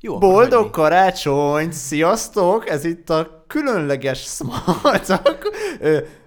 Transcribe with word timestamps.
Jó, 0.00 0.18
Boldog 0.18 0.52
hagyni. 0.52 0.70
karácsony! 0.70 1.70
Sziasztok! 1.72 2.68
Ez 2.68 2.84
itt 2.84 3.10
a 3.10 3.44
különleges 3.46 4.20
Smartak. 4.36 5.50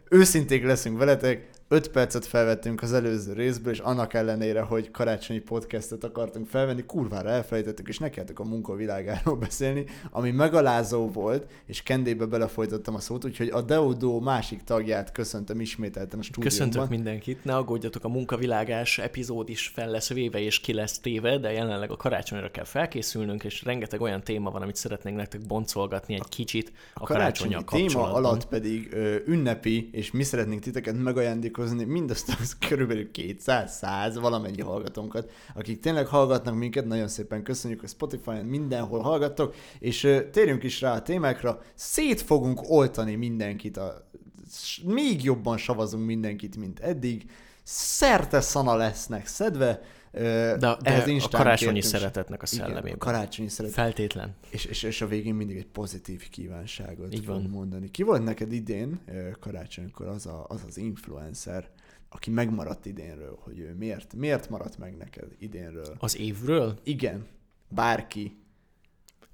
Őszinték 0.10 0.66
leszünk 0.66 0.98
veletek. 0.98 1.50
5 1.72 1.88
percet 1.88 2.26
felvettünk 2.26 2.82
az 2.82 2.94
előző 2.94 3.34
részből, 3.34 3.74
és 3.74 3.80
annak 3.80 4.14
ellenére, 4.14 4.62
hogy 4.62 4.92
karácsonyi 4.92 5.40
podcastet 5.40 6.04
akartunk 6.04 6.48
felvenni, 6.48 6.84
kurvára 6.86 7.30
elfelejtettük, 7.30 7.88
és 7.88 7.98
nekeltük 7.98 8.40
a 8.40 8.44
munkavilágáról 8.44 9.36
beszélni, 9.46 9.86
ami 10.10 10.32
megalázó 10.32 11.08
volt, 11.08 11.52
és 11.66 11.84
kendébe 11.84 12.26
belefolytottam 12.26 12.96
a 12.96 13.00
szót, 13.00 13.26
úgyhogy 13.26 13.50
a 13.50 13.62
Deodó 13.62 14.20
másik 14.20 14.64
tagját 14.64 15.12
köszöntöm 15.12 15.60
ismételten 15.60 16.20
a 16.20 16.22
stúdióban. 16.22 16.58
Köszöntök 16.58 16.90
mindenkit, 16.90 17.44
ne 17.44 17.56
aggódjatok, 17.56 18.04
a 18.04 18.10
munkavilágás 18.10 18.98
epizód 18.98 19.50
is 19.50 19.68
fel 19.68 19.90
lesz 19.90 20.14
véve 20.14 20.40
és 20.40 20.60
ki 20.60 20.74
lesz 20.74 21.00
téve, 21.00 21.38
de 21.38 21.52
jelenleg 21.52 21.92
a 21.92 21.98
karácsonyra 21.98 22.52
kell 22.52 22.66
felkészülnünk, 22.66 23.44
és 23.44 23.64
rengeteg 23.64 24.02
olyan 24.02 24.24
téma 24.24 24.52
van, 24.52 24.62
amit 24.62 24.76
szeretnénk 24.76 25.18
nektek 25.18 25.42
boncolgatni 25.46 26.14
egy 26.14 26.30
kicsit 26.30 26.72
a, 26.94 27.02
A 27.02 27.06
karácsonyi 27.06 27.54
karácsonyi 27.54 27.88
téma 27.88 28.14
alatt 28.14 28.46
pedig 28.46 28.94
ö, 28.94 29.16
ünnepi, 29.26 29.90
és 29.92 30.12
mi 30.12 30.24
szeretnénk 30.24 30.62
titeket 30.62 31.04
megajándékozni 31.04 31.60
mindazt 31.70 32.36
az 32.40 32.58
körülbelül 32.68 33.10
200-100 33.14 34.18
valamennyi 34.22 34.62
hallgatónkat, 34.62 35.32
akik 35.56 35.80
tényleg 35.80 36.08
hallgatnak 36.08 36.56
minket, 36.56 36.86
nagyon 36.86 37.08
szépen 37.08 37.44
köszönjük, 37.44 37.80
hogy 37.80 37.90
Spotify-on 37.90 38.46
mindenhol 38.46 39.00
hallgattok, 39.00 39.56
és 39.80 40.20
térjünk 40.32 40.64
is 40.64 40.82
rá 40.82 40.94
a 40.94 41.02
témákra, 41.02 41.62
szét 41.76 42.22
fogunk 42.22 42.70
oltani 42.70 43.16
mindenkit, 43.16 43.78
a, 43.78 44.10
még 44.84 45.24
jobban 45.24 45.58
savazunk 45.58 46.06
mindenkit, 46.06 46.58
mint 46.58 46.80
eddig, 46.80 47.30
szerte 47.64 48.42
szana 48.42 48.76
lesznek 48.76 49.28
szedve, 49.28 49.82
ö, 50.12 50.22
De, 50.22 50.56
de 50.58 50.78
ehhez 50.82 51.24
a 51.24 51.28
karácsonyi 51.30 51.72
kértünk- 51.74 51.94
szeretetnek 51.94 52.42
a 52.42 52.46
Igen, 52.52 52.66
szellemében. 52.66 52.94
a 52.94 52.98
karácsonyi 52.98 53.48
szeretet. 53.48 53.76
Feltétlen. 53.76 54.36
És, 54.50 54.66
és, 54.66 54.84
és 54.84 55.02
a 55.02 55.08
végén 55.08 55.36
mindig 55.36 55.58
egy 55.58 55.68
pozitív 55.68 56.30
kívánságot 56.30 57.14
Így 57.14 57.26
van. 57.26 57.42
mondani. 57.42 57.92
Ki 57.92 58.04
volt 58.04 58.24
neked 58.24 58.52
idén 58.52 59.00
karácsonykor 59.40 60.08
az, 60.08 60.26
a, 60.26 60.46
az 60.48 60.64
az 60.68 60.78
influencer, 60.78 61.70
aki 62.10 62.30
megmaradt 62.30 62.86
idénről, 62.86 63.38
hogy 63.42 63.60
ő 63.60 63.76
miért, 63.78 64.14
miért 64.14 64.50
maradt 64.50 64.78
meg 64.78 64.98
neked 64.98 65.28
idénről? 65.40 65.96
Az 66.00 66.18
évről 66.18 66.80
Igen, 66.84 67.26
bárki. 67.70 68.36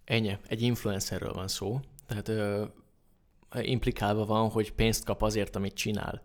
ennyi, 0.06 0.38
egy 0.48 0.62
influencerről 0.62 1.34
van 1.34 1.48
szó, 1.48 1.80
tehát 2.08 2.28
ö, 2.28 2.64
implikálva 3.62 4.26
van, 4.26 4.50
hogy 4.50 4.74
pénzt 4.74 5.04
kap 5.06 5.22
azért, 5.22 5.56
amit 5.56 5.74
csinál. 5.74 6.22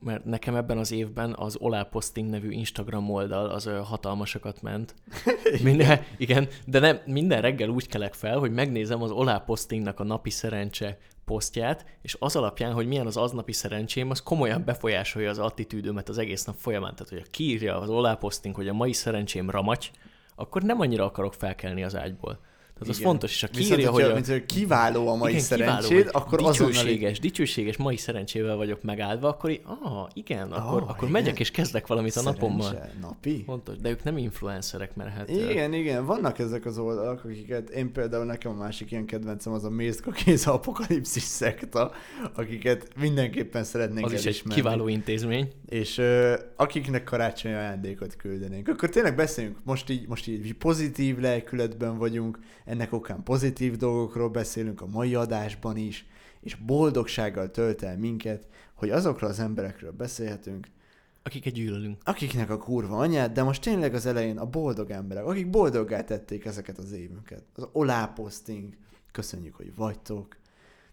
Mert 0.00 0.24
nekem 0.24 0.54
ebben 0.54 0.78
az 0.78 0.92
évben 0.92 1.34
az 1.38 1.56
Olá 1.60 1.82
Posting 1.82 2.30
nevű 2.30 2.50
Instagram 2.50 3.10
oldal 3.10 3.46
az 3.50 3.70
hatalmasakat 3.84 4.62
ment. 4.62 4.94
Minden, 5.62 6.04
igen, 6.16 6.48
de 6.66 6.78
nem, 6.78 6.98
minden 7.06 7.40
reggel 7.40 7.68
úgy 7.68 7.88
kelek 7.88 8.14
fel, 8.14 8.38
hogy 8.38 8.52
megnézem 8.52 9.02
az 9.02 9.10
Olá 9.10 9.38
Postingnak 9.38 10.00
a 10.00 10.04
napi 10.04 10.30
szerencse 10.30 10.98
posztját, 11.24 11.86
és 12.02 12.16
az 12.18 12.36
alapján, 12.36 12.72
hogy 12.72 12.86
milyen 12.86 13.06
az 13.06 13.16
aznapi 13.16 13.52
szerencsém, 13.52 14.10
az 14.10 14.22
komolyan 14.22 14.64
befolyásolja 14.64 15.30
az 15.30 15.38
attitűdömet 15.38 16.08
az 16.08 16.18
egész 16.18 16.44
nap 16.44 16.56
folyamán. 16.58 16.94
Tehát, 16.94 17.12
hogy 17.12 17.30
kiírja 17.30 17.80
az 17.80 17.88
Olá 17.88 18.14
Posting, 18.14 18.54
hogy 18.54 18.68
a 18.68 18.72
mai 18.72 18.92
szerencsém 18.92 19.50
ramacs, 19.50 19.90
akkor 20.34 20.62
nem 20.62 20.80
annyira 20.80 21.04
akarok 21.04 21.34
felkelni 21.34 21.82
az 21.82 21.96
ágyból. 21.96 22.38
Tehát 22.78 22.90
az 22.92 22.98
Igen. 22.98 23.10
fontos, 23.10 23.30
és 23.32 23.40
Viszont, 23.40 23.66
kiírja, 23.68 23.90
hogy 23.90 24.00
hogyha, 24.02 24.10
a... 24.10 24.14
mint, 24.14 24.26
hogy 24.26 24.46
kiváló 24.46 25.08
a 25.08 25.14
mai 25.14 25.30
Igen, 25.30 25.42
szerencséd, 25.42 25.88
kiváló, 25.88 26.02
hogy 26.02 26.10
akkor 26.12 26.42
dicsőséges, 26.42 27.18
dicsőséges 27.18 27.76
mai 27.76 27.96
szerencsével 27.96 28.56
vagyok 28.56 28.82
megáldva, 28.82 29.28
akkor 29.28 29.50
így, 29.50 29.60
ah, 29.64 30.08
igen, 30.14 30.52
akkor, 30.52 30.82
Ah, 30.82 30.88
akkor 30.88 31.08
igen. 31.08 31.10
megyek 31.10 31.40
és 31.40 31.50
kezdek 31.50 31.86
valamit 31.86 32.16
a 32.16 32.22
napommal. 32.22 32.66
Szerencse, 32.66 32.92
Napi? 33.00 33.42
Fontos, 33.46 33.76
de 33.76 33.88
ők 33.90 34.02
nem 34.04 34.16
influencerek, 34.16 34.94
mert 34.96 35.10
hát... 35.10 35.30
Igen, 35.30 35.72
igen, 35.72 36.04
vannak 36.04 36.38
ezek 36.38 36.64
az 36.66 36.78
oldalak, 36.78 37.24
akiket 37.24 37.70
én 37.70 37.92
például 37.92 38.24
nekem 38.24 38.52
a 38.52 38.54
másik 38.54 38.90
ilyen 38.90 39.06
kedvencem 39.06 39.52
az 39.52 39.64
a 39.64 39.70
Mézga 39.70 40.10
Kéz 40.10 40.46
Apokalipszis 40.46 41.22
szekta, 41.22 41.92
akiket 42.34 42.88
mindenképpen 43.00 43.64
szeretnénk 43.64 44.06
Az 44.06 44.12
is 44.12 44.24
egy 44.24 44.42
kiváló 44.48 44.88
intézmény. 44.88 45.48
és 45.68 45.98
ö, 45.98 46.34
akiknek 46.56 47.04
karácsonyi 47.04 47.54
ajándékot 47.54 48.16
küldenénk. 48.16 48.68
Akkor 48.68 48.88
tényleg 48.88 49.14
beszéljünk, 49.16 49.56
most 49.64 49.90
így, 49.90 50.08
most 50.08 50.28
így 50.28 50.54
pozitív 50.54 51.18
lelkületben 51.18 51.98
vagyunk, 51.98 52.38
ennek 52.66 52.92
okán 52.92 53.22
pozitív 53.22 53.76
dolgokról 53.76 54.28
beszélünk 54.28 54.80
a 54.80 54.86
mai 54.86 55.14
adásban 55.14 55.76
is, 55.76 56.06
és 56.40 56.54
boldogsággal 56.54 57.50
tölt 57.50 57.82
el 57.82 57.98
minket, 57.98 58.46
hogy 58.74 58.90
azokról 58.90 59.30
az 59.30 59.38
emberekről 59.38 59.92
beszélhetünk, 59.92 60.66
Akiket 61.22 61.52
gyűlölünk. 61.52 62.00
akiknek 62.04 62.50
a 62.50 62.58
kurva 62.58 62.96
anyát, 62.98 63.32
de 63.32 63.42
most 63.42 63.62
tényleg 63.62 63.94
az 63.94 64.06
elején 64.06 64.38
a 64.38 64.44
boldog 64.46 64.90
emberek, 64.90 65.24
akik 65.24 65.50
boldoggá 65.50 66.04
tették 66.04 66.44
ezeket 66.44 66.78
az 66.78 66.92
évünket. 66.92 67.42
Az 67.54 67.68
Olá 67.72 68.06
Posting, 68.06 68.74
köszönjük, 69.12 69.54
hogy 69.54 69.74
vagytok. 69.74 70.36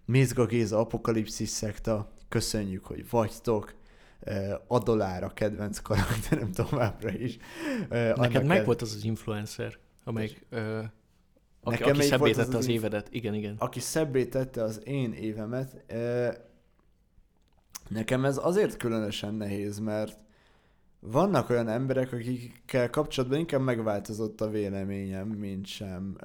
Mézga 0.06 0.46
Géza 0.46 0.80
Apokalipszis 0.80 1.50
szekta, 1.50 2.12
köszönjük, 2.30 2.86
hogy 2.86 3.10
vagytok. 3.10 3.74
Adolára 4.68 5.30
kedvenc 5.34 5.80
karakterem 5.80 6.52
továbbra 6.52 7.10
is. 7.12 7.38
Neked 7.90 8.18
annak 8.18 8.44
meg 8.44 8.58
el- 8.58 8.64
volt 8.64 8.82
az 8.82 8.94
az 8.96 9.04
influencer, 9.04 9.78
amelyik... 10.04 10.46
Ö, 10.50 10.82
aki, 11.64 11.80
Nekem 11.80 11.96
aki 11.96 12.02
szebbé 12.02 12.32
tette 12.32 12.48
az 12.48 12.56
az 12.56 12.68
évedet. 12.68 13.08
Igen, 13.12 13.34
igen. 13.34 13.56
aki 13.58 13.80
szebbé 13.80 14.26
tette 14.26 14.64
az 14.64 14.82
én 14.84 15.14
évemet. 15.14 15.84
Nekem 17.90 18.26
ez 18.26 18.40
azért 18.42 18.78
különösen 18.78 19.34
nehéz, 19.34 19.80
mert 19.80 20.18
vannak 21.00 21.50
olyan 21.50 21.68
emberek, 21.68 22.14
akikkel 22.14 22.90
kapcsolatban 22.90 23.40
inkább 23.40 23.62
megváltozott 23.62 24.42
a 24.42 24.50
véleményem, 24.50 25.28
mint 25.28 25.66
sem 25.66 26.18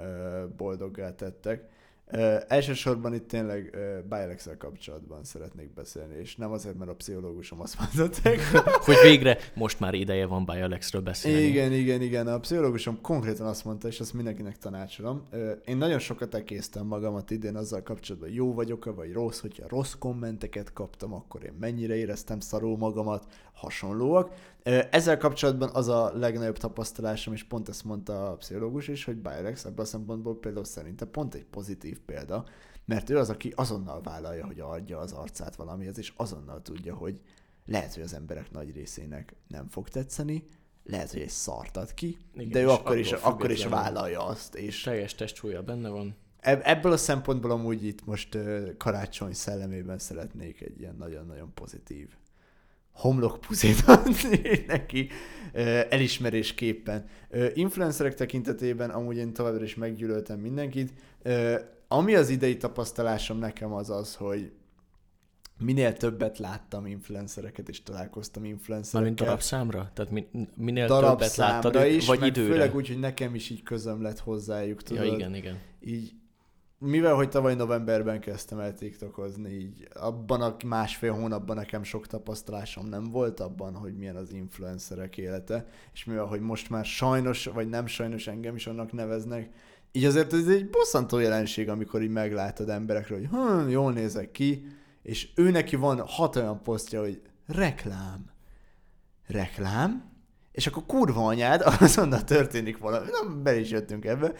boldoggá 0.56 1.14
tettek. 1.14 1.68
Ö, 2.10 2.36
elsősorban 2.48 3.14
itt 3.14 3.28
tényleg 3.28 3.70
ö, 3.74 3.98
bialex 4.08 4.48
kapcsolatban 4.58 5.24
szeretnék 5.24 5.74
beszélni, 5.74 6.14
és 6.20 6.36
nem 6.36 6.52
azért, 6.52 6.78
mert 6.78 6.90
a 6.90 6.94
pszichológusom 6.94 7.60
azt 7.60 7.78
mondották. 7.78 8.38
Hogy 8.86 8.96
végre 9.02 9.38
most 9.54 9.80
már 9.80 9.94
ideje 9.94 10.26
van 10.26 10.44
Alexről 10.44 11.02
beszélni. 11.02 11.42
Igen, 11.42 11.72
igen, 11.72 12.02
igen. 12.02 12.26
A 12.26 12.38
pszichológusom 12.38 13.00
konkrétan 13.00 13.46
azt 13.46 13.64
mondta, 13.64 13.88
és 13.88 14.00
azt 14.00 14.14
mindenkinek 14.14 14.58
tanácsolom. 14.58 15.22
Ö, 15.30 15.52
Én 15.64 15.76
nagyon 15.76 15.98
sokat 15.98 16.34
ekésztem 16.34 16.86
magamat 16.86 17.30
idén 17.30 17.56
azzal 17.56 17.82
kapcsolatban, 17.82 18.30
jó 18.30 18.54
vagyok-e, 18.54 18.90
vagy 18.90 19.12
rossz, 19.12 19.40
hogyha 19.40 19.68
rossz 19.68 19.94
kommenteket 19.98 20.72
kaptam, 20.72 21.12
akkor 21.14 21.44
én 21.44 21.56
mennyire 21.60 21.96
éreztem 21.96 22.40
szarul 22.40 22.76
magamat, 22.76 23.26
hasonlóak. 23.58 24.32
Ezzel 24.90 25.16
kapcsolatban 25.16 25.70
az 25.72 25.88
a 25.88 26.12
legnagyobb 26.14 26.58
tapasztalásom, 26.58 27.34
és 27.34 27.44
pont 27.44 27.68
ezt 27.68 27.84
mondta 27.84 28.30
a 28.30 28.36
pszichológus 28.36 28.88
is, 28.88 29.04
hogy 29.04 29.16
Byrex 29.16 29.64
ebből 29.64 29.84
a 29.84 29.88
szempontból 29.88 30.38
például 30.38 30.64
szerintem 30.64 31.10
pont 31.10 31.34
egy 31.34 31.44
pozitív 31.44 31.98
példa, 32.00 32.44
mert 32.84 33.10
ő 33.10 33.18
az, 33.18 33.30
aki 33.30 33.52
azonnal 33.56 34.00
vállalja, 34.02 34.46
hogy 34.46 34.60
adja 34.60 34.98
az 34.98 35.12
arcát 35.12 35.56
valamihez, 35.56 35.98
és 35.98 36.12
azonnal 36.16 36.62
tudja, 36.62 36.94
hogy 36.94 37.20
lehet, 37.66 37.94
hogy 37.94 38.02
az 38.02 38.14
emberek 38.14 38.50
nagy 38.50 38.74
részének 38.74 39.34
nem 39.48 39.68
fog 39.68 39.88
tetszeni, 39.88 40.44
lehet, 40.84 41.10
hogy 41.10 41.20
egy 41.20 41.28
szart 41.28 41.76
ad 41.76 41.94
ki, 41.94 42.16
Igen, 42.34 42.48
de 42.50 42.60
ő 42.60 42.68
akkor 42.68 42.98
is, 42.98 43.12
akkor 43.12 43.50
is 43.50 43.66
vállalja 43.66 44.24
azt, 44.26 44.54
és 44.54 44.82
Teljes 44.82 45.14
testsúlya 45.14 45.62
benne 45.62 45.88
van. 45.88 46.16
eb- 46.40 46.66
ebből 46.66 46.92
a 46.92 46.96
szempontból 46.96 47.50
amúgy 47.50 47.84
itt 47.84 48.04
most 48.04 48.38
karácsony 48.78 49.32
szellemében 49.32 49.98
szeretnék 49.98 50.60
egy 50.60 50.80
ilyen 50.80 50.96
nagyon-nagyon 50.98 51.54
pozitív 51.54 52.16
homlokpuzét 52.98 53.82
adni 53.86 54.64
neki 54.66 55.08
elismerésképpen. 55.90 57.04
Influencerek 57.54 58.14
tekintetében 58.14 58.90
amúgy 58.90 59.16
én 59.16 59.32
továbbra 59.32 59.64
is 59.64 59.74
meggyűlöltem 59.74 60.38
mindenkit. 60.38 60.92
Ami 61.88 62.14
az 62.14 62.28
idei 62.28 62.56
tapasztalásom 62.56 63.38
nekem 63.38 63.72
az 63.72 63.90
az, 63.90 64.14
hogy 64.14 64.52
minél 65.58 65.92
többet 65.92 66.38
láttam 66.38 66.86
influencereket, 66.86 67.68
és 67.68 67.82
találkoztam 67.82 68.42
Mármint 68.42 68.60
influencerekkel. 68.60 69.26
darabszámra? 69.26 69.90
Tehát 69.94 70.10
min- 70.12 70.56
minél 70.56 70.86
többet 70.86 71.02
darabszámra 71.02 71.70
láttad, 71.70 71.92
is, 71.92 72.06
vagy 72.06 72.18
meg 72.18 72.28
időre? 72.28 72.52
főleg 72.52 72.74
úgy, 72.74 72.88
hogy 72.88 72.98
nekem 72.98 73.34
is 73.34 73.50
így 73.50 73.62
közöm 73.62 74.02
lett 74.02 74.18
hozzájuk, 74.18 74.82
tudod. 74.82 75.06
ja, 75.06 75.12
igen, 75.12 75.34
igen. 75.34 75.58
Így, 75.80 76.12
mivel, 76.78 77.14
hogy 77.14 77.28
tavaly 77.28 77.54
novemberben 77.54 78.20
kezdtem 78.20 78.58
el 78.58 78.74
TikTokozni, 78.74 79.50
így 79.50 79.88
abban 79.94 80.40
a 80.40 80.56
másfél 80.66 81.12
hónapban 81.12 81.56
nekem 81.56 81.82
sok 81.82 82.06
tapasztalásom 82.06 82.86
nem 82.86 83.10
volt 83.10 83.40
abban, 83.40 83.74
hogy 83.74 83.96
milyen 83.96 84.16
az 84.16 84.32
influencerek 84.32 85.16
élete, 85.16 85.66
és 85.92 86.04
mivel, 86.04 86.24
hogy 86.24 86.40
most 86.40 86.70
már 86.70 86.84
sajnos, 86.84 87.44
vagy 87.44 87.68
nem 87.68 87.86
sajnos 87.86 88.26
engem 88.26 88.54
is 88.54 88.66
annak 88.66 88.92
neveznek, 88.92 89.50
így 89.92 90.04
azért 90.04 90.32
ez 90.32 90.46
egy 90.46 90.70
bosszantó 90.70 91.18
jelenség, 91.18 91.68
amikor 91.68 92.02
így 92.02 92.10
meglátod 92.10 92.68
emberekről, 92.68 93.18
hogy 93.18 93.28
hm, 93.28 93.68
jól 93.68 93.92
nézek 93.92 94.30
ki, 94.30 94.66
és 95.02 95.28
ő 95.34 95.50
neki 95.50 95.76
van 95.76 96.00
hat 96.06 96.36
olyan 96.36 96.62
posztja, 96.62 97.00
hogy 97.00 97.22
reklám, 97.46 98.30
reklám, 99.26 100.16
és 100.52 100.66
akkor 100.66 100.86
kurva 100.86 101.26
anyád, 101.26 101.62
azonnal 101.80 102.24
történik 102.24 102.78
valami, 102.78 103.06
nem, 103.10 103.42
be 103.42 103.58
is 103.58 103.70
jöttünk 103.70 104.04
ebbe, 104.04 104.32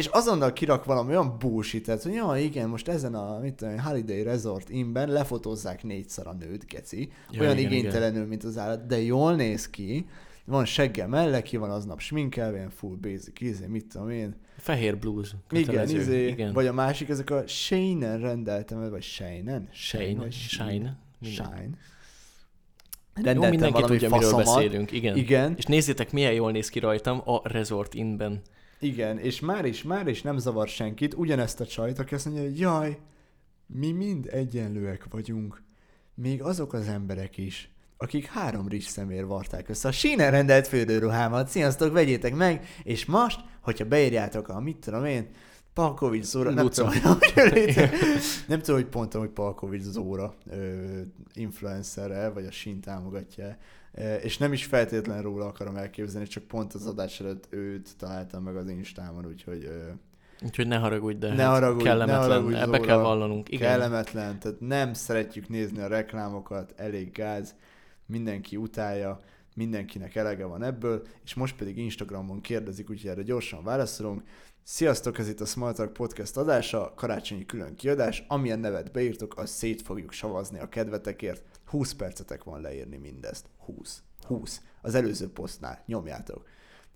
és 0.00 0.06
azonnal 0.06 0.52
kirak 0.52 0.84
valami 0.84 1.10
olyan 1.10 1.38
bullshit 1.38 1.86
hogy 1.86 2.12
ja, 2.12 2.34
igen, 2.38 2.68
most 2.68 2.88
ezen 2.88 3.14
a 3.14 3.38
mit 3.38 3.54
tudom, 3.54 3.78
Holiday 3.78 4.22
Resort 4.22 4.70
inben 4.70 5.08
lefotózzák 5.08 5.82
négyszer 5.82 6.26
a 6.26 6.32
nőt, 6.32 6.66
geci, 6.66 7.10
Ja, 7.30 7.40
olyan 7.40 7.58
igen, 7.58 7.70
igénytelenül, 7.70 8.26
mint 8.26 8.44
az 8.44 8.58
állat, 8.58 8.86
de 8.86 9.02
jól 9.02 9.34
néz 9.34 9.68
ki, 9.70 10.06
van 10.44 10.64
seggel 10.64 11.08
mellé, 11.08 11.42
ki 11.42 11.56
van 11.56 11.70
aznap 11.70 12.00
sminkelve, 12.00 12.56
ilyen 12.56 12.70
full 12.70 12.96
basic, 13.00 13.40
izé, 13.40 13.66
mit 13.66 13.86
tudom 13.92 14.10
én. 14.10 14.36
Fehér 14.56 14.98
blues. 14.98 15.34
Igen, 15.50 15.88
izé, 15.88 16.26
Igen. 16.26 16.52
vagy 16.52 16.66
a 16.66 16.72
másik, 16.72 17.08
ezek 17.08 17.30
a 17.30 17.46
Shane-en 17.46 18.20
rendeltem, 18.20 18.90
vagy 18.90 19.02
Shane-en? 19.02 19.68
Shine, 19.72 20.20
vagy 20.20 20.32
Shine. 20.32 20.98
Shine. 21.22 21.68
Jó, 23.16 23.22
Rendeltem 23.24 23.50
mindenki 23.50 23.80
valami 23.80 23.98
tudja, 23.98 24.08
miről 24.08 24.30
faszomat. 24.30 24.54
beszélünk. 24.54 24.92
Igen. 24.92 25.16
Igen, 25.16 25.54
És 25.56 25.64
nézzétek, 25.64 26.12
milyen 26.12 26.32
jól 26.32 26.52
néz 26.52 26.68
ki 26.68 26.78
rajtam 26.78 27.22
a 27.24 27.48
Resort 27.48 27.94
Innben. 27.94 28.42
Igen, 28.80 29.18
és 29.18 29.40
már 29.40 29.64
is, 29.64 29.82
már 29.82 30.06
is 30.06 30.22
nem 30.22 30.38
zavar 30.38 30.68
senkit, 30.68 31.14
ugyanezt 31.14 31.60
a 31.60 31.66
csajt, 31.66 31.98
aki 31.98 32.14
azt 32.14 32.24
mondja, 32.24 32.42
hogy 32.42 32.58
jaj, 32.58 32.98
mi 33.66 33.92
mind 33.92 34.28
egyenlőek 34.32 35.06
vagyunk. 35.10 35.62
Még 36.14 36.42
azok 36.42 36.72
az 36.72 36.88
emberek 36.88 37.36
is, 37.36 37.70
akik 37.96 38.26
három 38.26 38.68
rizs 38.68 38.86
szemér 38.86 39.26
varták 39.26 39.68
össze 39.68 39.88
a 39.88 39.92
sínen 39.92 40.30
rendelt 40.30 40.66
fürdőruhámat. 40.66 41.48
Sziasztok, 41.48 41.92
vegyétek 41.92 42.34
meg, 42.34 42.66
és 42.82 43.04
most, 43.04 43.40
hogyha 43.60 43.84
beírjátok 43.84 44.48
a, 44.48 44.60
mit 44.60 44.76
tudom 44.76 45.04
én, 45.04 45.28
Palkovics 45.72 46.24
Zóra, 46.24 46.50
nem 46.50 46.68
tudom, 46.68 46.90
hogy, 46.90 47.74
nem 48.48 48.60
tudom, 48.60 48.80
hogy 48.80 48.90
pont, 48.90 49.12
hogy 49.12 49.28
Palkovics 49.28 49.82
Zóra 49.82 50.34
ö, 50.50 51.00
influencerre, 51.34 52.28
vagy 52.28 52.44
a 52.44 52.50
sín 52.50 52.80
támogatja, 52.80 53.56
és 54.22 54.38
nem 54.38 54.52
is 54.52 54.64
feltétlen 54.64 55.22
róla 55.22 55.46
akarom 55.46 55.76
elképzelni, 55.76 56.26
csak 56.26 56.42
pont 56.44 56.72
az 56.72 56.86
adás 56.86 57.20
előtt 57.20 57.46
őt 57.50 57.96
találtam 57.96 58.42
meg 58.42 58.56
az 58.56 58.68
Instámon, 58.68 59.26
úgyhogy 59.26 59.70
Úgyhogy 60.44 60.66
ne 60.66 60.76
haragudj, 60.76 61.18
de 61.18 61.34
Ne 61.34 61.42
hát 61.42 61.52
haragudj, 61.52 61.82
ne 61.82 61.88
kellemetlen. 61.90 62.20
haragudj, 62.28 62.54
Ebbe 62.56 62.64
Zóra. 62.76 62.80
kell 62.80 62.96
vallanunk. 62.98 63.48
Igen. 63.48 63.68
kellemetlen, 63.68 64.38
tehát 64.38 64.60
nem 64.60 64.92
szeretjük 64.92 65.48
nézni 65.48 65.80
a 65.80 65.86
reklámokat, 65.86 66.74
elég 66.76 67.12
gáz, 67.12 67.54
mindenki 68.06 68.56
utálja, 68.56 69.20
mindenkinek 69.54 70.14
elege 70.14 70.44
van 70.44 70.62
ebből, 70.62 71.02
és 71.24 71.34
most 71.34 71.56
pedig 71.56 71.78
Instagramon 71.78 72.40
kérdezik, 72.40 72.90
úgyhogy 72.90 73.10
erre 73.10 73.22
gyorsan 73.22 73.64
válaszolunk. 73.64 74.22
Sziasztok, 74.62 75.18
ez 75.18 75.28
itt 75.28 75.40
a 75.40 75.44
Small 75.44 75.72
Talk 75.72 75.92
Podcast 75.92 76.36
adása, 76.36 76.92
karácsonyi 76.96 77.46
külön 77.46 77.74
kiadás, 77.74 78.24
amilyen 78.28 78.58
nevet 78.58 78.92
beírtok, 78.92 79.36
azt 79.38 79.52
szét 79.52 79.82
fogjuk 79.82 80.12
savazni 80.12 80.58
a 80.58 80.68
kedvetekért. 80.68 81.42
20 81.64 81.92
percetek 81.92 82.44
van 82.44 82.60
leírni 82.60 82.96
mindezt. 82.96 83.46
20. 83.76 84.02
20. 84.26 84.62
Az 84.82 84.94
előző 84.94 85.28
posztnál. 85.28 85.82
Nyomjátok. 85.86 86.48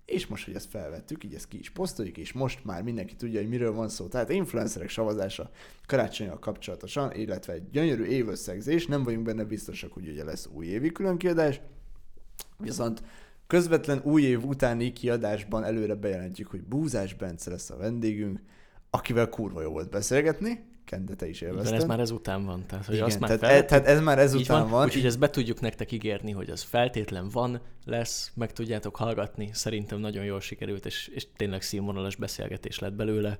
És 0.05 0.27
most, 0.27 0.45
hogy 0.45 0.55
ezt 0.55 0.69
felvettük, 0.69 1.23
így 1.23 1.33
ezt 1.33 1.47
ki 1.47 1.59
is 1.59 1.69
posztoljuk, 1.69 2.17
és 2.17 2.33
most 2.33 2.65
már 2.65 2.83
mindenki 2.83 3.15
tudja, 3.15 3.39
hogy 3.39 3.49
miről 3.49 3.73
van 3.73 3.89
szó. 3.89 4.07
Tehát 4.07 4.29
influencerek 4.29 4.89
savazása 4.89 5.49
karácsonyal 5.85 6.39
kapcsolatosan, 6.39 7.13
illetve 7.13 7.53
egy 7.53 7.69
gyönyörű 7.69 8.03
évösszegzés, 8.03 8.85
nem 8.87 9.03
vagyunk 9.03 9.25
benne 9.25 9.43
biztosak, 9.43 9.93
hogy 9.93 10.07
ugye 10.07 10.23
lesz 10.23 10.49
újévi 10.53 10.91
különkiadás, 10.91 11.61
viszont 12.57 13.03
közvetlen 13.47 14.01
új 14.03 14.21
év 14.21 14.45
utáni 14.45 14.93
kiadásban 14.93 15.63
előre 15.63 15.95
bejelentjük, 15.95 16.47
hogy 16.47 16.63
Búzás 16.63 17.13
Bence 17.13 17.49
lesz 17.49 17.69
a 17.69 17.77
vendégünk, 17.77 18.39
akivel 18.89 19.29
kurva 19.29 19.61
jó 19.61 19.71
volt 19.71 19.89
beszélgetni, 19.89 20.74
Kende, 20.85 21.15
te 21.15 21.27
is 21.27 21.41
Igen, 21.41 21.53
élvezted. 21.53 21.77
ez 21.77 21.85
már 21.85 21.99
ezután 21.99 22.45
van. 22.45 22.65
Tehát, 22.67 22.85
hogy 22.85 22.95
Igen, 22.95 23.07
azt 23.07 23.19
már 23.19 23.29
tehát, 23.29 23.45
fel... 23.45 23.61
e, 23.61 23.65
tehát 23.65 23.87
ez 23.87 24.01
már 24.01 24.19
ezután 24.19 24.61
van, 24.61 24.69
van. 24.69 24.85
úgyhogy 24.85 25.05
ezt 25.05 25.19
be 25.19 25.29
tudjuk 25.29 25.59
nektek 25.61 25.91
ígérni, 25.91 26.31
hogy 26.31 26.49
az 26.49 26.61
feltétlen 26.61 27.29
van, 27.29 27.61
lesz, 27.85 28.31
meg 28.33 28.51
tudjátok 28.51 28.95
hallgatni. 28.95 29.49
Szerintem 29.53 29.99
nagyon 29.99 30.23
jól 30.23 30.41
sikerült, 30.41 30.85
és, 30.85 31.07
és 31.07 31.27
tényleg 31.35 31.61
színvonalas 31.61 32.15
beszélgetés 32.15 32.79
lett 32.79 32.93
belőle 32.93 33.39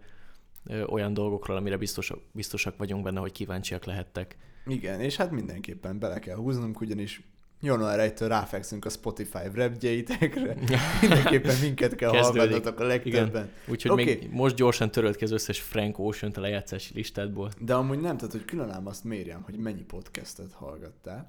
olyan 0.87 1.13
dolgokról, 1.13 1.57
amire 1.57 1.77
biztosak, 1.77 2.19
biztosak 2.31 2.77
vagyunk 2.77 3.03
benne, 3.03 3.19
hogy 3.19 3.31
kíváncsiak 3.31 3.85
lehettek. 3.85 4.37
Igen, 4.65 5.01
és 5.01 5.15
hát 5.15 5.31
mindenképpen 5.31 5.99
bele 5.99 6.19
kell 6.19 6.35
húznunk, 6.35 6.81
ugyanis 6.81 7.21
január 7.65 8.11
1-től 8.11 8.25
ráfekszünk 8.27 8.85
a 8.85 8.89
Spotify 8.89 9.47
repjeitekre. 9.53 10.55
Mindenképpen 11.01 11.55
minket 11.61 11.95
kell 11.95 12.09
hallgatnotok 12.09 12.79
a 12.79 12.83
legtöbben. 12.83 13.49
Úgyhogy 13.67 13.91
okay. 13.91 14.05
még 14.05 14.29
most 14.31 14.55
gyorsan 14.55 14.91
törölt 14.91 15.15
ki 15.15 15.23
az 15.23 15.31
összes 15.31 15.59
Frank 15.59 15.99
ocean 15.99 16.31
a 16.35 16.39
lejátszási 16.39 16.93
listádból. 16.93 17.51
De 17.59 17.73
amúgy 17.73 17.99
nem, 17.99 18.17
tehát 18.17 18.31
hogy 18.31 18.45
külön 18.45 18.69
ám 18.69 18.87
azt 18.87 19.03
mérjem, 19.03 19.41
hogy 19.41 19.57
mennyi 19.57 19.83
podcastet 19.83 20.51
hallgattál. 20.51 21.25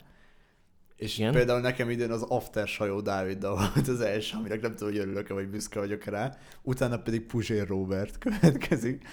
És. 0.96 1.18
Igen? 1.18 1.32
például 1.32 1.60
nekem 1.60 1.90
idén 1.90 2.10
az 2.10 2.22
After 2.22 2.68
Sajó 2.68 3.00
Dáviddal 3.00 3.70
volt 3.74 3.88
az 3.88 4.00
első, 4.00 4.36
aminek 4.36 4.60
nem 4.60 4.74
tudom, 4.74 4.92
hogy 4.92 5.02
örülök-e, 5.02 5.34
vagy 5.34 5.48
büszke 5.48 5.78
vagyok 5.78 6.04
rá. 6.04 6.36
Utána 6.62 6.98
pedig 6.98 7.26
Puzsér 7.26 7.66
Robert 7.66 8.18
következik. 8.24 9.04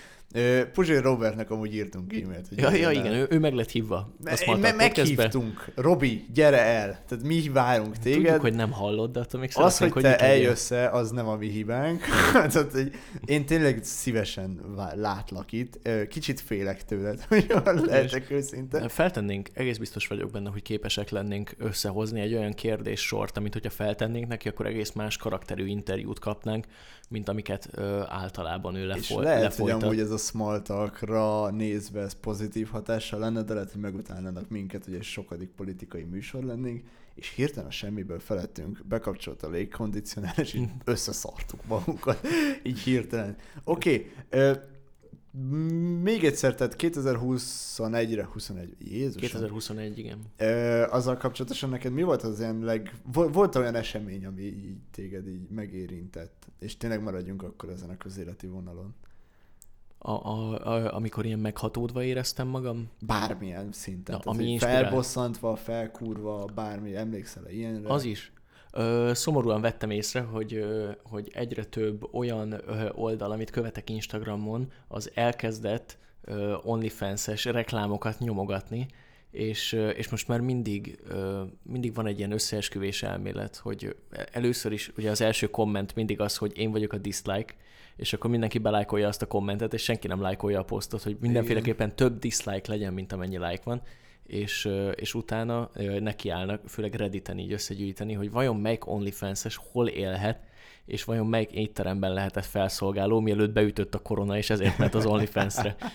Puzsér 0.74 1.01
Robertnek 1.01 1.50
amúgy 1.51 1.74
írtunk 1.75 2.13
e-mailt. 2.13 2.47
hogy 2.47 2.57
Ja, 2.57 2.71
ja 2.75 2.91
igen, 2.91 3.13
ő, 3.13 3.27
ő 3.30 3.39
meg 3.39 3.53
lett 3.53 3.69
hívva. 3.69 4.13
Me- 4.24 4.33
Azt 4.33 4.45
me- 4.45 4.56
podcastbe. 4.75 5.03
meghívtunk. 5.15 5.65
Robi, 5.75 6.25
gyere 6.33 6.62
el. 6.62 7.03
Tehát 7.07 7.24
mi 7.25 7.50
várunk 7.50 7.97
téged. 7.97 8.21
Tudjuk, 8.21 8.41
hogy 8.41 8.53
nem 8.56 8.71
hallod, 8.71 9.12
de 9.12 9.19
attól 9.19 9.39
még 9.39 9.50
Az, 9.53 9.77
hogy 9.77 9.88
szeretnénk, 9.91 10.18
te 10.18 10.25
eljössz 10.25 10.71
-e, 10.71 10.89
az 10.91 11.12
nem 11.12 11.27
a 11.27 11.35
mi 11.35 11.47
hibánk. 11.50 12.03
Tehát, 12.33 12.71
hogy 12.71 12.91
én 13.25 13.45
tényleg 13.45 13.80
szívesen 13.83 14.59
látlak 14.95 15.51
itt. 15.51 15.80
Kicsit 16.09 16.39
félek 16.41 16.85
tőled, 16.85 17.24
hogy 17.30 17.53
lehetek 17.85 18.31
őszinte. 18.31 18.88
Feltennénk, 18.89 19.50
egész 19.53 19.77
biztos 19.77 20.07
vagyok 20.07 20.31
benne, 20.31 20.50
hogy 20.50 20.62
képesek 20.62 21.09
lennénk 21.09 21.56
összehozni 21.57 22.19
egy 22.21 22.33
olyan 22.33 22.53
kérdéssort, 22.53 23.38
amit 23.38 23.53
hogyha 23.53 23.69
feltennénk 23.69 24.27
neki, 24.27 24.47
akkor 24.47 24.65
egész 24.65 24.91
más 24.91 25.18
karakterű 25.18 25.65
interjút 25.65 26.19
kapnánk, 26.19 26.65
mint 27.10 27.30
amiket 27.30 27.68
ö, 27.72 28.02
általában 28.08 28.76
ő 28.76 28.82
És 28.82 28.88
lefol- 28.88 29.24
lehet, 29.24 29.42
hogy 29.42 29.50
lefolytat. 29.50 29.84
amúgy 29.84 30.00
ez 30.00 30.12
a 30.12 30.18
small 30.18 30.62
talkra 30.62 31.50
nézve 31.50 32.02
ez 32.02 32.14
pozitív 32.14 32.68
hatással 32.68 33.20
lenne, 33.20 33.42
de 33.42 33.54
lehet, 33.54 33.72
hogy 33.72 33.82
megutálnának 33.82 34.50
minket, 34.50 34.86
hogy 34.86 34.94
egy 34.94 35.04
sokadik 35.04 35.50
politikai 35.50 36.04
műsor 36.04 36.44
lennénk, 36.44 36.84
és 37.16 37.34
hirtelen 37.36 37.68
a 37.68 37.72
semmiből 37.72 38.20
felettünk, 38.20 38.82
bekapcsolt 38.90 39.44
a 39.44 39.50
légkondicionál, 39.50 40.34
és 40.38 40.54
így 40.54 40.70
összeszartuk 40.86 41.66
magunkat, 41.66 42.28
így 42.64 42.80
hirtelen. 42.80 43.36
Oké, 43.64 44.12
okay, 44.32 44.52
még 46.01 46.24
egyszer, 46.24 46.56
tehát 46.56 46.75
2021-re, 46.77 48.25
21, 48.25 48.75
Jézus. 48.80 49.21
2021, 49.21 49.97
igen. 49.97 50.19
Ö, 50.38 50.83
azzal 50.89 51.18
kapcsolatosan 51.18 51.69
neked 51.69 51.94
mi 51.94 52.03
volt 52.03 52.21
az 52.21 52.39
ilyen 52.39 52.59
leg... 52.59 52.94
Vol- 53.13 53.33
Volt 53.33 53.56
olyan 53.56 53.75
esemény, 53.75 54.25
ami 54.25 54.41
így 54.41 54.77
téged 54.91 55.27
így 55.27 55.50
megérintett? 55.50 56.47
És 56.59 56.77
tényleg 56.77 57.01
maradjunk 57.03 57.44
akkor 57.44 57.69
ezen 57.69 57.89
a 57.89 57.97
közéleti 57.97 58.47
vonalon. 58.47 58.95
A, 59.97 60.12
a, 60.12 60.65
a, 60.68 60.95
amikor 60.95 61.25
ilyen 61.25 61.39
meghatódva 61.39 62.03
éreztem 62.03 62.47
magam, 62.47 62.89
Bármilyen 63.06 63.71
szinten. 63.71 64.03
Tehát, 64.03 64.25
ami 64.25 64.57
felbosszantva, 64.57 65.56
felkurva, 65.56 66.45
bármi, 66.45 66.95
emlékszel-e 66.95 67.51
ilyenre? 67.51 67.89
az 67.89 68.03
is. 68.03 68.32
Ö, 68.75 69.12
szomorúan 69.14 69.62
vettem 69.62 69.90
észre, 69.90 70.22
hogy, 70.22 70.54
ö, 70.54 70.92
hogy 71.04 71.31
egyre 71.34 71.64
több 71.64 72.14
olyan 72.14 72.52
ö, 72.52 72.90
oldal, 72.92 73.31
amit 73.31 73.50
követek 73.50 73.90
Instagramon, 73.90 74.71
az 74.88 75.12
elkezdett 75.14 75.97
ö, 76.21 76.56
OnlyFans-es 76.64 77.45
reklámokat 77.45 78.19
nyomogatni, 78.19 78.88
és, 79.31 79.71
és 79.95 80.09
most 80.09 80.28
már 80.28 80.40
mindig, 80.40 81.00
mindig 81.64 81.94
van 81.94 82.07
egy 82.07 82.18
ilyen 82.18 82.31
összeesküvés 82.31 83.04
elmélet, 83.04 83.56
hogy 83.56 83.95
először 84.31 84.71
is 84.71 84.92
ugye 84.97 85.09
az 85.09 85.21
első 85.21 85.50
komment 85.50 85.95
mindig 85.95 86.19
az, 86.19 86.38
hogy 86.38 86.57
én 86.57 86.71
vagyok 86.71 86.94
a 86.94 86.97
dislike, 86.97 87.54
és 87.95 88.14
akkor 88.14 88.30
mindenki 88.30 88.57
belájkolja 88.57 89.07
azt 89.07 89.21
a 89.21 89.26
kommentet, 89.26 89.74
és 89.74 89.83
senki 89.83 90.07
nem 90.07 90.21
lájkolja 90.21 90.59
a 90.59 90.64
posztot, 90.64 91.04
hogy 91.04 91.18
mindenféleképpen 91.19 91.95
több 91.95 92.19
dislike 92.19 92.71
legyen, 92.71 92.94
mint 92.94 93.12
amennyi 93.12 93.38
like 93.38 93.62
van, 93.64 93.81
és, 94.23 94.69
és 94.95 95.13
utána 95.13 95.69
nekiállnak, 95.99 96.61
főleg 96.68 96.94
Redditen 96.94 97.39
így 97.39 97.53
összegyűjteni, 97.53 98.13
hogy 98.13 98.31
vajon 98.31 98.56
melyik 98.56 98.87
OnlyFans-es 98.87 99.59
hol 99.71 99.87
élhet, 99.87 100.39
és 100.85 101.03
vajon 101.03 101.27
melyik 101.27 101.51
étteremben 101.51 102.13
lehetett 102.13 102.45
felszolgáló, 102.45 103.19
mielőtt 103.19 103.53
beütött 103.53 103.95
a 103.95 103.99
korona, 103.99 104.37
és 104.37 104.49
ezért 104.49 104.77
ment 104.77 104.94
az 104.95 105.06
OnlyFans-re. 105.06 105.75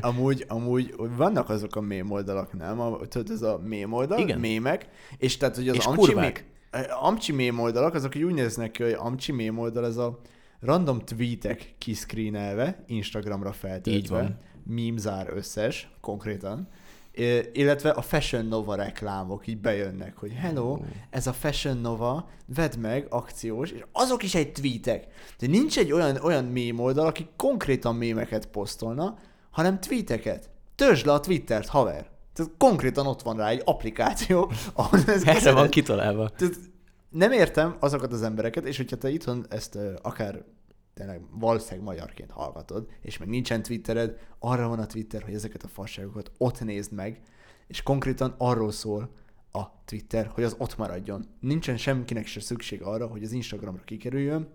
Amúgy, 0.00 0.44
amúgy 0.48 0.94
vannak 1.16 1.48
azok 1.48 1.76
a 1.76 1.80
mém 1.80 2.10
oldalak, 2.10 2.52
nem? 2.58 2.80
A, 2.80 2.98
tudod, 2.98 3.30
ez 3.30 3.42
a 3.42 3.58
mém 3.64 3.92
oldal, 3.92 4.18
Igen. 4.18 4.40
mémek, 4.40 4.88
és 5.18 5.36
tehát, 5.36 5.56
hogy 5.56 5.68
az 5.68 5.74
És 5.74 5.84
amcsi, 5.84 6.00
kurvák. 6.00 6.44
mé, 6.70 6.80
amcsi 7.00 7.32
mém 7.32 7.58
oldalak, 7.58 7.94
azok 7.94 8.12
úgy 8.16 8.34
néznek 8.34 8.70
ki, 8.70 8.82
hogy 8.82 8.92
amcsi 8.92 9.32
mém 9.32 9.58
oldal, 9.58 9.86
ez 9.86 9.96
a 9.96 10.20
random 10.60 10.98
tweetek 10.98 11.74
kiscreenelve, 11.78 12.84
Instagramra 12.86 13.52
feltöltve, 13.52 13.92
Így 13.92 14.08
van. 14.08 14.38
összes, 15.34 15.90
konkrétan, 16.00 16.68
illetve 17.52 17.90
a 17.90 18.02
Fashion 18.02 18.46
Nova 18.46 18.74
reklámok 18.74 19.46
így 19.46 19.58
bejönnek, 19.58 20.16
hogy 20.16 20.32
hello, 20.32 20.78
ez 21.10 21.26
a 21.26 21.32
Fashion 21.32 21.76
Nova, 21.76 22.28
vedd 22.54 22.78
meg, 22.78 23.06
akciós, 23.08 23.70
és 23.70 23.84
azok 23.92 24.22
is 24.22 24.34
egy 24.34 24.52
tweetek. 24.52 25.06
De 25.38 25.46
nincs 25.46 25.78
egy 25.78 25.92
olyan, 25.92 26.16
olyan 26.16 26.44
mém 26.44 26.78
oldal, 26.78 27.06
aki 27.06 27.28
konkrétan 27.36 27.96
mémeket 27.96 28.46
posztolna, 28.46 29.18
hanem 29.50 29.80
tweeteket. 29.80 30.50
Törzsd 30.74 31.06
le 31.06 31.12
a 31.12 31.20
Twittert, 31.20 31.68
haver. 31.68 32.10
Tehát 32.34 32.52
konkrétan 32.58 33.06
ott 33.06 33.22
van 33.22 33.36
rá 33.36 33.48
egy 33.48 33.62
applikáció, 33.64 34.50
ahol 34.72 35.00
ez 35.06 35.24
Erre 35.24 35.52
van 35.52 35.68
kitalálva. 35.68 36.28
tehát 36.28 36.54
nem 37.10 37.32
értem 37.32 37.76
azokat 37.80 38.12
az 38.12 38.22
embereket, 38.22 38.64
és 38.64 38.76
hogyha 38.76 38.96
te 38.96 39.10
itthon 39.10 39.46
ezt 39.48 39.78
akár 40.02 40.44
tényleg 40.94 41.20
valószínűleg 41.30 41.84
magyarként 41.84 42.30
hallgatod, 42.30 42.88
és 43.00 43.18
meg 43.18 43.28
nincsen 43.28 43.62
Twittered, 43.62 44.18
arra 44.38 44.68
van 44.68 44.78
a 44.78 44.86
Twitter, 44.86 45.22
hogy 45.22 45.34
ezeket 45.34 45.62
a 45.62 45.68
fasságokat 45.68 46.30
ott 46.38 46.60
nézd 46.60 46.92
meg, 46.92 47.20
és 47.66 47.82
konkrétan 47.82 48.34
arról 48.38 48.72
szól 48.72 49.10
a 49.52 49.84
Twitter, 49.84 50.26
hogy 50.26 50.44
az 50.44 50.54
ott 50.58 50.76
maradjon. 50.76 51.26
Nincsen 51.40 51.76
semkinek 51.76 52.26
se 52.26 52.40
szükség 52.40 52.82
arra, 52.82 53.06
hogy 53.06 53.22
az 53.22 53.32
Instagramra 53.32 53.84
kikerüljön, 53.84 54.48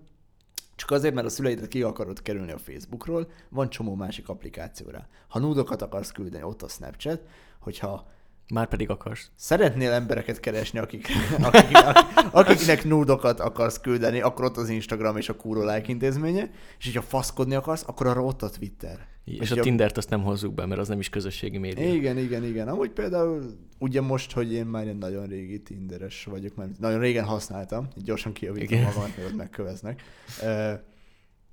csak 0.75 0.91
azért, 0.91 1.13
mert 1.13 1.27
a 1.27 1.29
szüleidet 1.29 1.67
ki 1.67 1.81
akarod 1.81 2.21
kerülni 2.21 2.51
a 2.51 2.57
Facebookról, 2.57 3.31
van 3.49 3.69
csomó 3.69 3.95
másik 3.95 4.29
applikációra. 4.29 5.07
Ha 5.27 5.39
nudokat 5.39 5.81
akarsz 5.81 6.11
küldeni, 6.11 6.43
ott 6.43 6.61
a 6.61 6.67
Snapchat, 6.67 7.21
hogyha 7.59 8.07
Már 8.53 8.67
pedig 8.67 8.89
akarsz. 8.89 9.29
szeretnél 9.35 9.91
embereket 9.91 10.39
keresni, 10.39 10.79
akik, 10.79 11.07
akik, 11.41 11.77
akik, 11.77 12.07
akiknek 12.31 12.83
nudokat 12.83 13.39
akarsz 13.39 13.79
küldeni, 13.79 14.21
akkor 14.21 14.45
ott 14.45 14.57
az 14.57 14.69
Instagram 14.69 15.17
és 15.17 15.29
a 15.29 15.35
kúró 15.35 15.61
like 15.61 15.91
intézménye, 15.91 16.49
és 16.79 16.85
hogyha 16.85 17.01
faszkodni 17.01 17.55
akarsz, 17.55 17.83
akkor 17.87 18.07
arra 18.07 18.23
ott 18.23 18.41
a 18.41 18.49
Twitter. 18.49 19.07
És 19.25 19.37
Hogyha- 19.37 19.59
a 19.59 19.63
Tindert 19.63 19.97
azt 19.97 20.09
nem 20.09 20.23
hozzuk 20.23 20.53
be, 20.53 20.65
mert 20.65 20.79
az 20.79 20.87
nem 20.87 20.99
is 20.99 21.09
közösségi 21.09 21.57
média. 21.57 21.93
Igen, 21.93 22.17
igen, 22.17 22.43
igen. 22.43 22.67
Amúgy 22.67 22.89
például 22.89 23.43
ugye 23.79 24.01
most, 24.01 24.31
hogy 24.31 24.53
én 24.53 24.65
már 24.65 24.87
egy 24.87 24.97
nagyon 24.97 25.25
régi 25.25 25.61
Tinderes 25.61 26.23
vagyok, 26.23 26.55
mert 26.55 26.79
nagyon 26.79 26.99
régen 26.99 27.25
használtam, 27.25 27.87
így 27.97 28.03
gyorsan 28.03 28.31
magamat, 28.41 29.17
mert 29.17 29.29
ott 29.29 29.35
megköveznek. 29.35 30.01
Ö, 30.43 30.73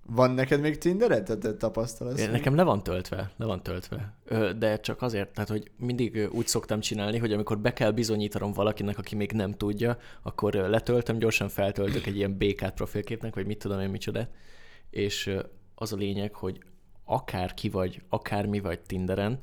Van 0.06 0.30
neked 0.30 0.61
még 0.61 0.78
Tindered? 0.78 1.25
Te, 1.25 1.37
te 1.38 1.54
tapasztalsz? 1.56 2.20
Én- 2.20 2.30
Nekem 2.30 2.54
le 2.54 2.62
van 2.62 2.82
töltve, 2.82 3.30
le 3.37 3.46
van 3.46 3.62
töltve. 3.62 4.14
De 4.58 4.80
csak 4.80 5.02
azért, 5.02 5.32
tehát 5.32 5.49
hogy 5.50 5.70
mindig 5.76 6.28
úgy 6.32 6.46
szoktam 6.46 6.80
csinálni, 6.80 7.18
hogy 7.18 7.32
amikor 7.32 7.58
be 7.58 7.73
kell 7.73 7.90
bizonyítanom 7.90 8.52
valakinek, 8.52 8.99
aki 8.99 9.14
még 9.14 9.32
nem 9.32 9.52
tudja, 9.52 9.99
akkor 10.23 10.52
letöltöm, 10.54 11.18
gyorsan 11.18 11.49
feltöltök 11.49 12.06
egy 12.06 12.16
ilyen 12.16 12.37
békát 12.37 12.75
profilképnek, 12.75 13.34
vagy 13.34 13.46
mit 13.46 13.58
tudom 13.58 13.80
én 13.80 13.88
micsoda. 13.88 14.28
És 14.90 15.37
az 15.75 15.92
a 15.92 15.96
lényeg, 15.96 16.34
hogy 16.34 16.58
akár 17.04 17.54
ki 17.54 17.68
vagy, 17.68 18.02
akármi 18.08 18.61
vagy 18.61 18.80
Tinderen, 18.80 19.40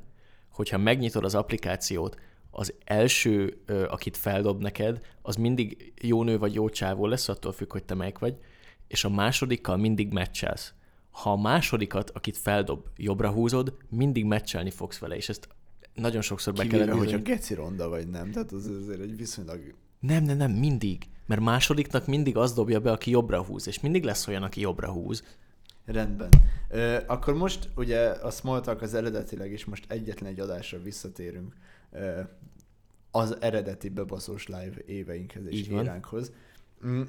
hogyha 0.51 0.77
megnyitod 0.77 1.23
az 1.23 1.35
applikációt, 1.35 2.15
az 2.51 2.73
első, 2.85 3.61
akit 3.89 4.17
feldob 4.17 4.61
neked, 4.61 4.99
az 5.21 5.35
mindig 5.35 5.93
jó 6.01 6.23
nő 6.23 6.37
vagy 6.37 6.53
jó 6.53 6.69
csávó 6.69 7.05
lesz, 7.07 7.29
attól 7.29 7.51
függ, 7.51 7.71
hogy 7.71 7.83
te 7.83 7.93
melyik 7.93 8.19
vagy, 8.19 8.37
és 8.91 9.03
a 9.03 9.09
másodikkal 9.09 9.77
mindig 9.77 10.13
meccselsz. 10.13 10.73
Ha 11.11 11.31
a 11.31 11.41
másodikat, 11.41 12.09
akit 12.09 12.37
feldob, 12.37 12.85
jobbra 12.97 13.31
húzod, 13.31 13.77
mindig 13.89 14.25
meccselni 14.25 14.69
fogsz 14.69 14.97
vele, 14.97 15.15
és 15.15 15.29
ezt 15.29 15.47
nagyon 15.93 16.21
sokszor 16.21 16.53
be 16.53 16.63
Kivéve, 16.63 16.85
kellett 16.85 16.99
hogyha 16.99 17.17
geci 17.17 17.53
ronda 17.53 17.89
vagy 17.89 18.07
nem, 18.07 18.31
tehát 18.31 18.51
az 18.51 18.67
azért 18.67 18.99
egy 18.99 19.17
viszonylag... 19.17 19.73
Nem, 19.99 20.23
nem, 20.23 20.37
nem, 20.37 20.51
mindig. 20.51 21.03
Mert 21.25 21.41
másodiknak 21.41 22.07
mindig 22.07 22.37
az 22.37 22.53
dobja 22.53 22.79
be, 22.79 22.91
aki 22.91 23.11
jobbra 23.11 23.43
húz, 23.43 23.67
és 23.67 23.79
mindig 23.79 24.03
lesz 24.03 24.27
olyan, 24.27 24.43
aki 24.43 24.61
jobbra 24.61 24.91
húz. 24.91 25.23
Rendben. 25.85 26.29
Ö, 26.69 26.97
akkor 27.07 27.33
most 27.33 27.69
ugye 27.75 28.09
a 28.09 28.31
Smalltalk 28.31 28.81
az 28.81 28.93
eredetileg 28.93 29.51
is 29.51 29.65
most 29.65 29.85
egyetlen 29.91 30.29
egy 30.29 30.39
adásra 30.39 30.81
visszatérünk 30.81 31.53
ö, 31.91 32.19
az 33.11 33.37
eredeti 33.41 33.89
bebaszós 33.89 34.47
live 34.47 34.75
éveinkhez 34.85 35.45
és 35.45 35.59
Így 35.59 35.71
van. 35.71 35.83
éránkhoz. 35.83 36.31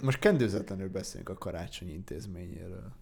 Most 0.02 0.18
kendőzetlenül 0.18 0.88
beszélünk 0.88 1.28
a 1.28 1.34
karácsony 1.34 1.90
intézményéről. 1.90 2.92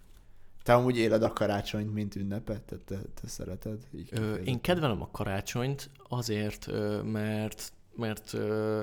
Te 0.62 0.74
amúgy 0.74 0.96
éled 0.96 1.22
a 1.22 1.32
karácsonyt, 1.32 1.94
mint 1.94 2.16
ünnepet? 2.16 2.62
Te, 2.62 2.76
te, 2.76 2.96
te 3.20 3.28
szereted? 3.28 3.78
Így 3.94 4.08
Ö, 4.12 4.34
én 4.34 4.60
kedvelem 4.60 5.02
a 5.02 5.10
karácsonyt 5.10 5.90
azért, 6.08 6.70
mert 7.04 7.72
mert 7.96 8.34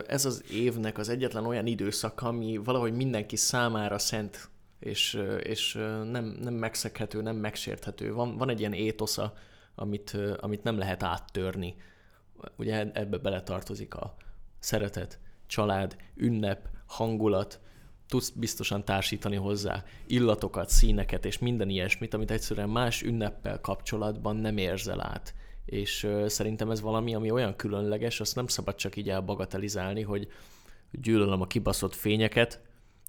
ez 0.07 0.25
az 0.25 0.43
évnek 0.51 0.97
az 0.97 1.09
egyetlen 1.09 1.45
olyan 1.45 1.67
időszak, 1.67 2.21
ami 2.21 2.57
valahogy 2.57 2.93
mindenki 2.93 3.35
számára 3.35 3.99
szent, 3.99 4.49
és, 4.79 5.21
és 5.43 5.73
nem, 6.11 6.37
nem 6.41 6.53
megszeghető, 6.53 7.21
nem 7.21 7.35
megsérthető. 7.35 8.13
Van, 8.13 8.37
van 8.37 8.49
egy 8.49 8.59
ilyen 8.59 8.73
étosza, 8.73 9.33
amit, 9.75 10.17
amit 10.39 10.63
nem 10.63 10.77
lehet 10.77 11.03
áttörni. 11.03 11.75
Ugye 12.55 12.91
ebbe 12.93 13.17
beletartozik 13.17 13.95
a 13.95 14.15
szeretet, 14.59 15.19
család, 15.45 15.95
ünnep, 16.15 16.67
hangulat, 16.85 17.59
tudsz 18.07 18.29
biztosan 18.29 18.85
társítani 18.85 19.35
hozzá 19.35 19.83
illatokat, 20.07 20.69
színeket 20.69 21.25
és 21.25 21.37
minden 21.37 21.69
ilyesmit, 21.69 22.13
amit 22.13 22.31
egyszerűen 22.31 22.69
más 22.69 23.01
ünneppel 23.01 23.61
kapcsolatban 23.61 24.35
nem 24.35 24.57
érzel 24.57 25.01
át. 25.01 25.33
És 25.65 26.07
szerintem 26.27 26.71
ez 26.71 26.81
valami, 26.81 27.15
ami 27.15 27.31
olyan 27.31 27.55
különleges, 27.55 28.19
azt 28.19 28.35
nem 28.35 28.47
szabad 28.47 28.75
csak 28.75 28.95
így 28.95 29.09
elbagatelizálni, 29.09 30.01
hogy 30.01 30.27
gyűlölöm 30.91 31.41
a 31.41 31.47
kibaszott 31.47 31.95
fényeket, 31.95 32.61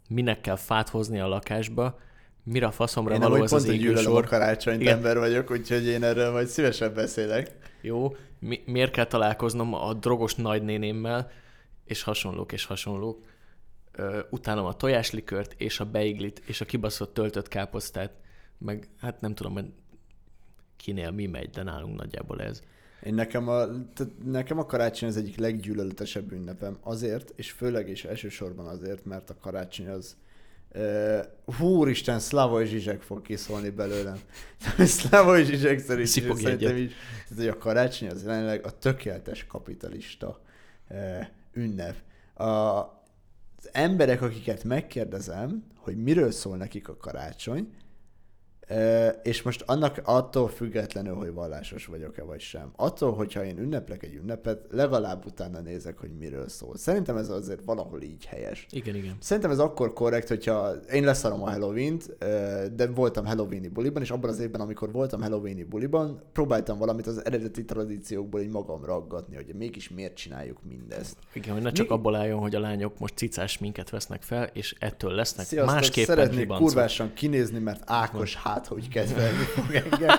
minek 0.09 0.41
kell 0.41 0.57
fát 0.57 0.89
hozni 0.89 1.21
a 1.21 1.29
lakásba, 1.29 1.99
mire 2.43 2.67
a 2.67 2.71
faszomra 2.71 3.15
Én 3.15 3.21
való 3.21 3.35
ez 3.35 3.51
pont 3.51 3.63
az 3.63 3.69
égősor. 3.69 4.27
karácsonyt 4.27 4.81
Igen. 4.81 4.97
ember 4.97 5.19
vagyok, 5.19 5.51
úgyhogy 5.51 5.87
én 5.87 6.03
erről 6.03 6.33
majd 6.33 6.47
szívesen 6.47 6.95
beszélek. 6.95 7.57
Jó, 7.81 8.17
mi, 8.39 8.63
miért 8.67 8.93
kell 8.93 9.07
találkoznom 9.07 9.75
a 9.75 9.95
drogos 9.95 10.35
nagynénémmel, 10.35 11.31
és 11.85 12.03
hasonlók, 12.03 12.53
és 12.53 12.65
hasonlók. 12.65 13.21
Utálom 14.31 14.67
a 14.67 14.77
tojáslikört, 14.77 15.55
és 15.57 15.81
a 15.81 15.85
beiglit, 15.85 16.43
és 16.47 16.61
a 16.61 16.65
kibaszott 16.65 17.15
töltött 17.15 17.49
káposztát, 17.49 18.13
meg 18.59 18.89
hát 19.01 19.21
nem 19.21 19.35
tudom, 19.35 19.53
hogy 19.53 19.73
kinél 20.77 21.11
mi 21.11 21.27
megy, 21.27 21.51
de 21.51 21.63
nálunk 21.63 21.97
nagyjából 21.97 22.43
ez. 22.43 22.63
Én 23.03 23.15
nekem 23.15 23.49
a, 23.49 23.67
tehát 23.95 24.13
nekem 24.25 24.59
a 24.59 24.67
karácsony 24.67 25.09
az 25.09 25.17
egyik 25.17 25.37
leggyűlöletesebb 25.37 26.33
ünnepem. 26.33 26.79
Azért, 26.81 27.33
és 27.37 27.51
főleg 27.51 27.89
és 27.89 28.05
elsősorban 28.05 28.67
azért, 28.67 29.05
mert 29.05 29.31
a 29.31 29.37
karácsony 29.41 29.89
az 29.89 30.17
Uh, 30.75 31.25
húristen, 31.57 32.19
Slavoj 32.19 32.67
Zsizsek 32.67 33.03
fog 33.03 33.23
kiszólni 33.23 33.71
belőlem. 33.71 34.19
Szlavoj 34.79 35.45
Zsizsek 35.45 35.79
szerint 35.79 36.07
is, 36.07 36.11
szerintem 36.11 36.77
így, 36.77 36.93
tehát, 37.29 37.37
hogy 37.37 37.49
a 37.49 37.59
karácsony 37.59 38.09
az 38.09 38.23
jelenleg 38.23 38.65
a 38.65 38.79
tökéletes 38.79 39.47
kapitalista 39.47 40.41
uh, 40.89 41.27
ünnep. 41.53 41.97
A, 42.35 42.98
emberek, 43.73 44.23
akiket 44.23 44.65
megkérdezem, 44.65 45.65
hogy 45.77 46.03
miről 46.03 46.31
szól 46.31 46.57
nekik 46.57 46.89
a 46.89 46.97
karácsony, 46.97 47.69
és 49.23 49.43
most 49.43 49.63
annak 49.67 50.01
attól 50.05 50.49
függetlenül, 50.49 51.15
hogy 51.15 51.33
vallásos 51.33 51.87
vagyok-e 51.87 52.23
vagy 52.23 52.41
sem. 52.41 52.73
Attól, 52.77 53.13
hogyha 53.13 53.45
én 53.45 53.59
ünneplek 53.59 54.03
egy 54.03 54.15
ünnepet, 54.15 54.61
legalább 54.71 55.27
utána 55.27 55.61
nézek, 55.61 55.99
hogy 55.99 56.11
miről 56.19 56.49
szól. 56.49 56.77
Szerintem 56.77 57.17
ez 57.17 57.29
azért 57.29 57.65
valahol 57.65 58.03
így 58.03 58.25
helyes. 58.25 58.67
Igen, 58.71 58.95
igen. 58.95 59.17
Szerintem 59.21 59.51
ez 59.51 59.59
akkor 59.59 59.93
korrekt, 59.93 60.29
hogyha 60.29 60.71
én 60.93 61.05
leszarom 61.05 61.43
a 61.43 61.51
Halloween-t, 61.51 62.17
ö, 62.19 62.65
de 62.77 62.87
voltam 62.87 63.27
Halloweeni 63.27 63.69
buliban, 63.69 64.03
és 64.03 64.11
abban 64.11 64.31
az 64.31 64.39
évben, 64.39 64.61
amikor 64.61 64.93
voltam 64.93 65.21
Halloweeni 65.21 65.63
buliban, 65.65 66.23
próbáltam 66.33 66.79
valamit 66.79 67.07
az 67.07 67.25
eredeti 67.25 67.65
tradíciókból 67.65 68.41
így 68.41 68.51
magam 68.51 68.85
raggatni, 68.85 69.37
hogy 69.37 69.55
mégis 69.55 69.89
miért 69.89 70.15
csináljuk 70.15 70.59
mindezt. 70.69 71.17
Igen, 71.33 71.53
hogy 71.53 71.63
ne 71.63 71.73
csak 71.73 71.89
Mi- 71.89 71.95
abból 71.95 72.15
álljon, 72.15 72.41
hogy 72.41 72.55
a 72.55 72.61
lányok 72.61 72.99
most 72.99 73.17
cicás 73.17 73.59
minket 73.59 73.91
vesznek 73.91 74.23
fel, 74.23 74.51
és 74.53 74.75
ettől 74.79 75.11
lesznek 75.11 75.47
Sziasztok, 75.47 75.75
másképpen 75.75 76.17
szeretnék 76.17 76.47
kurvásan 76.49 77.13
kinézni, 77.15 77.59
mert 77.59 77.83
Ákos 77.87 78.37
hát, 78.37 78.58
hogy 78.67 78.89
kedvelni 78.89 79.45
fog 79.45 79.75
engem. 79.75 80.19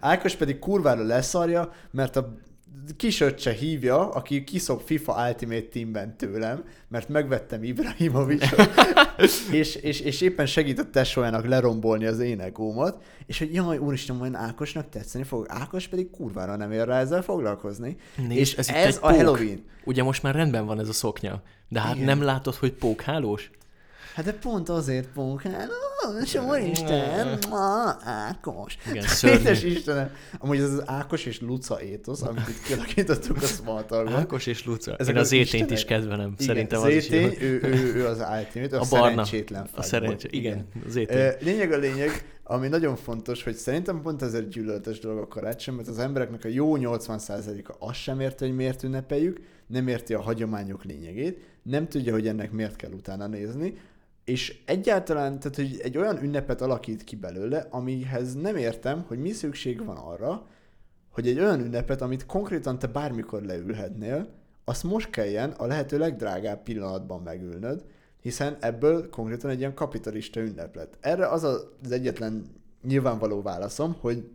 Ákos 0.00 0.34
pedig 0.34 0.58
kurvára 0.58 1.02
leszarja, 1.02 1.72
mert 1.90 2.16
a 2.16 2.34
kisöccse 2.96 3.52
hívja, 3.52 4.10
aki 4.10 4.44
kiszok 4.44 4.80
FIFA 4.80 5.26
Ultimate 5.28 5.62
Teamben 5.62 6.16
tőlem, 6.16 6.64
mert 6.88 7.08
megvettem 7.08 7.62
Ibrahimovicsot, 7.62 8.70
és, 9.50 9.74
és, 9.74 10.00
és 10.00 10.20
éppen 10.20 10.46
segít 10.46 10.78
a 10.78 10.90
tesójának 10.90 11.46
lerombolni 11.46 12.06
az 12.06 12.18
én 12.18 12.40
egómat, 12.40 13.02
és 13.26 13.38
hogy 13.38 13.54
jaj, 13.54 13.78
úristen, 13.78 14.16
majd 14.16 14.34
Ákosnak 14.34 14.88
tetszeni 14.88 15.24
fog, 15.24 15.46
Ákos 15.48 15.88
pedig 15.88 16.10
kurvára 16.10 16.56
nem 16.56 16.72
ér 16.72 16.86
rá 16.86 17.00
ezzel 17.00 17.22
foglalkozni. 17.22 17.96
Nézd, 18.16 18.30
és 18.30 18.54
ez 18.54 18.68
ez, 18.68 18.96
a 18.96 19.00
pók. 19.00 19.10
Halloween. 19.10 19.64
Ugye 19.84 20.02
most 20.02 20.22
már 20.22 20.34
rendben 20.34 20.66
van 20.66 20.80
ez 20.80 20.88
a 20.88 20.92
szoknya, 20.92 21.42
de 21.68 21.80
hát 21.80 21.94
Igen. 21.94 22.06
nem 22.06 22.22
látod, 22.22 22.54
hogy 22.54 22.72
pókhálós? 22.72 23.50
Hát 24.14 24.24
de 24.24 24.32
pont 24.32 24.68
azért 24.68 25.08
punkán, 25.08 25.68
és 26.24 26.34
úristen, 26.34 27.38
ma, 27.50 27.96
Ákos. 28.04 28.76
Igen, 28.90 29.02
szörnyű. 29.06 29.38
Édes 29.40 29.62
Istenem. 29.62 30.10
Amúgy 30.38 30.58
ez 30.58 30.72
az 30.72 30.82
Ákos 30.86 31.24
és 31.26 31.40
Luca 31.40 31.82
étosz, 31.82 32.22
amit 32.22 32.48
itt 32.48 32.62
kialakítottuk 32.62 33.36
a 33.36 33.46
Smartalban. 33.46 34.14
Ákos 34.14 34.46
és 34.46 34.64
Luca. 34.66 34.96
Ezek 34.98 35.14
Én 35.14 35.20
az 35.20 35.26
az 35.26 35.32
étényt 35.32 35.52
istenek? 35.70 35.70
is 35.78 35.84
kedvelem. 35.84 36.32
Igen, 36.38 36.46
Szerintem 36.46 36.80
az 36.80 36.88
is 36.88 37.08
jó. 37.08 37.18
Zétény, 37.18 37.48
ő, 37.48 37.60
ő, 37.62 37.94
ő, 37.94 38.06
az 38.06 38.18
Ultimate, 38.38 38.76
a, 38.76 38.80
A 38.80 38.84
barna. 38.90 39.08
szerencsétlen 39.24 39.68
A 39.74 39.82
szerencsé. 39.82 40.28
Igen, 40.30 40.66
az 40.86 40.96
étény. 40.96 41.16
Ö, 41.18 41.28
Lényeg 41.40 41.72
a 41.72 41.76
lényeg, 41.76 42.10
ami 42.44 42.68
nagyon 42.68 42.96
fontos, 42.96 43.42
hogy 43.42 43.54
szerintem 43.54 44.00
pont 44.02 44.22
ez 44.22 44.34
egy 44.34 44.48
gyűlöletes 44.48 44.98
dolog 44.98 45.18
a 45.18 45.28
karácsony, 45.28 45.74
mert 45.74 45.88
az 45.88 45.98
embereknek 45.98 46.44
a 46.44 46.48
jó 46.48 46.76
80%-a 46.78 47.74
azt 47.78 47.98
sem 48.00 48.20
érti, 48.20 48.44
hogy 48.44 48.54
miért 48.54 48.82
ünnepeljük, 48.82 49.40
nem 49.66 49.88
érti 49.88 50.14
a 50.14 50.20
hagyományok 50.20 50.84
lényegét, 50.84 51.38
nem 51.62 51.88
tudja, 51.88 52.12
hogy 52.12 52.26
ennek 52.28 52.52
miért 52.52 52.76
kell 52.76 52.90
utána 52.90 53.26
nézni, 53.26 53.78
és 54.30 54.58
egyáltalán, 54.64 55.38
tehát 55.38 55.56
hogy 55.56 55.80
egy 55.82 55.98
olyan 55.98 56.22
ünnepet 56.22 56.60
alakít 56.60 57.04
ki 57.04 57.16
belőle, 57.16 57.66
amihez 57.70 58.34
nem 58.34 58.56
értem, 58.56 59.04
hogy 59.06 59.18
mi 59.18 59.30
szükség 59.30 59.84
van 59.84 59.96
arra, 59.96 60.46
hogy 61.08 61.28
egy 61.28 61.38
olyan 61.38 61.60
ünnepet, 61.60 62.02
amit 62.02 62.26
konkrétan 62.26 62.78
te 62.78 62.86
bármikor 62.86 63.42
leülhetnél, 63.42 64.28
azt 64.64 64.82
most 64.82 65.10
kelljen 65.10 65.50
a 65.50 65.66
lehető 65.66 65.98
legdrágább 65.98 66.62
pillanatban 66.62 67.22
megülnöd, 67.22 67.84
hiszen 68.20 68.56
ebből 68.60 69.08
konkrétan 69.08 69.50
egy 69.50 69.58
ilyen 69.58 69.74
kapitalista 69.74 70.40
ünnep 70.40 70.74
lett. 70.74 70.96
Erre 71.00 71.28
az 71.28 71.42
az 71.42 71.90
egyetlen 71.90 72.44
nyilvánvaló 72.82 73.42
válaszom, 73.42 73.96
hogy 74.00 74.28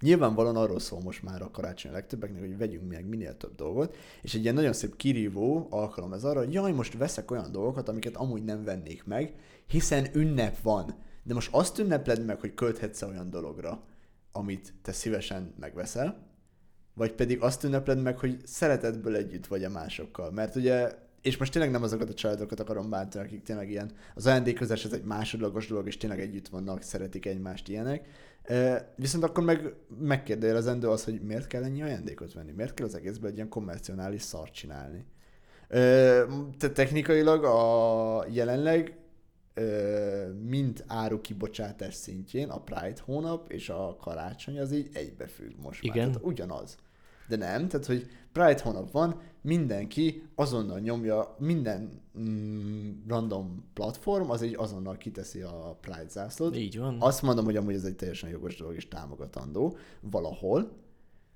Nyilvánvalóan 0.00 0.56
arról 0.56 0.78
szól 0.78 1.00
most 1.00 1.22
már 1.22 1.42
a 1.42 1.50
karácsony 1.50 1.90
a 1.90 1.94
legtöbbeknek, 1.94 2.40
hogy 2.40 2.58
vegyünk 2.58 2.90
meg 2.90 3.06
minél 3.06 3.36
több 3.36 3.54
dolgot, 3.54 3.96
és 4.22 4.34
egy 4.34 4.42
ilyen 4.42 4.54
nagyon 4.54 4.72
szép 4.72 4.96
kirívó 4.96 5.66
alkalom 5.70 6.12
ez 6.12 6.24
arra, 6.24 6.38
hogy 6.38 6.52
jaj, 6.52 6.72
most 6.72 6.96
veszek 6.96 7.30
olyan 7.30 7.52
dolgokat, 7.52 7.88
amiket 7.88 8.16
amúgy 8.16 8.44
nem 8.44 8.64
vennék 8.64 9.04
meg, 9.04 9.34
hiszen 9.66 10.06
ünnep 10.12 10.62
van. 10.62 10.94
De 11.22 11.34
most 11.34 11.48
azt 11.52 11.78
ünnepled 11.78 12.24
meg, 12.24 12.40
hogy 12.40 12.54
költhetsz 12.54 13.02
olyan 13.02 13.30
dologra, 13.30 13.82
amit 14.32 14.74
te 14.82 14.92
szívesen 14.92 15.54
megveszel, 15.60 16.26
vagy 16.94 17.12
pedig 17.12 17.40
azt 17.40 17.64
ünnepled 17.64 18.02
meg, 18.02 18.18
hogy 18.18 18.40
szeretetből 18.44 19.16
együtt 19.16 19.46
vagy 19.46 19.64
a 19.64 19.70
másokkal. 19.70 20.30
Mert 20.30 20.56
ugye, 20.56 20.94
és 21.22 21.36
most 21.36 21.52
tényleg 21.52 21.70
nem 21.70 21.82
azokat 21.82 22.08
a 22.08 22.14
családokat 22.14 22.60
akarom 22.60 22.90
bántani, 22.90 23.24
akik 23.24 23.42
tényleg 23.42 23.70
ilyen, 23.70 23.92
az 24.14 24.26
ajándékozás 24.26 24.84
ez 24.84 24.92
egy 24.92 25.04
másodlagos 25.04 25.66
dolog, 25.66 25.86
és 25.86 25.96
tényleg 25.96 26.20
együtt 26.20 26.48
vannak, 26.48 26.82
szeretik 26.82 27.26
egymást 27.26 27.68
ilyenek. 27.68 28.08
Viszont 28.96 29.24
akkor 29.24 29.44
meg 29.44 29.74
megkérdőjelezendő 29.98 30.88
az, 30.88 31.04
hogy 31.04 31.20
miért 31.20 31.46
kell 31.46 31.64
ennyi 31.64 31.82
ajándékot 31.82 32.32
venni, 32.32 32.52
miért 32.52 32.74
kell 32.74 32.86
az 32.86 32.94
egészben 32.94 33.30
egy 33.30 33.36
ilyen 33.36 33.48
kommercionális 33.48 34.22
szart 34.22 34.52
csinálni. 34.52 35.06
Te 36.58 36.70
technikailag 36.72 37.44
a 37.44 38.24
jelenleg 38.30 38.96
mint 40.42 40.84
árukibocsátás 40.86 41.94
szintjén 41.94 42.48
a 42.48 42.60
Pride 42.60 43.00
hónap 43.04 43.52
és 43.52 43.68
a 43.68 43.96
karácsony 44.00 44.60
az 44.60 44.72
így 44.72 44.88
egybefügg 44.92 45.52
most 45.62 45.82
Igen. 45.82 45.96
már. 45.96 46.06
Tehát 46.06 46.28
ugyanaz. 46.28 46.76
De 47.28 47.36
nem, 47.36 47.68
tehát 47.68 47.86
hogy 47.86 48.06
Pride 48.32 48.60
hónap 48.62 48.90
van, 48.90 49.20
mindenki 49.46 50.22
azonnal 50.34 50.78
nyomja, 50.78 51.36
minden 51.38 52.02
mm, 52.18 52.90
random 53.08 53.64
platform, 53.72 54.30
az 54.30 54.42
így 54.42 54.54
azonnal 54.56 54.96
kiteszi 54.96 55.40
a 55.40 55.78
Pride 55.80 56.08
zászlót. 56.08 56.56
Így 56.56 56.78
van. 56.78 56.96
Azt 57.00 57.22
mondom, 57.22 57.44
hogy 57.44 57.56
amúgy 57.56 57.74
ez 57.74 57.84
egy 57.84 57.96
teljesen 57.96 58.30
jogos 58.30 58.56
dolog 58.56 58.74
és 58.74 58.88
támogatandó 58.88 59.76
valahol, 60.00 60.70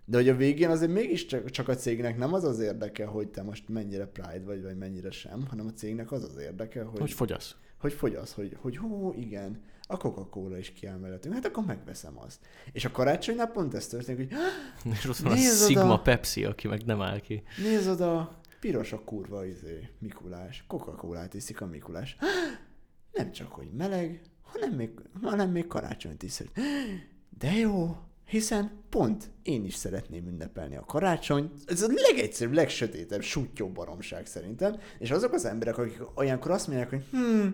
de 0.05 0.17
hogy 0.17 0.29
a 0.29 0.37
végén 0.37 0.71
azért 0.71 0.93
mégis 0.93 1.27
csak, 1.27 1.51
csak 1.51 1.69
a 1.69 1.75
cégnek 1.75 2.19
nem 2.19 2.33
az 2.35 2.45
az 2.45 2.61
érdeke, 2.61 3.07
hogy 3.07 3.29
te 3.29 3.43
most 3.43 3.69
mennyire 3.69 4.07
Pride 4.07 4.45
vagy, 4.45 4.63
vagy 4.63 4.77
mennyire 4.77 5.11
sem, 5.11 5.47
hanem 5.47 5.67
a 5.67 5.73
cégnek 5.73 6.13
az 6.13 6.23
az 6.25 6.37
érdeke, 6.37 6.83
hogy, 6.83 7.01
Hogy 7.01 7.13
fogyasz. 7.13 7.57
hogy 7.79 7.93
fogyasz, 7.93 8.33
hogy, 8.33 8.57
hogy 8.61 8.77
hú, 8.77 9.13
igen, 9.13 9.61
a 9.91 9.97
Coca-Cola 9.97 10.59
is 10.59 10.73
kiámelhetünk, 10.73 11.35
hát 11.35 11.45
akkor 11.45 11.65
megveszem 11.65 12.19
azt. 12.19 12.39
És 12.73 12.85
a 12.85 12.91
karácsonynál 12.91 13.47
pont 13.47 13.75
ez 13.75 13.87
történik, 13.87 14.29
hogy 14.29 14.39
És 14.93 15.09
ott 15.09 15.17
van 15.17 15.33
a 15.33 15.37
Sigma 15.37 15.85
oda! 15.85 16.03
Pepsi, 16.03 16.45
aki 16.45 16.69
meg 16.69 16.85
nem 16.85 17.03
áll 17.03 17.21
ki. 17.21 17.43
nézd 17.63 17.89
oda, 17.89 18.41
piros 18.61 18.93
a 18.93 19.05
kurva 19.05 19.47
izé, 19.47 19.89
Mikulás, 19.99 20.65
Coca-Colát 20.67 21.35
iszik 21.35 21.61
a 21.61 21.67
Mikulás. 21.67 22.17
Nem 23.13 23.33
csak, 23.33 23.53
hogy 23.53 23.71
meleg, 23.77 24.23
hanem 24.43 24.73
még, 24.73 24.91
hanem 25.23 25.51
még 25.51 25.67
karácsonyt 25.67 26.23
is. 26.23 26.43
De 27.39 27.53
jó, 27.53 27.97
hiszen 28.25 28.71
pont 28.89 29.31
én 29.43 29.65
is 29.65 29.75
szeretném 29.75 30.27
ünnepelni 30.27 30.77
a 30.77 30.85
karácsony. 30.85 31.51
Ez 31.67 31.83
a 31.83 31.89
legegyszerűbb, 32.11 32.55
legsötétebb, 32.55 33.23
sutyó 33.23 33.69
baromság 33.69 34.27
szerintem. 34.27 34.77
És 34.99 35.11
azok 35.11 35.33
az 35.33 35.45
emberek, 35.45 35.79
akik 35.79 36.03
olyankor 36.15 36.51
azt 36.51 36.67
mondják, 36.67 36.91
hogy 36.91 37.05
hm, 37.11 37.47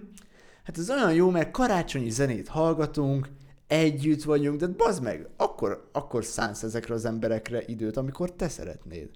hát 0.67 0.79
ez 0.79 0.91
olyan 0.91 1.15
jó, 1.15 1.31
mert 1.31 1.51
karácsonyi 1.51 2.11
zenét 2.11 2.49
hallgatunk, 2.49 3.29
együtt 3.67 4.23
vagyunk, 4.23 4.61
de 4.61 4.67
bazd 4.67 5.03
meg, 5.03 5.29
akkor, 5.37 5.89
akkor 5.93 6.25
szánsz 6.25 6.63
ezekre 6.63 6.95
az 6.95 7.05
emberekre 7.05 7.63
időt, 7.67 7.97
amikor 7.97 8.33
te 8.33 8.49
szeretnéd. 8.49 9.11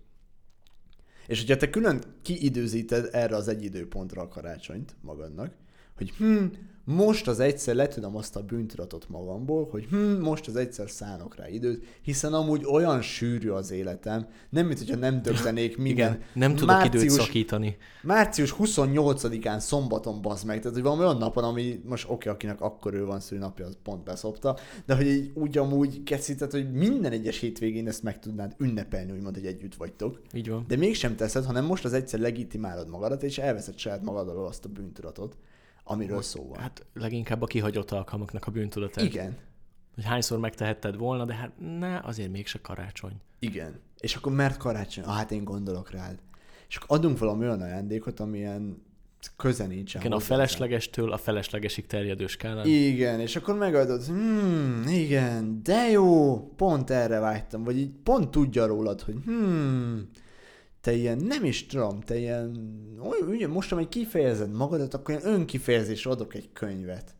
És 1.26 1.38
hogyha 1.40 1.56
te 1.56 1.70
külön 1.70 2.02
kiidőzíted 2.22 3.08
erre 3.12 3.36
az 3.36 3.48
egy 3.48 3.64
időpontra 3.64 4.22
a 4.22 4.28
karácsonyt 4.28 4.96
magadnak, 5.00 5.54
hogy 6.00 6.10
hm, 6.16 6.44
most 6.84 7.28
az 7.28 7.40
egyszer 7.40 7.74
letudom 7.74 8.16
azt 8.16 8.36
a 8.36 8.42
bűntudatot 8.42 9.08
magamból, 9.08 9.68
hogy 9.70 9.84
hm, 9.84 10.20
most 10.20 10.48
az 10.48 10.56
egyszer 10.56 10.90
szánok 10.90 11.36
rá 11.36 11.48
időt, 11.48 11.84
hiszen 12.02 12.32
amúgy 12.32 12.64
olyan 12.64 13.02
sűrű 13.02 13.48
az 13.48 13.70
életem, 13.70 14.26
nem 14.50 14.66
mint 14.66 14.78
hogyha 14.78 14.96
nem 14.96 15.22
dögtenék 15.22 15.76
minden. 15.86 16.12
Igen, 16.12 16.22
nem 16.32 16.54
tudok 16.54 16.84
időt 16.84 17.10
szakítani. 17.10 17.76
Március 18.02 18.54
28-án 18.58 19.58
szombaton 19.58 20.22
bazd 20.22 20.46
meg, 20.46 20.58
tehát 20.58 20.74
hogy 20.74 20.82
van 20.82 20.98
olyan 20.98 21.16
napon, 21.16 21.44
ami 21.44 21.80
most 21.84 22.04
oké, 22.04 22.12
okay, 22.14 22.32
akinek 22.32 22.60
akkor 22.60 22.94
ő 22.94 23.04
van 23.04 23.20
szülinapja, 23.20 23.66
az 23.66 23.76
pont 23.82 24.04
beszopta, 24.04 24.56
de 24.86 24.94
hogy 24.94 25.06
így 25.06 25.30
úgy 25.34 25.58
amúgy 25.58 26.02
kecített, 26.02 26.50
hogy 26.50 26.72
minden 26.72 27.12
egyes 27.12 27.38
hétvégén 27.38 27.88
ezt 27.88 28.02
meg 28.02 28.18
tudnád 28.18 28.54
ünnepelni, 28.58 29.12
úgymond, 29.12 29.34
hogy 29.34 29.46
együtt 29.46 29.74
vagytok. 29.74 30.20
Így 30.32 30.48
van. 30.48 30.64
De 30.68 30.76
mégsem 30.76 31.16
teszed, 31.16 31.44
hanem 31.44 31.64
most 31.64 31.84
az 31.84 31.92
egyszer 31.92 32.20
legitimálod 32.20 32.88
magadat, 32.88 33.22
és 33.22 33.38
elveszed 33.38 33.78
saját 33.78 34.02
magad 34.02 34.28
alól 34.28 34.46
azt 34.46 34.64
a 34.64 34.68
bűntudatot, 34.68 35.36
amiről 35.84 36.22
szó 36.22 36.48
van. 36.48 36.58
Hát 36.58 36.86
leginkább 36.94 37.42
a 37.42 37.46
kihagyott 37.46 37.90
alkalmaknak 37.90 38.46
a 38.46 38.50
bűntudatát. 38.50 39.04
Igen, 39.04 39.36
Hogy 39.94 40.04
hányszor 40.04 40.38
megtehetted 40.38 40.96
volna, 40.96 41.24
de 41.24 41.34
hát 41.34 41.52
ne, 41.78 41.98
azért 41.98 42.30
mégse 42.30 42.58
karácsony. 42.62 43.12
igen. 43.38 43.80
És 43.98 44.14
akkor 44.16 44.32
mert 44.32 44.56
karácsony? 44.56 45.04
Ah, 45.04 45.14
hát 45.14 45.30
én 45.30 45.44
gondolok 45.44 45.90
rád. 45.90 46.18
És 46.68 46.76
akkor 46.76 46.98
adunk 46.98 47.18
valami 47.18 47.44
olyan 47.44 47.60
ajándékot, 47.60 48.20
amilyen 48.20 48.82
köze 49.36 49.66
nincsen. 49.66 50.00
Igen, 50.00 50.12
a 50.12 50.18
feleslegestől 50.18 51.12
a 51.12 51.16
feleslegesig 51.16 51.86
terjedő 51.86 52.26
skálán. 52.26 52.66
Igen, 52.66 53.20
és 53.20 53.36
akkor 53.36 53.54
megadod, 53.54 54.04
hmm, 54.04 54.84
igen, 54.88 55.60
de 55.62 55.90
jó, 55.90 56.38
pont 56.56 56.90
erre 56.90 57.18
vágytam, 57.18 57.64
vagy 57.64 57.78
így 57.78 57.90
pont 58.02 58.30
tudja 58.30 58.66
rólad, 58.66 59.00
hogy 59.00 59.14
hmm, 59.24 60.08
te 60.80 60.92
ilyen, 60.92 61.18
nem 61.18 61.44
is 61.44 61.66
tudom, 61.66 62.00
te 62.00 62.16
ilyen, 62.16 62.50
ugye 63.28 63.48
most, 63.48 63.72
amely 63.72 63.88
kifejezed 63.88 64.52
magadat, 64.52 64.94
akkor 64.94 65.14
ilyen 65.14 65.32
önkifejezésre 65.32 66.10
adok 66.10 66.34
egy 66.34 66.52
könyvet. 66.52 67.14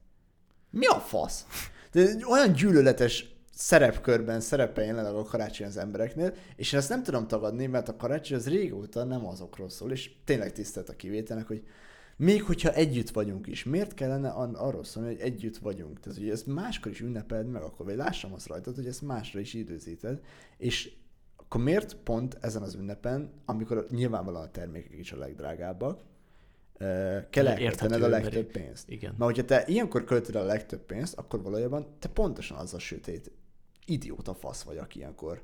Mi 0.70 0.86
a 0.86 1.00
fasz? 1.00 1.46
De 1.92 2.16
olyan 2.28 2.52
gyűlöletes 2.52 3.34
szerepkörben 3.54 4.40
szerepel 4.40 4.84
jelenleg 4.84 5.14
a 5.14 5.22
karácsony 5.22 5.66
az 5.66 5.76
embereknél, 5.76 6.34
és 6.56 6.72
én 6.72 6.78
ezt 6.78 6.88
nem 6.88 7.02
tudom 7.02 7.26
tagadni, 7.26 7.66
mert 7.66 7.88
a 7.88 7.96
karácsony 7.96 8.36
az 8.36 8.48
régóta 8.48 9.04
nem 9.04 9.26
azokról 9.26 9.68
szól, 9.68 9.90
és 9.90 10.10
tényleg 10.24 10.52
tisztelt 10.52 10.88
a 10.88 10.96
kivételnek, 10.96 11.46
hogy 11.46 11.62
még 12.16 12.42
hogyha 12.42 12.72
együtt 12.72 13.10
vagyunk 13.10 13.46
is, 13.46 13.64
miért 13.64 13.94
kellene 13.94 14.28
arról 14.52 14.84
szólni, 14.84 15.08
hogy 15.08 15.20
együtt 15.20 15.56
vagyunk? 15.56 16.00
Tehát, 16.00 16.18
hogy 16.18 16.30
ezt 16.30 16.46
máskor 16.46 16.92
is 16.92 17.00
ünnepeld 17.00 17.46
meg, 17.46 17.62
akkor 17.62 17.86
vagy 17.86 17.96
lássam 17.96 18.32
azt 18.32 18.46
rajtad, 18.46 18.74
hogy 18.74 18.86
ezt 18.86 19.02
másra 19.02 19.40
is 19.40 19.54
időzíted, 19.54 20.20
és 20.58 20.92
akkor 21.50 21.62
miért 21.64 21.94
pont 21.94 22.38
ezen 22.40 22.62
az 22.62 22.74
ünnepen, 22.74 23.30
amikor 23.44 23.86
nyilvánvalóan 23.90 24.44
a 24.44 24.50
termékek 24.50 24.98
is 24.98 25.12
a 25.12 25.16
legdrágábbak, 25.16 26.00
kell 27.30 27.46
elköltened 27.46 28.02
a 28.02 28.04
emberi. 28.04 28.22
legtöbb 28.22 28.50
pénzt? 28.50 28.88
Igen. 28.88 29.14
Mert 29.18 29.30
hogyha 29.30 29.44
te 29.44 29.64
ilyenkor 29.66 30.04
költöd 30.04 30.34
a 30.34 30.44
legtöbb 30.44 30.80
pénzt, 30.80 31.18
akkor 31.18 31.42
valójában 31.42 31.86
te 31.98 32.08
pontosan 32.08 32.56
az 32.56 32.74
a 32.74 32.78
sötét 32.78 33.30
idióta 33.86 34.34
fasz 34.34 34.62
vagy, 34.62 34.76
aki 34.76 34.98
ilyenkor 34.98 35.42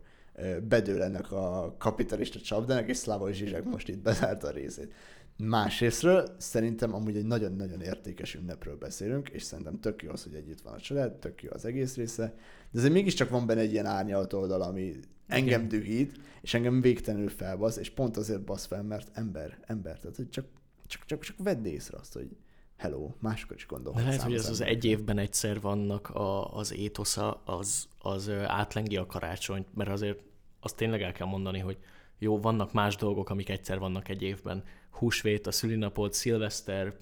bedől 0.69 1.03
ennek 1.03 1.33
a 1.33 1.75
kapitalista 1.79 2.41
csapdának, 2.41 2.89
és 2.89 2.97
Szlávoj 2.97 3.33
Zsizsek 3.33 3.65
most 3.65 3.89
itt 3.89 4.03
bezárta 4.03 4.47
a 4.47 4.51
részét. 4.51 4.93
Másrésztről 5.37 6.35
szerintem 6.39 6.95
amúgy 6.95 7.17
egy 7.17 7.27
nagyon-nagyon 7.27 7.81
értékes 7.81 8.35
ünnepről 8.35 8.77
beszélünk, 8.77 9.29
és 9.29 9.43
szerintem 9.43 9.81
tök 9.81 10.03
jó 10.03 10.11
az, 10.11 10.23
hogy 10.23 10.35
együtt 10.35 10.61
van 10.61 10.73
a 10.73 10.81
család, 10.81 11.13
tök 11.13 11.43
jó 11.43 11.51
az 11.53 11.65
egész 11.65 11.97
része, 11.97 12.35
de 12.71 12.79
azért 12.79 12.93
mégiscsak 12.93 13.31
van 13.31 13.47
benne 13.47 13.61
egy 13.61 13.73
ilyen 13.73 13.87
árnyalt 13.87 14.33
oldal, 14.33 14.63
ami 14.63 14.95
engem 15.27 15.65
Igen. 15.65 15.69
dühít, 15.69 16.19
és 16.41 16.55
engem 16.55 16.81
végtelenül 16.81 17.29
felbasz, 17.29 17.77
és 17.77 17.91
pont 17.91 18.17
azért 18.17 18.45
basz 18.45 18.67
fel, 18.67 18.83
mert 18.83 19.11
ember, 19.13 19.59
ember, 19.67 19.99
tehát 19.99 20.17
hogy 20.17 20.29
csak, 20.29 20.47
csak, 20.87 21.05
csak, 21.05 21.21
csak 21.21 21.37
vedd 21.39 21.65
észre 21.65 21.99
azt, 21.99 22.13
hogy 22.13 22.37
hello, 22.77 23.11
máskor 23.19 23.57
is 23.57 23.67
gondolhatsz. 23.67 24.05
lehet, 24.05 24.23
hogy 24.23 24.35
ez 24.35 24.51
az 24.51 24.61
egy 24.61 24.85
évben 24.85 25.19
egyszer 25.19 25.61
vannak 25.61 26.11
a, 26.11 26.55
az 26.55 26.73
étosza, 26.73 27.43
az, 27.45 27.89
az 27.99 28.31
átlengi 28.47 28.97
a 28.97 29.07
karácsonyt, 29.07 29.75
mert 29.75 29.91
azért 29.91 30.23
azt 30.61 30.77
tényleg 30.77 31.03
el 31.03 31.13
kell 31.13 31.27
mondani, 31.27 31.59
hogy 31.59 31.79
jó, 32.19 32.41
vannak 32.41 32.73
más 32.73 32.97
dolgok, 32.97 33.31
amik 33.31 33.49
egyszer 33.49 33.79
vannak 33.79 34.09
egy 34.09 34.23
évben. 34.23 34.65
Húsvét, 34.91 35.47
a 35.47 35.53
szülinapod, 35.53 36.13
szilveszter, 36.13 36.95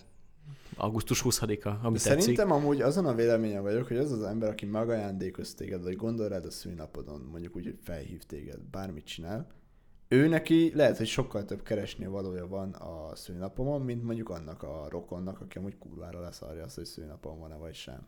augusztus 0.76 1.22
20-a, 1.24 1.68
ami 1.68 1.96
De 1.96 2.02
tetszik. 2.02 2.20
Szerintem 2.20 2.52
amúgy 2.52 2.80
azon 2.80 3.06
a 3.06 3.14
véleményen 3.14 3.62
vagyok, 3.62 3.86
hogy 3.88 3.96
az 3.96 4.12
az 4.12 4.22
ember, 4.22 4.48
aki 4.48 4.66
megajándékoz 4.66 5.54
téged, 5.54 5.82
vagy 5.82 5.96
gondol 5.96 6.28
rád 6.28 6.44
a 6.44 6.50
szülinapodon, 6.50 7.28
mondjuk 7.30 7.56
úgy, 7.56 7.64
hogy 7.64 7.78
felhív 7.82 8.22
téged, 8.22 8.58
bármit 8.70 9.04
csinál, 9.04 9.46
ő 10.08 10.28
neki 10.28 10.72
lehet, 10.74 10.96
hogy 10.96 11.06
sokkal 11.06 11.44
több 11.44 11.62
keresni 11.62 12.06
valója 12.06 12.46
van 12.46 12.72
a 12.72 13.16
szülinapomon, 13.16 13.82
mint 13.82 14.02
mondjuk 14.02 14.28
annak 14.28 14.62
a 14.62 14.86
rokonnak, 14.88 15.40
aki 15.40 15.58
amúgy 15.58 15.78
kurvára 15.78 16.20
leszarja 16.20 16.64
azt, 16.64 16.74
hogy 16.74 16.84
szülinapom 16.84 17.38
van-e 17.38 17.56
vagy 17.56 17.74
sem. 17.74 18.06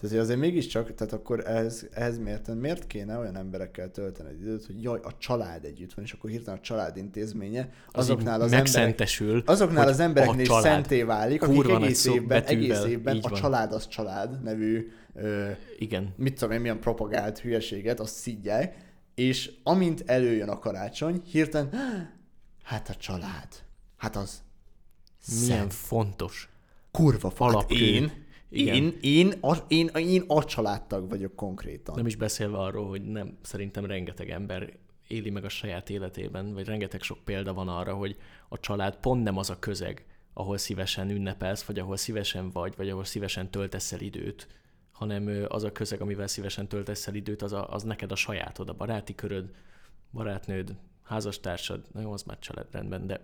Tehát 0.00 0.10
hogy 0.10 0.24
azért 0.24 0.38
mégiscsak, 0.38 0.94
tehát 0.94 1.12
akkor 1.12 1.46
ehhez, 1.46 1.86
ehhez 1.92 2.18
miért, 2.18 2.54
miért 2.54 2.86
kéne 2.86 3.18
olyan 3.18 3.36
emberekkel 3.36 3.90
tölteni 3.90 4.28
egy 4.28 4.40
időt, 4.40 4.66
hogy 4.66 4.82
jaj, 4.82 5.00
a 5.02 5.18
család 5.18 5.64
együtt 5.64 5.94
van, 5.94 6.04
és 6.04 6.12
akkor 6.12 6.30
hirtelen 6.30 6.58
a 6.58 6.62
család 6.62 6.96
intézménye 6.96 7.60
Az 7.60 8.04
azoknál 8.04 8.40
az 8.40 8.52
emberek. 8.52 9.10
Azoknál 9.46 9.88
az 9.88 10.00
embereknél 10.00 10.40
is 10.40 10.48
szenté 10.48 11.02
válik, 11.02 11.42
akik 11.42 11.68
egész 11.68 12.06
évben, 12.06 12.42
egész 12.42 12.84
évben 12.84 13.18
a 13.22 13.28
van. 13.28 13.40
család 13.40 13.72
az 13.72 13.88
család 13.88 14.42
nevű, 14.42 14.92
ö, 15.14 15.50
Igen. 15.78 16.14
mit 16.16 16.34
tudom 16.38 16.54
én, 16.54 16.60
milyen 16.60 16.80
propagált 16.80 17.38
hülyeséget, 17.38 18.00
azt 18.00 18.14
szidják, 18.14 18.76
és 19.14 19.52
amint 19.62 20.02
előjön 20.06 20.48
a 20.48 20.58
karácsony, 20.58 21.22
hirtelen, 21.24 21.70
hát 22.62 22.88
a 22.88 22.94
család, 22.94 23.48
hát 23.96 24.16
az 24.16 24.42
Milyen 25.40 25.58
szent, 25.58 25.74
fontos. 25.74 26.48
kurva 26.90 27.28
hát 27.28 27.40
alapkő. 27.40 27.74
én, 27.74 28.24
Igen. 28.48 28.74
Én, 28.74 28.96
én, 29.00 29.32
a, 29.40 29.56
én, 29.68 29.86
én 29.86 30.24
a 30.26 30.44
családtag 30.44 31.08
vagyok 31.08 31.34
konkrétan. 31.34 31.94
Nem 31.94 32.06
is 32.06 32.16
beszélve 32.16 32.56
arról, 32.56 32.88
hogy 32.88 33.02
nem, 33.02 33.38
szerintem 33.42 33.84
rengeteg 33.84 34.30
ember 34.30 34.72
éli 35.08 35.30
meg 35.30 35.44
a 35.44 35.48
saját 35.48 35.90
életében, 35.90 36.54
vagy 36.54 36.66
rengeteg 36.66 37.02
sok 37.02 37.18
példa 37.24 37.54
van 37.54 37.68
arra, 37.68 37.94
hogy 37.94 38.16
a 38.48 38.60
család 38.60 38.96
pont 38.96 39.22
nem 39.22 39.36
az 39.38 39.50
a 39.50 39.58
közeg, 39.58 40.06
ahol 40.32 40.58
szívesen 40.58 41.10
ünnepelsz, 41.10 41.62
vagy 41.62 41.78
ahol 41.78 41.96
szívesen 41.96 42.50
vagy, 42.50 42.74
vagy 42.76 42.88
ahol 42.88 43.04
szívesen 43.04 43.50
töltesz 43.50 43.92
el 43.92 44.00
időt, 44.00 44.48
hanem 44.92 45.44
az 45.48 45.64
a 45.64 45.72
közeg, 45.72 46.00
amivel 46.00 46.26
szívesen 46.26 46.68
töltesz 46.68 47.06
el 47.06 47.14
időt, 47.14 47.42
az, 47.42 47.52
a, 47.52 47.72
az 47.72 47.82
neked 47.82 48.12
a 48.12 48.16
sajátod, 48.16 48.68
a 48.68 48.74
baráti 48.74 49.14
köröd, 49.14 49.50
barátnőd, 50.12 50.76
házastársad, 51.02 51.84
na 51.92 52.00
jó, 52.00 52.12
az 52.12 52.22
már 52.22 52.38
családrendben, 52.38 53.06
de 53.06 53.20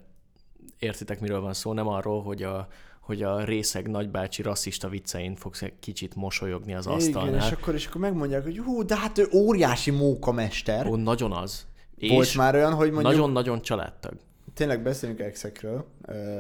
értitek, 0.79 1.21
miről 1.21 1.41
van 1.41 1.55
szó, 1.55 1.73
nem 1.73 1.89
arról, 1.89 2.23
hogy 2.23 2.43
a, 2.43 2.69
hogy 3.03 3.23
a 3.23 3.45
részeg 3.45 3.89
nagybácsi 3.89 4.43
rasszista 4.43 4.89
viccein 4.89 5.35
fogsz 5.35 5.63
egy 5.63 5.73
kicsit 5.81 6.15
mosolyogni 6.15 6.75
az 6.75 6.85
Igen, 6.87 6.97
asztalnál. 6.97 7.47
és 7.47 7.53
akkor, 7.53 7.75
és 7.75 7.87
akkor 7.87 8.01
megmondják, 8.01 8.43
hogy 8.43 8.59
hú, 8.59 8.85
de 8.85 8.97
hát 8.97 9.19
ő 9.19 9.29
óriási 9.33 9.91
mókamester. 9.91 10.87
Ó, 10.87 10.97
nagyon 10.97 11.33
az. 11.33 11.67
Volt 12.09 12.27
És 12.27 12.35
már 12.35 12.55
olyan, 12.55 12.75
hogy 12.75 12.91
mondjuk... 12.91 13.13
nagyon-nagyon 13.15 13.63
családtag. 13.63 14.15
Tényleg 14.55 14.83
beszéljünk 14.83 15.21
exekről. 15.21 15.85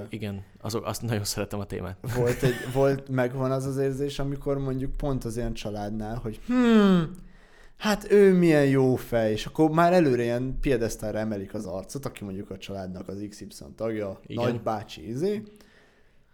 Igen, 0.09 0.44
azok, 0.61 0.87
azt 0.87 1.03
nagyon 1.03 1.25
szeretem 1.25 1.61
a 1.61 1.64
témát. 1.64 1.96
volt, 2.16 2.42
egy, 2.42 2.55
volt, 2.75 3.09
megvan 3.09 3.51
az 3.51 3.66
az 3.66 3.77
érzés, 3.77 4.18
amikor 4.18 4.59
mondjuk 4.59 4.96
pont 4.96 5.25
az 5.25 5.37
ilyen 5.37 5.53
családnál, 5.53 6.16
hogy 6.16 6.40
hmm, 6.46 7.11
hát 7.77 8.11
ő 8.11 8.33
milyen 8.33 8.66
jó 8.66 8.96
fej, 8.96 9.33
és 9.33 9.46
akkor 9.46 9.70
már 9.70 9.92
előre 9.92 10.22
ilyen 10.22 10.59
piedesztára 10.61 11.18
emelik 11.18 11.55
az 11.55 11.64
arcot, 11.64 12.07
aki 12.07 12.25
mondjuk 12.25 12.51
a 12.51 12.59
családnak 12.59 13.09
az 13.09 13.27
XY 13.29 13.46
tagja, 13.77 14.20
Igen. 14.27 14.44
nagybácsi 14.44 15.09
izé, 15.09 15.42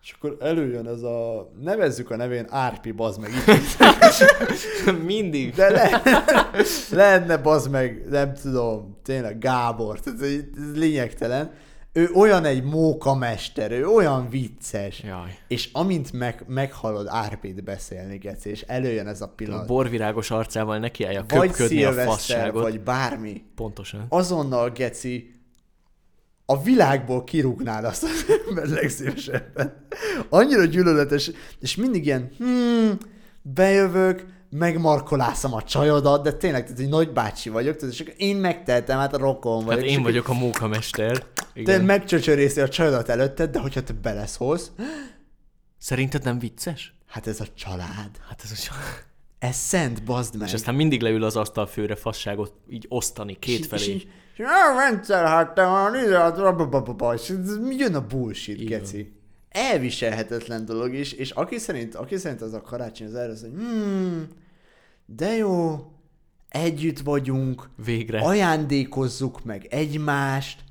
és 0.09 0.15
akkor 0.15 0.37
előjön 0.41 0.87
ez 0.87 1.03
a, 1.03 1.51
nevezzük 1.61 2.11
a 2.11 2.17
nevén 2.17 2.47
Árpi, 2.51 2.91
bazd 2.91 3.21
meg, 3.21 3.31
Mindig. 5.05 5.55
de 5.55 5.71
le, 5.71 6.03
lehetne 6.91 7.37
bazd 7.37 7.71
meg, 7.71 8.05
nem 8.11 8.35
tudom, 8.35 8.99
tényleg 9.03 9.39
Gábor, 9.39 9.99
ez, 10.05 10.21
ez 10.21 10.75
lényegtelen. 10.75 11.51
Ő 11.93 12.11
olyan 12.15 12.45
egy 12.45 12.65
mókamester, 12.65 13.71
ő 13.73 13.87
olyan 13.87 14.29
vicces. 14.31 15.03
Jaj. 15.03 15.39
És 15.49 15.69
amint 15.73 16.13
meg, 16.13 16.45
meghallod 16.47 17.07
Árpét 17.09 17.65
beszélni, 17.65 18.17
Geci, 18.17 18.51
és 18.51 18.63
előjön 18.63 19.07
ez 19.07 19.21
a 19.21 19.25
A 19.25 19.29
pillanat, 19.37 19.67
borvirágos 19.67 20.31
arcával 20.31 20.79
nekiállja 20.79 21.25
vagy 21.29 21.49
köpködni 21.49 21.85
a 21.85 21.93
fasságot. 21.93 22.63
vagy 22.63 22.81
bármi, 22.81 23.43
Pontosan. 23.55 24.07
azonnal, 24.09 24.71
Geci, 24.71 25.38
a 26.51 26.63
világból 26.63 27.25
kirúgnád 27.25 27.85
azt 27.85 28.03
az 28.03 28.25
ember 28.49 28.67
legszívesebben. 28.67 29.87
Annyira 30.29 30.65
gyűlöletes, 30.65 31.31
és 31.61 31.77
mindig 31.77 32.05
ilyen, 32.07 32.31
hmm, 32.39 32.99
bejövök, 33.43 34.25
megmarkolászom 34.51 35.55
a 35.55 35.63
csajodat, 35.63 36.23
de 36.23 36.33
tényleg, 36.33 36.65
tehát 36.65 36.81
egy 36.81 36.89
nagybácsi 36.89 37.49
vagyok, 37.49 37.77
tehát, 37.77 37.95
és 37.95 38.01
akkor 38.01 38.15
én 38.17 38.37
megtehetem, 38.37 38.99
hát 38.99 39.15
a 39.15 39.19
rokon 39.19 39.65
vagyok. 39.65 39.81
Hát 39.81 39.89
és 39.89 39.97
én 39.97 40.03
vagyok 40.03 40.29
a 40.29 40.33
mókamester. 40.33 41.19
Te 41.19 41.47
Igen. 41.55 41.85
megcsöcsörészi 41.85 42.61
a 42.61 42.69
csajodat 42.69 43.09
előtted, 43.09 43.51
de 43.51 43.59
hogyha 43.59 43.83
te 43.83 43.93
beleszólsz, 43.93 44.71
Szerinted 45.79 46.25
nem 46.25 46.39
vicces? 46.39 46.95
hát 47.07 47.27
ez 47.27 47.41
a 47.41 47.47
család. 47.55 48.11
Hát 48.29 48.41
ez 48.45 48.69
a... 48.71 48.75
Ez 49.39 49.57
szent, 49.57 50.05
bazd 50.05 50.37
meg. 50.39 50.49
És 50.49 50.55
aztán 50.55 50.75
mindig 50.75 51.01
leül 51.03 51.25
az 51.25 51.37
asztal 51.37 51.67
főre 51.67 51.95
fasságot 51.95 52.53
így 52.71 52.87
osztani 52.89 53.33
És 53.33 53.39
kétfelé. 53.47 53.93
így- 53.93 54.09
és 54.39 54.45
a 54.45 54.81
rendszer 54.81 55.27
hát 55.27 55.55
te 55.55 55.65
van, 55.67 55.95
és 57.15 57.35
jön 57.79 57.95
a 57.95 58.07
bullshit, 58.07 58.61
Így 58.61 58.69
geci. 58.69 59.13
Elviselhetetlen 59.49 60.65
dolog 60.65 60.95
is, 60.95 61.13
és 61.13 61.31
aki 61.31 61.59
szerint, 61.59 61.95
aki 61.95 62.17
szerint 62.17 62.43
az 62.43 62.53
a 62.53 62.61
karácsony 62.61 63.07
az 63.07 63.15
erre, 63.15 63.33
az, 63.33 63.41
hogy 63.41 63.51
hmm, 63.51 64.29
de 65.07 65.37
jó, 65.37 65.87
együtt 66.49 66.99
vagyunk, 66.99 67.69
Végre. 67.85 68.21
ajándékozzuk 68.21 69.45
meg 69.45 69.67
egymást. 69.71 70.65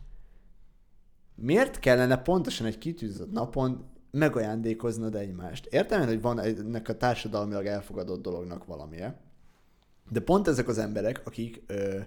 Miért 1.35 1.79
kellene 1.79 2.17
pontosan 2.17 2.65
egy 2.65 2.77
kitűzött 2.77 3.31
napon 3.31 3.85
megajándékoznod 4.11 5.15
egymást? 5.15 5.65
Értem 5.65 6.01
én, 6.01 6.07
hogy 6.07 6.21
van 6.21 6.39
ennek 6.39 6.89
a 6.89 6.97
társadalmilag 6.97 7.65
elfogadott 7.65 8.21
dolognak 8.21 8.65
valamije, 8.65 9.19
de 10.09 10.19
pont 10.19 10.47
ezek 10.47 10.67
az 10.67 10.77
emberek, 10.77 11.21
akik 11.25 11.63
ö, 11.67 11.99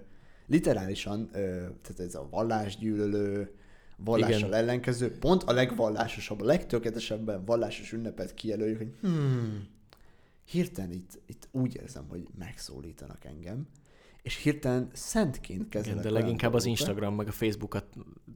literálisan, 0.51 1.29
tehát 1.31 1.99
ez 1.99 2.15
a 2.15 2.27
vallásgyűlölő, 2.29 3.55
vallással 3.95 4.37
Igen. 4.37 4.53
ellenkező, 4.53 5.17
pont 5.17 5.43
a 5.43 5.53
legvallásosabb, 5.53 6.41
a 6.41 6.45
legtökéletesebben 6.45 7.45
vallásos 7.45 7.91
ünnepet 7.91 8.33
kijelöljük, 8.33 8.77
hogy 8.77 8.93
hmm, 9.01 9.67
hirtelen 10.45 10.91
itt, 10.91 11.19
itt 11.25 11.47
úgy 11.51 11.75
érzem, 11.75 12.05
hogy 12.09 12.27
megszólítanak 12.37 13.25
engem, 13.25 13.67
és 14.21 14.35
hirtelen 14.35 14.89
szentként 14.93 15.69
kezelek. 15.69 15.99
Igen, 15.99 16.13
de 16.13 16.19
leginkább 16.19 16.53
az. 16.53 16.65
Instagram 16.65 17.15
meg 17.15 17.27
a 17.27 17.31
Facebookat 17.31 17.85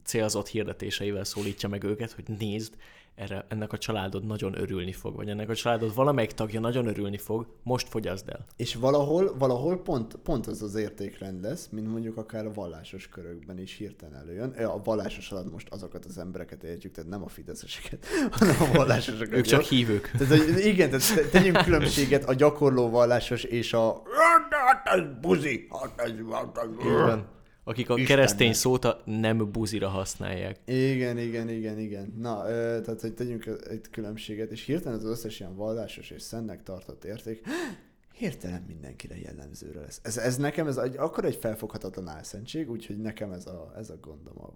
célzott 0.04 0.48
hirdetéseivel 0.48 1.24
szólítja 1.24 1.68
meg 1.68 1.82
őket, 1.82 2.12
hogy 2.12 2.24
nézd, 2.38 2.74
erre, 3.16 3.44
ennek 3.48 3.72
a 3.72 3.78
családod 3.78 4.26
nagyon 4.26 4.58
örülni 4.58 4.92
fog, 4.92 5.14
vagy 5.16 5.28
ennek 5.28 5.48
a 5.48 5.54
családod 5.54 5.94
valamelyik 5.94 6.32
tagja 6.32 6.60
nagyon 6.60 6.86
örülni 6.86 7.16
fog, 7.16 7.46
most 7.62 7.88
fogyaszd 7.88 8.28
el. 8.28 8.44
És 8.56 8.74
valahol, 8.74 9.36
valahol 9.38 9.82
pont, 9.82 10.14
pont 10.14 10.46
az 10.46 10.62
az 10.62 10.74
értékrend 10.74 11.42
lesz, 11.42 11.68
mint 11.70 11.90
mondjuk 11.90 12.16
akár 12.16 12.46
a 12.46 12.52
vallásos 12.52 13.08
körökben 13.08 13.58
is 13.58 13.76
hirtelen 13.76 14.14
előjön. 14.18 14.50
A 14.50 14.82
vallásos 14.82 15.30
alatt 15.30 15.52
most 15.52 15.68
azokat 15.68 16.04
az 16.04 16.18
embereket 16.18 16.62
értjük, 16.62 16.92
tehát 16.92 17.10
nem 17.10 17.22
a 17.22 17.28
fideszeseket, 17.28 18.06
hanem 18.38 18.56
a 18.60 18.76
vallásosokat. 18.76 19.34
Ők 19.34 19.50
jó? 19.50 19.58
csak 19.58 19.62
hívők. 19.62 20.10
Tehát, 20.18 20.44
hogy 20.44 20.64
igen, 20.64 20.90
tehát 20.90 21.14
te- 21.14 21.28
tegyünk 21.28 21.62
különbséget 21.62 22.28
a 22.28 22.34
gyakorló 22.34 22.90
vallásos 22.90 23.44
és 23.44 23.72
a 23.72 24.02
hát 24.50 24.98
ez 24.98 25.02
buzi, 25.20 25.68
hát 25.70 27.35
Akik 27.68 27.90
a 27.90 27.98
Istennek. 27.98 28.06
keresztény 28.06 28.52
szót 28.52 28.84
a 28.84 29.02
nem 29.04 29.50
buzira 29.52 29.88
használják. 29.88 30.58
Igen, 30.64 31.18
igen, 31.18 31.48
igen, 31.48 31.78
igen. 31.78 32.14
Na, 32.18 32.42
tehát, 32.82 33.00
hogy 33.00 33.14
tegyünk 33.14 33.46
egy 33.68 33.90
különbséget, 33.90 34.50
és 34.50 34.64
hirtelen 34.64 34.98
az 34.98 35.04
összes 35.04 35.40
ilyen 35.40 35.56
vallásos 35.56 36.10
és 36.10 36.22
szennek 36.22 36.62
tartott 36.62 37.04
érték, 37.04 37.46
hirtelen 38.18 38.64
mindenkire 38.66 39.18
jellemzőre 39.18 39.80
lesz. 39.80 40.00
Ez, 40.02 40.16
ez 40.16 40.36
nekem 40.36 40.66
ez 40.66 40.76
egy, 40.76 40.96
akkor 40.96 41.24
egy 41.24 41.36
felfoghatatlan 41.36 42.08
álszentség, 42.08 42.70
úgyhogy 42.70 42.98
nekem 42.98 43.32
ez 43.32 43.46
a, 43.46 43.72
ez 43.76 43.90
a 43.90 43.96
gondom. 44.00 44.38
A 44.38 44.52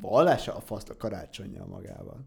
vallása 0.00 0.56
a 0.56 0.60
faszt 0.60 0.88
a 0.88 0.96
karácsonyjal 0.96 1.66
magával. 1.66 2.26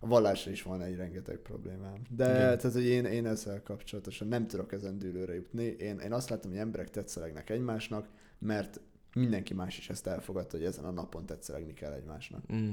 A 0.00 0.06
vallásra 0.06 0.50
is 0.50 0.62
van 0.62 0.82
egy 0.82 0.96
rengeteg 0.96 1.36
problémám. 1.36 2.02
De 2.16 2.24
Igen. 2.24 2.58
tehát, 2.58 2.72
hogy 2.72 2.86
én, 2.86 3.04
én 3.04 3.26
ezzel 3.26 3.62
kapcsolatosan 3.62 4.28
nem 4.28 4.46
tudok 4.46 4.72
ezen 4.72 4.98
dűlőre 4.98 5.34
jutni. 5.34 5.64
Én, 5.64 5.98
én 5.98 6.12
azt 6.12 6.30
látom, 6.30 6.50
hogy 6.50 6.60
emberek 6.60 6.90
tetszelegnek 6.90 7.50
egymásnak, 7.50 8.08
mert 8.38 8.80
mindenki 9.14 9.54
más 9.54 9.78
is 9.78 9.88
ezt 9.88 10.06
elfogadta, 10.06 10.56
hogy 10.56 10.66
ezen 10.66 10.84
a 10.84 10.90
napon 10.90 11.26
tetszelegni 11.26 11.72
kell 11.72 11.92
egymásnak. 11.92 12.52
Mm. 12.52 12.70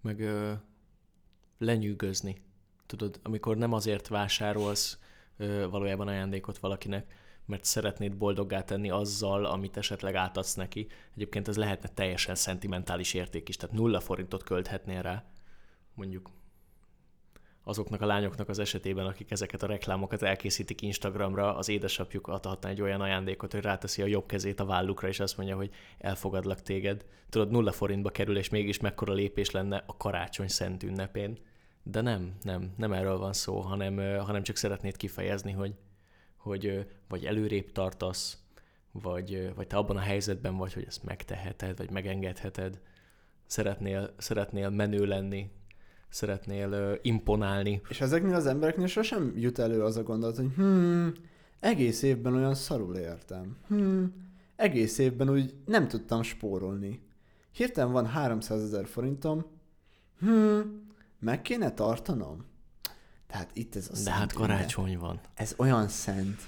Meg 0.00 0.20
ö, 0.20 0.52
lenyűgözni. 1.58 2.42
Tudod, 2.86 3.20
amikor 3.22 3.56
nem 3.56 3.72
azért 3.72 4.08
vásárolsz 4.08 4.98
ö, 5.36 5.68
valójában 5.70 6.08
ajándékot 6.08 6.58
valakinek, 6.58 7.14
mert 7.46 7.64
szeretnéd 7.64 8.16
boldoggá 8.16 8.64
tenni 8.64 8.90
azzal, 8.90 9.44
amit 9.44 9.76
esetleg 9.76 10.14
átadsz 10.14 10.54
neki. 10.54 10.86
Egyébként 11.14 11.48
ez 11.48 11.56
lehetne 11.56 11.88
teljesen 11.88 12.34
szentimentális 12.34 13.14
érték 13.14 13.48
is, 13.48 13.56
tehát 13.56 13.76
nulla 13.76 14.00
forintot 14.00 14.42
költhetnél 14.42 15.02
rá, 15.02 15.24
mondjuk 15.94 16.30
azoknak 17.64 18.00
a 18.00 18.06
lányoknak 18.06 18.48
az 18.48 18.58
esetében, 18.58 19.06
akik 19.06 19.30
ezeket 19.30 19.62
a 19.62 19.66
reklámokat 19.66 20.22
elkészítik 20.22 20.82
Instagramra, 20.82 21.56
az 21.56 21.68
édesapjuk 21.68 22.26
adhatna 22.26 22.68
egy 22.68 22.80
olyan 22.80 23.00
ajándékot, 23.00 23.52
hogy 23.52 23.62
ráteszi 23.62 24.02
a 24.02 24.06
jobb 24.06 24.26
kezét 24.26 24.60
a 24.60 24.64
vállukra, 24.64 25.08
és 25.08 25.20
azt 25.20 25.36
mondja, 25.36 25.56
hogy 25.56 25.70
elfogadlak 25.98 26.62
téged. 26.62 27.04
Tudod, 27.28 27.50
nulla 27.50 27.72
forintba 27.72 28.10
kerül, 28.10 28.36
és 28.36 28.48
mégis 28.48 28.80
mekkora 28.80 29.12
lépés 29.12 29.50
lenne 29.50 29.84
a 29.86 29.96
karácsony 29.96 30.48
szent 30.48 30.82
ünnepén. 30.82 31.38
De 31.82 32.00
nem, 32.00 32.36
nem, 32.42 32.74
nem 32.76 32.92
erről 32.92 33.18
van 33.18 33.32
szó, 33.32 33.60
hanem, 33.60 33.96
hanem 34.18 34.42
csak 34.42 34.56
szeretnéd 34.56 34.96
kifejezni, 34.96 35.52
hogy, 35.52 35.74
hogy 36.36 36.86
vagy 37.08 37.24
előrébb 37.24 37.72
tartasz, 37.72 38.38
vagy, 38.92 39.54
vagy 39.54 39.66
te 39.66 39.76
abban 39.76 39.96
a 39.96 40.00
helyzetben 40.00 40.56
vagy, 40.56 40.72
hogy 40.72 40.84
ezt 40.86 41.04
megteheted, 41.04 41.78
vagy 41.78 41.90
megengedheted. 41.90 42.80
Szeretnél, 43.46 44.14
szeretnél 44.18 44.70
menő 44.70 45.04
lenni, 45.04 45.50
szeretnél 46.10 46.72
ö, 46.72 46.94
imponálni. 47.02 47.80
És 47.88 48.00
ezeknél 48.00 48.34
az 48.34 48.46
embereknél 48.46 48.86
sosem 48.86 49.32
jut 49.36 49.58
elő 49.58 49.82
az 49.82 49.96
a 49.96 50.02
gondolat, 50.02 50.36
hogy 50.36 50.50
hmm, 50.54 51.12
egész 51.60 52.02
évben 52.02 52.34
olyan 52.34 52.54
szarul 52.54 52.96
értem. 52.96 53.56
Hmm, 53.66 54.14
egész 54.56 54.98
évben 54.98 55.30
úgy 55.30 55.54
nem 55.66 55.88
tudtam 55.88 56.22
spórolni. 56.22 57.02
Hirtelen 57.52 57.92
van 57.92 58.06
300 58.06 58.62
ezer 58.62 58.86
forintom, 58.86 59.44
hmm, 60.18 60.88
meg 61.18 61.42
kéne 61.42 61.74
tartanom? 61.74 62.44
Tehát 63.26 63.50
itt 63.52 63.76
ez 63.76 63.90
a 63.92 64.02
De 64.04 64.10
hát 64.10 64.32
karácsony 64.32 64.98
van. 64.98 65.20
Ez 65.34 65.54
olyan 65.56 65.88
szent. 65.88 66.40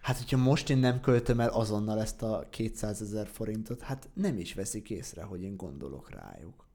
Hát, 0.00 0.16
hogyha 0.16 0.36
most 0.36 0.70
én 0.70 0.78
nem 0.78 1.00
költöm 1.00 1.40
el 1.40 1.48
azonnal 1.48 2.00
ezt 2.00 2.22
a 2.22 2.46
200 2.50 3.02
ezer 3.02 3.26
forintot, 3.26 3.82
hát 3.82 4.08
nem 4.12 4.38
is 4.38 4.54
veszik 4.54 4.90
észre, 4.90 5.22
hogy 5.22 5.42
én 5.42 5.56
gondolok 5.56 6.10
rájuk. 6.10 6.67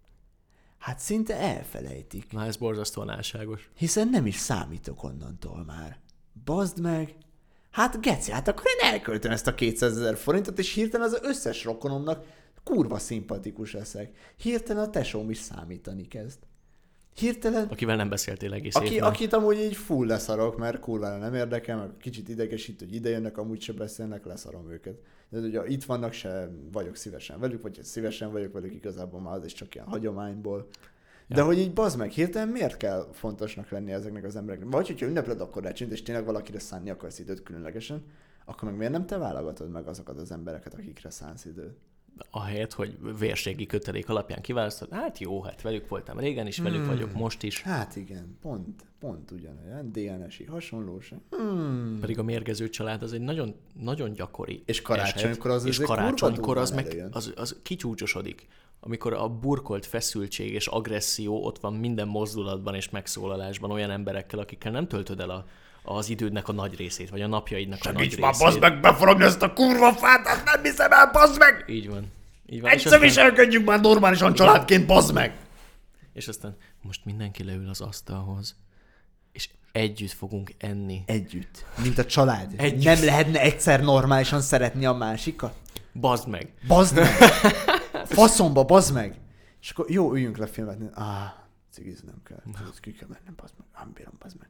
Hát 0.84 1.00
szinte 1.00 1.36
elfelejtik. 1.36 2.32
Na, 2.32 2.46
ez 2.46 2.56
borzasztóan 2.56 3.10
álságos. 3.10 3.70
Hiszen 3.76 4.08
nem 4.08 4.26
is 4.26 4.36
számítok 4.36 5.04
onnantól 5.04 5.64
már. 5.66 6.00
Bazd 6.46 6.82
meg! 6.82 7.16
Hát 7.72 8.02
geci, 8.02 8.32
hát 8.32 8.48
akkor 8.48 8.66
én 8.66 8.92
elköltöm 8.92 9.32
ezt 9.32 9.48
a 9.48 9.56
200 9.56 9.98
ezer 9.98 10.18
forintot, 10.18 10.60
és 10.60 10.74
hirtelen 10.74 11.08
az 11.08 11.20
összes 11.22 11.64
rokonomnak 11.64 12.26
kurva 12.64 12.98
szimpatikus 12.98 13.74
leszek. 13.74 14.34
Hirtelen 14.38 14.84
a 14.84 14.90
tesóm 14.90 15.30
is 15.30 15.38
számítani 15.38 16.08
kezd. 16.08 16.40
Hirtelen... 17.16 17.68
Akivel 17.68 17.96
nem 17.96 18.10
beszéltél 18.10 18.54
egész 18.54 18.76
Aki, 18.76 18.94
évben. 18.94 19.10
akit 19.10 19.34
amúgy 19.34 19.58
így 19.58 19.76
full 19.76 20.08
leszarok, 20.08 20.58
mert 20.58 20.80
kurvára 20.80 21.18
nem 21.18 21.34
érdekel, 21.34 21.78
meg 21.78 21.90
kicsit 22.00 22.30
idegesít, 22.30 22.80
hogy 22.80 22.94
ide 22.94 23.10
jönnek, 23.10 23.38
amúgy 23.38 23.62
se 23.62 23.74
beszélnek, 23.74 24.26
leszarom 24.26 24.72
őket. 24.72 24.98
De 25.30 25.40
ugye 25.40 25.66
itt 25.68 25.84
vannak, 25.84 26.14
se 26.14 26.50
vagyok 26.72 26.96
szívesen 26.96 27.40
velük, 27.40 27.62
vagy 27.62 27.80
szívesen 27.84 28.32
vagyok 28.32 28.54
velük, 28.54 28.74
igazából 28.74 29.22
már 29.22 29.36
az 29.36 29.46
is 29.46 29.54
csak 29.54 29.76
ilyen 29.76 29.88
hagyományból. 29.88 30.68
De 31.28 31.36
Ja. 31.36 31.46
hogy 31.46 31.58
így 31.58 31.74
bazd 31.74 31.98
meg, 31.98 32.10
hirtelen 32.12 32.48
miért 32.48 32.78
kell 32.78 33.08
fontosnak 33.12 33.70
lenni 33.70 33.92
ezeknek 33.92 34.24
az 34.24 34.36
embereknek? 34.36 34.72
Vagy 34.72 34.88
hogyha 34.88 35.06
ünnepled 35.06 35.42
a 35.42 35.50
karácsonyt, 35.50 35.92
és 35.92 36.02
tényleg 36.02 36.26
valakire 36.26 36.60
szánni 36.60 36.90
akarsz 36.90 37.20
időt 37.20 37.44
különlegesen, 37.44 38.04
akkor 38.46 38.70
meg 38.70 38.78
miért 38.78 38.92
nem 38.92 39.06
te 39.06 39.18
válogatod 39.18 39.70
meg 39.72 39.88
azokat 39.88 40.18
az 40.20 40.32
embereket, 40.32 40.74
akikre 40.74 41.10
szánsz 41.10 41.46
időt? 41.46 41.78
Ahelyett, 42.30 42.74
hogy 42.74 42.98
vérségi 43.18 43.66
kötelék 43.66 44.10
alapján 44.10 44.42
kiválasztod, 44.42 44.88
hát 44.92 45.20
jó, 45.20 45.42
hát 45.42 45.62
velük 45.62 45.88
voltam 45.88 46.20
régen 46.20 46.48
is, 46.48 46.58
velük 46.58 46.86
vagyok 46.86 47.14
most 47.14 47.44
is. 47.44 47.62
Hát 47.62 47.96
igen, 47.96 48.38
pont, 48.42 48.84
pont 49.00 49.32
ugyanolyan, 49.32 49.92
DNS-i 49.92 50.44
hasonlóság. 50.44 51.20
Hmm. 51.30 51.98
Pedig 52.00 52.20
a 52.20 52.24
mérgező 52.24 52.70
család 52.70 53.04
az 53.04 53.14
egy 53.14 53.22
nagyon, 53.22 53.56
nagyon 53.74 54.14
gyakori 54.14 54.64
És 54.66 54.82
karácsonykor 54.82 55.52
az 55.52 55.66
és 55.66 55.78
karácsonykor 55.78 56.58
az 56.58 56.72
meg 56.72 56.86
előjön. 56.86 57.10
az, 57.12 57.34
az 57.36 57.60
kicsúcsosodik. 57.62 58.48
Amikor 58.80 59.14
a 59.14 59.30
burkolt 59.30 59.86
feszültség 59.86 60.54
és 60.54 60.68
agresszió 60.68 61.46
ott 61.46 61.60
van 61.60 61.74
minden 61.74 62.08
mozdulatban 62.08 62.76
és 62.76 62.90
megszólalásban 62.90 63.72
olyan 63.72 63.92
emberekkel, 63.92 64.40
akikkel 64.40 64.72
nem 64.72 64.88
töltöd 64.88 65.20
el 65.20 65.30
a, 65.30 65.46
az 65.84 66.10
idődnek 66.10 66.48
a 66.48 66.52
nagy 66.52 66.76
részét, 66.76 67.10
vagy 67.10 67.22
a 67.22 67.28
napjaidnak 67.28 67.80
a 67.82 67.92
nagy 67.92 67.96
Segíts 67.96 68.16
részét. 68.16 68.26
már, 68.26 68.34
bazd 68.40 68.60
meg, 68.60 68.80
beforogni 68.80 69.24
ezt 69.24 69.42
a 69.42 69.54
kurva 69.54 69.94
fát, 69.94 70.28
hát 70.28 70.46
nem 70.46 70.64
hiszem 70.64 70.92
el, 70.92 71.10
bazd 71.12 71.40
meg! 71.40 71.64
Így 71.68 71.90
van. 71.90 72.12
Így 72.50 72.62
van. 72.62 72.72
Egyszer 72.72 72.86
aztán, 72.86 73.02
viselkedjünk 73.02 73.66
már 73.66 73.82
normálisan 73.82 74.34
családként, 74.34 74.86
bazd 74.86 75.14
meg! 75.14 75.36
és 76.14 76.28
aztán 76.28 76.56
most 76.82 77.06
mindenki 77.06 77.44
leül 77.44 77.70
az 77.70 77.82
asztalhoz, 77.82 78.56
és 79.32 79.50
együtt 79.72 80.12
fogunk 80.12 80.54
enni. 80.58 81.04
Együtt. 81.06 81.66
Mint 81.84 81.98
a 81.98 82.06
család. 82.06 82.54
Együtt. 82.58 82.84
Nem 82.84 83.06
lehetne 83.06 83.40
egyszer 83.40 83.84
normálisan 83.84 84.42
szeretni 84.42 84.86
a 84.86 84.94
másikat? 84.94 85.56
Bazd 85.94 86.28
meg! 86.28 86.54
Bazd 86.68 86.96
meg! 86.96 87.08
Faszomba, 88.06 88.64
bazd 88.64 88.94
meg! 88.94 89.18
És 89.62 89.70
akkor 89.70 89.90
jó, 89.90 90.14
üljünk 90.14 90.38
le 90.38 90.48
filmet. 90.48 90.78
Á, 90.94 91.36
cigizni 91.72 92.08
nem 92.08 92.22
kell. 92.24 92.68
Ez 92.72 92.80
ki 92.80 92.92
kell 92.92 93.08
mennem, 93.08 93.34
bazd 93.36 93.54
meg. 93.58 93.68
Nem 93.78 93.92
bírom, 93.94 94.14
bazd 94.20 94.36
meg. 94.40 94.50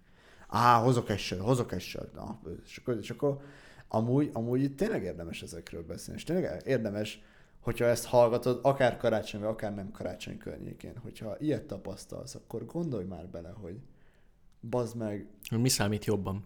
Á, 0.56 0.82
hozok 0.82 1.10
egy 1.10 1.20
sört, 1.20 1.42
hozok 1.42 1.72
egy 1.72 1.82
sört. 1.82 2.14
Na, 2.14 2.40
és 2.66 2.78
akkor, 2.78 2.98
és 2.98 3.10
akkor 3.10 3.42
amúgy, 3.88 4.30
amúgy 4.34 4.76
tényleg 4.76 5.04
érdemes 5.04 5.42
ezekről 5.42 5.84
beszélni. 5.86 6.20
És 6.20 6.26
tényleg 6.26 6.62
érdemes, 6.66 7.22
hogyha 7.60 7.86
ezt 7.86 8.06
hallgatod, 8.06 8.60
akár 8.64 8.98
karácsony, 8.98 9.40
vagy 9.42 9.50
akár 9.50 9.76
nem 9.76 9.92
karácsony 9.92 10.38
környékén, 10.38 10.98
hogyha 10.98 11.36
ilyet 11.40 11.64
tapasztalsz, 11.64 12.36
akkor 12.36 12.66
gondolj 12.66 13.06
már 13.06 13.28
bele, 13.28 13.50
hogy 13.50 13.80
bazd 14.70 14.96
meg, 14.96 15.28
Mi 15.50 15.70
számít 15.70 16.06
jobban? 16.06 16.46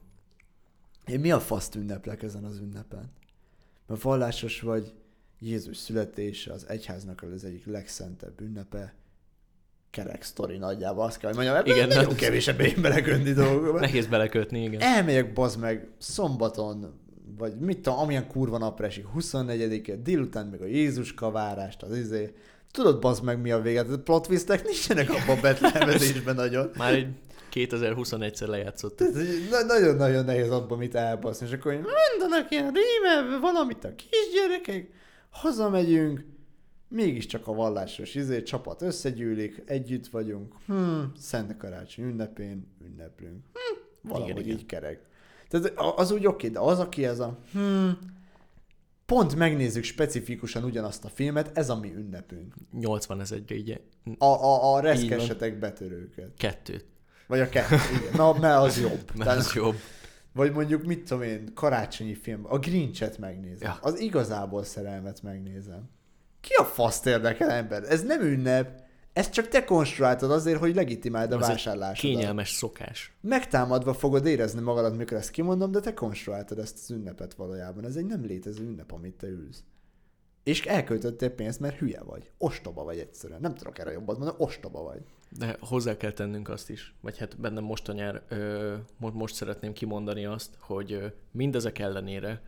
én 1.05 1.19
mi 1.19 1.31
a 1.31 1.39
faszt 1.39 1.75
ünneplek 1.75 2.23
ezen 2.23 2.43
az 2.43 2.57
ünnepen? 2.57 3.11
Mert 3.87 4.01
vallásos 4.01 4.61
vagy, 4.61 4.93
Jézus 5.39 5.77
születése 5.77 6.53
az 6.53 6.67
egyháznak 6.67 7.21
az 7.21 7.43
egyik 7.43 7.65
legszentebb 7.65 8.41
ünnepe, 8.41 8.93
kerek 9.97 10.23
sztori 10.23 10.57
nagyjából, 10.57 11.03
azt 11.05 11.17
kell, 11.17 11.33
hogy 11.33 11.37
mondjam, 11.37 11.57
ebben 11.57 11.75
Igen, 11.75 11.87
nagyon 11.87 12.15
kevésebb 12.15 12.59
én 12.59 12.81
belekötni 12.81 13.31
dolgokba. 13.33 13.79
Nehéz 13.79 14.05
belekötni, 14.05 14.63
igen. 14.63 14.81
Elmegyek, 14.81 15.33
bazd 15.33 15.59
meg, 15.59 15.87
szombaton, 15.97 16.99
vagy 17.37 17.55
mit 17.59 17.79
tudom, 17.79 17.99
amilyen 17.99 18.27
kurva 18.27 18.57
napra 18.57 18.85
esik, 18.85 19.05
24-e, 19.19 19.95
délután 19.95 20.45
meg 20.45 20.61
a 20.61 20.65
Jézus 20.65 21.13
kavárást, 21.13 21.83
az 21.83 21.97
izé, 21.97 22.33
tudod, 22.71 22.99
bazd 22.99 23.23
meg, 23.23 23.41
mi 23.41 23.51
a 23.51 23.61
vége? 23.61 23.81
A 23.81 23.97
plot 24.03 24.27
nincsenek 24.63 25.09
abban 25.09 25.37
a 25.37 25.41
betlehemezésben 25.41 26.35
nagyon. 26.35 26.69
Már 26.77 26.93
egy 26.93 27.07
2021-szer 27.53 28.47
lejátszott. 28.47 29.03
Nagyon-nagyon 29.67 30.25
nehéz 30.25 30.51
abban 30.51 30.77
mit 30.77 30.95
elbaszni, 30.95 31.47
és 31.47 31.53
akkor 31.53 31.73
mondanak 31.73 32.51
ilyen 32.51 32.65
rímel, 32.73 33.39
valamit 33.39 33.83
a 33.83 33.89
kisgyerekek, 33.95 34.89
hazamegyünk, 35.29 36.25
mégiscsak 36.87 37.47
a 37.47 37.53
vallásos 37.53 38.15
izé, 38.15 38.43
csapat 38.43 38.81
összegyűlik, 38.81 39.63
együtt 39.65 40.07
vagyunk, 40.07 40.55
hm, 40.65 40.99
Szent 41.17 41.57
Karácsony 41.57 42.05
ünnepén 42.05 42.67
ünneplünk. 42.85 43.45
Hm, 43.53 44.07
valahogy 44.09 44.29
Igen, 44.29 44.41
igen, 44.41 44.47
igen. 44.49 44.59
így 44.59 44.65
kerek. 44.65 45.05
Tehát 45.47 45.73
az 45.77 46.11
úgy 46.11 46.25
oké, 46.25 46.47
de 46.47 46.59
az, 46.59 46.79
aki 46.79 47.05
ez 47.05 47.19
a 47.19 47.39
hm, 47.51 47.89
pont 49.05 49.35
megnézzük 49.35 49.83
specifikusan 49.83 50.63
ugyanazt 50.63 51.05
a 51.05 51.09
filmet, 51.09 51.57
ez 51.57 51.69
a 51.69 51.79
mi 51.79 51.93
ünnepünk. 51.95 52.53
80 52.71 53.19
ezerre 53.21 53.55
így 53.55 53.81
A, 54.17 54.25
a, 54.25 54.73
a 54.73 54.77
Így 54.77 54.83
reszkesetek 54.83 55.59
betörőket. 55.59 56.33
kettőt. 56.37 56.85
Vagy 57.27 57.39
a 57.39 57.49
kettő, 57.49 57.75
igen. 57.97 58.11
Na, 58.15 58.33
mert 58.33 58.61
az 58.63 58.79
jobb. 58.81 59.11
Mert 59.15 59.37
az 59.37 59.53
jobb. 59.53 59.75
Vagy 60.33 60.51
mondjuk, 60.51 60.83
mit 60.85 61.03
tudom 61.07 61.23
én, 61.23 61.53
karácsonyi 61.53 62.13
film, 62.13 62.45
a 62.45 62.57
Grinchet 62.59 63.17
megnézem. 63.17 63.71
Ja. 63.71 63.77
Az 63.81 63.99
igazából 63.99 64.63
szerelmet 64.63 65.21
megnézem. 65.21 65.89
Ki 66.47 66.53
a 66.53 66.63
faszt 66.63 67.05
érdekel 67.05 67.49
ember? 67.49 67.83
Ez 67.83 68.03
nem 68.03 68.21
ünnep, 68.21 68.81
ezt 69.13 69.31
csak 69.31 69.47
te 69.47 69.63
konstruáltad 69.63 70.31
azért, 70.31 70.59
hogy 70.59 70.75
legitimáld 70.75 71.31
a 71.31 71.37
vásárlásodat. 71.37 71.99
Kényelmes 71.99 72.49
szokás. 72.49 73.17
Megtámadva 73.21 73.93
fogod 73.93 74.25
érezni 74.25 74.61
magadat, 74.61 74.97
mikor 74.97 75.17
ezt 75.17 75.29
kimondom, 75.29 75.71
de 75.71 75.79
te 75.79 75.93
konstruáltad 75.93 76.59
ezt 76.59 76.77
az 76.81 76.91
ünnepet 76.91 77.33
valójában. 77.33 77.85
Ez 77.85 77.95
egy 77.95 78.05
nem 78.05 78.25
létező 78.25 78.63
ünnep, 78.63 78.91
amit 78.91 79.15
te 79.15 79.27
ülsz. 79.27 79.63
És 80.43 80.65
elköltöttél 80.65 81.29
pénzt, 81.29 81.59
mert 81.59 81.77
hülye 81.77 82.03
vagy. 82.03 82.31
Ostoba 82.37 82.83
vagy 82.83 82.97
egyszerűen. 82.97 83.41
Nem 83.41 83.55
tudok 83.55 83.79
erre 83.79 83.91
jobbat 83.91 84.17
mondani, 84.17 84.37
ostoba 84.43 84.83
vagy. 84.83 85.01
De 85.37 85.57
hozzá 85.59 85.97
kell 85.97 86.11
tennünk 86.11 86.49
azt 86.49 86.69
is, 86.69 86.95
vagy 87.01 87.17
hát 87.17 87.39
bennem 87.39 87.63
most 87.63 87.89
a 87.89 87.93
nyár, 87.93 88.23
ö, 88.27 88.75
mo- 88.97 89.13
most 89.13 89.35
szeretném 89.35 89.73
kimondani 89.73 90.25
azt, 90.25 90.49
hogy 90.59 90.91
ö, 90.91 91.07
mindezek 91.31 91.79
ellenére 91.79 92.41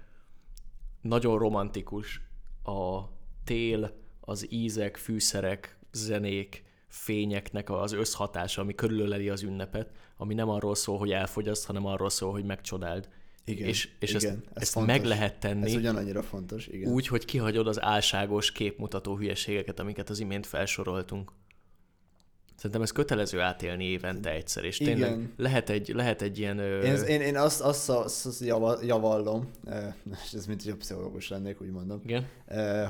nagyon 1.01 1.37
romantikus 1.37 2.21
a 2.63 3.01
tél, 3.49 3.91
az 4.21 4.51
ízek, 4.51 4.97
fűszerek, 4.97 5.77
zenék, 5.91 6.63
fényeknek 6.87 7.69
az 7.69 7.93
összhatása, 7.93 8.61
ami 8.61 8.75
körülöleli 8.75 9.29
az 9.29 9.41
ünnepet, 9.41 9.89
ami 10.17 10.33
nem 10.33 10.49
arról 10.49 10.75
szól, 10.75 10.97
hogy 10.97 11.11
elfogyaszt, 11.11 11.65
hanem 11.65 11.85
arról 11.85 12.09
szól, 12.09 12.31
hogy 12.31 12.43
megcsodáld. 12.43 13.09
Igen, 13.45 13.67
és 13.67 13.89
és 13.99 14.09
igen, 14.09 14.31
ezt, 14.31 14.37
ez 14.53 14.61
ezt 14.61 14.71
fontos. 14.71 14.95
meg 14.95 15.05
lehet 15.05 15.39
tenni. 15.39 15.65
Ez 15.65 15.73
ugyanannyira 15.73 16.23
fontos, 16.23 16.67
igen. 16.67 16.91
Úgy, 16.91 17.07
hogy 17.07 17.25
kihagyod 17.25 17.67
az 17.67 17.81
álságos 17.81 18.51
képmutató 18.51 19.17
hülyeségeket, 19.17 19.79
amiket 19.79 20.09
az 20.09 20.19
imént 20.19 20.45
felsoroltunk. 20.45 21.31
Szerintem 22.55 22.81
ez 22.81 22.91
kötelező 22.91 23.39
átélni 23.39 23.83
évente 23.85 24.29
egyszer, 24.29 24.63
és 24.63 24.77
tényleg 24.77 25.09
Igen. 25.09 25.33
lehet 25.37 25.69
egy, 25.69 25.91
lehet 25.93 26.21
egy 26.21 26.39
ilyen... 26.39 26.57
Ö... 26.57 26.81
Én, 26.81 26.95
én, 26.95 27.21
én 27.21 27.37
azt, 27.37 27.61
azt, 27.61 27.89
azt, 27.89 28.25
azt 28.25 28.41
java- 28.41 28.85
javallom, 28.85 29.49
és 30.25 30.33
ez 30.33 30.45
mint 30.45 30.63
hogy 30.63 30.71
a 30.71 30.75
pszichológus 30.75 31.29
lennék, 31.29 31.61
úgy 31.61 31.71
mondom, 31.71 32.01
Igen? 32.05 32.27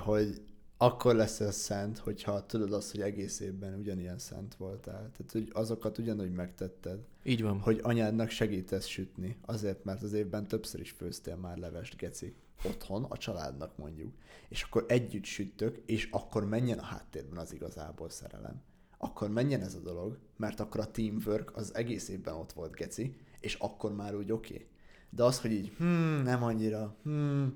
hogy 0.03 0.41
akkor 0.81 1.15
lesz 1.15 1.39
ez 1.39 1.55
szent, 1.55 1.97
hogyha 1.97 2.45
tudod 2.45 2.73
azt, 2.73 2.91
hogy 2.91 3.01
egész 3.01 3.39
évben 3.39 3.79
ugyanilyen 3.79 4.17
szent 4.17 4.55
voltál. 4.55 5.11
Tehát, 5.11 5.31
hogy 5.31 5.49
azokat 5.51 5.97
ugyanúgy 5.97 6.31
megtetted, 6.31 6.99
Így 7.23 7.41
van. 7.41 7.59
hogy 7.59 7.79
anyádnak 7.83 8.29
segítesz 8.29 8.85
sütni, 8.85 9.37
azért, 9.45 9.83
mert 9.83 10.03
az 10.03 10.13
évben 10.13 10.47
többször 10.47 10.79
is 10.79 10.91
főztél 10.91 11.35
már 11.35 11.57
levest, 11.57 11.97
geci. 11.97 12.35
Otthon, 12.63 13.03
a 13.03 13.17
családnak 13.17 13.77
mondjuk. 13.77 14.13
És 14.49 14.63
akkor 14.63 14.85
együtt 14.87 15.23
süttök, 15.23 15.81
és 15.85 16.07
akkor 16.11 16.45
menjen 16.45 16.79
a 16.79 16.83
háttérben 16.83 17.37
az 17.37 17.53
igazából 17.53 18.09
szerelem. 18.09 18.61
Akkor 18.97 19.29
menjen 19.29 19.61
ez 19.61 19.73
a 19.73 19.79
dolog, 19.79 20.17
mert 20.37 20.59
akkor 20.59 20.79
a 20.79 20.91
teamwork 20.91 21.55
az 21.55 21.75
egész 21.75 22.09
évben 22.09 22.33
ott 22.33 22.53
volt, 22.53 22.75
geci, 22.75 23.15
és 23.39 23.53
akkor 23.53 23.95
már 23.95 24.15
úgy 24.15 24.31
oké. 24.31 24.53
Okay. 24.53 24.67
De 25.09 25.23
az, 25.23 25.41
hogy 25.41 25.51
így, 25.51 25.71
hmm, 25.77 26.21
nem 26.23 26.43
annyira, 26.43 26.95
hmm, 27.03 27.55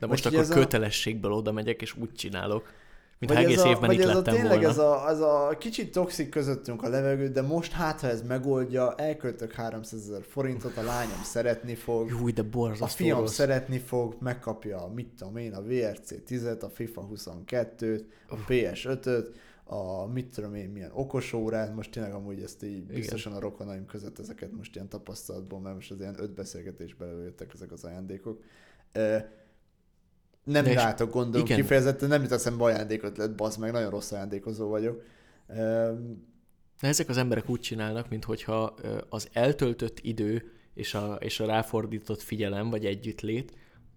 De 0.00 0.06
most 0.06 0.24
vagy 0.24 0.32
akkor 0.34 0.44
ez 0.44 0.50
a- 0.50 0.54
kötelességből 0.54 1.32
oda 1.32 1.52
megyek, 1.52 1.82
és 1.82 1.96
úgy 1.96 2.12
csinálok, 2.12 2.68
mintha 3.18 3.36
Vagy 3.40 3.44
egész 3.50 3.58
ez 3.58 3.64
a, 3.64 3.68
évben 3.68 3.86
vagy 3.86 3.94
itt 3.96 4.02
ez 4.02 4.08
a, 4.08 4.14
lettem 4.14 4.34
tényleg 4.34 4.52
volna. 4.52 4.68
ez 4.68 4.78
a, 4.78 5.06
az 5.06 5.20
a 5.20 5.56
kicsit 5.58 5.92
toxik 5.92 6.28
közöttünk 6.28 6.82
a 6.82 6.88
levegő, 6.88 7.28
de 7.28 7.42
most 7.42 7.72
hát, 7.72 8.00
ha 8.00 8.06
ez 8.06 8.22
megoldja, 8.22 8.94
elköltök 8.94 9.52
300 9.52 10.00
ezer 10.02 10.22
forintot, 10.28 10.76
a 10.76 10.82
lányom 10.82 11.22
szeretni 11.24 11.74
fog, 11.74 12.08
Júj, 12.08 12.32
de 12.32 12.42
borzasztó 12.42 12.84
a 12.84 12.88
fiam 12.88 13.18
rossz. 13.20 13.34
szeretni 13.34 13.78
fog, 13.78 14.16
megkapja, 14.20 14.90
mit 14.94 15.08
tudom 15.18 15.36
én, 15.36 15.54
a 15.54 15.62
VRC 15.62 16.14
10-et, 16.28 16.60
a 16.62 16.68
FIFA 16.68 17.08
22-t, 17.14 18.00
a 18.28 18.36
PS5-öt, 18.48 19.36
a 19.64 20.06
mit 20.06 20.26
tudom 20.26 20.54
én, 20.54 20.68
milyen 20.68 20.90
okos 20.94 21.32
órát, 21.32 21.74
most 21.74 21.90
tényleg 21.90 22.12
amúgy 22.14 22.42
ezt 22.42 22.62
így 22.64 22.82
biztosan 22.82 23.32
a 23.32 23.40
rokonaim 23.40 23.86
között 23.86 24.18
ezeket 24.18 24.52
most 24.56 24.74
ilyen 24.74 24.88
tapasztalatból, 24.88 25.60
mert 25.60 25.74
most 25.74 25.90
az 25.90 26.00
ilyen 26.00 26.16
öt 26.20 26.30
beszélgetésbe 26.34 27.06
jöttek 27.06 27.50
ezek 27.54 27.72
az 27.72 27.84
ajándékok. 27.84 28.42
Nem 30.44 30.64
De 30.64 30.72
rátok 30.74 31.12
gondolom 31.12 31.46
igen. 31.46 31.60
kifejezetten, 31.60 32.08
nem 32.08 32.22
jut 32.22 32.32
eszembe 32.32 32.64
ajándékot 32.64 33.16
lett, 33.16 33.34
bazd 33.34 33.60
meg, 33.60 33.72
nagyon 33.72 33.90
rossz 33.90 34.12
ajándékozó 34.12 34.68
vagyok. 34.68 35.02
De 36.80 36.88
ezek 36.88 37.08
az 37.08 37.16
emberek 37.16 37.48
úgy 37.48 37.60
csinálnak, 37.60 38.08
mintha 38.08 38.74
az 39.08 39.28
eltöltött 39.32 39.98
idő 40.02 40.52
és 40.74 40.94
a, 40.94 41.14
és 41.20 41.40
a 41.40 41.46
ráfordított 41.46 42.22
figyelem 42.22 42.70
vagy 42.70 42.86
együttlét 42.86 43.52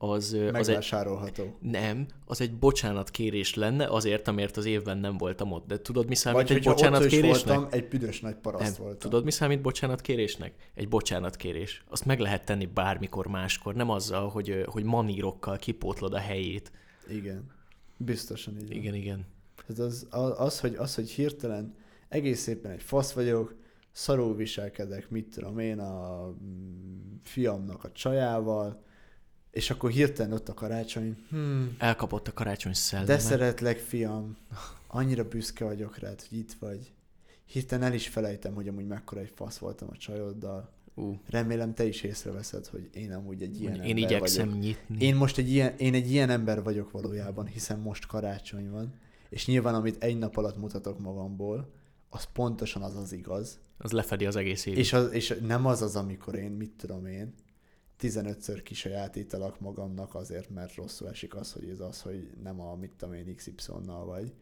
az, 0.10 0.34
ö, 0.34 0.40
az 0.40 0.46
egy, 0.46 0.52
megvásárolható. 0.52 1.58
nem, 1.60 2.06
az 2.26 2.42
egy 2.42 2.54
bocsánatkérés 2.54 3.54
lenne 3.54 3.86
azért, 3.86 4.28
amért 4.28 4.58
az 4.58 4.66
évben 4.66 4.98
nem 4.98 5.18
voltam 5.18 5.52
ott. 5.52 5.68
De 5.68 5.82
tudod, 5.82 6.08
mi 6.08 6.16
számít 6.16 6.48
Vagy 6.48 6.58
egy 6.58 6.64
bocsánatkérésnek? 6.64 7.56
voltam, 7.56 7.80
egy 7.80 7.88
büdös 7.88 8.22
nagy 8.22 8.36
paraszt 8.36 8.78
Nem. 8.78 8.86
voltam. 8.86 9.10
Tudod, 9.10 9.24
mi 9.24 9.32
számít 9.32 9.62
bocsánatkérésnek? 9.62 10.54
Egy 10.74 10.88
bocsánatkérés. 10.88 11.84
Azt 11.90 12.06
meg 12.06 12.20
lehet 12.20 12.46
tenni 12.46 12.66
bármikor 12.66 13.28
máskor, 13.28 13.76
nem 13.76 13.90
azzal, 13.90 14.30
hogy, 14.30 14.64
hogy 14.66 14.84
manírokkal 14.84 15.58
kipótlod 15.58 16.14
a 16.14 16.20
helyét. 16.20 16.72
Igen. 17.10 17.52
Biztosan 17.98 18.54
így 18.58 18.68
van. 18.68 18.78
Igen, 18.78 18.94
igen. 18.94 19.26
Tehát 19.68 19.92
az, 19.92 20.08
az, 20.10 20.34
az, 20.38 20.60
hogy, 20.60 20.76
az, 20.76 20.96
hogy 20.96 21.10
hirtelen 21.10 21.76
egész 22.10 22.42
szépen 22.42 22.72
egy 22.72 22.82
fasz 22.82 23.12
vagyok, 23.12 23.56
szarul 23.92 24.36
viselkedek, 24.36 25.10
mit 25.10 25.30
tudom 25.34 25.60
én, 25.60 25.80
a 25.80 26.28
mm, 26.28 27.16
fiamnak 27.24 27.84
a 27.84 27.92
csajával, 27.92 28.84
és 29.54 29.70
akkor 29.70 29.90
hirtelen 29.92 30.32
ott 30.34 30.50
a 30.50 30.54
karácsony, 30.54 31.18
hmm, 31.30 31.76
Elkapott 31.78 32.28
a 32.28 32.34
karácsony 32.34 32.74
szelleme. 32.74 33.08
de 33.08 33.20
szeretlek, 33.20 33.78
fiam, 33.78 34.38
annyira 34.88 35.28
büszke 35.28 35.66
vagyok 35.66 35.98
rád, 35.98 36.22
hogy 36.30 36.38
itt 36.38 36.54
vagy. 36.60 36.92
Hirtelen 37.46 37.88
el 37.88 37.94
is 37.94 38.08
felejtem, 38.08 38.54
hogy 38.54 38.68
amúgy 38.68 38.88
mekkora 38.88 39.22
egy 39.22 39.32
fasz 39.36 39.58
voltam 39.58 39.88
a 39.92 39.98
csajoddal. 39.98 40.72
Ú, 40.96 41.20
Remélem 41.30 41.74
te 41.74 41.86
is 41.86 42.02
észreveszed, 42.02 42.66
hogy 42.68 42.90
én 42.94 43.14
amúgy 43.14 43.42
egy 43.42 43.62
ilyen 43.62 43.74
én 43.74 43.80
ember 43.80 43.98
igyekszem 43.98 44.48
vagyok. 44.48 44.62
nyitni. 44.64 44.98
Én 45.06 45.16
most 45.16 45.38
egy 45.38 45.50
ilyen, 45.50 45.74
én 45.78 45.94
egy 45.94 46.12
ilyen 46.12 46.30
ember 46.30 46.64
vagyok 46.64 46.92
valójában, 46.92 47.46
hiszen 47.46 47.80
most 47.80 48.06
karácsony 48.06 48.70
van, 48.70 48.94
és 49.30 49.46
nyilván 49.48 49.76
amit 49.76 50.04
egy 50.04 50.18
nap 50.18 50.38
alatt 50.38 50.58
mutatok 50.58 51.00
magamból, 51.00 51.70
az 52.10 52.24
pontosan 52.34 52.82
az 52.82 52.96
az 52.96 53.12
igaz, 53.12 53.60
Az 53.78 53.92
lefedi 53.92 54.26
az 54.26 54.36
egész 54.36 54.66
évet. 54.66 54.80
és, 54.80 54.94
az, 54.94 55.12
és 55.12 55.38
nem 55.42 55.66
az 55.66 55.82
az, 55.82 55.96
amikor 55.96 56.36
én, 56.36 56.52
mit 56.52 56.72
tudom 56.78 57.06
én, 57.06 57.34
15-ször 58.04 58.60
kisajátítalak 58.64 59.60
magamnak 59.60 60.16
azért, 60.16 60.50
mert 60.50 60.76
rosszul 60.76 61.10
esik 61.10 61.36
az, 61.36 61.52
hogy 61.52 61.70
ez 61.70 61.80
az, 61.80 62.02
hogy 62.02 62.30
nem 62.44 62.62
a, 62.62 62.76
mit 62.76 62.92
tudom 62.98 63.14
én, 63.14 63.36
XY-nal 63.36 64.06
vagy, 64.06 64.34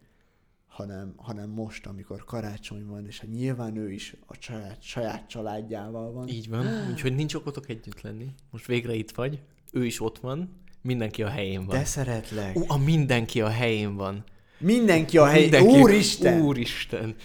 hanem, 0.66 1.12
hanem 1.16 1.50
most, 1.50 1.86
amikor 1.86 2.24
karácsony 2.24 2.86
van, 2.86 3.06
és 3.06 3.20
hát 3.20 3.30
nyilván 3.30 3.76
ő 3.76 3.90
is 3.92 4.16
a 4.26 4.34
saját, 4.38 4.82
saját 4.82 5.28
családjával 5.28 6.12
van. 6.12 6.28
Így 6.28 6.48
van, 6.48 6.66
úgyhogy 6.90 7.14
nincs 7.14 7.34
okotok 7.34 7.68
együtt 7.68 8.00
lenni. 8.00 8.34
Most 8.50 8.66
végre 8.66 8.94
itt 8.94 9.10
vagy, 9.10 9.40
ő 9.72 9.84
is 9.84 10.00
ott 10.00 10.18
van, 10.18 10.60
mindenki 10.82 11.22
a 11.22 11.28
helyén 11.28 11.66
van. 11.66 11.78
De 11.78 11.84
szeretlek. 11.84 12.56
Ú, 12.56 12.64
a 12.66 12.76
mindenki 12.76 13.40
a 13.40 13.48
helyén 13.48 13.96
van. 13.96 14.24
Mindenki 14.58 15.18
a 15.18 15.26
hely. 15.26 15.40
Mindenki... 15.40 15.80
Úristen! 15.80 16.40
Úristen! 16.40 17.16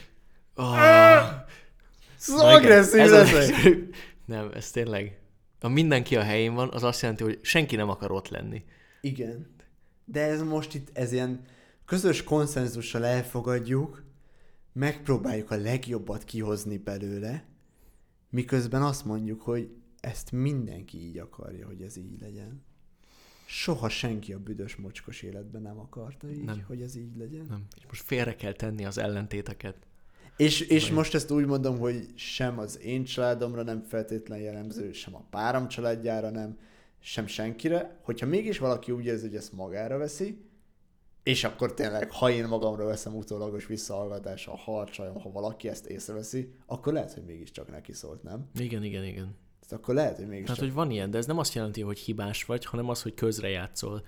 Oh, 0.55 0.79
Ez 2.17 2.29
agresszív 2.29 2.99
ez 2.99 3.11
az... 3.11 3.51
Nem, 4.25 4.51
ez 4.53 4.71
tényleg... 4.71 5.19
A 5.59 5.67
mindenki 5.67 6.15
a 6.15 6.23
helyén 6.23 6.53
van, 6.53 6.69
az 6.71 6.83
azt 6.83 7.01
jelenti, 7.01 7.23
hogy 7.23 7.39
senki 7.41 7.75
nem 7.75 7.89
akar 7.89 8.11
ott 8.11 8.27
lenni. 8.27 8.63
Igen. 9.01 9.47
De 10.05 10.21
ez 10.21 10.41
most 10.41 10.73
itt, 10.73 10.97
ez 10.97 11.11
ilyen 11.11 11.41
közös 11.85 12.23
konszenzussal 12.23 13.05
elfogadjuk, 13.05 14.03
megpróbáljuk 14.73 15.51
a 15.51 15.55
legjobbat 15.55 16.23
kihozni 16.23 16.77
belőle, 16.77 17.45
miközben 18.29 18.81
azt 18.81 19.05
mondjuk, 19.05 19.41
hogy 19.41 19.69
ezt 19.99 20.31
mindenki 20.31 20.97
így 20.97 21.17
akarja, 21.17 21.65
hogy 21.65 21.81
ez 21.81 21.97
így 21.97 22.19
legyen. 22.21 22.63
Soha 23.45 23.89
senki 23.89 24.33
a 24.33 24.39
büdös 24.39 24.75
mocskos 24.75 25.21
életben 25.21 25.61
nem 25.61 25.79
akarta 25.79 26.29
így, 26.29 26.43
Nem. 26.43 26.63
hogy 26.67 26.81
ez 26.81 26.95
így 26.95 27.17
legyen. 27.17 27.45
Nem. 27.45 27.67
És 27.75 27.83
most 27.87 28.01
félre 28.01 28.35
kell 28.35 28.53
tenni 28.53 28.85
az 28.85 28.97
ellentéteket. 28.97 29.75
És, 30.37 30.59
és 30.61 30.91
most 30.91 31.13
ezt 31.13 31.31
úgy 31.31 31.45
mondom, 31.45 31.79
hogy 31.79 32.05
sem 32.15 32.59
az 32.59 32.79
én 32.79 33.03
családomra 33.03 33.63
nem 33.63 33.81
feltétlen 33.81 34.39
jellemző, 34.39 34.91
sem 34.91 35.15
a 35.15 35.25
párom 35.29 35.67
családjára 35.67 36.29
nem, 36.29 36.57
sem 36.99 37.27
senkire. 37.27 37.99
Hogyha 38.01 38.25
mégis 38.25 38.57
valaki 38.57 38.91
úgy 38.91 39.05
érzi, 39.05 39.27
hogy 39.27 39.35
ezt 39.35 39.53
magára 39.53 39.97
veszi, 39.97 40.45
és 41.23 41.43
akkor 41.43 41.73
tényleg, 41.73 42.11
ha 42.11 42.29
én 42.29 42.47
magamra 42.47 42.85
veszem 42.85 43.15
utólagos 43.15 43.65
visszahallgatás 43.65 44.47
a 44.47 44.57
harcsajom, 44.57 45.21
ha 45.21 45.31
valaki 45.31 45.69
ezt 45.69 45.85
észreveszi, 45.85 46.53
akkor 46.65 46.93
lehet, 46.93 47.13
hogy 47.13 47.23
mégiscsak 47.23 47.71
neki 47.71 47.93
szólt, 47.93 48.23
nem? 48.23 48.49
Igen, 48.59 48.83
igen, 48.83 49.03
igen. 49.03 49.35
Tehát 49.67 49.83
akkor 49.83 49.95
lehet, 49.95 50.17
hogy 50.17 50.27
mégiscsak... 50.27 50.55
Tehát, 50.55 50.71
hogy 50.71 50.81
van 50.83 50.91
ilyen, 50.91 51.11
de 51.11 51.17
ez 51.17 51.25
nem 51.25 51.37
azt 51.37 51.53
jelenti, 51.53 51.81
hogy 51.81 51.99
hibás 51.99 52.45
vagy, 52.45 52.65
hanem 52.65 52.89
az, 52.89 53.01
hogy 53.01 53.13
közrejátszol. 53.13 54.05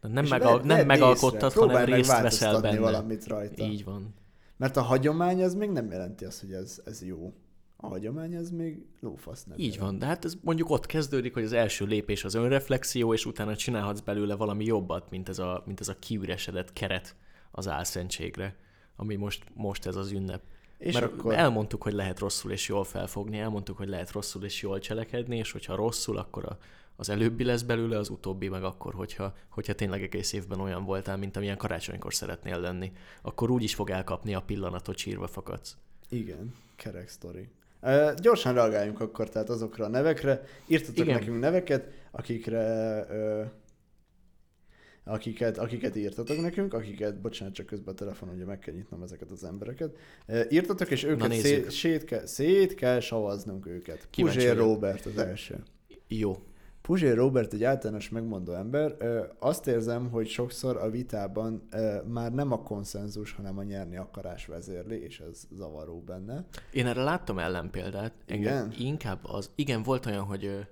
Nem, 0.00 0.26
megal- 0.26 0.52
vedd- 0.52 0.64
nem 0.64 0.76
vedd 0.76 0.86
megalkottad, 0.86 1.52
hanem 1.52 1.84
részt 1.84 2.20
veszel 2.20 2.60
benne. 2.60 2.78
valamit 2.78 3.26
rajta. 3.26 3.64
Így 3.64 3.84
van. 3.84 4.14
Mert 4.58 4.76
a 4.76 4.82
hagyomány 4.82 5.42
az 5.42 5.54
még 5.54 5.70
nem 5.70 5.90
jelenti 5.90 6.24
azt, 6.24 6.40
hogy 6.40 6.52
ez, 6.52 6.80
ez 6.84 7.02
jó. 7.02 7.32
A 7.76 7.86
hagyomány 7.86 8.36
az 8.36 8.50
még 8.50 8.86
lófasz 9.00 9.44
nem 9.44 9.58
Így 9.58 9.74
jelent. 9.74 9.90
van, 9.90 9.98
de 9.98 10.06
hát 10.06 10.24
ez 10.24 10.36
mondjuk 10.40 10.70
ott 10.70 10.86
kezdődik, 10.86 11.34
hogy 11.34 11.42
az 11.44 11.52
első 11.52 11.84
lépés 11.84 12.24
az 12.24 12.34
önreflexió, 12.34 13.12
és 13.12 13.26
utána 13.26 13.56
csinálhatsz 13.56 14.00
belőle 14.00 14.34
valami 14.34 14.64
jobbat, 14.64 15.10
mint 15.10 15.28
ez 15.28 15.38
a, 15.38 15.62
mint 15.66 15.80
ez 15.80 15.88
a 15.88 15.98
kiüresedett 15.98 16.72
keret 16.72 17.16
az 17.50 17.68
álszentségre, 17.68 18.56
ami 18.96 19.14
most, 19.14 19.44
most 19.54 19.86
ez 19.86 19.96
az 19.96 20.10
ünnep. 20.10 20.42
És 20.78 20.94
Mert 20.94 21.06
akkor... 21.06 21.34
elmondtuk, 21.34 21.82
hogy 21.82 21.92
lehet 21.92 22.18
rosszul 22.18 22.52
és 22.52 22.68
jól 22.68 22.84
felfogni, 22.84 23.38
elmondtuk, 23.38 23.76
hogy 23.76 23.88
lehet 23.88 24.12
rosszul 24.12 24.44
és 24.44 24.62
jól 24.62 24.78
cselekedni, 24.78 25.36
és 25.36 25.52
hogyha 25.52 25.74
rosszul, 25.74 26.16
akkor 26.16 26.44
a, 26.44 26.58
az 27.00 27.08
előbbi 27.08 27.44
lesz 27.44 27.62
belőle, 27.62 27.98
az 27.98 28.08
utóbbi 28.08 28.48
meg 28.48 28.64
akkor, 28.64 28.94
hogyha, 28.94 29.34
hogyha 29.48 29.72
tényleg 29.74 30.02
egész 30.02 30.32
évben 30.32 30.60
olyan 30.60 30.84
voltál, 30.84 31.16
mint 31.16 31.36
amilyen 31.36 31.56
karácsonykor 31.56 32.14
szeretnél 32.14 32.60
lenni, 32.60 32.92
akkor 33.22 33.50
úgy 33.50 33.62
is 33.62 33.74
fog 33.74 33.90
elkapni 33.90 34.34
a 34.34 34.42
pillanatot, 34.42 34.96
sírva 34.96 35.26
fakadsz. 35.26 35.76
Igen, 36.08 36.54
kerek 36.76 37.08
sztori. 37.08 37.48
Uh, 37.82 38.14
gyorsan 38.14 38.54
reagáljunk 38.54 39.00
akkor 39.00 39.28
tehát 39.28 39.48
azokra 39.48 39.84
a 39.84 39.88
nevekre. 39.88 40.42
Írtatok 40.66 41.04
Igen. 41.04 41.18
nekünk 41.18 41.40
neveket, 41.40 41.90
akikre 42.10 43.06
uh, 43.10 43.46
akiket, 45.04 45.58
akiket 45.58 45.96
írtatok 45.96 46.40
nekünk, 46.40 46.74
akiket, 46.74 47.20
bocsánat, 47.20 47.54
csak 47.54 47.66
közben 47.66 47.94
a 47.94 47.96
telefonon 47.96 48.34
ugye 48.34 48.44
meg 48.44 48.58
kell 48.58 48.74
nyitnom 48.74 49.02
ezeket 49.02 49.30
az 49.30 49.44
embereket. 49.44 49.96
Írtatok, 50.48 50.90
és 50.90 51.04
őket 51.04 51.32
szét, 51.32 51.70
szét, 51.70 52.04
kell, 52.04 52.26
szét 52.26 52.74
kell 52.74 53.00
savaznunk 53.00 53.66
őket. 53.66 54.06
Kíváncsi 54.10 54.38
Puzsér. 54.38 54.56
Robert 54.56 55.06
az 55.06 55.18
első. 55.18 55.62
Jó. 56.08 56.47
Puzsér 56.88 57.16
Robert 57.16 57.52
egy 57.52 57.64
általános 57.64 58.08
megmondó 58.08 58.52
ember. 58.52 58.96
Azt 59.38 59.66
érzem, 59.66 60.10
hogy 60.10 60.28
sokszor 60.28 60.76
a 60.76 60.90
vitában 60.90 61.68
már 62.04 62.32
nem 62.32 62.52
a 62.52 62.62
konszenzus, 62.62 63.32
hanem 63.32 63.58
a 63.58 63.62
nyerni 63.62 63.96
akarás 63.96 64.46
vezérli, 64.46 65.02
és 65.02 65.20
ez 65.20 65.46
zavaró 65.50 66.00
benne. 66.00 66.44
Én 66.72 66.86
erre 66.86 67.02
láttam 67.02 67.38
ellenpéldát. 67.38 68.12
Igen? 68.26 68.72
Inkább 68.78 69.18
az... 69.22 69.50
Igen, 69.54 69.82
volt 69.82 70.06
olyan, 70.06 70.24
hogy... 70.24 70.66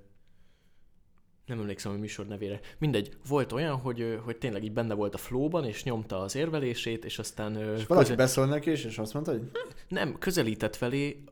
Nem 1.46 1.60
emlékszem 1.60 1.92
a 1.92 1.96
műsor 1.96 2.26
nevére. 2.26 2.60
Mindegy, 2.78 3.16
volt 3.28 3.52
olyan, 3.52 3.76
hogy, 3.76 4.20
hogy 4.24 4.36
tényleg 4.36 4.64
így 4.64 4.72
benne 4.72 4.94
volt 4.94 5.14
a 5.14 5.18
flowban, 5.18 5.64
és 5.64 5.84
nyomta 5.84 6.20
az 6.20 6.36
érvelését, 6.36 7.04
és 7.04 7.18
aztán... 7.18 7.52
És 7.56 7.86
valaki 7.86 8.06
köze- 8.06 8.16
beszól 8.16 8.46
neki 8.46 8.70
is, 8.70 8.84
és 8.84 8.98
azt 8.98 9.12
mondta, 9.14 9.32
hogy 9.32 9.50
Nem, 9.88 10.18
közelített 10.18 10.76
felé 10.76 11.24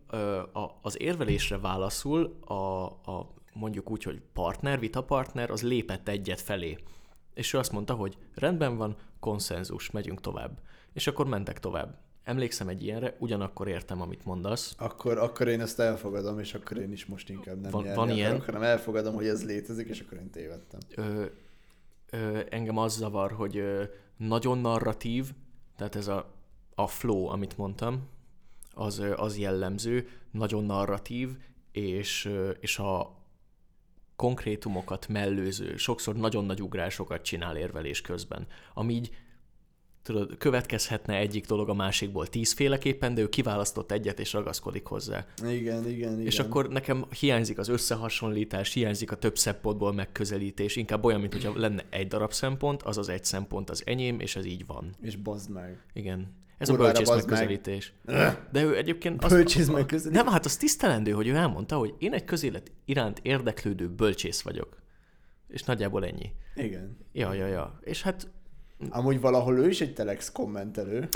az 0.83 1.01
érvelésre 1.01 1.59
válaszul 1.59 2.37
a, 2.41 2.85
a 2.85 3.33
mondjuk 3.55 3.91
úgy, 3.91 4.03
hogy 4.03 4.21
partner, 4.33 4.79
vitapartner, 4.79 5.51
az 5.51 5.63
lépett 5.63 6.09
egyet 6.09 6.41
felé. 6.41 6.79
És 7.35 7.53
ő 7.53 7.59
azt 7.59 7.73
mondta, 7.73 7.95
hogy 7.95 8.17
rendben 8.35 8.77
van, 8.77 8.97
konszenzus, 9.21 9.91
megyünk 9.91 10.21
tovább. 10.21 10.59
És 10.93 11.07
akkor 11.07 11.27
mentek 11.27 11.61
tovább. 11.61 11.99
Emlékszem 12.23 12.69
egy 12.69 12.83
ilyenre, 12.83 13.17
ugyanakkor 13.19 13.69
értem, 13.69 14.01
amit 14.01 14.25
mondasz. 14.25 14.75
akkor, 14.79 15.19
akkor 15.19 15.49
én 15.49 15.61
ezt 15.61 15.81
elfogadom, 15.81 16.39
és 16.39 16.55
akkor 16.55 16.77
én 16.79 16.93
is 16.93 17.07
most 17.07 17.29
inkább 17.29 17.61
nem 17.61 17.71
Van- 17.71 17.85
van 17.85 17.93
akarok, 17.93 18.17
ilyen? 18.17 18.41
hanem 18.41 18.63
elfogadom, 18.63 19.15
hogy 19.15 19.27
ez 19.27 19.45
létezik, 19.45 19.89
és 19.89 20.01
akkor 20.01 20.19
én 20.19 20.31
tévedtem. 20.31 20.81
Ö, 20.95 21.25
ö, 22.11 22.41
engem 22.51 22.77
az 22.79 22.97
zavar, 22.97 23.33
hogy 23.33 23.57
ö, 23.57 23.85
nagyon 24.17 24.59
narratív, 24.59 25.33
tehát 25.77 25.97
ez 25.97 26.09
a, 26.09 26.33
a 26.75 26.87
flow, 26.87 27.27
amit 27.27 27.57
mondtam, 27.57 28.09
az, 28.75 29.03
az 29.17 29.39
jellemző, 29.39 30.09
nagyon 30.31 30.65
narratív, 30.65 31.37
és, 31.73 32.31
és 32.61 32.79
a 32.79 33.17
konkrétumokat 34.17 35.09
mellőző, 35.09 35.77
sokszor 35.77 36.17
nagyon 36.17 36.45
nagy 36.45 36.63
ugrásokat 36.63 37.23
csinál 37.23 37.57
érvelés 37.57 38.01
közben, 38.01 38.47
ami 38.75 38.95
így 38.95 39.11
tudod, 40.03 40.37
következhetne 40.39 41.17
egyik 41.17 41.47
dolog 41.47 41.69
a 41.69 41.75
másikból 41.75 42.27
tízféleképpen, 42.27 43.15
de 43.15 43.21
ő 43.21 43.29
kiválasztott 43.29 43.93
egyet 43.93 44.21
és 44.21 44.33
ragaszkodik 44.33 44.87
hozzá. 44.87 45.27
Igen, 45.37 45.89
igen, 45.89 45.89
igen. 45.89 46.21
És 46.21 46.39
akkor 46.39 46.69
nekem 46.69 47.05
hiányzik 47.21 47.59
az 47.59 47.69
összehasonlítás, 47.69 48.73
hiányzik 48.73 49.11
a 49.11 49.17
több 49.17 49.39
szempontból 49.39 49.93
megközelítés, 49.93 50.77
inkább 50.77 51.05
olyan, 51.05 51.21
mint 51.21 51.33
hogyha 51.33 51.59
lenne 51.59 51.85
egy 51.91 52.09
darab 52.09 52.33
szempont, 52.33 52.83
az 52.83 52.99
az 52.99 53.09
egy 53.09 53.25
szempont 53.25 53.71
az 53.71 53.83
enyém, 53.87 54.21
és 54.21 54.37
ez 54.37 54.45
így 54.45 54.67
van. 54.67 54.95
És 55.01 55.17
bazd 55.17 55.51
meg. 55.51 55.85
Igen. 55.93 56.44
Ez 56.65 56.71
Kurvára 56.71 56.89
a 56.89 56.93
bölcsész 56.93 57.15
meg. 57.15 57.27
megközelítés. 57.27 57.93
De 58.53 58.63
ő 58.63 58.77
egyébként... 58.77 59.29
Bölcsész 59.29 59.69
megközelítés? 59.69 60.23
Nem, 60.23 60.33
hát 60.33 60.45
az 60.45 60.57
tisztelendő, 60.57 61.11
hogy 61.11 61.29
ő 61.29 61.35
elmondta, 61.35 61.77
hogy 61.77 61.95
én 61.99 62.13
egy 62.13 62.25
közélet 62.25 62.73
iránt 62.85 63.19
érdeklődő 63.23 63.89
bölcsész 63.89 64.43
vagyok. 64.43 64.83
És 65.49 65.63
nagyjából 65.63 66.05
ennyi. 66.05 66.31
Igen. 66.55 66.97
Ja, 67.13 67.33
ja, 67.33 67.47
ja. 67.47 67.79
És 67.81 68.03
hát 68.03 68.29
Amúgy 68.91 69.21
valahol 69.21 69.59
ő 69.59 69.69
is 69.69 69.81
egy 69.81 69.95
telex 69.95 70.33
kommentelő. 70.33 71.09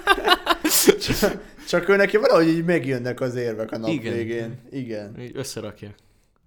csak, 1.20 1.42
csak 1.68 1.88
ő 1.88 1.96
neki 1.96 2.16
valahogy 2.16 2.48
így 2.48 2.64
megjönnek 2.64 3.20
az 3.20 3.34
érvek 3.34 3.72
a 3.72 3.78
nap 3.78 3.90
Igen. 3.90 4.14
végén. 4.14 4.58
Igen. 4.70 5.20
Így 5.20 5.30
összerakja. 5.34 5.94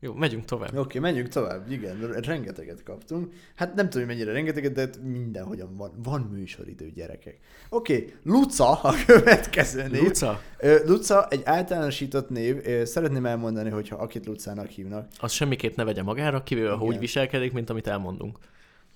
Jó, 0.02 0.14
megyünk 0.14 0.46
tovább. 0.46 0.70
Oké, 0.70 0.80
okay, 0.80 1.02
menjünk 1.02 1.28
tovább. 1.28 1.72
Igen, 1.72 2.12
rengeteget 2.12 2.84
kaptunk. 2.84 3.34
Hát 3.56 3.76
nem 3.76 3.90
tudom, 3.90 4.08
hogy 4.08 4.16
mennyire 4.16 4.32
rengeteget, 4.32 4.72
de 4.72 4.90
mindenhogyan 5.04 5.76
van. 5.76 5.92
Van 6.04 6.22
műsoridő, 6.22 6.92
gyerekek. 6.96 7.40
Oké, 7.70 7.96
okay, 7.96 8.14
Luca 8.24 8.82
a 8.82 8.94
következő 9.06 9.88
név. 9.88 10.02
Luca, 10.02 10.42
Luca 10.86 11.28
egy 11.28 11.42
általánosított 11.44 12.30
név. 12.30 12.64
Szeretném 12.84 13.26
elmondani, 13.26 13.70
hogyha 13.70 13.96
akit 13.96 14.26
Lucának 14.26 14.68
hívnak. 14.68 15.08
az 15.18 15.32
semmiképp 15.32 15.76
ne 15.76 15.84
vegye 15.84 16.04
magára, 16.04 16.44
kivéve, 16.44 16.72
ha 16.72 16.84
úgy 16.84 17.00
viselkedik, 17.00 17.54
mint 17.54 17.70
amit 17.70 17.88
elmondunk. 17.88 18.38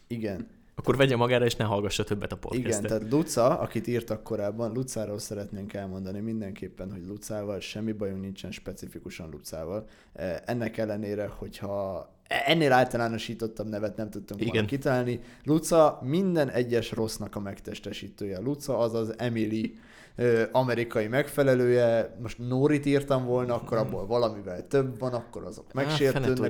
Igen. 0.08 0.48
Akkor 0.76 0.98
vegye 0.98 1.16
magára, 1.16 1.46
és 1.46 1.56
ne 1.56 1.64
hallgassa 1.66 2.04
többet 2.04 2.32
a 2.32 2.38
Igen, 2.42 2.62
podcastet. 2.62 2.88
tehát 2.88 3.12
Luca, 3.12 3.60
akit 3.60 3.88
írtak 3.88 4.24
korábban, 4.24 4.72
Lucáról 4.74 5.20
szeretnénk 5.20 5.74
elmondani 5.74 6.20
mindenképpen, 6.20 6.92
hogy 6.92 7.06
Lucával 7.08 7.60
semmi 7.60 7.92
bajunk 7.92 8.22
nincsen 8.22 8.52
specifikusan 8.52 9.30
Lucával. 9.30 9.88
Eh, 10.14 10.36
Ennek 10.46 10.78
ellenére, 10.78 11.28
hogyha 11.28 12.08
ennél 12.46 12.72
általánosítottabb 12.72 13.68
nevet 13.70 13.96
nem 13.96 14.10
tudtunk 14.10 14.40
volna 14.40 14.54
Igen. 14.56 14.66
kitalálni. 14.66 15.20
Luca 15.44 16.00
minden 16.04 16.50
egyes 16.50 16.92
rossznak 16.92 17.36
a 17.36 17.40
megtestesítője. 17.40 18.40
Luca 18.40 18.78
az 18.78 18.94
az 18.94 19.14
Emily 19.18 19.74
ö, 20.16 20.44
amerikai 20.52 21.08
megfelelője. 21.08 22.16
Most 22.22 22.38
Norit 22.40 22.86
írtam 22.86 23.26
volna, 23.26 23.56
akkor 23.56 23.78
abból 23.78 24.06
valamivel 24.06 24.68
több 24.68 25.00
van, 25.00 25.14
akkor 25.14 25.44
azok 25.44 25.74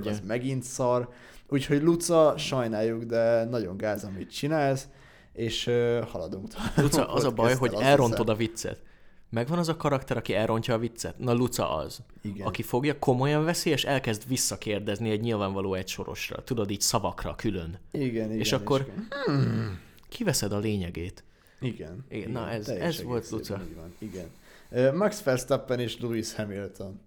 tudja. 0.03 0.11
az 0.11 0.21
megint 0.27 0.63
szar. 0.63 1.09
Úgyhogy 1.53 1.81
Luca, 1.81 2.37
sajnáljuk, 2.37 3.03
de 3.03 3.43
nagyon 3.43 3.77
gáz, 3.77 4.03
amit 4.03 4.31
csinálsz, 4.31 4.87
és 5.33 5.67
ö, 5.67 6.01
haladunk 6.11 6.47
tovább. 6.47 6.71
Luca, 6.77 7.13
az 7.13 7.23
a 7.23 7.31
baj, 7.31 7.55
hogy 7.55 7.73
elrontod 7.79 8.29
a 8.29 8.35
viccet. 8.35 8.81
Megvan 9.29 9.57
az 9.59 9.69
a 9.69 9.75
karakter, 9.77 10.17
aki 10.17 10.33
elrontja 10.33 10.73
a 10.73 10.77
viccet? 10.77 11.19
Na, 11.19 11.33
Luca 11.33 11.75
az. 11.75 11.99
Igen. 12.21 12.47
Aki 12.47 12.61
fogja, 12.61 12.99
komolyan 12.99 13.43
veszi, 13.43 13.69
és 13.69 13.83
elkezd 13.85 14.27
visszakérdezni 14.27 15.09
egy 15.09 15.21
nyilvánvaló 15.21 15.73
egy 15.73 15.87
sorosra. 15.87 16.43
Tudod, 16.43 16.69
így 16.71 16.81
szavakra 16.81 17.35
külön. 17.35 17.79
Igen, 17.91 18.25
igen. 18.25 18.39
és 18.39 18.51
akkor 18.51 18.85
igen. 19.25 19.79
kiveszed 20.09 20.51
a 20.51 20.57
lényegét. 20.59 21.23
Igen. 21.59 22.05
Igen, 22.09 22.31
na 22.31 22.49
ez- 22.49 22.69
ez 22.69 23.03
volt 23.03 23.29
Luca. 23.29 23.61
van, 23.75 23.93
Igen. 23.97 24.95
Max 24.95 25.23
Verstappen 25.23 25.79
és 25.79 25.99
Lewis 25.99 26.33
Hamilton. 26.35 26.99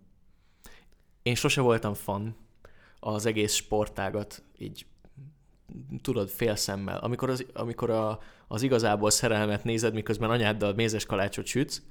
Én 1.22 1.34
sose 1.34 1.60
voltam 1.60 1.94
fan 1.94 2.36
az 3.14 3.26
egész 3.26 3.52
sportágat, 3.52 4.42
így 4.58 4.86
tudod, 6.02 6.28
félszemmel. 6.28 6.98
Amikor, 6.98 7.30
az, 7.30 7.44
amikor 7.52 7.90
a, 7.90 8.18
az 8.48 8.62
igazából 8.62 9.10
szerelmet 9.10 9.64
nézed, 9.64 9.94
miközben 9.94 10.30
anyáddal 10.30 10.74
mézes 10.74 11.06
kalácsot 11.06 11.46
sütsz, 11.46 11.82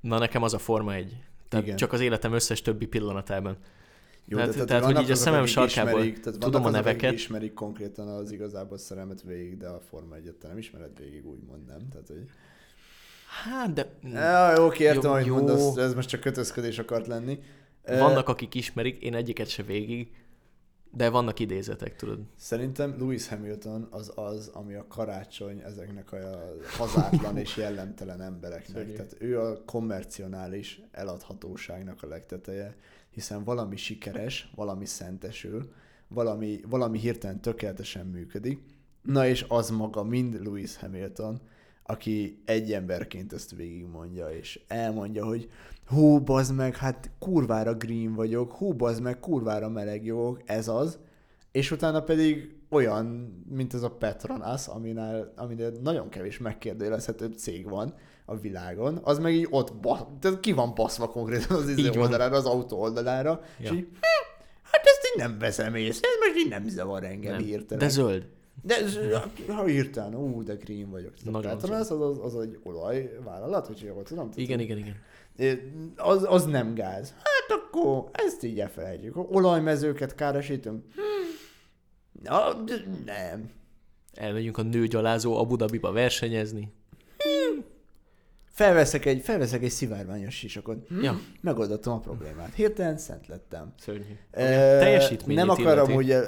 na 0.00 0.18
nekem 0.18 0.42
az 0.42 0.54
a 0.54 0.58
forma 0.58 0.94
egy. 0.94 1.16
Tehát 1.48 1.64
Igen. 1.64 1.76
csak 1.76 1.92
az 1.92 2.00
életem 2.00 2.32
összes 2.32 2.62
többi 2.62 2.86
pillanatában. 2.86 3.56
Jó, 4.26 4.38
Tehát- 4.38 4.56
de 4.56 4.64
tehát, 4.64 4.84
hogy 4.84 4.92
így 4.92 5.10
a 5.10 5.12
azok, 5.12 5.16
szemem 5.16 5.46
sarkából 5.46 5.90
ismerik, 5.90 6.20
tehát 6.20 6.38
tudom 6.38 6.62
a 6.62 6.68
azok, 6.68 6.76
neveket. 6.84 7.12
ismerik 7.12 7.52
konkrétan 7.52 8.08
az 8.08 8.32
igazából 8.32 8.78
szerelmet 8.78 9.22
végig, 9.22 9.56
de 9.56 9.68
a 9.68 9.80
Forma 9.88 10.14
egyet 10.14 10.42
nem 10.42 10.58
ismered 10.58 10.98
végig, 10.98 11.26
úgymond 11.26 11.66
nem. 11.66 11.88
Tehát, 11.88 12.06
hogy... 12.06 12.24
Hát, 13.44 13.72
de 13.72 13.94
Ja, 14.02 14.56
jó, 14.56 14.66
oké, 14.66 14.84
értem, 14.84 15.24
Jó, 15.24 15.34
mondasz, 15.34 15.76
ez 15.76 15.94
most 15.94 16.08
csak 16.08 16.20
kötözködés 16.20 16.78
akart 16.78 17.06
lenni. 17.06 17.38
Vannak, 17.86 18.28
akik 18.28 18.54
ismerik, 18.54 19.02
én 19.02 19.14
egyiket 19.14 19.48
se 19.48 19.62
végig, 19.62 20.12
de 20.96 21.10
vannak 21.10 21.38
idézetek, 21.40 21.96
tudod. 21.96 22.18
Szerintem 22.36 22.94
Lewis 22.98 23.28
Hamilton 23.28 23.86
az 23.90 24.12
az, 24.14 24.50
ami 24.52 24.74
a 24.74 24.86
karácsony 24.88 25.60
ezeknek 25.60 26.12
a 26.12 26.54
hazátlan 26.76 27.36
és 27.36 27.56
jellemtelen 27.56 28.20
embereknek. 28.20 28.76
Szörnyű. 28.76 28.92
Tehát 28.92 29.16
ő 29.18 29.40
a 29.40 29.64
kommercionális 29.64 30.80
eladhatóságnak 30.90 32.02
a 32.02 32.06
legteteje, 32.06 32.76
hiszen 33.10 33.44
valami 33.44 33.76
sikeres, 33.76 34.50
valami 34.54 34.86
szentesül, 34.86 35.72
valami, 36.08 36.60
valami 36.68 36.98
hirtelen 36.98 37.40
tökéletesen 37.40 38.06
működik. 38.06 38.60
Na 39.02 39.26
és 39.26 39.44
az 39.48 39.70
maga 39.70 40.02
mind 40.02 40.42
Lewis 40.42 40.76
Hamilton, 40.76 41.40
aki 41.82 42.42
egy 42.44 42.72
emberként 42.72 43.32
ezt 43.32 43.54
végigmondja, 43.54 44.28
és 44.28 44.60
elmondja, 44.68 45.24
hogy 45.24 45.50
hú, 45.86 46.20
bazd 46.20 46.54
meg, 46.54 46.76
hát 46.76 47.10
kurvára 47.18 47.74
green 47.74 48.14
vagyok, 48.14 48.52
hú, 48.52 48.72
bazd 48.72 49.02
meg, 49.02 49.20
kurvára 49.20 49.68
meleg 49.68 50.00
vagyok, 50.00 50.40
ez 50.44 50.68
az, 50.68 50.98
és 51.52 51.70
utána 51.70 52.02
pedig 52.02 52.54
olyan, 52.68 53.06
mint 53.48 53.74
ez 53.74 53.82
a 53.82 53.90
Petronas, 53.90 54.68
aminál, 54.68 55.32
aminél 55.36 55.72
nagyon 55.82 56.08
kevés 56.08 56.38
megkérdőjelezhető 56.38 57.26
cég 57.26 57.68
van 57.68 57.94
a 58.24 58.36
világon, 58.36 59.00
az 59.02 59.18
meg 59.18 59.34
így 59.34 59.46
ott, 59.50 59.74
ba, 59.74 60.16
tehát 60.20 60.40
ki 60.40 60.52
van 60.52 60.74
baszva 60.74 61.08
konkrétan 61.08 61.56
az 61.56 61.68
izé 61.68 61.98
oldalára, 61.98 62.36
az 62.36 62.44
autó 62.44 62.80
oldalára, 62.80 63.40
ja. 63.58 63.64
és 63.64 63.70
így, 63.70 63.84
hm, 63.84 64.34
hát 64.62 64.82
ezt 64.84 65.10
így 65.12 65.20
nem 65.20 65.38
veszem 65.38 65.74
észre, 65.74 66.08
ez 66.08 66.26
most 66.26 66.44
így 66.44 66.50
nem 66.50 66.68
zavar 66.68 67.04
engem 67.04 67.32
Nem. 67.32 67.44
hirtelen. 67.44 67.78
De 67.78 67.88
zöld. 67.88 68.26
De 68.62 68.74
ha 69.48 69.64
hirtelen, 69.64 70.14
ú, 70.14 70.42
de 70.42 70.54
green 70.54 70.90
vagyok. 70.90 71.12
Nagyon 71.24 71.42
Petronas 71.42 71.90
az, 71.90 72.00
az, 72.00 72.18
az 72.22 72.40
egy 72.40 72.58
olajvállalat, 72.62 73.66
hogy 73.66 73.80
jól 73.80 74.02
tudom? 74.02 74.24
Tehát 74.24 74.38
Igen, 74.38 74.60
igen, 74.60 74.78
igen. 74.78 74.96
Az, 75.96 76.24
az 76.28 76.44
nem 76.44 76.74
gáz. 76.74 77.10
Hát 77.10 77.58
akkor 77.58 78.10
ezt 78.12 78.42
így 78.42 78.60
elfelejtjük. 78.60 79.34
Olajmezőket 79.34 80.14
károsítunk? 80.14 80.84
Hmm. 80.94 81.02
Na, 82.22 82.64
nem. 83.04 83.50
Elmegyünk 84.14 84.58
a 84.58 84.62
nőgyalázó 84.62 85.38
Abu 85.38 85.56
Dhabiba 85.56 85.92
versenyezni. 85.92 86.72
Felveszek 88.54 89.04
egy, 89.04 89.22
felveszek 89.22 89.62
egy 89.62 89.70
szivárványos 89.70 90.34
sisakot. 90.34 90.88
Hmm. 90.88 91.02
Ja. 91.02 91.20
Megoldottam 91.40 91.92
a 91.92 91.98
problémát. 91.98 92.54
Hirtelen 92.54 92.98
szent 92.98 93.26
lettem. 93.26 93.72
Szörnyű. 93.78 94.16
E, 94.30 94.78
teljesítményét 94.78 95.44
nem 95.44 95.48
akarom 95.48 95.90
illeti. 95.90 96.04
ugye 96.04 96.22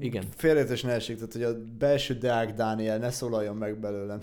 Igen. 0.00 0.24
félretes 0.36 0.82
ne 0.82 0.92
esik, 0.92 1.16
tehát 1.16 1.32
hogy 1.32 1.42
a 1.42 1.56
belső 1.78 2.14
Deák 2.14 2.54
Dániel 2.54 2.98
ne 2.98 3.10
szólaljon 3.10 3.56
meg 3.56 3.78
belőlem. 3.78 4.20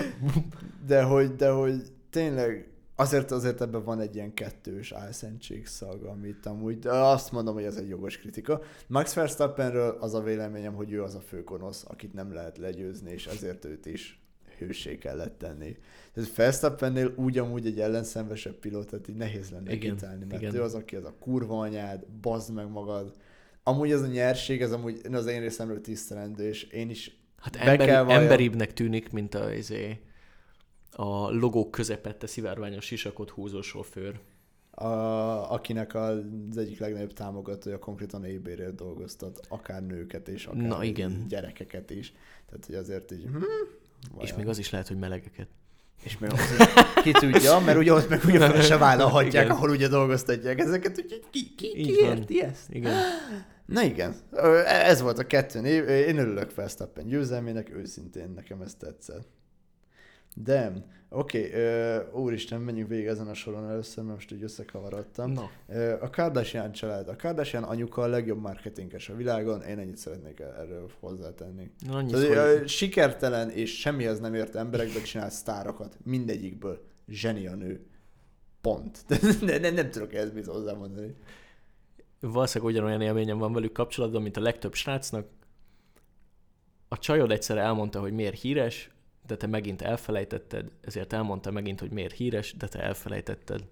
De 0.86 1.02
hogy, 1.02 1.36
de 1.36 1.50
hogy 1.50 1.82
tényleg 2.10 2.67
azért, 3.00 3.30
azért 3.30 3.60
ebben 3.60 3.84
van 3.84 4.00
egy 4.00 4.14
ilyen 4.14 4.34
kettős 4.34 4.92
álszentség 4.92 5.66
szag, 5.66 6.02
amit 6.02 6.46
amúgy, 6.46 6.86
azt 6.86 7.32
mondom, 7.32 7.54
hogy 7.54 7.64
ez 7.64 7.76
egy 7.76 7.88
jogos 7.88 8.18
kritika. 8.18 8.60
Max 8.86 9.14
Verstappenről 9.14 9.96
az 10.00 10.14
a 10.14 10.20
véleményem, 10.20 10.74
hogy 10.74 10.92
ő 10.92 11.02
az 11.02 11.14
a 11.14 11.20
főgonosz, 11.20 11.84
akit 11.88 12.12
nem 12.12 12.32
lehet 12.32 12.58
legyőzni, 12.58 13.10
és 13.10 13.26
ezért 13.26 13.64
őt 13.64 13.86
is 13.86 14.22
hősé 14.58 14.98
kellett 14.98 15.38
tenni. 15.38 15.76
Tehát 16.12 16.34
Verstappennél 16.34 17.12
úgy 17.16 17.38
amúgy 17.38 17.66
egy 17.66 17.80
ellenszenvesebb 17.80 18.54
pilótát 18.54 19.08
így 19.08 19.16
nehéz 19.16 19.50
lenne 19.50 19.72
Igen, 19.72 19.94
kitálni, 19.94 20.24
mert 20.28 20.42
igen. 20.42 20.54
ő 20.54 20.62
az, 20.62 20.74
aki 20.74 20.96
az 20.96 21.04
a 21.04 21.14
kurva 21.20 21.58
anyád, 21.58 22.06
bazd 22.20 22.54
meg 22.54 22.70
magad. 22.70 23.16
Amúgy 23.62 23.90
ez 23.90 24.02
a 24.02 24.06
nyerség, 24.06 24.62
ez 24.62 24.72
amúgy 24.72 25.00
az 25.12 25.26
én 25.26 25.40
részemről 25.40 25.80
tisztelendő, 25.80 26.48
és 26.48 26.62
én 26.62 26.90
is 26.90 27.16
Hát 27.36 27.52
Be 27.52 27.58
emberi, 27.60 27.90
kell 27.90 28.10
emberibbnek 28.10 28.72
tűnik, 28.72 29.10
mint 29.10 29.34
a, 29.34 29.52
izé, 29.52 30.00
a 30.92 31.30
logók 31.30 31.70
közepette 31.70 32.26
szivárványos 32.26 32.84
sisakot 32.84 33.30
húzó 33.30 33.60
sofőr. 33.62 34.20
a, 34.70 34.86
akinek 35.52 35.94
az 35.94 36.56
egyik 36.56 36.78
legnagyobb 36.78 37.12
támogatója 37.12 37.78
konkrétan 37.78 38.24
eBay-rél 38.24 38.72
dolgoztat, 38.72 39.40
akár 39.48 39.86
nőket 39.86 40.28
és 40.28 40.46
akár 40.46 40.62
Na, 40.66 40.84
igen. 40.84 41.24
gyerekeket 41.28 41.90
is. 41.90 42.12
Tehát, 42.46 42.66
hogy 42.66 42.74
azért 42.74 43.12
így... 43.12 43.22
Hm, 43.22 43.42
És 44.20 44.34
még 44.34 44.48
az 44.48 44.58
is 44.58 44.70
lehet, 44.70 44.88
hogy 44.88 44.98
melegeket. 44.98 45.48
és 46.04 46.18
még 46.18 46.32
az, 46.32 46.40
ki 47.02 47.12
tudja, 47.12 47.58
mert 47.60 47.78
ugye 47.78 47.92
ott 47.92 48.08
meg 48.08 48.20
ugye 48.24 48.38
fel 48.38 48.62
se 48.62 48.76
vállalhatják, 48.76 49.44
Igen. 49.44 49.56
ahol 49.56 49.70
ugye 49.70 49.88
dolgoztatják 49.88 50.58
ezeket, 50.58 50.98
úgyhogy 51.04 51.24
ki, 51.30 51.54
ki, 51.54 51.72
ki 51.72 51.78
Így 51.78 52.00
van. 52.00 52.16
érti 52.16 52.42
ezt? 52.42 52.70
Igen. 52.70 52.94
Na 53.66 53.82
igen, 53.82 54.14
Ö, 54.30 54.58
ez 54.64 55.00
volt 55.00 55.18
a 55.18 55.26
kettő 55.26 55.60
név. 55.60 55.88
Én 55.88 56.18
örülök 56.18 56.54
Verstappen 56.54 57.06
győzelmének, 57.06 57.70
őszintén 57.74 58.30
nekem 58.34 58.60
ez 58.62 58.74
tetszett. 58.74 59.26
De, 60.42 60.72
oké, 61.08 61.46
okay, 61.48 62.22
úristen, 62.22 62.60
menjünk 62.60 62.88
végig 62.88 63.06
ezen 63.06 63.28
a 63.28 63.34
soron 63.34 63.68
először, 63.68 64.04
mert 64.04 64.16
most 64.16 64.32
így 64.32 64.42
összekavarodtam. 64.42 65.38
Ö, 65.68 65.96
A 66.00 66.10
Kardashian 66.10 66.72
család. 66.72 67.08
A 67.08 67.16
Kardashian 67.16 67.62
anyuka 67.62 68.02
a 68.02 68.06
legjobb 68.06 68.40
marketinges 68.40 69.08
a 69.08 69.16
világon, 69.16 69.62
én 69.62 69.78
ennyit 69.78 69.96
szeretnék 69.96 70.40
erről 70.40 70.90
hozzátenni. 71.00 71.70
annyit, 71.90 72.28
Tehát, 72.30 72.58
hogy... 72.58 72.68
sikertelen 72.68 73.50
és 73.50 73.78
semmihez 73.78 74.20
nem 74.20 74.34
ért 74.34 74.54
emberekből 74.54 75.02
csinál 75.02 75.30
sztárokat. 75.30 75.98
Mindegyikből. 76.04 76.80
Zseni 77.08 77.46
a 77.46 77.54
nő. 77.54 77.86
Pont. 78.60 79.04
De 79.44 79.58
nem, 79.58 79.74
nem 79.74 79.90
tudok 79.90 80.14
ehhez 80.14 80.32
mit 80.32 80.46
hozzámondani. 80.46 81.14
valószínűleg 82.20 82.74
ugyanolyan 82.74 83.00
élményem 83.00 83.38
van 83.38 83.52
velük 83.52 83.72
kapcsolatban, 83.72 84.22
mint 84.22 84.36
a 84.36 84.40
legtöbb 84.40 84.74
srácnak. 84.74 85.26
A 86.88 86.98
csajod 86.98 87.30
egyszer 87.30 87.56
elmondta, 87.58 88.00
hogy 88.00 88.12
miért 88.12 88.40
híres, 88.40 88.90
de 89.28 89.36
te 89.36 89.46
megint 89.46 89.82
elfelejtetted, 89.82 90.72
ezért 90.80 91.12
elmondta 91.12 91.50
megint, 91.50 91.80
hogy 91.80 91.90
miért 91.90 92.14
híres, 92.14 92.56
de 92.56 92.68
te 92.68 92.82
elfelejtetted. 92.82 93.68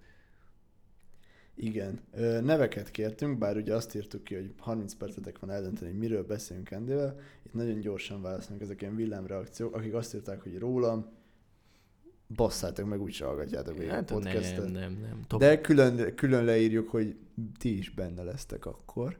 Igen. 1.54 2.00
Ö, 2.12 2.40
neveket 2.40 2.90
kértünk, 2.90 3.38
bár 3.38 3.56
ugye 3.56 3.74
azt 3.74 3.94
írtuk 3.94 4.24
ki, 4.24 4.34
hogy 4.34 4.54
30 4.58 4.94
percetek 4.94 5.38
van 5.38 5.50
eldönteni, 5.50 5.90
hogy 5.90 5.98
miről 5.98 6.24
beszélünk 6.24 6.70
Endével. 6.70 7.20
Itt 7.46 7.54
nagyon 7.54 7.80
gyorsan 7.80 8.22
válaszolunk, 8.22 8.62
ezek 8.62 8.80
ilyen 8.80 8.96
villámreakciók, 8.96 9.74
akik 9.74 9.94
azt 9.94 10.14
írták, 10.14 10.42
hogy 10.42 10.58
rólam, 10.58 11.14
Basszátok 12.34 12.88
meg, 12.88 13.00
úgyse 13.00 13.24
hallgatjátok 13.24 13.76
végig 13.76 13.90
Hát 13.90 14.10
a 14.10 14.14
podcastet. 14.14 14.56
nem, 14.56 14.72
nem, 14.72 14.98
nem. 15.00 15.20
Top. 15.26 15.40
De 15.40 15.60
külön, 15.60 16.14
külön 16.14 16.44
leírjuk, 16.44 16.88
hogy 16.88 17.16
ti 17.58 17.78
is 17.78 17.90
benne 17.90 18.22
lesztek 18.22 18.66
akkor. 18.66 19.18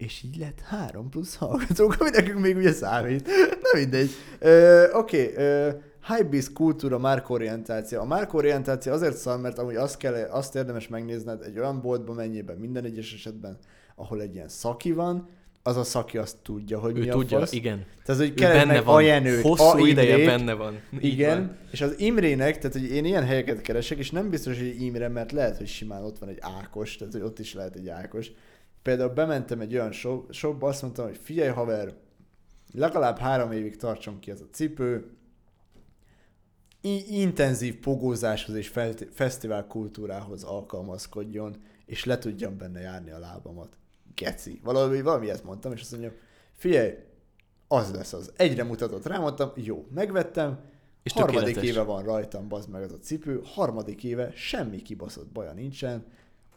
És 0.00 0.22
így 0.22 0.36
lett 0.36 0.60
3 0.60 1.08
plusz 1.08 1.36
hallgatók, 1.36 1.96
ami 1.98 2.10
nekünk 2.10 2.40
még 2.40 2.56
ugye 2.56 2.72
számít. 2.72 3.26
Na 3.62 3.78
mindegy. 3.78 4.10
Ö, 4.38 4.84
Oké, 4.92 5.32
okay, 5.32 5.72
Hypebeast 6.06 6.52
kultúra, 6.52 6.98
márkorientáció. 6.98 8.00
A 8.00 8.04
márkorientáció 8.04 8.92
azért 8.92 9.16
szar, 9.16 9.40
mert 9.40 9.58
amúgy 9.58 9.74
azt, 9.74 9.96
kell, 9.96 10.14
azt 10.30 10.54
érdemes 10.54 10.88
megnézned 10.88 11.42
egy 11.42 11.58
olyan 11.58 11.80
boltban, 11.80 12.14
mennyiben 12.16 12.56
minden 12.56 12.84
egyes 12.84 13.14
esetben, 13.14 13.58
ahol 13.94 14.20
egy 14.20 14.34
ilyen 14.34 14.48
szaki 14.48 14.92
van, 14.92 15.28
az 15.62 15.76
a 15.76 15.84
szaki 15.84 16.18
azt 16.18 16.36
tudja, 16.42 16.78
hogy 16.78 16.96
ő 16.96 17.00
mi 17.00 17.06
tudja, 17.06 17.36
a 17.36 17.40
fasz. 17.40 17.52
igen. 17.52 17.84
Tehát, 18.04 18.20
hogy 18.20 18.34
keresd 18.34 18.66
benne 18.66 18.80
van. 18.80 18.94
a 18.94 19.00
Jenőt, 19.00 19.42
Hosszú 19.42 19.82
a 19.82 19.86
ideje 19.86 20.10
Imrét, 20.10 20.26
benne 20.26 20.52
van. 20.52 20.80
Így 20.92 21.04
igen, 21.04 21.38
van. 21.38 21.56
és 21.70 21.80
az 21.80 21.94
Imrének, 21.98 22.58
tehát 22.58 22.72
hogy 22.72 22.90
én 22.90 23.04
ilyen 23.04 23.24
helyeket 23.24 23.60
keresek, 23.60 23.98
és 23.98 24.10
nem 24.10 24.30
biztos, 24.30 24.58
hogy 24.58 24.82
Imre, 24.82 25.08
mert 25.08 25.32
lehet, 25.32 25.56
hogy 25.56 25.66
simán 25.66 26.04
ott 26.04 26.18
van 26.18 26.28
egy 26.28 26.38
Ákos, 26.40 26.96
tehát 26.96 27.12
hogy 27.12 27.22
ott 27.22 27.38
is 27.38 27.54
lehet 27.54 27.76
egy 27.76 27.88
Ákos. 27.88 28.32
Például 28.82 29.10
bementem 29.10 29.60
egy 29.60 29.74
olyan 29.74 29.92
shop, 29.92 30.32
shopba, 30.32 30.68
azt 30.68 30.82
mondtam, 30.82 31.06
hogy 31.06 31.16
figyelj 31.22 31.50
haver, 31.50 31.94
legalább 32.72 33.18
három 33.18 33.52
évig 33.52 33.76
tartson 33.76 34.18
ki 34.18 34.30
ez 34.30 34.40
a 34.40 34.48
cipő, 34.52 35.10
intenzív 37.08 37.78
pogózáshoz 37.78 38.54
és 38.54 38.68
fe- 38.68 39.08
fesztivál 39.12 39.66
kultúrához 39.66 40.42
alkalmazkodjon, 40.42 41.56
és 41.86 42.04
le 42.04 42.18
tudjam 42.18 42.56
benne 42.56 42.80
járni 42.80 43.10
a 43.10 43.18
lábamat. 43.18 43.76
Geci. 44.14 44.60
Valami, 44.64 45.00
valami 45.00 45.24
ilyet 45.24 45.44
mondtam, 45.44 45.72
és 45.72 45.80
azt 45.80 45.90
mondja, 45.90 46.12
figyelj, 46.52 46.94
az 47.68 47.90
lesz 47.94 48.12
az. 48.12 48.32
Egyre 48.36 48.64
mutatott 48.64 49.06
rá, 49.06 49.18
mondtam, 49.18 49.52
jó, 49.54 49.86
megvettem, 49.94 50.60
És 51.02 51.12
harmadik 51.12 51.38
tökéletes. 51.38 51.70
éve 51.70 51.82
van 51.82 52.02
rajtam, 52.02 52.48
bazd 52.48 52.68
meg 52.68 52.82
az 52.82 52.92
a 52.92 52.98
cipő, 52.98 53.40
harmadik 53.44 54.04
éve 54.04 54.32
semmi 54.34 54.82
kibaszott 54.82 55.28
baja 55.28 55.52
nincsen, 55.52 56.04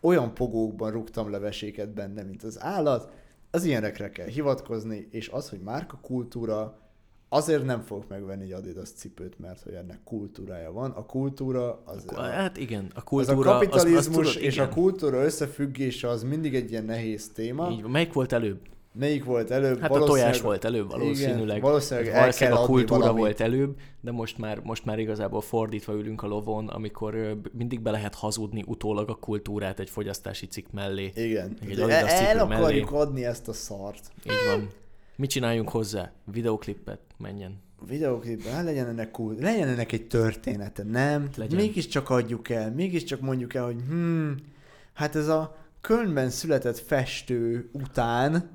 olyan 0.03 0.33
pogókban 0.33 0.91
rúgtam 0.91 1.31
leveséket 1.31 1.89
benne, 1.89 2.23
mint 2.23 2.43
az 2.43 2.61
állat, 2.61 3.11
az 3.51 3.63
ilyenekre 3.63 4.09
kell 4.09 4.27
hivatkozni, 4.27 5.07
és 5.11 5.27
az, 5.27 5.49
hogy 5.49 5.59
márka 5.59 5.97
kultúra, 6.01 6.77
azért 7.29 7.65
nem 7.65 7.81
fogok 7.81 8.09
megvenni 8.09 8.43
egy 8.43 8.51
Adidas 8.51 8.89
cipőt, 8.89 9.39
mert 9.39 9.61
hogy 9.61 9.73
ennek 9.73 9.99
kultúrája 10.03 10.71
van. 10.71 10.91
A 10.91 11.05
kultúra 11.05 11.81
az, 11.85 12.05
Hát 12.15 12.57
igen, 12.57 12.85
a 12.93 12.97
az 12.97 13.03
kultúra... 13.03 13.49
a 13.49 13.53
kapitalizmus 13.53 13.97
az, 13.97 14.27
az, 14.27 14.33
tudod, 14.33 14.47
és 14.47 14.53
igen. 14.53 14.67
a 14.67 14.69
kultúra 14.69 15.23
összefüggése 15.23 16.07
az 16.07 16.23
mindig 16.23 16.55
egy 16.55 16.71
ilyen 16.71 16.85
nehéz 16.85 17.31
téma. 17.33 17.69
Így 17.71 17.81
van. 17.81 17.91
Melyik 17.91 18.13
volt 18.13 18.31
előbb? 18.31 18.59
Melyik 18.95 19.23
volt 19.23 19.51
előbb? 19.51 19.79
Hát 19.79 19.91
a 19.91 20.03
tojás 20.03 20.41
volt 20.41 20.65
előbb 20.65 20.89
valószínűleg. 20.89 21.47
Igen, 21.47 21.59
valószínűleg 21.59 22.09
el 22.09 22.19
valószínűleg 22.19 22.57
kell 22.57 22.63
a 22.63 22.67
kultúra 22.67 22.99
valami. 22.99 23.19
volt 23.19 23.41
előbb, 23.41 23.77
de 24.01 24.11
most 24.11 24.37
már, 24.37 24.59
most 24.63 24.85
már 24.85 24.99
igazából 24.99 25.41
fordítva 25.41 25.93
ülünk 25.93 26.23
a 26.23 26.27
lovon, 26.27 26.67
amikor 26.67 27.37
mindig 27.51 27.79
be 27.79 27.91
lehet 27.91 28.15
hazudni 28.15 28.63
utólag 28.67 29.09
a 29.09 29.15
kultúrát 29.15 29.79
egy 29.79 29.89
fogyasztási 29.89 30.45
cikk 30.45 30.65
mellé. 30.71 31.11
Igen. 31.15 31.57
Egy 31.67 31.79
el, 31.79 31.91
el 32.07 32.45
mellé. 32.45 32.61
akarjuk 32.61 32.91
adni 32.91 33.25
ezt 33.25 33.47
a 33.47 33.53
szart. 33.53 34.11
Így 34.25 34.33
van. 34.47 34.69
Mit 35.15 35.29
csináljunk 35.29 35.69
hozzá? 35.69 36.11
Videoklippet 36.31 36.99
menjen. 37.17 37.61
videóklipben, 37.87 38.53
hát 38.53 38.63
legyen 38.63 38.87
ennek 38.87 39.11
cool, 39.11 39.35
legyen 39.39 39.67
ennek 39.67 39.91
egy 39.91 40.07
története, 40.07 40.83
nem? 40.83 41.29
Legyen. 41.35 41.59
Mégiscsak 41.59 42.09
adjuk 42.09 42.49
el, 42.49 42.71
mégiscsak 42.71 43.21
mondjuk 43.21 43.53
el, 43.53 43.65
hogy 43.65 43.81
hmm, 43.89 44.35
hát 44.93 45.15
ez 45.15 45.27
a 45.27 45.55
Kölnben 45.81 46.29
született 46.29 46.77
festő 46.77 47.69
után, 47.71 48.49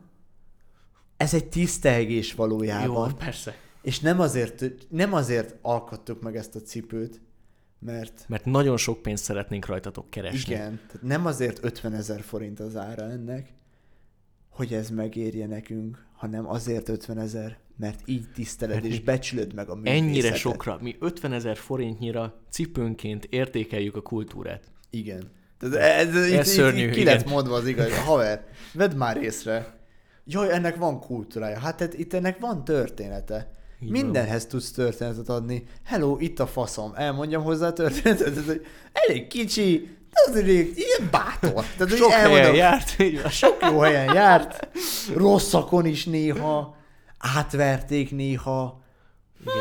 ez 1.18 1.34
egy 1.34 1.48
tisztelgés 1.48 2.34
valójában. 2.34 3.08
Jó, 3.10 3.16
persze. 3.16 3.54
És 3.82 4.00
nem 4.00 4.20
azért, 4.20 4.64
nem 4.88 5.12
azért 5.12 5.54
alkottuk 5.62 6.22
meg 6.22 6.36
ezt 6.36 6.54
a 6.54 6.60
cipőt, 6.60 7.20
mert 7.78 8.24
Mert 8.28 8.44
nagyon 8.44 8.76
sok 8.76 9.02
pénzt 9.02 9.24
szeretnénk 9.24 9.66
rajtatok 9.66 10.10
keresni. 10.10 10.54
igen, 10.54 10.80
tehát 10.86 11.02
nem 11.02 11.26
azért 11.26 11.64
50 11.64 11.94
ezer 11.94 12.20
forint 12.20 12.60
az 12.60 12.76
ára 12.76 13.10
ennek, 13.10 13.52
hogy 14.48 14.72
ez 14.72 14.90
megérje 14.90 15.46
nekünk, 15.46 16.06
hanem 16.16 16.48
azért 16.48 16.88
50 16.88 17.18
ezer, 17.18 17.58
mert 17.76 18.00
így 18.04 18.30
tiszteled 18.34 18.74
Mert 18.74 18.86
és 18.86 19.00
becsülöd 19.00 19.54
meg 19.54 19.68
a 19.68 19.74
művészetet. 19.74 20.02
Ennyire 20.02 20.34
sokra, 20.34 20.78
mi 20.80 20.96
50 21.00 21.32
ezer 21.32 21.56
forintnyira 21.56 22.42
cipőnként 22.50 23.24
értékeljük 23.24 23.96
a 23.96 24.00
kultúrát. 24.00 24.70
Igen. 24.90 25.30
Tehát 25.58 25.76
ez, 25.76 26.14
ez, 26.14 26.32
ez, 26.32 26.48
szörnyű, 26.48 26.78
így, 26.78 26.86
így 26.88 26.94
ki 26.94 27.00
igen. 27.00 27.16
lett 27.16 27.28
mondva 27.28 27.54
az 27.54 27.66
igaz. 27.66 27.98
Haver, 27.98 28.46
vedd 28.72 28.96
már 28.96 29.16
észre. 29.22 29.77
Jaj, 30.30 30.52
ennek 30.52 30.76
van 30.76 31.00
kultúrája. 31.00 31.58
Hát 31.58 31.76
tehát 31.76 31.94
itt 31.98 32.14
ennek 32.14 32.38
van 32.38 32.64
története. 32.64 33.50
Így 33.80 33.90
Mindenhez 33.90 34.46
tudsz 34.46 34.70
történetet 34.72 35.28
adni. 35.28 35.62
Hello, 35.84 36.16
itt 36.18 36.38
a 36.38 36.46
faszom. 36.46 36.92
Elmondjam 36.94 37.42
hozzá 37.42 37.66
a 37.66 37.72
történetet. 37.72 38.36
Ez 38.36 38.48
egy 38.48 38.66
elég 38.92 39.26
kicsi, 39.26 39.96
azért 40.26 40.44
elég 40.44 40.72
ilyen 40.76 41.10
bátor. 41.10 41.64
Tehát, 41.76 41.96
Sok 41.96 42.10
helyen 42.10 42.30
elmondom, 42.30 42.54
járt, 42.54 42.98
így 43.00 43.22
van. 43.22 43.30
Sok 43.30 43.56
jó 43.70 43.78
helyen 43.78 44.14
járt. 44.14 44.68
Rosszakon 45.14 45.86
is 45.86 46.04
néha. 46.04 46.76
Átverték 47.18 48.10
néha. 48.10 48.82
Igen. 49.40 49.54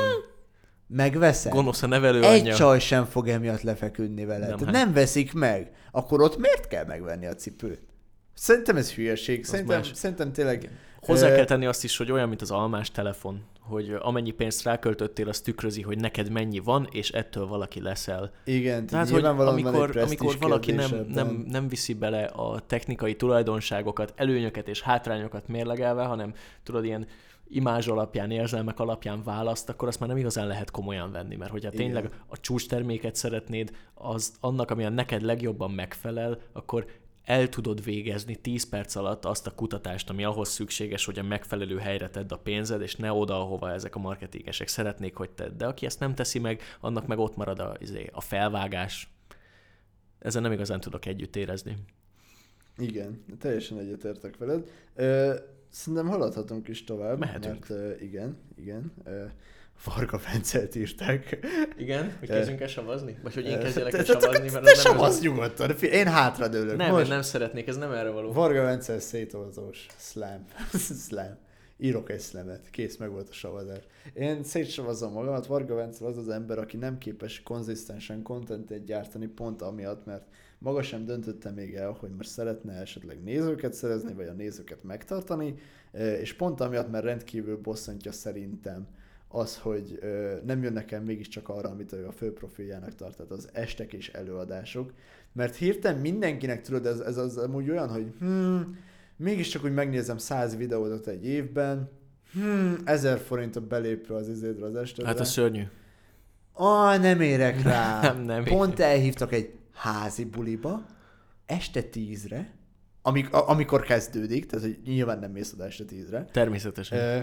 Megveszem. 0.87 1.51
Gonosz 1.51 1.81
a 1.81 1.85
Egy 1.85 1.91
nevelőanyja. 1.91 2.55
csaj 2.55 2.79
sem 2.79 3.05
fog 3.05 3.27
emiatt 3.27 3.61
lefeküdni 3.61 4.25
vele. 4.25 4.47
Nem, 4.47 4.59
hát. 4.59 4.71
nem 4.71 4.93
veszik 4.93 5.33
meg. 5.33 5.71
Akkor 5.91 6.21
ott 6.21 6.37
miért 6.37 6.67
kell 6.67 6.85
megvenni 6.85 7.25
a 7.25 7.35
cipőt? 7.35 7.86
Szerintem 8.37 8.75
ez 8.77 8.93
hülyeség. 8.93 9.45
Szerintem, 9.45 9.77
más. 9.77 9.91
szerintem 9.93 10.31
tényleg... 10.31 10.69
Hozzá 11.01 11.35
kell 11.35 11.45
tenni 11.45 11.65
azt 11.65 11.83
is, 11.83 11.97
hogy 11.97 12.11
olyan, 12.11 12.27
mint 12.27 12.41
az 12.41 12.51
almás 12.51 12.91
telefon, 12.91 13.43
hogy 13.59 13.95
amennyi 13.99 14.31
pénzt 14.31 14.63
ráköltöttél, 14.63 15.29
az 15.29 15.41
tükrözi, 15.41 15.81
hogy 15.81 15.99
neked 15.99 16.31
mennyi 16.31 16.59
van, 16.59 16.87
és 16.91 17.09
ettől 17.09 17.47
valaki 17.47 17.81
leszel. 17.81 18.31
Igen, 18.43 18.85
Tehát, 18.85 19.09
hogy 19.09 19.23
amikor, 19.23 19.97
amikor 19.97 20.37
valaki 20.39 20.71
nem, 20.71 21.05
nem, 21.13 21.45
nem 21.49 21.67
viszi 21.67 21.93
bele 21.93 22.23
a 22.23 22.59
technikai 22.59 23.15
tulajdonságokat, 23.15 24.13
előnyöket 24.15 24.67
és 24.67 24.81
hátrányokat 24.81 25.47
mérlegelve, 25.47 26.03
hanem 26.03 26.33
tudod, 26.63 26.85
ilyen 26.85 27.07
imázs 27.49 27.87
alapján, 27.87 28.31
érzelmek 28.31 28.79
alapján 28.79 29.23
választ, 29.23 29.69
akkor 29.69 29.87
azt 29.87 29.99
már 29.99 30.09
nem 30.09 30.17
igazán 30.17 30.47
lehet 30.47 30.71
komolyan 30.71 31.11
venni, 31.11 31.35
mert 31.35 31.51
hogyha 31.51 31.71
Igen. 31.73 31.85
tényleg 31.85 32.11
a 32.27 32.39
csúcs 32.39 32.67
terméket 32.67 33.15
szeretnéd, 33.15 33.75
az 33.93 34.33
annak, 34.39 34.71
ami 34.71 34.83
a 34.83 34.89
neked 34.89 35.21
legjobban 35.21 35.71
megfelel, 35.71 36.39
akkor 36.53 36.85
el 37.27 37.49
tudod 37.49 37.83
végezni 37.83 38.35
10 38.35 38.69
perc 38.69 38.95
alatt 38.95 39.25
azt 39.25 39.47
a 39.47 39.51
kutatást, 39.55 40.09
ami 40.09 40.23
ahhoz 40.23 40.49
szükséges, 40.49 41.05
hogy 41.05 41.19
a 41.19 41.23
megfelelő 41.23 41.77
helyre 41.77 42.09
tedd 42.09 42.31
a 42.33 42.37
pénzed, 42.37 42.81
és 42.81 42.95
ne 42.95 43.11
oda, 43.11 43.41
ahova 43.41 43.71
ezek 43.71 43.95
a 43.95 43.99
marketingesek 43.99 44.67
szeretnék, 44.67 45.15
hogy 45.15 45.29
tedd. 45.29 45.57
De 45.57 45.65
aki 45.65 45.85
ezt 45.85 45.99
nem 45.99 46.15
teszi 46.15 46.39
meg, 46.39 46.61
annak 46.79 47.07
meg 47.07 47.17
ott 47.19 47.35
marad 47.35 47.59
a, 47.59 47.75
izé, 47.79 48.09
a 48.11 48.21
felvágás. 48.21 49.09
Ezzel 50.19 50.41
nem 50.41 50.51
igazán 50.51 50.79
tudok 50.79 51.05
együtt 51.05 51.35
érezni. 51.35 51.77
Igen, 52.77 53.23
teljesen 53.39 53.77
egyetértek 53.77 54.37
veled. 54.37 54.69
Szerintem 55.69 56.07
haladhatunk 56.07 56.67
is 56.67 56.83
tovább. 56.83 57.19
Mehetünk. 57.19 57.67
Mert 57.67 58.01
igen, 58.01 58.37
igen. 58.55 58.93
Ö, 59.85 59.89
Varga 59.95 60.19
Fencelt 60.19 60.75
írták. 60.75 61.37
Igen? 61.77 62.15
Hogy 62.19 62.27
kezdjünk 62.27 62.61
el 62.61 62.67
savazni? 62.67 63.17
Vagy 63.23 63.33
hogy 63.33 63.45
én 63.45 63.59
kezdjelek 63.59 63.93
el 63.93 64.03
savazni, 64.03 64.49
mert 64.51 64.65
Te 64.65 64.73
savazz 64.73 65.21
nyugodtan. 65.21 65.75
Én 65.81 66.07
hátradőlök. 66.07 66.77
Nem, 66.77 66.91
Most. 66.91 67.03
én 67.03 67.09
nem 67.09 67.21
szeretnék, 67.21 67.67
ez 67.67 67.77
nem 67.77 67.91
erre 67.91 68.09
való. 68.09 68.31
Varga 68.31 68.61
Vencel 68.61 68.99
szétolzós. 68.99 69.85
Slam. 69.97 70.45
Slam. 71.07 71.37
Írok 71.79 72.09
egy 72.09 72.21
slamet. 72.21 72.69
Kész, 72.69 72.97
meg 72.97 73.09
volt 73.09 73.29
a 73.29 73.33
savazás. 73.33 73.83
Én 74.13 74.43
szétsavazom 74.43 75.13
magamat. 75.13 75.45
Varga 75.45 75.75
Vencel 75.75 76.07
az 76.07 76.17
az 76.17 76.29
ember, 76.29 76.57
aki 76.57 76.77
nem 76.77 76.97
képes 76.97 77.43
konzisztensen 77.43 78.21
kontentet 78.21 78.85
gyártani 78.85 79.27
pont 79.27 79.61
amiatt, 79.61 80.05
mert 80.05 80.23
maga 80.59 80.81
sem 80.81 81.05
döntötte 81.05 81.51
még 81.51 81.75
el, 81.75 81.97
hogy 81.99 82.09
most 82.09 82.29
szeretne 82.29 82.73
esetleg 82.73 83.23
nézőket 83.23 83.73
szerezni, 83.73 84.13
vagy 84.13 84.27
a 84.27 84.33
nézőket 84.33 84.83
megtartani, 84.83 85.55
és 86.21 86.33
pont 86.33 86.61
amiatt, 86.61 86.91
mert 86.91 87.03
rendkívül 87.03 87.57
bosszantja 87.57 88.11
szerintem 88.11 88.87
az, 89.27 89.57
hogy 89.57 89.97
ö, 90.01 90.35
nem 90.45 90.63
jönnek 90.63 90.91
el 90.91 91.01
mégiscsak 91.01 91.49
arra, 91.49 91.69
amit 91.69 91.93
ő 91.93 92.07
a 92.07 92.11
fő 92.11 92.33
profiljának 92.33 92.95
tart, 92.95 93.15
tehát 93.15 93.31
az 93.31 93.49
estek 93.53 93.93
és 93.93 94.09
előadások. 94.09 94.93
Mert 95.33 95.55
hirtelen 95.55 95.99
mindenkinek, 95.99 96.61
tudod, 96.61 96.85
ez, 96.85 96.99
ez 96.99 97.17
az 97.17 97.37
amúgy 97.37 97.69
olyan, 97.69 97.89
hogy 97.89 98.13
hmm, 98.19 98.77
mégiscsak 99.15 99.63
úgy 99.63 99.73
megnézem 99.73 100.17
száz 100.17 100.55
videót 100.55 101.07
egy 101.07 101.25
évben, 101.25 101.89
hmm, 102.31 102.75
ezer 102.85 103.19
forint 103.19 103.55
a 103.55 103.61
belépő 103.61 104.13
az 104.13 104.29
izédre 104.29 104.65
az 104.65 104.75
estedre. 104.75 105.07
Hát 105.07 105.19
a 105.19 105.23
szörnyű. 105.23 105.63
Ah, 106.53 107.01
nem 107.01 107.21
érek 107.21 107.63
rá. 107.63 108.01
Nem, 108.01 108.21
nem 108.21 108.43
Pont 108.43 108.79
elhívtak 108.79 109.33
egy 109.33 109.53
házi 109.73 110.25
buliba, 110.25 110.85
este 111.45 111.81
tízre, 111.81 112.53
amik, 113.01 113.33
amikor 113.33 113.81
kezdődik, 113.81 114.45
tehát 114.45 114.65
hogy 114.65 114.79
nyilván 114.85 115.19
nem 115.19 115.31
mész 115.31 115.53
oda 115.53 115.65
este 115.65 115.83
tízre, 115.83 116.25
Természetesen. 116.31 116.99
Ö, 116.99 117.21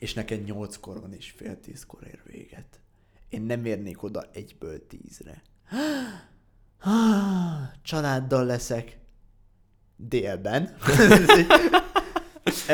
és 0.00 0.14
neked 0.14 0.44
nyolckor 0.44 1.00
van 1.00 1.12
és 1.12 1.30
fél 1.30 1.60
tízkor 1.60 2.06
ér 2.06 2.20
véget. 2.24 2.80
Én 3.28 3.42
nem 3.42 3.64
érnék 3.64 4.02
oda 4.02 4.24
egyből 4.32 4.86
tízre. 4.86 5.42
Családdal 7.82 8.44
leszek. 8.44 8.98
Délben. 9.96 10.76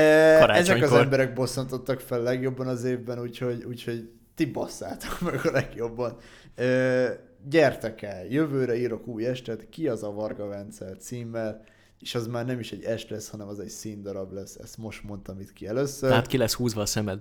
Ezek 0.49 0.83
az 0.83 0.93
emberek 0.93 1.35
bosszantottak 1.35 2.01
fel 2.01 2.23
legjobban 2.23 2.67
az 2.67 2.85
évben, 2.85 3.21
úgyhogy, 3.21 3.65
úgyhogy 3.65 4.11
ti 4.35 4.45
basszátok 4.45 5.21
meg 5.21 5.47
a 5.47 5.51
legjobban. 5.51 6.17
Ö, 6.55 7.09
gyertek 7.49 8.03
el, 8.03 8.27
jövőre 8.27 8.77
írok 8.77 9.07
új 9.07 9.27
estet, 9.27 9.69
ki 9.69 9.89
az 9.89 10.03
a 10.03 10.13
Varga 10.13 10.47
Vence 10.47 10.97
címmel, 10.97 11.65
és 12.01 12.15
az 12.15 12.27
már 12.27 12.47
nem 12.47 12.59
is 12.59 12.73
egy 12.73 12.85
est 12.85 13.11
lesz, 13.11 13.29
hanem 13.29 13.49
az 13.49 13.61
egy 13.61 13.69
színdarab 13.69 14.33
lesz. 14.33 14.57
Ezt 14.57 14.79
most 14.79 15.03
mondtam 15.03 15.41
itt 15.41 15.53
ki 15.53 15.67
először. 15.67 16.09
Tehát 16.09 16.27
ki 16.27 16.37
lesz 16.37 16.55
húzva 16.55 16.81
a 16.81 16.87
szemed. 16.87 17.21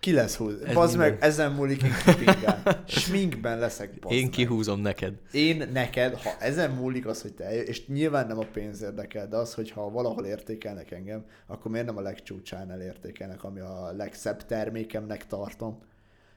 Ki 0.00 0.12
lesz 0.12 0.36
húz? 0.36 0.60
Ez 0.62 0.74
Bazd 0.74 0.96
meg, 0.96 1.18
ezen 1.20 1.52
múlik, 1.52 1.82
én 1.82 1.92
kipingál. 2.04 2.82
Sminkben 2.86 3.58
leszek, 3.58 4.00
bazd 4.00 4.14
Én 4.16 4.22
meg. 4.22 4.30
kihúzom 4.30 4.80
neked. 4.80 5.14
Én 5.32 5.68
neked, 5.72 6.14
ha 6.14 6.30
ezen 6.40 6.70
múlik 6.70 7.06
az, 7.06 7.22
hogy 7.22 7.32
te 7.32 7.44
eljö, 7.44 7.60
és 7.60 7.86
nyilván 7.86 8.26
nem 8.26 8.38
a 8.38 8.46
pénz 8.52 8.82
érdekel, 8.82 9.28
de 9.28 9.36
az, 9.36 9.54
hogy 9.54 9.70
ha 9.70 9.90
valahol 9.90 10.24
értékelnek 10.24 10.90
engem, 10.90 11.24
akkor 11.46 11.70
miért 11.70 11.86
nem 11.86 11.96
a 11.96 12.00
legcsúcsánál 12.00 12.80
értékelnek, 12.80 13.44
ami 13.44 13.60
a 13.60 13.92
legszebb 13.96 14.46
termékemnek 14.46 15.26
tartom. 15.26 15.78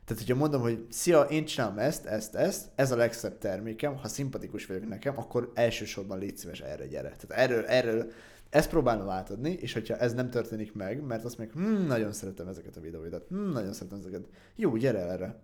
Tehát, 0.06 0.24
hogyha 0.24 0.36
mondom, 0.36 0.62
hogy 0.62 0.86
szia, 0.89 1.22
én 1.22 1.45
csinálom 1.45 1.78
ezt, 1.78 2.06
ezt, 2.06 2.36
ezt, 2.36 2.66
ez 2.76 2.91
a 2.91 2.95
legszebb 2.95 3.38
termékem, 3.38 3.97
ha 3.97 4.08
szimpatikus 4.08 4.66
vagyok 4.66 4.88
nekem, 4.88 5.18
akkor 5.18 5.51
elsősorban 5.53 6.20
légy 6.20 6.38
szíves 6.38 6.60
erre 6.60 6.88
gyere. 6.88 7.16
Tehát 7.18 7.43
erről, 7.43 7.66
erről, 7.66 8.12
ezt 8.49 8.70
próbálom 8.70 9.10
átadni, 9.10 9.51
és 9.51 9.74
hogyha 9.74 9.97
ez 9.97 10.14
nem 10.14 10.30
történik 10.30 10.74
meg, 10.74 11.01
mert 11.01 11.24
azt 11.24 11.38
mondják, 11.38 11.66
hm, 11.66 11.88
nagyon 11.88 12.12
szeretem 12.12 12.47
ezeket 12.47 12.78
a 12.78 12.82
videóidat, 12.82 13.26
hm, 13.30 13.51
nagyon 13.51 13.74
szeretem 13.74 13.97
ezeket. 13.97 14.26
Jó, 14.56 14.76
gyere 14.76 14.99
erre. 14.99 15.39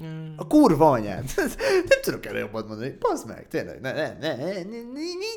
Mm. 0.00 0.32
A 0.36 0.46
kurva 0.46 0.90
anyád. 0.90 1.24
nem 1.90 2.00
tudok 2.02 2.26
erre 2.26 2.38
jobbat 2.38 2.68
mondani. 2.68 2.90
Pazd 2.90 3.26
meg, 3.26 3.48
tényleg. 3.48 3.80
Ne, 3.80 3.92
ne, 3.92 4.34
ne, 4.34 4.62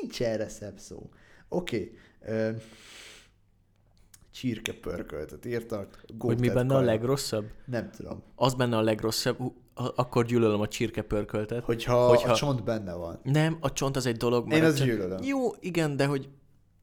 nincs 0.00 0.22
erre 0.22 0.48
szebb 0.48 0.78
szó. 0.78 1.10
Oké. 1.48 1.96
Okay. 2.20 2.54
Csirke 4.32 4.72
pörköltet 4.72 5.46
írtak. 5.46 6.04
Hogy 6.18 6.40
mi 6.40 6.48
benne 6.48 6.74
a 6.74 6.76
kaja. 6.76 6.86
legrosszabb? 6.86 7.44
Nem 7.66 7.90
tudom. 7.90 8.22
Az 8.34 8.54
benne 8.54 8.76
a 8.76 8.80
legrosszabb, 8.82 9.38
a- 9.74 9.92
akkor 9.96 10.24
gyűlölöm 10.24 10.60
a 10.60 10.68
csirkepörköltet. 10.68 11.64
Hogyha, 11.64 12.08
Hogyha- 12.08 12.30
a 12.30 12.34
csont 12.34 12.64
benne 12.64 12.94
van. 12.94 13.20
Nem, 13.22 13.56
a 13.60 13.72
csont 13.72 13.96
az 13.96 14.06
egy 14.06 14.16
dolog. 14.16 14.52
Én 14.52 14.64
azt 14.64 14.76
csak- 14.76 14.86
gyűlölöm. 14.86 15.22
Jó, 15.22 15.50
igen, 15.60 15.96
de 15.96 16.06
hogy 16.06 16.28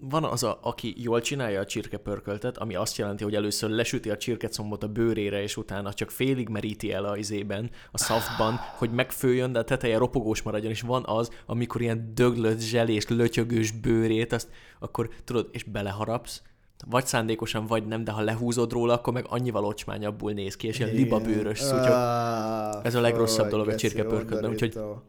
van 0.02 0.24
az, 0.24 0.43
a, 0.43 0.60
aki 0.62 0.93
jól 0.97 1.22
csinálja 1.22 1.60
a 1.60 1.66
csirkepörköltet, 1.66 2.58
ami 2.58 2.76
azt 2.76 2.97
jelenti, 2.97 3.24
hogy 3.24 3.36
először 3.36 3.70
lesüti 3.70 4.10
a 4.10 4.18
csirkecombot 4.18 4.84
a 4.84 4.88
bőrére, 4.88 5.41
és 5.41 5.58
utána 5.58 5.93
csak 5.93 6.10
félig 6.12 6.50
meríti 6.50 6.91
el 6.91 7.06
a 7.06 7.18
izében, 7.18 7.70
a 7.91 7.97
szafban, 7.97 8.56
hogy 8.78 8.91
megfőjön, 8.91 9.52
de 9.52 9.60
a 9.60 9.64
teteje 9.64 9.97
ropogós 9.97 10.41
maradjon, 10.41 10.72
és 10.72 10.82
van 10.82 11.04
az, 11.06 11.30
amikor 11.45 11.82
ilyen 11.82 12.12
döglött, 12.14 12.60
zselés, 12.60 13.08
lötyögős 13.08 13.72
bőrét, 13.72 14.34
azt 14.34 14.50
akkor 14.80 15.10
tudod, 15.24 15.50
és 15.52 15.64
beleharapsz, 15.64 16.41
vagy 16.88 17.05
szándékosan, 17.05 17.65
vagy 17.65 17.86
nem, 17.88 18.03
de 18.03 18.11
ha 18.11 18.21
lehúzod 18.21 18.71
róla, 18.71 18.93
akkor 18.93 19.13
meg 19.13 19.25
annyival 19.30 19.65
ocsmányabbul 19.65 20.32
néz 20.32 20.55
ki, 20.55 20.67
és 20.67 20.80
ilyen 20.80 20.93
libabőrös 20.93 21.59
szutyok. 21.59 21.86
Ah, 21.86 22.86
Ez 22.86 22.95
a 22.95 23.01
legrosszabb 23.01 23.49
dolog 23.49 23.67
a 23.67 23.69
geci, 23.69 23.88
csirkepörköltben, 23.88 24.49
úgyhogy 24.51 24.75
undorító. 24.75 25.03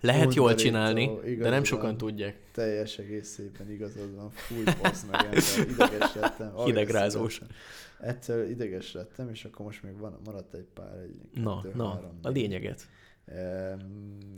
Lehet 0.00 0.34
jól 0.34 0.48
undorító, 0.48 0.62
csinálni, 0.68 1.10
de 1.38 1.50
nem 1.50 1.64
sokan 1.64 1.96
tudják. 1.96 2.36
Teljes 2.52 2.98
egészében 2.98 3.70
igazad 3.70 4.14
van. 4.14 4.30
Fúj, 4.30 4.64
bassz 4.82 5.04
meg 5.10 5.24
ember. 5.24 5.42
Ideges 5.68 6.14
lettem. 6.14 6.52
Hidegrázós. 6.64 7.40
Ettől 8.00 8.48
ideges 8.50 8.92
lettem, 8.92 9.28
és 9.28 9.44
akkor 9.44 9.66
most 9.66 9.82
még 9.82 9.98
van, 9.98 10.18
maradt 10.24 10.54
egy 10.54 10.66
pár. 10.74 10.96
Egy, 11.02 11.42
Na, 11.42 11.60
kettő, 11.62 11.76
na, 11.76 11.88
három, 11.88 12.18
a 12.22 12.28
lényeget. 12.28 12.86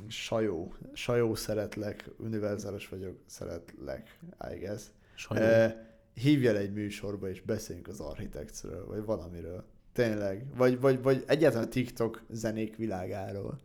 Sajó. 0.09 0.74
Sajó 0.93 1.34
szeretlek, 1.34 2.11
univerzális 2.18 2.89
vagyok, 2.89 3.16
szeretlek, 3.26 4.18
I 4.55 4.59
guess. 4.59 4.82
E, 5.30 5.86
hívjál 6.21 6.57
egy 6.57 6.73
műsorba, 6.73 7.29
és 7.29 7.41
beszéljünk 7.41 7.89
az 7.89 8.01
architektről, 8.01 8.87
vagy 8.87 9.05
valamiről. 9.05 9.64
Tényleg. 9.93 10.47
Vagy, 10.57 10.81
vagy, 10.81 11.03
vagy 11.03 11.25
egyáltalán 11.27 11.67
a 11.67 11.71
TikTok 11.71 12.23
zenék 12.29 12.77
világáról. 12.77 13.61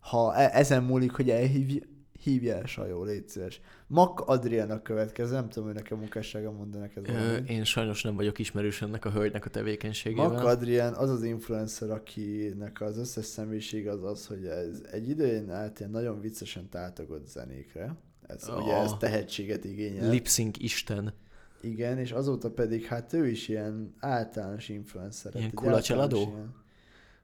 Ha 0.00 0.34
e- 0.34 0.50
ezen 0.52 0.82
múlik, 0.82 1.12
hogy 1.12 1.30
elhívj, 1.30 1.78
hívj 2.22 2.50
el 2.50 2.64
Sajó, 2.64 3.04
légy 3.04 3.28
szíves. 3.28 3.60
Mak 3.86 4.20
Adriának 4.20 4.82
következő, 4.82 5.32
nem 5.32 5.48
tudom, 5.48 5.64
hogy 5.64 5.74
nekem 5.74 5.98
munkássága 5.98 6.52
mondta 6.52 6.78
neked 6.78 7.08
Ö, 7.08 7.36
én 7.36 7.64
sajnos 7.64 8.02
nem 8.02 8.14
vagyok 8.14 8.38
ismerős 8.38 8.82
ennek 8.82 9.04
a 9.04 9.10
hölgynek 9.10 9.44
a 9.44 9.50
tevékenységével. 9.50 10.28
Mak 10.28 10.44
Adrián 10.44 10.94
az 10.94 11.10
az 11.10 11.22
influencer, 11.22 11.90
akinek 11.90 12.80
az 12.80 12.98
összes 12.98 13.24
személyiség 13.24 13.88
az 13.88 14.04
az, 14.04 14.26
hogy 14.26 14.44
ez 14.44 14.82
egy 14.90 15.08
időn 15.08 15.50
át 15.50 15.78
ilyen 15.78 15.90
nagyon 15.90 16.20
viccesen 16.20 16.68
tátogott 16.68 17.26
zenékre. 17.26 17.96
Ez, 18.26 18.48
oh. 18.48 18.62
ugye 18.62 18.76
ez 18.76 18.92
tehetséget 18.98 19.64
igényel. 19.64 20.10
Lipsync 20.10 20.58
isten. 20.58 21.14
Igen, 21.62 21.98
és 21.98 22.12
azóta 22.12 22.50
pedig 22.50 22.84
hát 22.84 23.12
ő 23.12 23.26
is 23.28 23.48
ilyen 23.48 23.94
általános 23.98 24.68
influencer. 24.68 25.34
Ilyen 25.34 25.54
kulacseladó? 25.54 26.16
ilyen- 26.18 26.54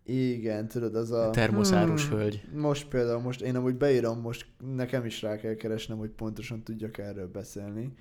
Igen, 0.04 0.68
tudod, 0.68 0.94
az 0.94 1.10
a... 1.10 1.30
Termoszárus 1.30 2.08
hölgy. 2.08 2.42
Most 2.54 2.88
például, 2.88 3.20
most 3.20 3.40
én 3.40 3.56
amúgy 3.56 3.74
beírom, 3.76 4.20
most 4.20 4.46
nekem 4.76 5.04
is 5.04 5.22
rá 5.22 5.36
kell 5.36 5.54
keresnem, 5.54 5.98
hogy 5.98 6.10
pontosan 6.10 6.62
tudjak 6.62 6.98
erről 6.98 7.28
beszélni. 7.28 7.92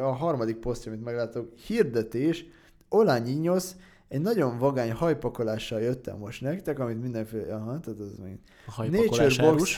A 0.00 0.12
harmadik 0.12 0.56
posztja, 0.56 0.92
amit 0.92 1.04
meglátok, 1.04 1.58
hirdetés, 1.58 2.44
Olányi 2.88 3.32
Nyosz, 3.32 3.76
egy 4.08 4.20
nagyon 4.20 4.58
vagány 4.58 4.92
hajpakolással 4.92 5.80
jöttem 5.80 6.18
most 6.18 6.40
nektek, 6.40 6.78
amit 6.78 7.00
mindenféle, 7.00 7.54
aha, 7.54 7.80
tehát 7.80 8.00
az 8.00 8.18
még 8.22 8.38
A 8.66 8.82
Nature 8.82 9.24
Box 9.26 9.38
árus. 9.38 9.76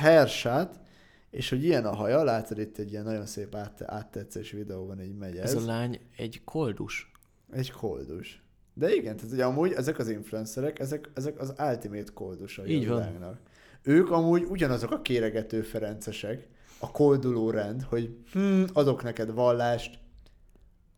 És 1.32 1.48
hogy 1.48 1.64
ilyen 1.64 1.84
a 1.84 1.94
haja, 1.94 2.22
látod 2.24 2.58
itt 2.58 2.78
egy 2.78 2.90
ilyen 2.90 3.04
nagyon 3.04 3.26
szép 3.26 3.54
át, 3.54 3.82
áttetszés 3.82 4.50
videó 4.50 4.86
van, 4.86 5.00
így 5.00 5.16
megy 5.16 5.36
ez. 5.36 5.54
Ez 5.54 5.62
a 5.62 5.66
lány 5.66 6.00
egy 6.16 6.40
koldus. 6.44 7.12
Egy 7.52 7.70
koldus. 7.70 8.42
De 8.74 8.94
igen, 8.94 9.16
tehát 9.16 9.32
ugye 9.32 9.44
amúgy 9.44 9.72
ezek 9.72 9.98
az 9.98 10.08
influencerek, 10.08 10.78
ezek, 10.78 11.10
ezek 11.14 11.40
az 11.40 11.54
ultimate 11.58 12.12
koldusai 12.14 12.70
Így 12.70 12.84
a 12.84 12.88
van. 12.88 12.96
világnak. 12.96 13.38
Ők 13.82 14.10
amúgy 14.10 14.44
ugyanazok 14.48 14.90
a 14.90 15.02
kéregető 15.02 15.62
ferencesek, 15.62 16.48
a 16.78 16.90
kolduló 16.90 17.50
rend, 17.50 17.82
hogy 17.82 18.16
hm, 18.32 18.62
adok 18.72 19.02
neked 19.02 19.32
vallást, 19.32 19.98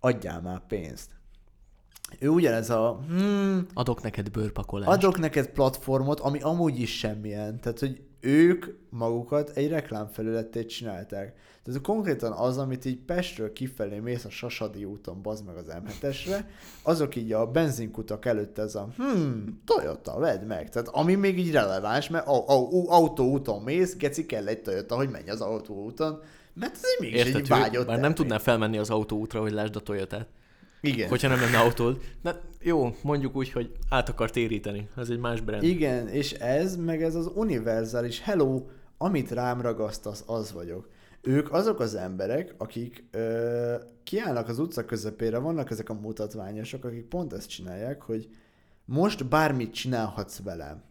adjál 0.00 0.40
már 0.40 0.66
pénzt. 0.66 1.10
Ő 2.18 2.28
ugyanez 2.28 2.70
a 2.70 3.00
hm, 3.08 3.58
Adok 3.74 4.02
neked 4.02 4.30
bőrpakolást. 4.30 4.90
adok 4.90 5.18
neked 5.18 5.48
platformot, 5.48 6.20
ami 6.20 6.40
amúgy 6.40 6.80
is 6.80 6.98
semmilyen. 6.98 7.60
Tehát, 7.60 7.78
hogy 7.78 8.02
ők 8.24 8.66
magukat 8.90 9.50
egy 9.50 9.68
reklámfelületét 9.68 10.68
csinálták. 10.68 11.34
Tehát 11.62 11.80
konkrétan 11.80 12.32
az, 12.32 12.58
amit 12.58 12.84
így 12.84 12.98
Pestről 12.98 13.52
kifelé 13.52 13.98
mész 13.98 14.24
a 14.24 14.30
Sasadi 14.30 14.84
úton, 14.84 15.22
bazd 15.22 15.44
meg 15.46 15.56
az 15.56 15.66
M7-esre, 15.68 16.44
azok 16.82 17.16
így 17.16 17.32
a 17.32 17.46
benzinkutak 17.46 18.24
előtt 18.24 18.58
ez 18.58 18.74
a 18.74 18.88
hmm, 18.96 19.62
Toyota, 19.64 20.18
vedd 20.18 20.44
meg. 20.44 20.70
Tehát 20.70 20.88
ami 20.88 21.14
még 21.14 21.38
így 21.38 21.52
releváns, 21.52 22.08
mert 22.08 22.26
au- 22.26 22.48
au- 22.48 22.88
autóúton 22.88 23.62
mész, 23.62 23.96
geci 23.96 24.26
kell 24.26 24.46
egy 24.46 24.62
Toyota, 24.62 24.96
hogy 24.96 25.10
menj 25.10 25.30
az 25.30 25.40
autóúton, 25.40 26.20
mert 26.54 26.74
ez 26.74 26.80
egy 26.82 27.00
mégis 27.00 27.20
egy 27.20 27.26
Érted, 27.26 27.48
vágyott 27.48 27.86
Már 27.86 28.00
nem 28.00 28.14
tudnál 28.14 28.38
felmenni 28.38 28.78
az 28.78 28.90
autóútra, 28.90 29.40
hogy 29.40 29.52
lásd 29.52 29.76
a 29.76 29.80
Toyotát. 29.80 30.26
Igen. 30.84 31.08
Hogyha 31.08 31.28
nem 31.28 31.40
lenne 31.40 31.58
autód. 31.58 32.00
Na, 32.22 32.34
jó, 32.60 32.96
mondjuk 33.02 33.36
úgy, 33.36 33.50
hogy 33.50 33.72
át 33.88 34.08
akar 34.08 34.30
téríteni. 34.30 34.88
Ez 34.96 35.08
egy 35.08 35.18
más 35.18 35.40
brand. 35.40 35.62
Igen, 35.62 36.08
és 36.08 36.32
ez, 36.32 36.76
meg 36.76 37.02
ez 37.02 37.14
az 37.14 37.30
univerzális 37.34 38.20
hello, 38.20 38.62
amit 38.98 39.30
rám 39.30 39.60
ragasztasz, 39.60 40.22
az 40.26 40.52
vagyok. 40.52 40.88
Ők 41.22 41.52
azok 41.52 41.80
az 41.80 41.94
emberek, 41.94 42.54
akik 42.58 43.04
ö, 43.10 43.74
kiállnak 44.02 44.48
az 44.48 44.58
utca 44.58 44.84
közepére, 44.84 45.38
vannak 45.38 45.70
ezek 45.70 45.88
a 45.88 45.94
mutatványosok, 45.94 46.84
akik 46.84 47.04
pont 47.04 47.32
ezt 47.32 47.48
csinálják, 47.48 48.02
hogy 48.02 48.28
most 48.84 49.28
bármit 49.28 49.74
csinálhatsz 49.74 50.42
velem. 50.42 50.82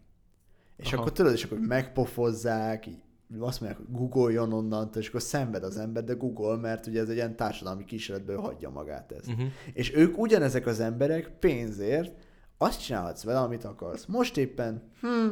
És 0.78 0.94
Aha. 0.94 1.02
akkor 1.02 1.12
tudod, 1.12 1.34
és 1.34 1.44
akkor 1.44 1.60
megpofozzák, 1.60 2.88
így 2.88 3.02
azt 3.40 3.62
mondják, 3.62 3.82
hogy 3.82 3.96
googoljon 3.96 4.54
onnan, 4.54 4.90
és 4.96 5.08
akkor 5.08 5.22
szenved 5.22 5.64
az 5.64 5.78
ember, 5.78 6.04
de 6.04 6.14
google, 6.14 6.56
mert 6.56 6.88
ugye 6.88 7.02
ez 7.02 7.10
egy 7.10 7.16
ilyen 7.16 7.36
társadalmi 7.36 7.86
kísérletből 7.86 8.38
hagyja 8.38 8.70
magát 8.70 9.12
ezt. 9.12 9.28
Uh-huh. 9.28 9.48
És 9.74 9.96
ők 9.96 10.18
ugyanezek 10.18 10.66
az 10.66 10.80
emberek 10.80 11.32
pénzért 11.40 12.14
azt 12.58 12.84
csinálhatsz 12.84 13.24
vele, 13.24 13.40
amit 13.40 13.64
akarsz. 13.64 14.06
Most 14.06 14.38
éppen, 14.38 14.82
hm, 15.02 15.28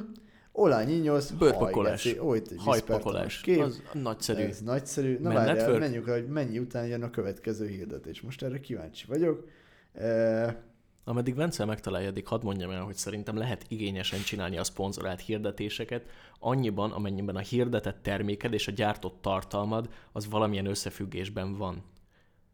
Olányi 0.54 0.94
nyosz, 0.94 1.30
Bőrpakolás. 1.30 2.16
Hajpakolás. 2.58 3.42
kép. 3.42 3.60
Az 3.60 3.82
nagyszerű. 3.94 4.42
Ez 4.42 4.62
nagyszerű. 4.62 5.18
Na 5.20 5.34
Men 5.34 5.46
várjál, 5.46 5.78
menjünk 5.78 6.10
hogy 6.10 6.28
mennyi 6.28 6.60
után 6.60 6.88
jön 6.88 7.04
a 7.04 7.10
következő 7.10 7.68
hirdetés. 7.68 8.22
Most 8.22 8.44
erre 8.44 8.60
kíváncsi 8.60 9.06
vagyok. 9.08 9.48
E, 9.94 10.64
Ameddig 11.04 11.36
Vence 11.36 11.66
megtalálja, 11.66 12.08
addig 12.08 12.28
hadd 12.28 12.44
mondjam 12.44 12.72
el, 12.72 12.84
hogy 12.84 12.96
szerintem 12.96 13.38
lehet 13.38 13.66
igényesen 13.68 14.22
csinálni 14.22 14.58
a 14.58 14.64
szponzorált 14.64 15.22
hirdetéseket, 15.22 16.06
annyiban, 16.40 16.92
amennyiben 16.92 17.36
a 17.36 17.40
hirdetett 17.40 18.04
terméked 18.04 18.54
és 18.54 18.68
a 18.68 18.72
gyártott 18.72 19.22
tartalmad 19.22 19.90
az 20.12 20.30
valamilyen 20.30 20.66
összefüggésben 20.66 21.58
van. 21.58 21.84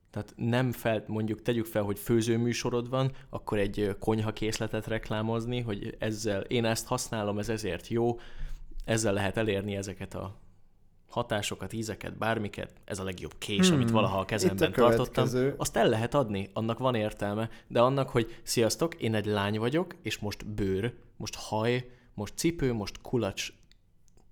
Tehát 0.10 0.34
nem 0.36 0.72
fel, 0.72 1.04
mondjuk 1.08 1.42
tegyük 1.42 1.66
fel, 1.66 1.84
hogy 1.84 2.00
főzőműsorod 2.00 2.90
van, 2.90 3.12
akkor 3.30 3.58
egy 3.58 3.80
ö, 3.80 3.98
konyhakészletet 3.98 4.88
reklámozni, 4.88 5.62
hogy 5.62 5.96
ezzel 6.00 6.42
én 6.42 6.66
ezt 6.66 6.88
használom, 6.88 7.40
ez 7.40 7.50
ezért 7.50 7.88
jó, 7.88 8.20
ezzel 8.86 9.14
lehet 9.14 9.38
elérni 9.38 9.76
ezeket 9.76 10.14
a 10.14 10.36
hatásokat, 11.08 11.74
ízeket, 11.74 12.18
bármiket, 12.18 12.72
ez 12.86 13.00
a 13.00 13.04
legjobb 13.04 13.34
kés, 13.38 13.68
hmm. 13.68 13.76
amit 13.76 13.90
valaha 13.90 14.20
a 14.20 14.26
kezemben 14.26 14.72
a 14.72 14.76
tartottam, 14.76 15.28
azt 15.58 15.76
el 15.78 15.90
lehet 15.90 16.14
adni, 16.14 16.50
annak 16.54 16.80
van 16.80 16.96
értelme, 16.96 17.50
de 17.68 17.82
annak, 17.82 18.10
hogy 18.10 18.40
sziasztok, 18.44 18.96
én 18.96 19.16
egy 19.16 19.26
lány 19.26 19.60
vagyok, 19.60 19.96
és 20.02 20.18
most 20.18 20.46
bőr, 20.46 20.94
most 21.18 21.36
haj, 21.36 21.92
most 22.14 22.34
cipő, 22.38 22.74
most 22.74 23.02
kulacs, 23.02 23.54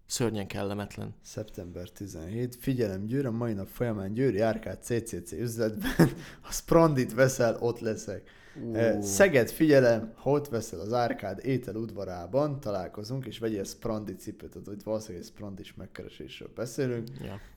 szörnyen 0.05 0.47
kellemetlen. 0.47 1.15
Szeptember 1.21 1.89
17. 1.89 2.55
Figyelem, 2.55 3.05
Győr, 3.05 3.25
a 3.25 3.31
mai 3.31 3.53
nap 3.53 3.67
folyamán 3.67 4.13
Győri 4.13 4.39
Árkád 4.39 4.83
CCC 4.83 5.31
üzletben, 5.31 6.11
ha 6.41 6.51
Sprandit 6.51 7.13
veszel, 7.13 7.57
ott 7.59 7.79
leszek. 7.79 8.29
Uh. 8.63 9.01
Szeged, 9.01 9.49
figyelem, 9.49 10.11
ha 10.15 10.29
ott 10.29 10.47
veszel 10.47 10.79
az 10.79 10.93
Árkád 10.93 11.45
étel 11.45 11.75
udvarában, 11.75 12.59
találkozunk, 12.59 13.25
és 13.25 13.39
vegyél 13.39 13.63
Sprandi 13.63 14.15
cipőt, 14.15 14.49
tehát 14.49 14.67
itt 14.67 14.83
valószínűleg 14.83 15.23
egy 15.23 15.29
Sprandis 15.29 15.73
megkeresésről 15.73 16.51
beszélünk. 16.55 17.07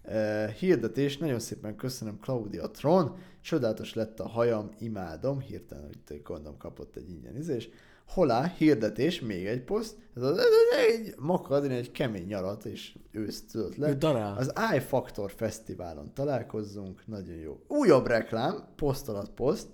Uh, 0.05 0.47
hirdetés, 0.47 1.19
nagyon 1.19 1.39
szépen 1.39 1.77
köszönöm 1.77 2.19
Claudia 2.21 2.71
Tron, 2.71 3.17
csodálatos 3.41 3.95
lett 3.95 4.21
a 4.21 4.29
hajam, 4.29 4.71
imádom, 4.79 5.41
hirtelen, 5.41 5.91
hogy 6.07 6.23
gondolom 6.23 6.57
kapott 6.59 6.97
egy 6.97 7.11
ingyen 7.11 7.37
izés. 7.37 7.69
Holá, 8.09 8.55
hirdetés, 8.59 9.21
még 9.21 9.47
egy 9.47 9.63
poszt, 9.63 9.97
ez 10.17 10.23
az, 10.23 10.41
egy 10.89 11.15
makad, 11.19 11.71
egy 11.71 11.91
kemény 11.91 12.27
nyarat, 12.27 12.65
és 12.65 12.97
őszt 13.11 13.51
tölött 13.51 13.77
le. 13.77 13.95
Darál. 13.95 14.37
Az 14.37 14.53
iFactor 14.75 15.33
Fesztiválon 15.37 16.15
találkozzunk, 16.15 17.07
nagyon 17.07 17.37
jó. 17.37 17.61
Újabb 17.67 18.07
reklám, 18.07 18.69
poszt 18.77 19.09
alatt 19.09 19.31
poszt. 19.31 19.69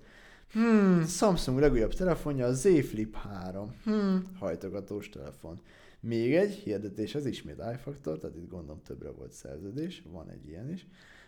Hmm, 0.55 1.05
Samsung 1.07 1.59
legújabb 1.59 1.95
telefonja 1.95 2.47
a 2.47 2.53
Z 2.53 2.63
Flip 2.63 3.17
3. 3.17 3.75
Hmm, 3.85 4.23
hajtogatós 4.39 5.09
telefon. 5.09 5.61
Még 6.01 6.35
egy 6.35 6.53
hirdetés, 6.53 7.15
ez 7.15 7.27
ismét 7.27 7.63
iFactor, 7.75 8.19
tehát 8.19 8.37
itt 8.37 8.51
gondolom 8.51 8.83
többre 8.83 9.11
volt 9.11 9.33
szerződés, 9.33 10.03
van 10.13 10.31
egy 10.31 10.49
ilyen 10.49 10.71
is. 10.71 10.87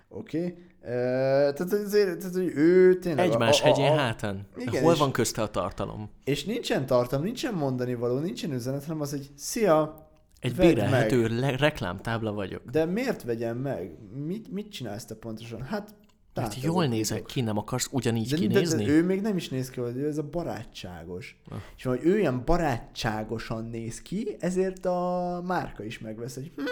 Oké. 0.09 0.39
Okay. 0.39 0.55
Tehát, 0.81 1.61
azért, 1.61 2.19
tehát, 2.19 2.35
hogy 2.35 2.53
ő 2.55 2.99
tényleg... 2.99 3.31
Egymás 3.31 3.63
a, 3.63 3.65
a, 3.65 3.67
hegyén 3.67 3.93
a, 3.93 3.97
hátán. 3.97 4.47
Igen, 4.57 4.83
Hol 4.83 4.93
és- 4.93 4.99
van 4.99 5.13
közte 5.13 5.43
a 5.43 5.51
tartalom? 5.51 6.11
És 6.25 6.45
nincsen 6.45 6.87
tartalom, 6.87 7.25
nincsen 7.25 7.55
mondani 7.55 7.95
való, 7.95 8.19
nincsen 8.19 8.53
üzenet, 8.53 8.85
hanem 8.85 9.01
az, 9.01 9.11
hogy 9.11 9.31
szia, 9.35 10.09
Egy 10.41 10.55
bérelhető 10.55 11.29
le- 11.29 11.57
reklámtábla 11.57 12.33
vagyok. 12.33 12.71
De 12.71 12.85
miért 12.85 13.23
vegyem 13.23 13.57
meg? 13.57 13.97
Mit, 14.27 14.53
mit 14.53 14.71
csinálsz 14.71 15.05
te 15.05 15.15
pontosan? 15.15 15.63
Hát 15.63 15.95
Mert 16.37 16.49
tátogatódok. 16.49 16.83
jól 16.83 16.87
nézek 16.97 17.25
ki, 17.25 17.41
nem 17.41 17.57
akarsz 17.59 17.89
ugyanígy 17.93 18.29
de, 18.29 18.37
kinézni? 18.37 18.85
de, 18.85 18.91
ő 18.91 19.05
még 19.05 19.21
nem 19.21 19.37
is 19.37 19.49
néz 19.49 19.71
ki, 19.71 19.81
hogy 19.81 19.97
ő 19.97 20.07
ez 20.07 20.19
a 20.19 20.23
barátságos. 20.23 21.41
Ah. 21.49 21.59
És 21.77 21.83
hogy 21.83 22.01
ő 22.03 22.19
ilyen 22.19 22.45
barátságosan 22.45 23.65
néz 23.65 24.03
ki, 24.03 24.37
ezért 24.39 24.87
a 24.87 25.43
márka 25.47 25.85
is 25.85 25.99
megvesz, 25.99 26.35
hogy 26.35 26.53
hm, 26.57 26.63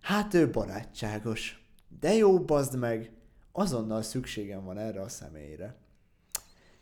hát 0.00 0.34
ő 0.34 0.50
barátságos. 0.50 1.64
De 2.00 2.14
jó, 2.14 2.40
bazd 2.40 2.78
meg, 2.78 3.10
azonnal 3.52 4.02
szükségem 4.02 4.64
van 4.64 4.78
erre 4.78 5.00
a 5.00 5.08
személyre. 5.08 5.76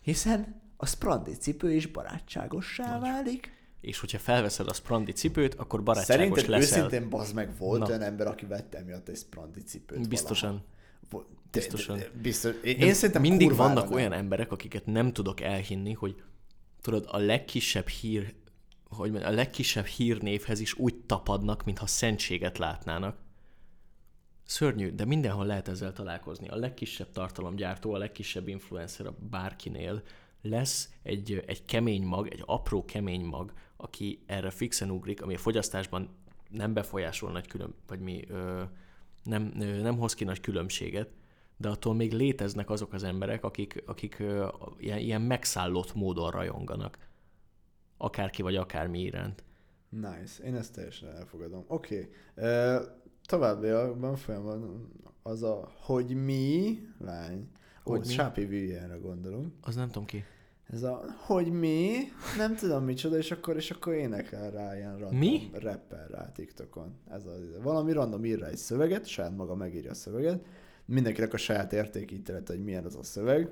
Hiszen 0.00 0.60
a 0.76 0.86
Sprandi 0.86 1.32
cipő 1.32 1.72
is 1.72 1.86
barátságossá 1.86 2.98
válik. 2.98 3.58
És 3.80 4.00
hogyha 4.00 4.18
felveszed 4.18 4.68
a 4.68 4.72
Sprandi 4.72 5.12
cipőt, 5.12 5.54
akkor 5.54 5.82
barátságos 5.82 6.16
Szerinted 6.16 6.48
leszel. 6.48 6.84
őszintén 6.84 7.08
bazd 7.10 7.34
meg 7.34 7.56
volt 7.58 7.80
Na. 7.80 7.86
olyan 7.86 8.02
ember, 8.02 8.26
aki 8.26 8.46
vette 8.46 8.82
miatt 8.82 9.08
egy 9.08 9.16
Sprandi 9.16 9.62
cipőt 9.62 10.08
Biztosan. 10.08 10.48
valaha? 10.50 10.78
Biztosan. 11.50 11.96
de- 11.98 12.02
de- 12.02 12.20
Biztos. 12.20 12.54
Én, 12.64 12.76
én 12.78 12.94
szerintem 12.94 13.22
mindig 13.22 13.54
vannak 13.54 13.84
nem. 13.84 13.92
olyan 13.92 14.12
emberek, 14.12 14.52
akiket 14.52 14.86
nem 14.86 15.12
tudok 15.12 15.40
elhinni, 15.40 15.92
hogy 15.92 16.22
tudod, 16.80 17.06
a 17.11 17.18
legkisebb 17.18 17.88
hír, 17.88 18.34
hogy 18.84 19.16
a 19.16 19.30
legkisebb 19.30 19.84
hírnévhez 19.86 20.61
is 20.61 20.74
úgy 20.74 20.94
tapadnak, 20.94 21.64
mintha 21.64 21.86
szentséget 21.86 22.58
látnának. 22.58 23.18
Szörnyű, 24.44 24.90
de 24.90 25.04
mindenhol 25.04 25.46
lehet 25.46 25.68
ezzel 25.68 25.92
találkozni. 25.92 26.48
A 26.48 26.56
legkisebb 26.56 27.12
tartalomgyártó, 27.12 27.92
a 27.92 27.98
legkisebb 27.98 28.48
influencer 28.48 29.06
a 29.06 29.14
bárkinél 29.30 30.02
lesz 30.42 30.88
egy, 31.02 31.42
egy 31.46 31.64
kemény 31.64 32.02
mag, 32.02 32.28
egy 32.28 32.42
apró 32.46 32.84
kemény 32.84 33.24
mag, 33.24 33.52
aki 33.76 34.22
erre 34.26 34.50
fixen 34.50 34.90
ugrik, 34.90 35.22
ami 35.22 35.34
a 35.34 35.38
fogyasztásban 35.38 36.08
nem 36.48 36.72
befolyásol 36.72 37.30
nagy 37.32 37.46
külön, 37.46 37.74
vagy 37.86 38.00
mi 38.00 38.24
ö, 38.28 38.62
nem, 39.22 39.42
nem 39.56 39.98
hoz 39.98 40.14
ki 40.14 40.24
nagy 40.24 40.40
különbséget, 40.40 41.08
de 41.56 41.68
attól 41.68 41.94
még 41.94 42.12
léteznek 42.12 42.70
azok 42.70 42.92
az 42.92 43.02
emberek, 43.02 43.44
akik, 43.44 43.82
akik 43.86 44.22
ilyen, 44.78 44.98
ilyen 44.98 45.22
megszállott 45.22 45.94
módon 45.94 46.30
rajonganak. 46.30 46.98
Akárki 47.96 48.42
vagy 48.42 48.56
akármi 48.56 49.00
iránt. 49.00 49.44
Nice, 49.88 50.44
én 50.44 50.54
ezt 50.54 50.72
teljesen 50.72 51.08
elfogadom. 51.08 51.64
Oké, 51.66 52.10
okay. 52.36 52.86
továbbiakban 53.26 54.16
folyamban 54.16 54.90
az 55.22 55.42
a, 55.42 55.72
hogy 55.80 56.24
mi, 56.24 56.78
lány, 56.98 57.50
Hogy 57.82 58.06
mi? 58.06 58.12
Sápi 58.12 58.44
Viljára 58.44 59.00
gondolunk. 59.00 59.52
Az 59.60 59.74
nem 59.74 59.86
tudom 59.86 60.04
ki. 60.04 60.24
Ez 60.72 60.82
a, 60.82 61.04
hogy 61.16 61.46
mi, 61.50 61.96
nem 62.36 62.56
tudom 62.56 62.84
micsoda, 62.84 63.16
és 63.16 63.30
akkor, 63.30 63.56
és 63.56 63.70
akkor 63.70 63.92
énekel 63.92 64.50
rá 64.50 64.76
ilyen 64.76 64.98
random 64.98 65.18
Mi? 65.18 65.50
rapper 65.52 66.10
rá 66.10 66.32
TikTokon. 66.32 66.94
Ez 67.10 67.24
a, 67.26 67.62
valami 67.62 67.92
random 67.92 68.24
ír 68.24 68.38
rá 68.38 68.46
egy 68.46 68.56
szöveget, 68.56 69.06
saját 69.06 69.36
maga 69.36 69.54
megírja 69.54 69.90
a 69.90 69.94
szöveget, 69.94 70.44
mindenkinek 70.84 71.32
a 71.32 71.36
saját 71.36 71.72
értékítélete, 71.72 72.52
hogy 72.52 72.64
milyen 72.64 72.84
az 72.84 72.96
a 72.96 73.02
szöveg. 73.02 73.48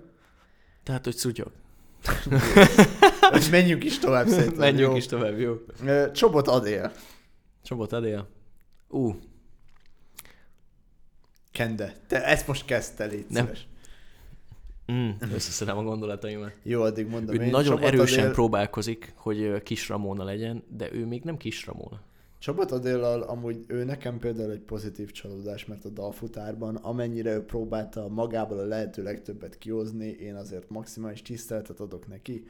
Tehát, 0.82 1.04
hogy 1.04 1.16
szutyog. 1.16 1.52
Hogy 3.20 3.48
menjünk 3.50 3.84
is 3.84 3.98
tovább 3.98 4.26
szerintem. 4.38 4.58
Menjünk 4.58 4.90
jó? 4.90 4.96
is 4.96 5.06
tovább, 5.06 5.38
jó? 5.38 5.54
Csobot 6.12 6.48
Adél. 6.48 6.92
Csobot 7.62 7.92
Adél. 7.92 8.28
Ú, 8.88 9.14
Kende, 11.58 11.94
te 12.06 12.24
ezt 12.24 12.46
most 12.46 12.64
kezdte, 12.64 13.04
légy 13.04 13.26
Nem. 13.28 13.44
szíves. 13.44 13.66
Mm, 14.92 15.10
összeszedem 15.34 15.78
a 15.78 15.82
gondolataimat. 15.82 16.52
Jó, 16.62 16.82
addig 16.82 17.08
mondom 17.08 17.34
Ő 17.34 17.42
én. 17.42 17.50
nagyon 17.50 17.76
Csabot 17.76 17.92
erősen 17.92 18.20
Adél, 18.20 18.32
próbálkozik, 18.32 19.12
hogy 19.16 19.62
kis 19.62 19.88
Ramona 19.88 20.24
legyen, 20.24 20.62
de 20.76 20.92
ő 20.92 21.06
még 21.06 21.22
nem 21.22 21.36
kis 21.36 21.66
Ramona. 21.66 22.00
Csabot 22.38 22.72
Adéllal 22.72 23.22
amúgy 23.22 23.64
ő 23.66 23.84
nekem 23.84 24.18
például 24.18 24.50
egy 24.50 24.60
pozitív 24.60 25.10
csalódás, 25.10 25.66
mert 25.66 25.84
a 25.84 25.88
dalfutárban 25.88 26.76
amennyire 26.76 27.34
ő 27.34 27.44
próbálta 27.44 28.08
magából 28.08 28.58
a 28.58 28.64
lehető 28.64 29.02
legtöbbet 29.02 29.58
kihozni, 29.58 30.06
én 30.06 30.34
azért 30.34 30.70
maximális 30.70 31.22
tiszteletet 31.22 31.80
adok 31.80 32.08
neki. 32.08 32.46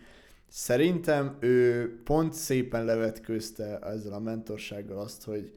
Szerintem 0.49 1.37
ő 1.41 1.93
pont 2.05 2.33
szépen 2.33 2.85
levetkőzte 2.85 3.79
ezzel 3.79 4.13
a 4.13 4.19
mentorsággal 4.19 4.99
azt, 4.99 5.25
hogy 5.25 5.53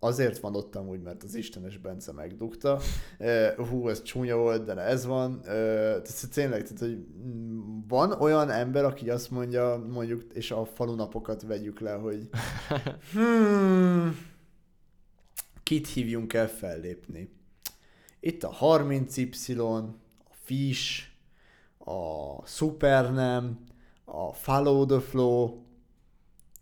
azért 0.00 0.38
van 0.38 0.56
ott 0.56 0.76
amúgy, 0.76 1.02
mert 1.02 1.22
az 1.22 1.34
Istenes 1.34 1.78
Bence 1.78 2.12
megdugta. 2.12 2.80
Hú, 3.56 3.88
ez 3.88 4.02
csúnya 4.02 4.36
volt, 4.36 4.64
de 4.64 4.76
ez 4.76 5.06
van. 5.06 5.40
Tehát 5.42 6.30
tényleg, 6.32 6.62
tehát, 6.62 6.78
hogy 6.78 7.06
van 7.88 8.12
olyan 8.12 8.50
ember, 8.50 8.84
aki 8.84 9.10
azt 9.10 9.30
mondja, 9.30 9.86
mondjuk, 9.90 10.22
és 10.32 10.50
a 10.50 10.64
falunapokat 10.64 11.42
vegyük 11.42 11.80
le, 11.80 11.92
hogy 11.92 12.28
hmm, 13.12 14.18
kit 15.62 15.88
hívjunk 15.88 16.32
el 16.32 16.48
fellépni. 16.48 17.38
Itt 18.20 18.42
a 18.42 18.56
30Y, 18.60 19.58
a 20.18 20.34
Fish, 20.42 21.02
a 21.78 22.46
Supernem, 22.46 23.58
a 24.04 24.32
Follow 24.32 24.86
the 24.86 25.00
Flow, 25.00 25.58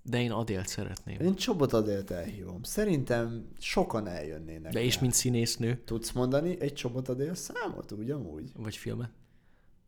De 0.08 0.20
én 0.20 0.30
Adélt 0.30 0.66
szeretném. 0.68 1.20
én 1.20 1.34
Csobot 1.34 1.72
Adélt 1.72 2.10
elhívom. 2.10 2.62
Szerintem 2.62 3.48
sokan 3.58 4.06
eljönnének. 4.06 4.72
De 4.72 4.82
és 4.82 4.94
rá. 4.94 5.00
mint 5.00 5.12
színésznő, 5.12 5.82
Tudsz 5.84 6.12
mondani 6.12 6.56
egy 6.60 6.72
Csobot 6.74 7.08
Adél 7.08 7.34
számot, 7.34 7.92
úgy 7.92 8.10
amúgy? 8.10 8.50
vagy 8.56 8.76
filmet? 8.76 9.10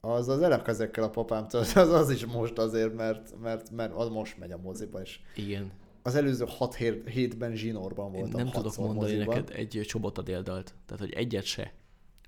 Az 0.00 0.28
az 0.28 0.42
elek 0.42 0.68
ezekkel 0.68 1.04
a 1.04 1.10
papámtól, 1.10 1.60
az, 1.74 1.76
az 1.76 2.10
is 2.10 2.26
most 2.26 2.58
azért, 2.58 2.94
mert, 2.96 3.40
mert, 3.42 3.70
mert 3.70 3.92
az 3.94 4.08
most 4.08 4.38
megy 4.38 4.52
a 4.52 4.58
moziba, 4.58 5.00
és 5.00 5.18
Igen. 5.36 5.70
az 6.02 6.14
előző 6.14 6.44
6 6.48 6.74
hétben 7.04 7.54
zsinórban 7.54 8.14
Én 8.14 8.20
voltam. 8.20 8.40
nem 8.42 8.50
tudok 8.50 8.76
mondani 8.76 9.00
moziban. 9.00 9.26
neked 9.36 9.56
egy 9.56 9.80
Csobot 9.86 10.18
Adél 10.18 10.42
dalt. 10.42 10.74
Tehát, 10.86 11.02
hogy 11.02 11.12
egyet 11.12 11.44
se. 11.44 11.72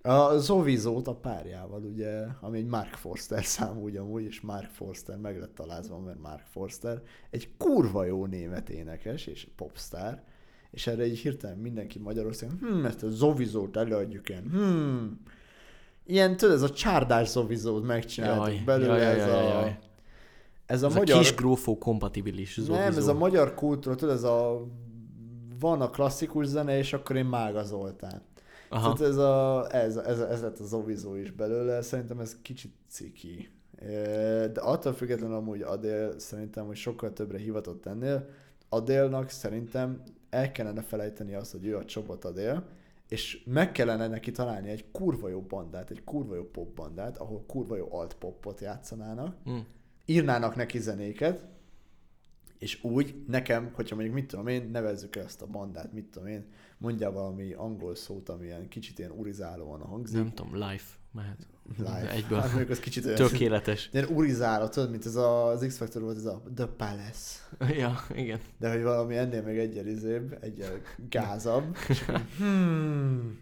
A 0.02 0.38
Zovizót 0.38 1.06
a 1.06 1.14
párjával, 1.14 1.82
ugye, 1.82 2.24
ami 2.40 2.58
egy 2.58 2.66
Mark 2.66 2.94
Forster 2.94 3.44
szám 3.44 3.82
ugyanúgy, 3.82 4.24
és 4.24 4.40
Mark 4.40 4.70
Forster 4.70 5.16
meg 5.16 5.38
lett 5.38 5.54
találva, 5.54 5.98
mert 5.98 6.20
Mark 6.20 6.44
Forster 6.50 7.02
egy 7.30 7.48
kurva 7.58 8.04
jó 8.04 8.26
német 8.26 8.70
énekes 8.70 9.26
és 9.26 9.48
popstar, 9.56 10.22
és 10.70 10.86
erre 10.86 11.06
így 11.06 11.18
hirtelen 11.18 11.58
mindenki 11.58 11.98
Magyarországon, 11.98 12.58
hm, 12.58 12.84
ezt 12.84 13.02
a 13.02 13.10
Zovizót 13.10 13.76
előadjuk 13.76 14.28
ilyen, 14.28 14.50
hm, 14.50 15.04
ilyen, 16.06 16.36
tudod, 16.36 16.54
ez 16.54 16.62
a 16.62 16.70
csárdás 16.70 17.28
Zovizót 17.28 17.86
megcsináltuk 17.86 18.46
Jaj, 18.46 18.62
belőle, 18.64 18.96
jaj, 18.96 19.20
ez, 19.20 19.26
jaj, 19.26 19.46
a, 19.46 19.60
jaj, 19.60 19.78
ez 20.66 20.82
a 20.82 20.86
Ez 20.86 20.94
magyar... 20.94 21.16
a 21.16 21.18
kis 21.18 21.34
grófó 21.34 21.78
kompatibilis 21.78 22.56
Nem, 22.56 22.64
zóvizó. 22.64 22.98
ez 22.98 23.06
a 23.06 23.14
magyar 23.14 23.54
kultúra, 23.54 23.94
tudod, 23.94 24.14
ez 24.14 24.22
a 24.22 24.66
van 25.60 25.80
a 25.80 25.90
klasszikus 25.90 26.46
zene, 26.46 26.78
és 26.78 26.92
akkor 26.92 27.16
én 27.16 27.24
Mága 27.24 27.64
Zoltán. 27.64 28.22
Aha. 28.72 28.92
Tehát 28.92 29.12
ez, 29.12 29.16
a, 29.16 29.66
ez, 29.74 29.96
ez, 29.96 30.20
ez 30.20 30.42
lett 30.42 30.58
az 30.58 30.68
Zovizó 30.68 31.14
is 31.14 31.30
belőle, 31.30 31.82
szerintem 31.82 32.20
ez 32.20 32.36
kicsit 32.42 32.74
ciki. 32.88 33.50
De 34.52 34.60
attól 34.60 34.92
függetlenül 34.92 35.36
amúgy 35.36 35.62
Adél 35.62 36.18
szerintem, 36.18 36.66
hogy 36.66 36.76
sokkal 36.76 37.12
többre 37.12 37.38
hivatott 37.38 37.86
ennél. 37.86 38.28
Adélnak 38.68 39.28
szerintem 39.28 40.02
el 40.30 40.52
kellene 40.52 40.82
felejteni 40.82 41.34
azt, 41.34 41.52
hogy 41.52 41.66
ő 41.66 41.76
a 41.76 41.84
Csobot 41.84 42.24
Adél, 42.24 42.64
és 43.08 43.42
meg 43.44 43.72
kellene 43.72 44.08
neki 44.08 44.30
találni 44.30 44.70
egy 44.70 44.90
kurva 44.90 45.28
jó 45.28 45.40
bandát, 45.40 45.90
egy 45.90 46.04
kurva 46.04 46.34
jó 46.34 46.42
pop 46.44 46.74
bandát, 46.74 47.18
ahol 47.18 47.44
kurva 47.46 47.76
jó 47.76 47.88
alt 47.90 48.14
popot 48.14 48.60
játszanának, 48.60 49.36
Mm. 49.50 49.58
írnának 50.04 50.56
neki 50.56 50.78
zenéket, 50.78 51.40
és 52.58 52.84
úgy 52.84 53.24
nekem, 53.26 53.70
hogyha 53.74 53.94
mondjuk 53.94 54.16
mit 54.16 54.26
tudom 54.26 54.46
én, 54.46 54.68
nevezzük 54.70 55.16
ezt 55.16 55.42
a 55.42 55.46
bandát, 55.46 55.92
mit 55.92 56.04
tudom 56.04 56.28
én, 56.28 56.44
mondjál 56.82 57.10
valami 57.10 57.52
angol 57.52 57.94
szót, 57.94 58.28
ami 58.28 58.44
ilyen 58.44 58.68
kicsit 58.68 58.98
ilyen 58.98 59.10
urizálóan 59.10 59.80
hangzik. 59.80 60.16
Nem 60.16 60.32
tudom, 60.32 60.54
life 60.54 61.00
mehet. 61.12 61.46
Live. 61.76 62.10
Egyből. 62.10 62.38
Hát 62.38 62.70
az 62.70 62.80
kicsit 62.80 63.04
olyan, 63.04 63.16
Tökéletes. 63.16 63.88
ilyen 63.92 64.08
urizáló, 64.08 64.66
tudod, 64.66 64.90
mint 64.90 65.06
ez 65.06 65.16
a, 65.16 65.46
az 65.46 65.64
X-Factor 65.66 66.02
volt, 66.02 66.16
ez 66.16 66.24
a 66.24 66.42
The 66.54 66.66
Palace. 66.66 67.38
ja, 67.80 67.94
igen. 68.14 68.40
De 68.58 68.72
hogy 68.72 68.82
valami 68.82 69.16
ennél 69.16 69.42
még 69.42 69.58
egyel 69.58 69.86
izébb, 69.86 70.38
egyel 70.40 70.80
gázabb. 71.08 71.76
És 71.88 72.02
akkor, 72.02 72.20
hmm, 72.38 73.38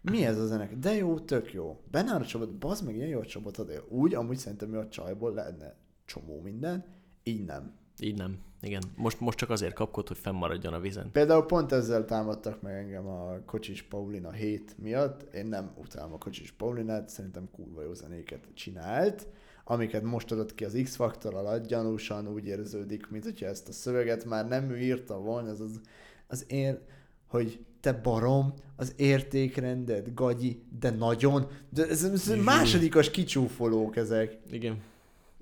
mi 0.00 0.24
ez 0.24 0.38
a 0.38 0.46
zenek? 0.46 0.76
De 0.76 0.94
jó, 0.94 1.18
tök 1.18 1.52
jó. 1.52 1.80
Benne 1.90 2.14
a 2.14 2.26
csapat, 2.26 2.58
bazd 2.58 2.84
meg, 2.84 2.94
ilyen 2.96 3.08
jó 3.08 3.18
a 3.18 3.26
csapat 3.26 3.58
adél. 3.58 3.84
Úgy, 3.88 4.14
amúgy 4.14 4.36
szerintem 4.36 4.68
mi 4.68 4.76
a 4.76 4.88
csajból 4.88 5.32
lehetne 5.32 5.74
csomó 6.04 6.40
minden, 6.40 6.84
így 7.22 7.44
nem. 7.44 7.74
Így 8.00 8.16
nem. 8.16 8.38
Igen. 8.62 8.82
Most, 8.96 9.20
most 9.20 9.38
csak 9.38 9.50
azért 9.50 9.74
kapkod, 9.74 10.08
hogy 10.08 10.16
fennmaradjon 10.18 10.72
a 10.72 10.80
vizen. 10.80 11.10
Például 11.12 11.46
pont 11.46 11.72
ezzel 11.72 12.04
támadtak 12.04 12.62
meg 12.62 12.74
engem 12.74 13.06
a 13.06 13.38
Kocsis 13.46 13.82
Paulina 13.82 14.30
hét 14.30 14.74
miatt. 14.78 15.34
Én 15.34 15.46
nem 15.46 15.70
utálom 15.76 16.12
a 16.12 16.18
Kocsis 16.18 16.52
Paulinát, 16.52 17.08
szerintem 17.08 17.48
kurva 17.52 17.82
jó 17.82 17.94
zenéket 17.94 18.44
csinált, 18.54 19.26
amiket 19.64 20.02
most 20.02 20.32
adott 20.32 20.54
ki 20.54 20.64
az 20.64 20.78
X-Factor 20.82 21.34
alatt, 21.34 21.66
gyanúsan 21.66 22.28
úgy 22.28 22.46
érződik, 22.46 23.10
mint 23.10 23.24
hogyha 23.24 23.46
ezt 23.46 23.68
a 23.68 23.72
szöveget 23.72 24.24
már 24.24 24.48
nem 24.48 24.70
ő 24.70 24.78
írta 24.78 25.18
volna, 25.18 25.50
az 25.50 25.60
az, 25.60 25.80
az 26.26 26.44
én, 26.48 26.78
hogy 27.26 27.64
te 27.80 27.92
barom, 27.92 28.52
az 28.76 28.94
értékrended, 28.96 30.14
gagyi, 30.14 30.62
de 30.78 30.90
nagyon, 30.90 31.46
de 31.68 31.88
ez, 31.88 32.04
ez 32.04 32.28
másodikos 32.44 33.10
kicsúfolók 33.10 33.96
ezek. 33.96 34.38
Igen. 34.50 34.82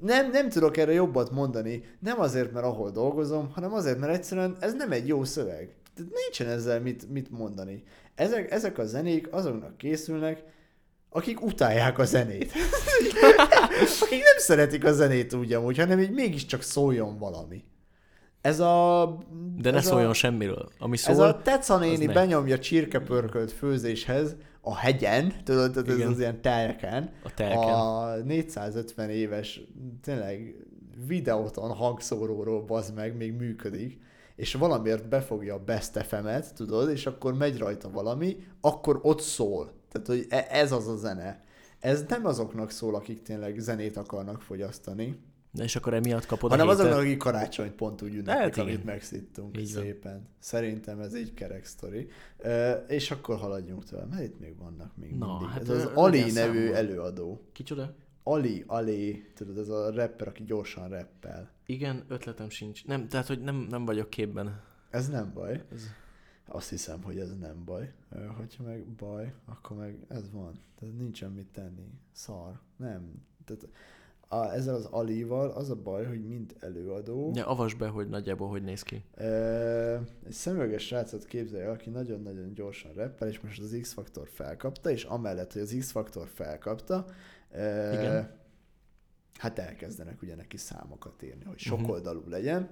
Nem, 0.00 0.30
nem 0.30 0.48
tudok 0.48 0.76
erre 0.76 0.92
jobbat 0.92 1.30
mondani, 1.30 1.84
nem 1.98 2.20
azért, 2.20 2.52
mert 2.52 2.66
ahol 2.66 2.90
dolgozom, 2.90 3.50
hanem 3.52 3.72
azért, 3.72 3.98
mert 3.98 4.14
egyszerűen 4.14 4.56
ez 4.60 4.74
nem 4.74 4.92
egy 4.92 5.06
jó 5.06 5.24
szöveg. 5.24 5.74
Tehát 5.94 6.12
nincsen 6.12 6.48
ezzel 6.48 6.80
mit, 6.80 7.10
mit 7.10 7.30
mondani. 7.30 7.82
Ezek, 8.14 8.50
ezek 8.50 8.78
a 8.78 8.84
zenék 8.84 9.32
azoknak 9.32 9.76
készülnek, 9.76 10.42
akik 11.10 11.42
utálják 11.42 11.98
a 11.98 12.04
zenét. 12.04 12.52
akik 14.00 14.22
nem 14.22 14.36
szeretik 14.36 14.84
a 14.84 14.92
zenét 14.92 15.34
úgy 15.34 15.52
amúgy, 15.52 15.78
hanem 15.78 15.98
így 15.98 16.10
mégiscsak 16.10 16.62
szóljon 16.62 17.18
valami. 17.18 17.64
Ez 18.40 18.60
a... 18.60 19.18
De 19.56 19.70
ne 19.70 19.76
ez 19.76 19.84
szóljon 19.84 20.10
a, 20.10 20.14
semmiről. 20.14 20.68
Ami 20.78 20.94
Ez 20.94 21.00
szól, 21.00 21.26
a 21.26 21.42
Teca 21.42 21.78
néni 21.78 22.06
benyomja 22.06 22.58
csirkepörkölt 22.58 23.52
főzéshez 23.52 24.36
a 24.60 24.76
hegyen, 24.76 25.32
tudod, 25.44 25.72
tehát 25.72 25.88
ez 25.88 26.08
az 26.08 26.18
ilyen 26.18 26.40
telken, 26.40 27.10
a 27.24 27.34
telken. 27.34 27.74
a 27.74 28.16
450 28.16 29.10
éves, 29.10 29.60
tényleg 30.02 30.54
videóton 31.06 31.70
hangszóróról 31.70 32.62
bazd 32.62 32.94
meg, 32.94 33.16
még 33.16 33.32
működik, 33.32 34.00
és 34.36 34.54
valamiért 34.54 35.08
befogja 35.08 35.54
a 35.54 35.58
Best 35.64 36.02
FM-et, 36.02 36.54
tudod, 36.54 36.90
és 36.90 37.06
akkor 37.06 37.34
megy 37.34 37.58
rajta 37.58 37.90
valami, 37.90 38.36
akkor 38.60 39.00
ott 39.02 39.20
szól. 39.20 39.72
Tehát, 39.92 40.06
hogy 40.06 40.26
e- 40.28 40.46
ez 40.50 40.72
az 40.72 40.88
a 40.88 40.96
zene. 40.96 41.44
Ez 41.80 42.04
nem 42.08 42.26
azoknak 42.26 42.70
szól, 42.70 42.94
akik 42.94 43.22
tényleg 43.22 43.58
zenét 43.58 43.96
akarnak 43.96 44.42
fogyasztani, 44.42 45.18
De 45.52 45.62
és 45.62 45.76
akkor 45.76 45.94
emiatt 45.94 46.26
kapod 46.26 46.50
hanem 46.50 46.68
azoknak, 46.68 46.98
akik 46.98 47.18
karácsonyt 47.18 47.72
pont 47.72 48.02
úgy 48.02 48.14
ünneplik, 48.14 48.36
Hát 48.36 48.58
amit 48.58 48.84
megszittunk 48.84 49.58
Így 49.58 49.74
van. 49.74 49.82
szépen. 49.82 50.28
Szerintem 50.38 51.00
ez 51.00 51.16
így 51.16 51.34
kerek 51.34 51.64
sztori. 51.64 52.08
Ö, 52.38 52.70
és 52.72 53.10
akkor 53.10 53.36
haladjunk 53.38 53.84
tovább, 53.84 54.10
mert 54.10 54.22
itt 54.22 54.40
még 54.40 54.56
vannak 54.58 54.96
még 54.96 55.14
Na, 55.16 55.26
mindig. 55.32 55.48
hát 55.48 55.62
ez 55.62 55.68
az 55.68 55.84
Ali 55.94 56.30
nevű 56.30 56.58
számol. 56.58 56.74
előadó. 56.76 57.40
Kicsoda? 57.52 57.94
Ali, 58.22 58.64
Ali, 58.66 59.30
tudod, 59.34 59.58
ez 59.58 59.68
a 59.68 59.90
rapper, 59.94 60.28
aki 60.28 60.44
gyorsan 60.44 60.88
rappel. 60.88 61.50
Igen, 61.66 62.04
ötletem 62.08 62.48
sincs. 62.48 62.86
Nem, 62.86 63.08
tehát, 63.08 63.26
hogy 63.26 63.40
nem, 63.40 63.66
nem 63.70 63.84
vagyok 63.84 64.10
képben. 64.10 64.60
Ez 64.90 65.08
nem 65.08 65.32
baj. 65.34 65.64
Ez... 65.72 65.82
Azt 66.46 66.68
hiszem, 66.68 67.02
hogy 67.02 67.18
ez 67.18 67.38
nem 67.38 67.64
baj. 67.64 67.92
Hogyha 68.36 68.62
meg 68.62 68.86
baj, 68.86 69.32
akkor 69.46 69.76
meg 69.76 69.98
ez 70.08 70.30
van. 70.32 70.60
Tehát 70.78 70.96
nincsen 70.96 71.30
mit 71.32 71.46
tenni. 71.46 71.90
Szar. 72.12 72.60
Nem. 72.76 73.22
Tehát 73.44 73.68
a, 74.32 74.52
ezzel 74.52 74.74
az 74.74 74.84
Alival 74.84 75.50
az 75.50 75.70
a 75.70 75.74
baj, 75.74 76.04
hogy 76.06 76.26
mint 76.26 76.54
előadó, 76.60 77.32
Ja, 77.34 77.46
avasd 77.46 77.78
be, 77.78 77.86
hogy 77.86 78.08
nagyjából 78.08 78.48
hogy 78.48 78.62
néz 78.62 78.82
ki. 78.82 79.04
Ö, 79.16 79.94
egy 80.26 80.32
szemüveges 80.32 80.86
srácot 80.86 81.24
képzelj, 81.24 81.62
el, 81.62 81.70
aki 81.70 81.90
nagyon-nagyon 81.90 82.54
gyorsan 82.54 82.92
rappel, 82.92 83.28
és 83.28 83.40
most 83.40 83.60
az 83.60 83.76
X-Faktor 83.80 84.28
felkapta, 84.32 84.90
és 84.90 85.04
amellett, 85.04 85.52
hogy 85.52 85.62
az 85.62 85.74
X-Faktor 85.78 86.28
felkapta, 86.34 87.04
ö, 87.52 87.92
Igen. 87.92 88.30
hát 89.38 89.58
elkezdenek 89.58 90.22
ugye 90.22 90.34
neki 90.34 90.56
számokat 90.56 91.22
írni, 91.22 91.44
hogy 91.44 91.62
Mhm. 91.66 91.82
sokoldalú 91.82 92.22
legyen. 92.28 92.68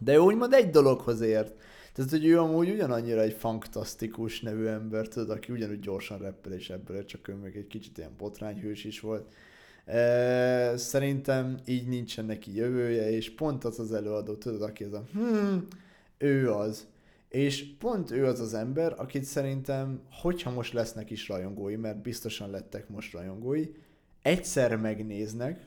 De 0.00 0.14
ő 0.14 0.18
úgymond 0.18 0.52
egy 0.52 0.70
dologhoz 0.70 1.20
ért. 1.20 1.60
Tehát, 1.92 2.10
hogy 2.10 2.26
ő 2.26 2.38
amúgy 2.40 2.70
ugyanannyira 2.70 3.20
egy 3.20 3.32
fantasztikus 3.32 4.40
nevű 4.40 4.66
ember, 4.66 5.08
tudod, 5.08 5.30
aki 5.30 5.52
ugyanúgy 5.52 5.80
gyorsan 5.80 6.18
rappel, 6.18 6.52
és 6.52 6.70
ebből 6.70 7.04
csak 7.04 7.28
ő 7.28 7.34
még 7.34 7.56
egy 7.56 7.66
kicsit 7.66 7.98
ilyen 7.98 8.14
botrányhős 8.18 8.84
is 8.84 9.00
volt. 9.00 9.32
Szerintem 10.76 11.58
így 11.64 11.88
nincsen 11.88 12.24
neki 12.24 12.54
jövője, 12.54 13.10
és 13.10 13.34
pont 13.34 13.64
az 13.64 13.78
az 13.78 13.92
előadó, 13.92 14.34
tudod, 14.34 14.62
aki 14.62 14.84
ez 14.84 14.92
a 14.92 15.04
hmm, 15.12 15.66
ő 16.18 16.50
az. 16.50 16.86
És 17.28 17.64
pont 17.78 18.10
ő 18.10 18.26
az 18.26 18.40
az 18.40 18.54
ember, 18.54 18.94
akit 18.96 19.24
szerintem, 19.24 20.00
hogyha 20.10 20.50
most 20.50 20.72
lesznek 20.72 21.10
is 21.10 21.28
rajongói, 21.28 21.76
mert 21.76 22.02
biztosan 22.02 22.50
lettek 22.50 22.88
most 22.88 23.12
rajongói, 23.12 23.66
egyszer 24.22 24.76
megnéznek, 24.76 25.66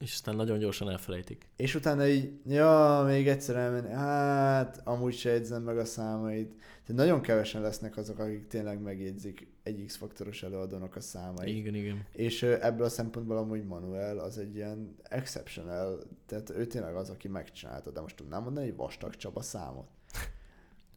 És 0.00 0.12
aztán 0.12 0.36
nagyon 0.36 0.58
gyorsan 0.58 0.90
elfelejtik. 0.90 1.48
és 1.56 1.74
utána 1.74 2.06
így, 2.06 2.32
ja, 2.46 3.04
még 3.06 3.28
egyszer 3.28 3.56
elmenni, 3.56 3.92
hát, 3.92 4.80
amúgy 4.84 5.14
se 5.14 5.30
jegyzem 5.30 5.62
meg 5.62 5.78
a 5.78 5.84
számait. 5.84 6.48
Tehát 6.48 7.02
nagyon 7.02 7.20
kevesen 7.20 7.62
lesznek 7.62 7.96
azok, 7.96 8.18
akik 8.18 8.46
tényleg 8.46 8.80
megjegyzik 8.80 9.46
egy 9.68 9.84
X-faktoros 9.86 10.42
előadónak 10.42 10.96
a 10.96 11.00
számait. 11.00 11.56
Igen, 11.56 11.74
igen. 11.74 12.04
És 12.12 12.42
ebből 12.42 12.84
a 12.84 12.88
szempontból 12.88 13.36
amúgy 13.36 13.64
Manuel 13.64 14.18
az 14.18 14.38
egy 14.38 14.54
ilyen 14.54 14.96
exceptional, 15.02 16.02
tehát 16.26 16.50
ő 16.50 16.66
tényleg 16.66 16.94
az, 16.94 17.10
aki 17.10 17.28
megcsinálta, 17.28 17.90
de 17.90 18.00
most 18.00 18.16
tudnám 18.16 18.42
mondani, 18.42 18.66
hogy 18.66 18.76
Vastag 18.76 19.16
Csaba 19.16 19.42
számot. 19.42 19.86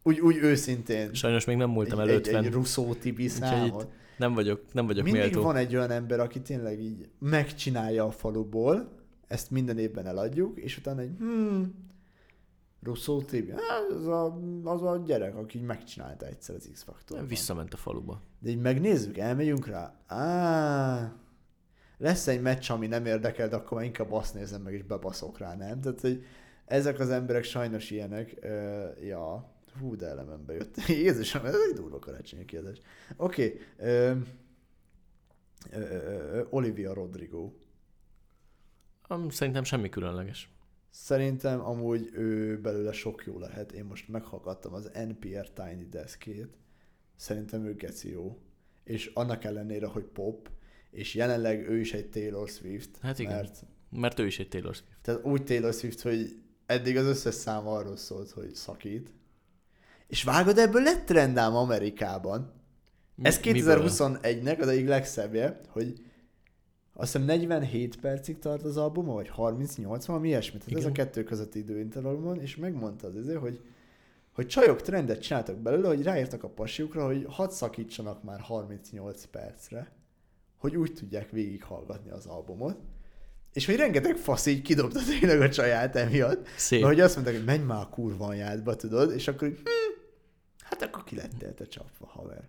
Úgy, 0.04 0.20
úgy 0.20 0.36
őszintén. 0.36 1.14
Sajnos 1.14 1.46
még 1.46 1.58
nem 1.58 1.70
múltam 1.70 2.00
egy, 2.00 2.08
el 2.08 2.14
egy, 2.14 2.28
50. 2.28 2.44
egy 2.44 2.52
Russo 2.52 2.94
Tibi 2.94 3.28
számot. 3.28 3.88
Nem 4.18 4.34
vagyok, 4.34 4.74
nem 4.74 4.86
vagyok 4.86 5.04
Mindig 5.04 5.22
méltó. 5.22 5.42
van 5.42 5.56
egy 5.56 5.76
olyan 5.76 5.92
ember, 5.92 6.20
aki 6.20 6.42
tényleg 6.42 6.82
így 6.82 7.10
megcsinálja 7.20 8.06
a 8.06 8.12
faluból, 8.12 9.00
ezt 9.28 9.52
minden 9.52 9.78
évben 9.78 10.06
eladjuk, 10.06 10.60
és 10.60 10.78
utána 10.78 11.02
egy 11.02 11.12
hmm, 11.18 11.74
Russo 12.84 13.20
hát, 13.20 13.90
az, 13.90 14.08
a, 14.08 14.40
az 14.64 14.84
a 14.84 15.04
gyerek, 15.06 15.36
aki 15.36 15.58
így 15.58 15.64
megcsinálta 15.64 16.26
egyszer 16.26 16.56
az 16.56 16.70
x 16.74 16.84
faktor 16.84 17.28
Visszament 17.28 17.74
a 17.74 17.78
faluba. 17.78 18.22
De 18.40 18.50
így 18.50 18.62
megnézzük, 18.62 19.18
elmegyünk 19.18 19.68
rá. 19.68 19.94
Á, 20.08 21.14
lesz 21.98 22.28
egy 22.28 22.42
meccs, 22.42 22.72
ami 22.72 22.88
nem 22.88 23.06
érdekel, 23.06 23.48
de 23.48 23.56
akkor 23.56 23.78
már 23.78 23.86
inkább 23.86 24.12
azt 24.12 24.34
nézem 24.34 24.62
meg, 24.62 24.74
és 24.74 24.84
bebaszok 24.84 25.38
rá, 25.38 25.56
nem? 25.56 25.82
Tehát, 25.82 26.02
hogy 26.02 26.24
ezek 26.66 27.00
az 27.00 27.10
emberek 27.10 27.44
sajnos 27.44 27.92
ilyenek. 27.92 28.38
Uh, 28.44 29.06
ja, 29.08 29.52
hú, 29.80 29.96
de 29.96 30.08
elemembe 30.08 30.54
jött. 30.54 30.78
Jézusom, 30.88 31.46
ez 31.46 31.56
egy 31.70 31.76
durva 31.76 32.00
karácsonyi 32.00 32.46
kiadás. 32.46 32.78
Oké, 33.18 33.60
okay, 33.78 34.24
Olivia 36.50 36.94
Rodrigo. 36.94 37.52
Szerintem 39.30 39.64
semmi 39.64 39.90
különleges. 39.90 40.50
Szerintem 40.94 41.60
amúgy 41.66 42.10
ő 42.14 42.60
belőle 42.62 42.92
sok 42.92 43.24
jó 43.26 43.40
lehet. 43.40 43.72
Én 43.72 43.86
most 43.86 44.08
meghallgattam 44.08 44.74
az 44.74 44.92
NPR 45.08 45.50
Tiny 45.50 45.90
Deskét. 45.90 46.58
Szerintem 47.16 47.66
ő 47.66 47.76
geci 47.76 48.12
jó. 48.12 48.38
És 48.84 49.12
annak 49.14 49.44
ellenére, 49.44 49.86
hogy 49.86 50.04
pop, 50.04 50.50
és 50.92 51.14
jelenleg 51.16 51.70
ő 51.70 51.80
is 51.80 51.94
egy 51.94 52.10
Taylor 52.10 52.50
Swift. 52.50 52.90
Hát 53.02 53.20
igen. 53.20 53.34
Mert, 53.34 53.64
Mert 53.90 54.20
ő 54.20 54.26
is 54.26 54.40
egy 54.40 54.48
Taylor 54.48 54.76
Swift. 54.76 54.92
tehát 55.02 55.24
úgy 55.26 55.44
Taylor 55.44 55.74
Swift, 55.74 56.02
hogy 56.02 56.42
eddig 56.66 56.98
az 56.98 57.06
összes 57.06 57.34
szám 57.36 57.68
arról 57.68 57.98
szólt, 57.98 58.32
hogy 58.32 58.56
szakít. 58.56 59.14
És 60.08 60.24
vágod, 60.24 60.58
ebből 60.58 60.82
lett 60.82 61.06
trendám 61.06 61.56
Amerikában. 61.56 62.54
Ez 63.22 63.40
Mi- 63.40 63.52
miből? 63.52 63.84
2021-nek 63.84 64.60
az 64.60 64.68
egyik 64.68 64.88
legszebbje, 64.88 65.62
hogy 65.68 66.06
azt 66.94 67.12
hiszem 67.12 67.28
47 67.28 68.00
percig 68.00 68.40
tart 68.40 68.64
az 68.64 68.78
albuma, 68.78 69.14
vagy 69.14 69.30
38, 69.30 70.06
valami 70.06 70.28
ilyesmi. 70.28 70.58
Tehát 70.58 70.80
ez 70.80 70.86
a 70.86 70.90
Igen. 70.90 70.94
kettő 70.94 71.24
közötti 71.24 71.60
időintervallumon, 71.60 72.42
és 72.42 72.56
megmondta 72.56 73.08
az 73.08 73.16
izé, 73.16 73.34
hogy 73.34 73.62
hogy 74.32 74.48
csajok 74.48 74.82
trendet 74.82 75.22
csináltak 75.22 75.58
belőle, 75.58 75.88
hogy 75.88 76.04
ráírtak 76.04 76.44
a 76.44 76.50
pasiukra, 76.50 77.06
hogy 77.06 77.26
hadd 77.30 77.50
szakítsanak 77.50 78.24
már 78.24 78.40
38 78.40 79.26
percre, 79.26 79.92
hogy 80.58 80.76
úgy 80.76 80.94
tudják 80.94 81.30
végighallgatni 81.30 82.12
az 82.12 82.26
albumot. 82.26 82.78
És 83.54 83.68
még 83.68 83.78
rengeteg 83.78 84.16
fasz 84.16 84.46
így 84.46 84.62
kidobta 84.62 85.00
tényleg 85.20 85.42
a 85.42 85.50
csaját 85.50 85.96
emiatt. 85.96 86.48
Szép. 86.58 86.82
Mert 86.82 86.94
hogy 86.94 87.02
azt 87.02 87.14
mondták, 87.16 87.36
hogy 87.36 87.46
menj 87.46 87.64
már 87.64 87.82
a 87.82 87.90
kurva 87.90 88.26
anyádba, 88.26 88.76
tudod, 88.76 89.12
és 89.12 89.28
akkor 89.28 89.48
hm, 89.48 90.02
hát 90.60 90.82
akkor 90.82 91.04
ki 91.04 91.16
lettél 91.16 91.54
te 91.54 91.68
csapva, 91.68 92.06
haver. 92.08 92.48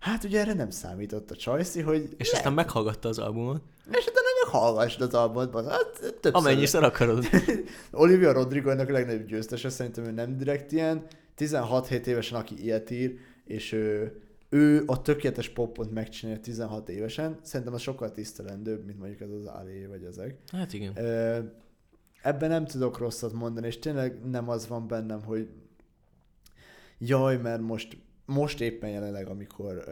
Hát 0.00 0.24
ugye 0.24 0.40
erre 0.40 0.52
nem 0.52 0.70
számított 0.70 1.30
a 1.30 1.36
Csajci, 1.36 1.80
hogy 1.80 2.14
És 2.16 2.32
aztán 2.32 2.52
meghallgatta 2.52 3.08
az 3.08 3.18
albumot. 3.18 3.62
és 3.84 4.06
utána 4.06 4.26
meg 4.44 4.52
hallgassd 4.52 5.00
az 5.00 5.14
albumot, 5.14 5.68
hát 5.68 6.00
többször. 6.00 6.34
Amennyiszer 6.34 6.82
akarod. 6.82 7.24
Olivia 7.92 8.32
Rodrigo 8.32 8.70
ennek 8.70 8.88
a 8.88 8.92
legnagyobb 8.92 9.26
győztese, 9.26 9.68
szerintem 9.68 10.04
ő 10.04 10.10
nem 10.10 10.36
direkt 10.36 10.72
ilyen, 10.72 11.06
16-7 11.38 12.06
évesen, 12.06 12.38
aki 12.38 12.62
ilyet 12.62 12.90
ír, 12.90 13.18
és 13.44 13.72
ő, 13.72 14.20
ő 14.48 14.82
a 14.86 15.02
tökéletes 15.02 15.48
popot 15.48 15.90
megcsinálja 15.90 16.40
16 16.40 16.88
évesen, 16.88 17.38
szerintem 17.42 17.74
az 17.74 17.80
sokkal 17.80 18.10
tisztelendőbb, 18.10 18.84
mint 18.84 18.98
mondjuk 18.98 19.20
ez 19.20 19.30
az 19.30 19.46
Ali 19.46 19.86
vagy 19.86 20.04
ezek. 20.04 20.36
Hát 20.52 20.72
igen. 20.72 20.92
Ebben 22.22 22.48
nem 22.48 22.64
tudok 22.64 22.98
rosszat 22.98 23.32
mondani, 23.32 23.66
és 23.66 23.78
tényleg 23.78 24.28
nem 24.30 24.48
az 24.48 24.68
van 24.68 24.88
bennem, 24.88 25.22
hogy 25.22 25.48
jaj, 26.98 27.36
mert 27.36 27.60
most, 27.60 27.96
most 28.30 28.60
éppen 28.60 28.90
jelenleg, 28.90 29.28
amikor 29.28 29.84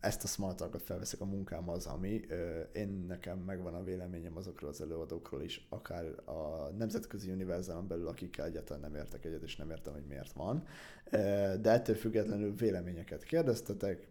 ezt 0.00 0.24
a 0.24 0.26
smart 0.26 0.56
talkot 0.56 0.82
felveszek 0.82 1.20
a 1.20 1.24
munkám 1.24 1.68
az, 1.68 1.86
ami 1.86 2.20
ö, 2.28 2.60
én 2.72 3.04
nekem 3.08 3.38
megvan 3.38 3.74
a 3.74 3.82
véleményem 3.82 4.36
azokról 4.36 4.70
az 4.70 4.80
előadókról 4.80 5.42
is, 5.42 5.66
akár 5.68 6.04
a 6.24 6.70
nemzetközi 6.78 7.30
univerzálon 7.30 7.86
belül, 7.86 8.08
akikkel 8.08 8.46
egyáltalán 8.46 8.82
nem 8.82 8.94
értek 8.94 9.24
egyet, 9.24 9.42
és 9.42 9.56
nem 9.56 9.70
értem, 9.70 9.92
hogy 9.92 10.04
miért 10.08 10.32
van. 10.32 10.64
De 11.60 11.70
ettől 11.70 11.94
függetlenül 11.94 12.54
véleményeket 12.54 13.24
kérdeztetek, 13.24 14.08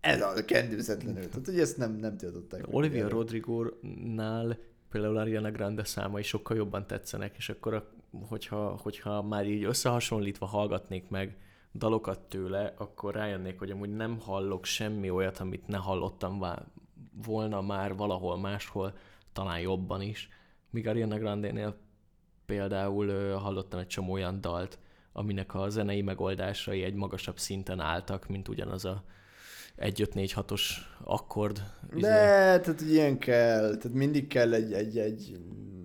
ez 0.00 0.20
a 0.20 0.44
kendőzetlenül. 0.44 1.28
Tehát, 1.28 1.46
hogy 1.46 1.60
ezt 1.60 1.76
nem, 1.76 1.92
nem 1.92 2.16
tiltották. 2.16 2.64
Olivia 2.70 3.08
Rodrigo-nál 3.08 4.58
például 4.90 5.16
Ariana 5.16 5.50
Grande 5.50 5.84
számai 5.84 6.22
sokkal 6.22 6.56
jobban 6.56 6.86
tetszenek, 6.86 7.36
és 7.36 7.48
akkor, 7.48 7.90
hogyha, 8.28 8.68
hogyha 8.82 9.22
már 9.22 9.46
így 9.46 9.64
összehasonlítva 9.64 10.46
hallgatnék 10.46 11.08
meg 11.08 11.36
dalokat 11.74 12.20
tőle, 12.20 12.74
akkor 12.76 13.14
rájönnék, 13.14 13.58
hogy 13.58 13.70
amúgy 13.70 13.96
nem 13.96 14.18
hallok 14.18 14.64
semmi 14.64 15.10
olyat, 15.10 15.38
amit 15.38 15.68
ne 15.68 15.76
hallottam 15.76 16.44
volna 17.24 17.60
már 17.60 17.96
valahol 17.96 18.38
máshol, 18.38 18.94
talán 19.32 19.60
jobban 19.60 20.02
is. 20.02 20.28
Míg 20.70 20.86
Ariana 20.88 21.18
Grande-nél 21.18 21.76
például 22.46 23.34
hallottam 23.34 23.80
egy 23.80 23.86
csomó 23.86 24.12
olyan 24.12 24.40
dalt, 24.40 24.78
aminek 25.12 25.54
a 25.54 25.68
zenei 25.68 26.02
megoldásai 26.02 26.82
egy 26.82 26.94
magasabb 26.94 27.38
szinten 27.38 27.80
álltak, 27.80 28.28
mint 28.28 28.48
ugyanaz 28.48 28.84
a 28.84 29.04
1-5-4-6-os 29.78 30.62
akkord. 31.04 31.62
De, 31.92 32.00
tehát 32.00 32.66
hogy 32.66 32.92
ilyen 32.92 33.18
kell, 33.18 33.76
tehát 33.76 33.92
mindig 33.92 34.26
kell 34.26 34.54
egy, 34.54 34.72
egy, 34.72 34.98
egy 34.98 35.40
tehát 35.40 35.79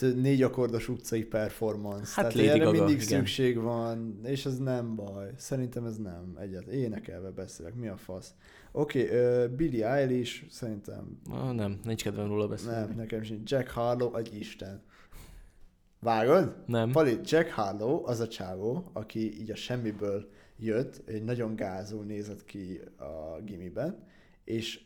négy 0.00 0.42
akkordos 0.42 0.88
utcai 0.88 1.24
performance. 1.24 2.12
Hát 2.14 2.32
tehát 2.32 2.48
erre 2.48 2.64
Gaga, 2.64 2.70
mindig 2.70 2.94
igen. 2.94 3.06
szükség 3.06 3.58
van, 3.58 4.20
és 4.24 4.46
ez 4.46 4.58
nem 4.58 4.94
baj. 4.94 5.30
Szerintem 5.36 5.84
ez 5.84 5.96
nem 5.96 6.36
egyet. 6.40 6.66
Énekelve 6.66 7.30
beszélek, 7.30 7.74
mi 7.74 7.88
a 7.88 7.96
fasz? 7.96 8.34
Oké, 8.72 9.04
okay, 9.04 9.46
Billie 9.56 9.90
Eilish, 9.90 10.44
szerintem 10.50 11.20
Ah, 11.30 11.52
nem, 11.52 11.80
nincs 11.84 12.02
kedvem 12.02 12.26
róla 12.26 12.48
beszélni. 12.48 12.86
nem, 12.86 12.96
nekem 12.96 13.22
sincs. 13.22 13.50
Jack 13.50 13.68
Harlow, 13.68 14.16
egy 14.16 14.38
isten. 14.38 14.82
Vágod? 16.00 16.56
Nem. 16.66 16.90
Pali, 16.90 17.18
Jack 17.24 17.50
Harlow 17.50 18.06
az 18.06 18.20
a 18.20 18.28
csávó, 18.28 18.90
aki 18.92 19.40
így 19.40 19.50
a 19.50 19.56
semmiből 19.56 20.28
jött, 20.58 21.02
egy 21.08 21.24
nagyon 21.24 21.56
gázul 21.56 22.04
nézett 22.04 22.44
ki 22.44 22.80
a 22.96 23.40
gimiben, 23.44 24.04
és 24.44 24.85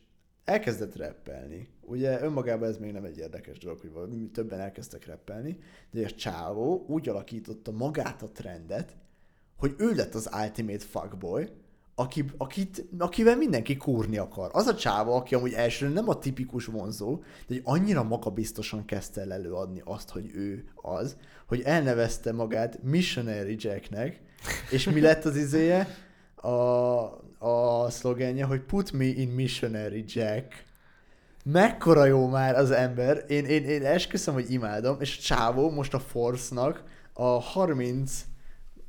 elkezdett 0.51 0.97
rappelni. 0.97 1.69
Ugye 1.81 2.23
önmagában 2.23 2.69
ez 2.69 2.79
még 2.79 2.93
nem 2.93 3.05
egy 3.05 3.19
érdekes 3.19 3.59
dolog, 3.59 3.81
hogy 3.93 4.31
többen 4.33 4.61
elkezdtek 4.61 5.07
rappelni, 5.07 5.59
de 5.91 6.05
a 6.05 6.11
csávó 6.11 6.85
úgy 6.89 7.09
alakította 7.09 7.73
magát 7.73 8.23
a 8.23 8.29
trendet, 8.33 8.97
hogy 9.57 9.75
ő 9.79 9.95
lett 9.95 10.15
az 10.15 10.31
ultimate 10.43 10.85
fuckboy, 10.85 11.49
aki, 11.95 12.25
akit, 12.37 12.85
akivel 12.99 13.37
mindenki 13.37 13.77
kúrni 13.77 14.19
akar. 14.19 14.51
Az 14.53 14.67
a 14.67 14.75
csáva, 14.75 15.15
aki 15.15 15.35
amúgy 15.35 15.53
elsőre 15.53 15.93
nem 15.93 16.09
a 16.09 16.19
tipikus 16.19 16.65
vonzó, 16.65 17.19
de 17.47 17.55
hogy 17.55 17.61
annyira 17.65 18.03
magabiztosan 18.03 18.85
kezdte 18.85 19.21
el 19.21 19.33
előadni 19.33 19.83
azt, 19.85 20.11
hogy 20.11 20.31
ő 20.35 20.65
az, 20.75 21.17
hogy 21.47 21.61
elnevezte 21.61 22.33
magát 22.33 22.83
Missionary 22.83 23.57
Jacknek, 23.59 24.21
és 24.71 24.85
mi 24.85 25.01
lett 25.01 25.25
az 25.25 25.37
izéje? 25.37 25.89
A, 26.35 26.51
a 27.43 27.91
szlogenje, 27.91 28.45
hogy 28.45 28.61
put 28.61 28.93
me 28.93 29.05
in 29.05 29.29
Missionary 29.29 30.05
Jack. 30.07 30.65
Mekkora 31.45 32.05
jó 32.05 32.29
már 32.29 32.57
az 32.57 32.71
ember. 32.71 33.25
Én, 33.29 33.45
én, 33.45 33.65
én 33.65 33.85
esküszöm, 33.85 34.35
hogy 34.35 34.51
imádom, 34.51 34.97
és 35.01 35.19
csávó 35.19 35.71
most 35.71 35.95
a 35.95 35.99
Force-nak 35.99 36.83
a 37.13 37.41
30 37.41 38.25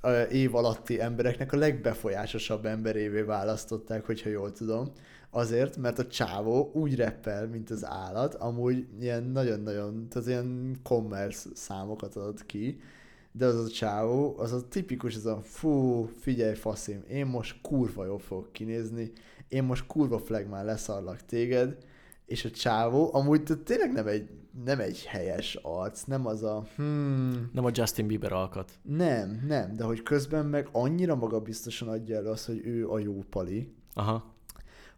ö, 0.02 0.22
év 0.22 0.56
alatti 0.56 1.02
embereknek 1.02 1.54
a 1.54 1.58
legbefolyásosabb 1.58 2.66
emberévé 2.66 3.22
választották, 3.22 4.06
hogyha 4.06 4.30
jól 4.30 4.52
tudom. 4.52 4.92
Azért, 5.30 5.78
mert 5.78 6.00
a 6.00 6.08
csávó 6.08 6.72
úgy 6.74 6.96
reppel, 6.96 7.48
mint 7.48 7.70
az 7.70 7.86
állat, 7.86 8.34
amúgy 8.34 8.88
ilyen 9.00 9.24
nagyon-nagyon, 9.24 10.08
tehát 10.10 10.28
ilyen 10.28 10.80
commerce 10.84 11.50
számokat 11.54 12.16
adott 12.16 12.46
ki, 12.46 12.82
de 13.32 13.46
az 13.46 13.66
a 13.66 13.70
csávó, 13.70 14.36
az 14.38 14.52
a 14.52 14.68
tipikus, 14.68 15.16
ez 15.16 15.26
a 15.26 15.42
fú, 15.44 16.06
figyelj 16.20 16.56
faszim, 16.56 17.04
én 17.10 17.26
most 17.26 17.62
kurva 17.62 18.06
jól 18.06 18.20
fogok 18.20 18.52
kinézni, 18.52 19.12
én 19.48 19.64
most 19.64 19.86
kurva 19.86 20.20
flagmán 20.20 20.66
leszarlak 20.66 21.26
téged, 21.26 21.78
és 22.26 22.46
a 22.46 22.52
csávó 22.52 23.10
amúgy 23.14 23.44
tényleg 23.64 23.92
nem 23.92 24.08
egy, 24.08 24.30
nem 24.66 24.80
egy 24.80 25.04
helyes 25.06 25.56
arc, 25.62 26.04
nem 26.04 26.26
az 26.26 26.44
a 26.44 26.68
hmm, 26.76 27.50
Nem 27.54 27.66
a 27.66 27.70
Justin 27.74 28.08
Bieber 28.08 28.32
alkat. 28.32 28.72
nem, 28.82 29.44
nem, 29.48 29.76
de 29.76 29.84
hogy 29.84 30.04
közben 30.04 30.46
meg 30.46 30.68
annyira 30.72 31.16
magabiztosan 31.16 31.88
adja 31.88 32.16
elő 32.16 32.30
azt, 32.30 32.46
hogy 32.46 32.62
ő 32.66 32.90
a 32.90 33.00
jó 33.00 33.24
pali, 33.30 33.74
Aha. 33.94 34.34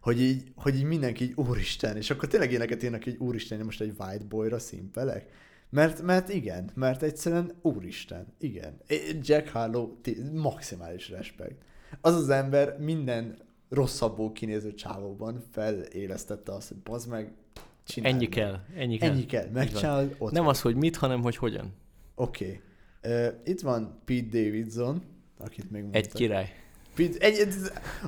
hogy 0.00 0.20
így, 0.20 0.52
hogy 0.56 0.76
így 0.76 0.84
mindenki 0.84 1.24
így 1.24 1.32
úristen, 1.36 1.96
és 1.96 2.10
akkor 2.10 2.28
tényleg 2.28 2.52
éneket 2.52 2.82
ének, 2.82 3.04
hogy 3.04 3.16
úristen, 3.18 3.58
én 3.58 3.64
most 3.64 3.80
egy 3.80 3.94
white 3.98 4.24
boyra 4.28 4.58
szimpelek. 4.58 5.28
Mert, 5.74 6.02
mert 6.02 6.28
igen, 6.28 6.70
mert 6.74 7.02
egyszerűen 7.02 7.52
úristen, 7.62 8.26
igen. 8.38 8.80
Jack 9.20 9.48
Harlow, 9.48 9.96
maximális 10.32 11.10
respekt. 11.10 11.64
Az 12.00 12.14
az 12.14 12.28
ember 12.28 12.78
minden 12.78 13.38
rosszabbul 13.68 14.32
kinéző 14.32 14.74
csávóban 14.74 15.42
felélesztette 15.50 16.52
azt, 16.52 16.68
hogy 16.68 16.76
bazd 16.76 17.08
meg, 17.10 17.32
csináld 17.84 18.14
Ennyi 18.14 18.24
meg. 18.24 18.32
kell. 18.32 18.60
Ennyi 18.76 18.98
kell. 18.98 19.10
Ennyi 19.10 19.26
kell, 19.26 19.48
megcsinálod, 19.52 20.14
ott 20.18 20.32
Nem 20.32 20.42
van. 20.42 20.52
az, 20.52 20.60
hogy 20.60 20.76
mit, 20.76 20.96
hanem 20.96 21.22
hogy 21.22 21.36
hogyan. 21.36 21.72
Oké. 22.14 22.60
Okay. 23.02 23.26
Uh, 23.26 23.34
itt 23.44 23.60
van 23.60 24.00
Pete 24.04 24.26
Davidson, 24.30 25.02
akit 25.38 25.70
még 25.70 25.82
mondtak. 25.82 26.02
Egy 26.04 26.12
király. 26.12 26.48
Egy, 26.96 27.16
egy, 27.38 27.54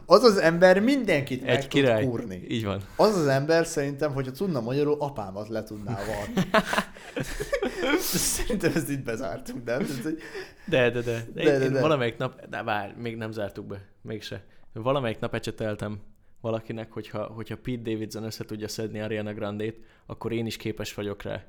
az 0.07 0.23
az 0.23 0.37
ember 0.37 0.81
mindenkit 0.81 1.41
meg 1.41 1.51
Egy 1.51 1.61
tud 1.61 1.69
király. 1.69 2.05
kúrni. 2.05 2.45
Így 2.49 2.65
van. 2.65 2.83
Az 2.97 3.17
az 3.17 3.27
ember 3.27 3.67
szerintem, 3.67 4.13
hogyha 4.13 4.33
tudna 4.33 4.61
magyarul, 4.61 4.97
apámat 5.01 5.49
le 5.49 5.63
tudná 5.63 5.95
varni. 5.95 6.51
szerintem 8.01 8.73
ezt 8.75 8.91
itt 8.91 9.05
bezártunk, 9.05 9.65
nem? 9.65 9.79
Tehát, 9.87 10.03
hogy 10.03 10.19
De, 10.67 10.91
de, 10.91 11.01
de. 11.01 11.25
de, 11.35 11.43
De, 11.45 11.59
de, 11.59 11.65
én. 11.65 11.73
Valamelyik 11.81 12.17
nap, 12.17 12.47
de 12.47 12.63
várj, 12.63 12.93
még 13.01 13.17
nem 13.17 13.33
zártuk 13.33 13.67
be, 13.67 13.85
mégse. 14.03 14.45
Valamelyik 14.73 15.19
nap 15.19 15.35
ecseteltem 15.35 16.01
valakinek, 16.41 16.93
hogyha, 16.93 17.25
hogyha 17.25 17.57
Pete 17.57 17.91
Davidson 17.91 18.23
össze 18.25 18.45
tudja 18.45 18.69
szedni 18.69 19.01
Ariana 19.01 19.33
Grande-t, 19.35 19.77
akkor 20.07 20.33
én 20.33 20.47
is 20.47 20.57
képes 20.57 20.95
vagyok 20.95 21.23
rá. 21.23 21.45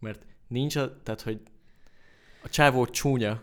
Mert 0.00 0.22
nincs 0.48 0.76
a, 0.76 1.02
tehát, 1.02 1.20
hogy 1.20 1.40
a 2.42 2.48
csávó 2.48 2.86
csúnya, 2.86 3.42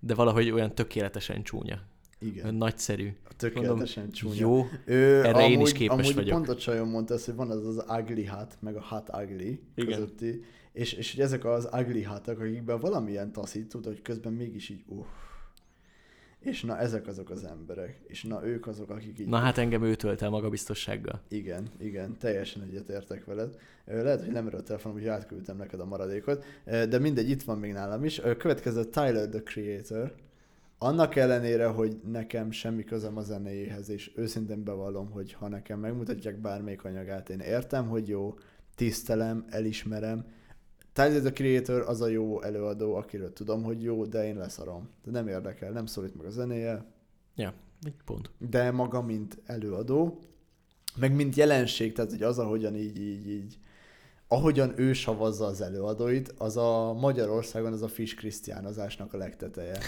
de 0.00 0.14
valahogy 0.14 0.50
olyan 0.50 0.74
tökéletesen 0.74 1.42
csúnya. 1.42 1.80
Igen, 2.18 2.54
nagyszerű. 2.54 3.12
tökéletesen 3.36 4.10
csúnya. 4.10 4.34
Jó, 4.40 4.66
Ő, 4.84 5.24
Erre 5.24 5.42
én 5.44 5.50
is 5.50 5.56
amúgy, 5.56 5.72
képes 5.72 5.98
amúgy 5.98 6.14
vagyok. 6.14 6.34
pont 6.34 6.48
a 6.48 6.56
csajom 6.56 6.88
mondta 6.88 7.14
azt, 7.14 7.24
hogy 7.24 7.34
van 7.34 7.50
az 7.50 7.66
az 7.66 7.84
ugly 7.88 8.22
hat, 8.22 8.56
meg 8.60 8.76
a 8.76 8.82
hot 8.82 9.10
ugly 9.22 9.42
Igen. 9.44 9.60
közötti, 9.74 10.44
és, 10.72 10.92
és 10.92 11.14
hogy 11.14 11.24
ezek 11.24 11.44
az 11.44 11.68
ugly 11.72 12.00
hatok, 12.00 12.40
akikben 12.40 12.80
valamilyen 12.80 13.32
taszít 13.32 13.68
tud, 13.68 13.84
hogy 13.84 14.02
közben 14.02 14.32
mégis 14.32 14.68
így 14.68 14.82
uff. 14.86 15.06
És 16.40 16.62
na, 16.62 16.78
ezek 16.78 17.06
azok 17.06 17.30
az 17.30 17.44
emberek. 17.44 18.00
És 18.06 18.22
na, 18.22 18.46
ők 18.46 18.66
azok, 18.66 18.90
akik 18.90 19.18
így... 19.18 19.26
na 19.26 19.36
hát 19.36 19.58
engem 19.58 19.82
ő 19.82 19.94
tölt 19.94 20.22
el 20.22 20.30
magabiztossággal. 20.30 21.20
Igen, 21.28 21.68
igen, 21.78 22.16
teljesen 22.18 22.62
egyetértek 22.62 23.24
veled. 23.24 23.56
Lehet, 23.84 24.20
hogy 24.20 24.32
nem 24.32 24.46
erről 24.46 24.60
a 24.60 24.62
telefonom, 24.62 24.98
hogy 24.98 25.08
átküldtem 25.08 25.56
neked 25.56 25.80
a 25.80 25.84
maradékot, 25.84 26.44
de 26.64 26.98
mindegy, 26.98 27.30
itt 27.30 27.42
van 27.42 27.58
még 27.58 27.72
nálam 27.72 28.04
is. 28.04 28.20
Következő 28.38 28.84
Tyler, 28.84 29.28
the 29.28 29.42
Creator. 29.42 30.14
Annak 30.78 31.16
ellenére, 31.16 31.66
hogy 31.66 32.00
nekem 32.04 32.50
semmi 32.50 32.84
közem 32.84 33.16
a 33.16 33.22
zenéjéhez, 33.22 33.88
és 33.88 34.12
őszintén 34.16 34.64
bevallom, 34.64 35.10
hogy 35.10 35.32
ha 35.32 35.48
nekem 35.48 35.80
megmutatják 35.80 36.40
bármelyik 36.40 36.84
anyagát, 36.84 37.28
én 37.28 37.40
értem, 37.40 37.88
hogy 37.88 38.08
jó, 38.08 38.34
tisztelem, 38.74 39.44
elismerem. 39.48 40.24
Tyler, 40.92 41.20
the 41.20 41.32
Creator 41.32 41.84
az 41.86 42.00
a 42.00 42.06
jó 42.06 42.42
előadó, 42.42 42.94
akiről 42.94 43.32
tudom, 43.32 43.62
hogy 43.62 43.82
jó, 43.82 44.04
de 44.04 44.26
én 44.26 44.36
leszarom. 44.36 44.88
De 45.04 45.10
nem 45.10 45.28
érdekel, 45.28 45.72
nem 45.72 45.86
szólít 45.86 46.16
meg 46.16 46.26
a 46.26 46.30
zenéje, 46.30 46.84
Ja, 47.34 47.54
így 47.86 47.94
pont. 48.04 48.30
de 48.38 48.70
maga, 48.70 49.02
mint 49.02 49.38
előadó, 49.46 50.18
meg 50.96 51.14
mint 51.14 51.34
jelenség, 51.34 51.92
tehát 51.92 52.10
hogy 52.10 52.22
az, 52.22 52.38
ahogyan 52.38 52.74
így, 52.76 53.00
így, 53.00 53.28
így, 53.28 53.58
ahogyan 54.28 54.72
ő 54.76 54.92
savazza 54.92 55.44
az 55.44 55.60
előadóit, 55.60 56.34
az 56.38 56.56
a 56.56 56.92
Magyarországon 56.92 57.72
az 57.72 57.82
a 57.82 57.88
Fish 57.88 58.16
Krisztiánozásnak 58.16 59.14
a 59.14 59.16
legteteje. 59.16 59.78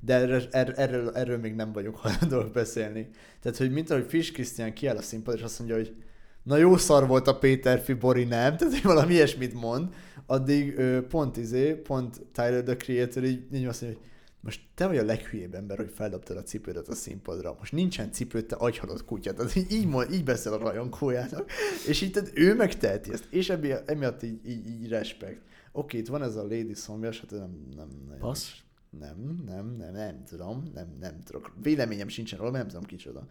De 0.00 0.14
erről, 0.14 0.42
erről, 0.50 1.10
erről, 1.10 1.38
még 1.38 1.54
nem 1.54 1.72
vagyok 1.72 1.96
hajlandóak 1.96 2.52
beszélni. 2.52 3.08
Tehát, 3.40 3.58
hogy 3.58 3.72
mint 3.72 3.90
ahogy 3.90 4.06
Fish 4.08 4.32
Krisztián 4.32 4.74
kiáll 4.74 4.96
a 4.96 5.02
színpad, 5.02 5.34
és 5.34 5.42
azt 5.42 5.58
mondja, 5.58 5.76
hogy 5.76 5.94
na 6.42 6.56
jó 6.56 6.76
szar 6.76 7.06
volt 7.06 7.26
a 7.26 7.38
Péter 7.38 7.96
Bori, 7.98 8.24
nem? 8.24 8.56
Tehát, 8.56 8.72
hogy 8.72 8.82
valami 8.82 9.12
ilyesmit 9.12 9.54
mond, 9.54 9.94
addig 10.26 10.78
ő, 10.78 11.06
pont 11.06 11.36
izé, 11.36 11.72
pont 11.72 12.20
Tyler, 12.32 12.62
the 12.62 12.76
Creator 12.76 13.24
így, 13.24 13.54
így 13.54 13.64
azt 13.64 13.82
mondja, 13.82 14.00
hogy 14.00 14.10
most 14.46 14.60
te 14.74 14.86
vagy 14.86 14.98
a 14.98 15.04
leghülyébb 15.04 15.54
ember, 15.54 15.76
hogy 15.76 15.90
feldobtad 15.94 16.36
a 16.36 16.42
cipődet 16.42 16.88
a 16.88 16.94
színpadra. 16.94 17.56
Most 17.58 17.72
nincsen 17.72 18.12
cipőd, 18.12 18.46
te 18.46 18.56
agyhalott 18.56 19.04
kutya. 19.04 19.34
Tehát 19.34 19.54
így, 19.70 19.86
mond, 19.86 20.12
így 20.12 20.24
beszél 20.24 20.52
a 20.52 20.56
rajongójának. 20.56 21.50
És 21.88 22.00
így 22.00 22.12
tehát 22.12 22.30
ő 22.34 22.54
megteheti 22.54 23.12
ezt. 23.12 23.26
És 23.30 23.48
emiatt, 23.48 23.90
emiatt 23.90 24.22
így, 24.22 24.48
így, 24.48 24.66
így 24.66 24.88
respekt. 24.88 25.40
Oké, 25.72 25.98
itt 25.98 26.08
van 26.08 26.22
ez 26.22 26.36
a 26.36 26.42
Lady 26.42 26.74
Szomjas, 26.74 27.20
hát 27.20 27.30
nem, 27.30 27.66
nem, 27.76 27.88
nem, 28.08 28.18
Passz? 28.18 28.52
nem, 28.98 29.42
nem, 29.46 29.76
nem, 29.76 29.92
nem 29.92 30.24
tudom, 30.24 30.70
nem, 30.74 30.96
nem 31.00 31.20
tudok. 31.24 31.52
Véleményem 31.62 32.08
sincsen 32.08 32.38
róla, 32.38 32.50
mert 32.50 32.62
nem 32.62 32.72
tudom 32.72 32.88
kicsoda. 32.88 33.26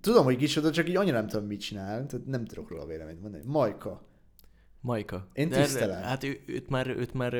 Tudom, 0.00 0.24
hogy 0.24 0.36
kicsoda, 0.36 0.70
csak 0.70 0.88
így 0.88 0.96
annyira 0.96 1.16
nem 1.16 1.26
tudom, 1.26 1.46
mit 1.46 1.60
csinál, 1.60 2.06
tehát 2.06 2.26
nem 2.26 2.44
tudok 2.44 2.70
róla 2.70 2.86
véleményt 2.86 3.20
mondani. 3.20 3.44
Majka. 3.46 4.02
Majka. 4.86 5.26
Én 5.32 5.48
De 5.48 5.62
tisztelem. 5.62 6.02
Hát 6.02 6.24
ő, 6.24 6.40
őt 6.46 6.68
már, 6.68 6.86
őt 6.88 7.14
már 7.14 7.32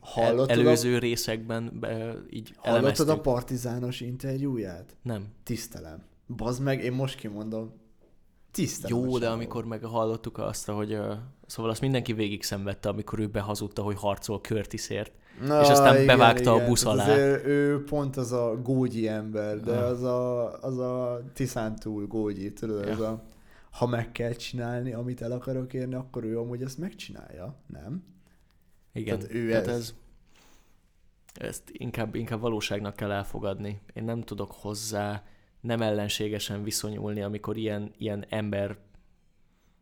Hallottad 0.00 0.48
a- 0.48 0.52
előző 0.60 0.98
részekben 0.98 1.70
be, 1.80 2.14
így 2.30 2.52
Hallottad 2.56 2.84
elemeztük. 2.84 3.08
a 3.08 3.20
partizános 3.20 4.00
interjúját? 4.00 4.96
Nem. 5.02 5.26
Tisztelem. 5.42 6.02
Bazd 6.36 6.62
meg, 6.62 6.84
én 6.84 6.92
most 6.92 7.16
kimondom. 7.18 7.72
Tisztelem. 8.50 8.98
a 8.98 9.04
Jó, 9.04 9.18
de 9.18 9.28
amikor 9.28 9.64
meg 9.64 9.84
hallottuk 9.84 10.38
azt, 10.38 10.66
hogy 10.70 10.92
ö, 10.92 11.12
szóval 11.46 11.70
azt 11.70 11.80
mindenki 11.80 12.12
végig 12.12 12.42
szenvedte, 12.42 12.88
amikor 12.88 13.18
ő 13.18 13.26
behazudta, 13.26 13.82
hogy 13.82 13.96
harcol 13.98 14.38
Curtisért. 14.40 15.12
Na, 15.46 15.60
és 15.60 15.68
aztán 15.68 16.06
bevágta 16.06 16.52
a 16.52 16.66
busz 16.66 16.84
alá. 16.84 17.04
Azért 17.04 17.46
ő 17.46 17.84
pont 17.84 18.16
az 18.16 18.32
a 18.32 18.60
gógyi 18.62 19.08
ember, 19.08 19.60
de 19.60 19.72
Ah. 19.76 19.88
az 19.88 20.02
a, 20.02 20.52
az 20.60 20.78
a 20.78 21.22
Tiszántúl 21.34 22.06
gógyi, 22.06 22.52
tudod, 22.52 22.84
Ja. 22.84 22.90
ez 22.90 23.00
a 23.00 23.22
ha 23.74 23.86
meg 23.86 24.12
kell 24.12 24.32
csinálni, 24.32 24.92
amit 24.92 25.22
el 25.22 25.32
akarok 25.32 25.72
érni, 25.72 25.94
akkor 25.94 26.24
ő 26.24 26.38
amúgy 26.38 26.62
ezt 26.62 26.78
megcsinálja, 26.78 27.56
nem? 27.66 28.04
Igen. 28.92 29.18
Tehát 29.18 29.34
ő 29.34 29.48
Tehát 29.48 29.66
ez. 29.66 29.74
ez. 29.74 29.94
Ezt 31.34 31.70
inkább, 31.72 32.14
inkább 32.14 32.40
valóságnak 32.40 32.96
kell 32.96 33.10
elfogadni. 33.10 33.80
Én 33.92 34.04
nem 34.04 34.22
tudok 34.22 34.52
hozzá 34.52 35.24
nem 35.60 35.82
ellenségesen 35.82 36.62
viszonyulni, 36.62 37.22
amikor 37.22 37.56
ilyen, 37.56 37.92
ilyen 37.98 38.24
ember, 38.28 38.78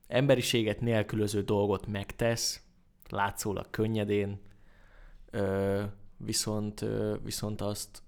emberiséget 0.07 0.81
nélkülöző 0.81 1.43
dolgot 1.43 1.87
megtesz, 1.87 2.63
látszólag 3.09 3.71
könnyedén, 3.71 4.41
ö, 5.31 5.83
viszont, 6.17 6.81
ö, 6.83 7.17
viszont 7.23 7.61
azt, 7.61 8.03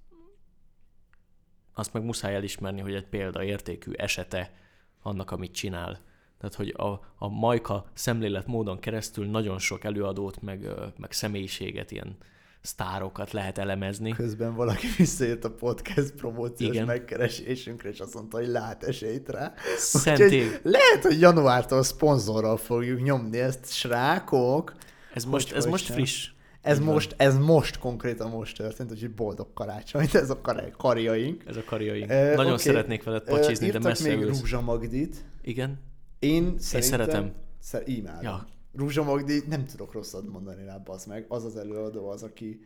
azt 1.72 1.92
meg 1.92 2.04
muszáj 2.04 2.34
elismerni, 2.34 2.80
hogy 2.80 2.94
egy 2.94 3.08
példaértékű 3.08 3.92
esete 3.92 4.62
annak, 5.04 5.30
amit 5.30 5.52
csinál. 5.52 6.00
Tehát, 6.38 6.54
hogy 6.54 6.74
a, 6.76 7.00
a 7.18 7.28
Majka 7.28 7.86
szemlélet 7.94 8.46
módon 8.46 8.78
keresztül 8.78 9.26
nagyon 9.26 9.58
sok 9.58 9.84
előadót, 9.84 10.42
meg, 10.42 10.68
meg 10.98 11.12
személyiséget, 11.12 11.90
ilyen 11.90 12.16
sztárokat 12.60 13.32
lehet 13.32 13.58
elemezni. 13.58 14.10
Közben 14.10 14.54
valaki 14.54 14.86
visszajött 14.98 15.44
a 15.44 15.50
podcast 15.50 16.12
promóciós 16.14 16.74
Igen. 16.74 16.86
megkeresésünkre, 16.86 17.88
és 17.88 18.00
azt 18.00 18.14
mondta, 18.14 18.36
hogy 18.36 18.46
lát 18.46 18.82
esélyt 18.82 19.28
rá. 19.28 19.52
Szent 19.76 20.18
Úgyhogy 20.18 20.32
ég. 20.32 20.60
lehet, 20.62 21.02
hogy 21.02 21.20
januártól 21.20 21.82
szponzorral 21.82 22.56
fogjuk 22.56 23.02
nyomni 23.02 23.38
ezt, 23.38 23.72
srákok. 23.72 24.74
Ez 25.14 25.24
most, 25.24 25.48
Hogy- 25.48 25.56
ez 25.58 25.66
most 25.66 25.86
friss. 25.86 26.28
Ez 26.64 26.78
most, 26.78 27.14
ez 27.18 27.38
most 27.38 27.78
konkrétan 27.78 28.30
most 28.30 28.56
történt, 28.56 28.90
úgyhogy 28.90 29.14
boldog 29.14 29.52
karácsonyt, 29.54 30.14
ez 30.14 30.30
a 30.30 30.40
kar- 30.40 30.76
karjaink. 30.76 31.42
Ez 31.46 31.56
a 31.56 31.64
karjaink. 31.64 32.10
Ö, 32.10 32.34
Nagyon 32.34 32.52
oké. 32.52 32.62
szeretnék 32.62 33.02
veled 33.02 33.22
pacsizni, 33.22 33.54
de 33.58 33.66
írtak 33.66 33.82
messze 33.82 34.08
még 34.08 34.20
ülsz. 34.20 34.40
Rúzsa 34.40 34.60
Magdit. 34.60 35.24
Igen? 35.42 35.78
Én 36.18 36.58
szerintem... 36.58 36.98
szeretem. 36.98 37.32
Szer- 37.60 37.88
imádom. 37.88 38.22
Ja. 38.22 38.46
Rúzsa 38.76 39.02
Magdi, 39.02 39.42
nem 39.48 39.64
tudok 39.64 39.92
rosszat 39.92 40.28
mondani 40.32 40.64
rá, 40.64 40.82
az 40.84 41.04
meg. 41.04 41.24
Az 41.28 41.44
az 41.44 41.56
előadó 41.56 42.08
az, 42.08 42.22
aki 42.22 42.60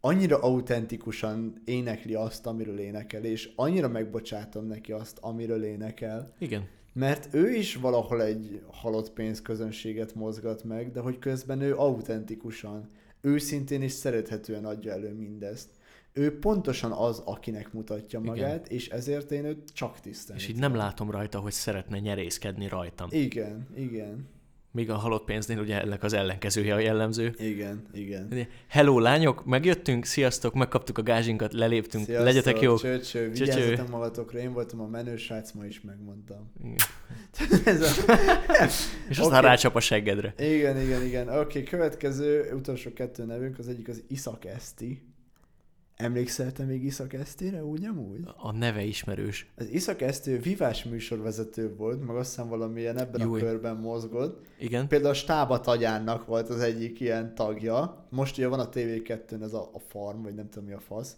annyira 0.00 0.38
autentikusan 0.38 1.62
énekli 1.64 2.14
azt, 2.14 2.46
amiről 2.46 2.78
énekel, 2.78 3.24
és 3.24 3.52
annyira 3.56 3.88
megbocsátom 3.88 4.66
neki 4.66 4.92
azt, 4.92 5.18
amiről 5.20 5.64
énekel, 5.64 6.32
Igen. 6.38 6.68
mert 6.92 7.34
ő 7.34 7.50
is 7.50 7.76
valahol 7.76 8.22
egy 8.22 8.62
halott 8.70 9.10
pénzközönséget 9.10 10.14
mozgat 10.14 10.64
meg, 10.64 10.92
de 10.92 11.00
hogy 11.00 11.18
közben 11.18 11.60
ő 11.60 11.76
autentikusan, 11.76 12.90
őszintén 13.22 13.82
és 13.82 13.92
szerethetően 13.92 14.64
adja 14.64 14.92
elő 14.92 15.14
mindezt. 15.14 15.68
Ő 16.12 16.38
pontosan 16.38 16.92
az, 16.92 17.22
akinek 17.24 17.72
mutatja 17.72 18.20
Igen. 18.20 18.32
magát, 18.32 18.68
és 18.68 18.88
ezért 18.88 19.30
én 19.30 19.44
őt 19.44 19.72
csak 19.72 20.00
tisztelni 20.00 20.42
És 20.42 20.48
így 20.48 20.58
nem 20.58 20.74
látom 20.74 21.10
rajta, 21.10 21.38
hogy 21.38 21.52
szeretne 21.52 21.98
nyerészkedni 21.98 22.68
rajtam. 22.68 23.08
Igen, 23.10 23.68
igen, 23.74 24.28
Míg 24.74 24.90
a 24.90 24.94
halott 24.94 25.24
pénznél 25.24 25.58
ugye 25.58 25.80
ennek 25.80 26.02
az 26.02 26.12
ellenkezője 26.12 26.74
a 26.74 26.78
jellemző. 26.78 27.34
igen, 27.38 27.82
igen. 27.92 28.46
Hello 28.68 28.98
lányok, 28.98 29.44
megjöttünk, 29.44 30.04
sziasztok, 30.04 30.54
megkaptuk 30.54 30.98
a 30.98 31.02
gázsinkat, 31.02 31.52
leléptünk, 31.52 32.04
Sziasztok, 32.04 32.26
legyetek 32.26 32.60
jók. 32.60 32.80
Csöcső, 32.80 33.30
vigyázzatok 33.30 33.88
magatokra, 33.88 34.38
én 34.38 34.52
voltam 34.52 34.80
a 34.80 34.86
menő 34.86 35.16
srác, 35.16 35.52
ma 35.52 35.64
is 35.64 35.80
megmondtam. 35.80 36.52
Igen. 36.62 36.76
Ez 37.74 37.80
a... 37.80 38.12
És 39.08 39.18
aztán 39.18 39.38
Oké. 39.38 39.46
rácsap 39.46 39.76
a 39.76 39.80
seggedre. 39.80 40.34
Igen, 40.38 40.80
igen, 40.80 41.04
igen. 41.04 41.28
Oké, 41.28 41.38
okay, 41.38 41.62
következő, 41.62 42.52
utolsó 42.54 42.92
kettő 42.92 43.24
nevünk, 43.24 43.58
az 43.58 43.68
egyik 43.68 43.88
az 43.88 44.02
Iszak 44.08 44.44
Eszti. 44.44 45.11
Emlékszel 45.96 46.52
te 46.52 46.64
még 46.64 46.84
Iszak 46.84 47.12
Esztire, 47.12 47.64
úgy 47.64 47.84
amúgy? 47.84 48.20
A 48.36 48.52
neve 48.52 48.82
ismerős. 48.82 49.52
Az 49.56 49.68
Iszak 49.68 50.00
Eszti 50.00 50.30
ő 50.30 50.38
vívás 50.38 50.84
műsorvezető 50.84 51.74
volt, 51.76 52.06
meg 52.06 52.16
azt 52.16 52.28
hiszem 52.28 52.48
valamilyen 52.48 52.98
ebben 52.98 53.20
Jó. 53.20 53.34
a 53.34 53.38
körben 53.38 53.76
mozgott. 53.76 54.46
Igen? 54.58 54.88
Például 54.88 55.10
a 55.10 55.14
Stába 55.14 55.60
Tagyánnak 55.60 56.26
volt 56.26 56.48
az 56.48 56.60
egyik 56.60 57.00
ilyen 57.00 57.34
tagja. 57.34 58.06
Most 58.10 58.38
ugye 58.38 58.48
van 58.48 58.60
a 58.60 58.68
TV2-n 58.68 59.42
ez 59.42 59.52
a, 59.52 59.70
a 59.72 59.78
farm, 59.78 60.22
vagy 60.22 60.34
nem 60.34 60.48
tudom 60.48 60.68
mi 60.68 60.74
a 60.74 60.80
fasz, 60.80 61.16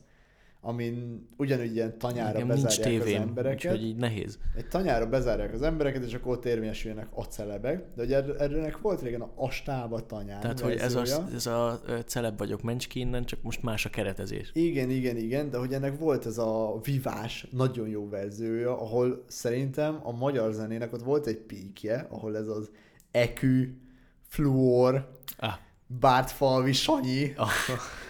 amin 0.65 1.27
ugyanúgy 1.37 1.75
ilyen 1.75 1.99
tanyára 1.99 2.39
nincs 2.39 2.49
bezárják 2.49 2.67
az 2.67 2.79
tévém, 2.79 3.21
embereket. 3.23 3.73
úgyhogy 3.73 3.87
így 3.87 3.97
nehéz. 3.97 4.39
Egy 4.57 4.69
tanyára 4.69 5.07
bezárják 5.07 5.53
az 5.53 5.63
embereket, 5.63 6.05
és 6.05 6.15
akkor 6.15 6.33
ott 6.33 6.45
érvényesüljenek 6.45 7.07
a 7.15 7.23
celebek. 7.23 7.85
De 7.95 8.03
ugye 8.03 8.17
erre- 8.17 8.41
erőnek 8.41 8.79
volt 8.81 9.03
régen 9.03 9.21
a, 9.21 9.33
a 9.37 9.51
stába 9.51 10.07
tanyán 10.07 10.41
Tehát, 10.41 10.61
hogy 10.61 10.77
ez 10.77 10.95
a, 10.95 11.03
ez 11.35 11.47
a 11.47 11.81
celeb 12.07 12.39
vagyok, 12.39 12.63
mencs 12.63 12.89
ki 12.89 13.01
innen, 13.01 13.25
csak 13.25 13.43
most 13.43 13.63
más 13.63 13.85
a 13.87 13.91
keretezés. 13.91 14.51
Igen, 14.53 14.91
igen, 14.91 15.17
igen, 15.17 15.51
de 15.51 15.59
hogy 15.59 15.73
ennek 15.73 15.99
volt 15.99 16.27
ez 16.27 16.39
a 16.39 16.81
vivás, 16.83 17.47
nagyon 17.51 17.89
jó 17.89 18.09
verziója, 18.09 18.81
ahol 18.81 19.25
szerintem 19.27 20.01
a 20.03 20.13
magyar 20.13 20.53
zenének 20.53 20.93
ott 20.93 21.03
volt 21.03 21.27
egy 21.27 21.39
píkje, 21.39 22.07
ahol 22.11 22.37
ez 22.37 22.49
az 22.49 22.71
ekü, 23.11 23.75
fluor, 24.29 25.13
Ah, 25.37 25.53
Bártfalvi 25.87 26.73
Sanyi, 26.73 27.33
ah, 27.37 27.51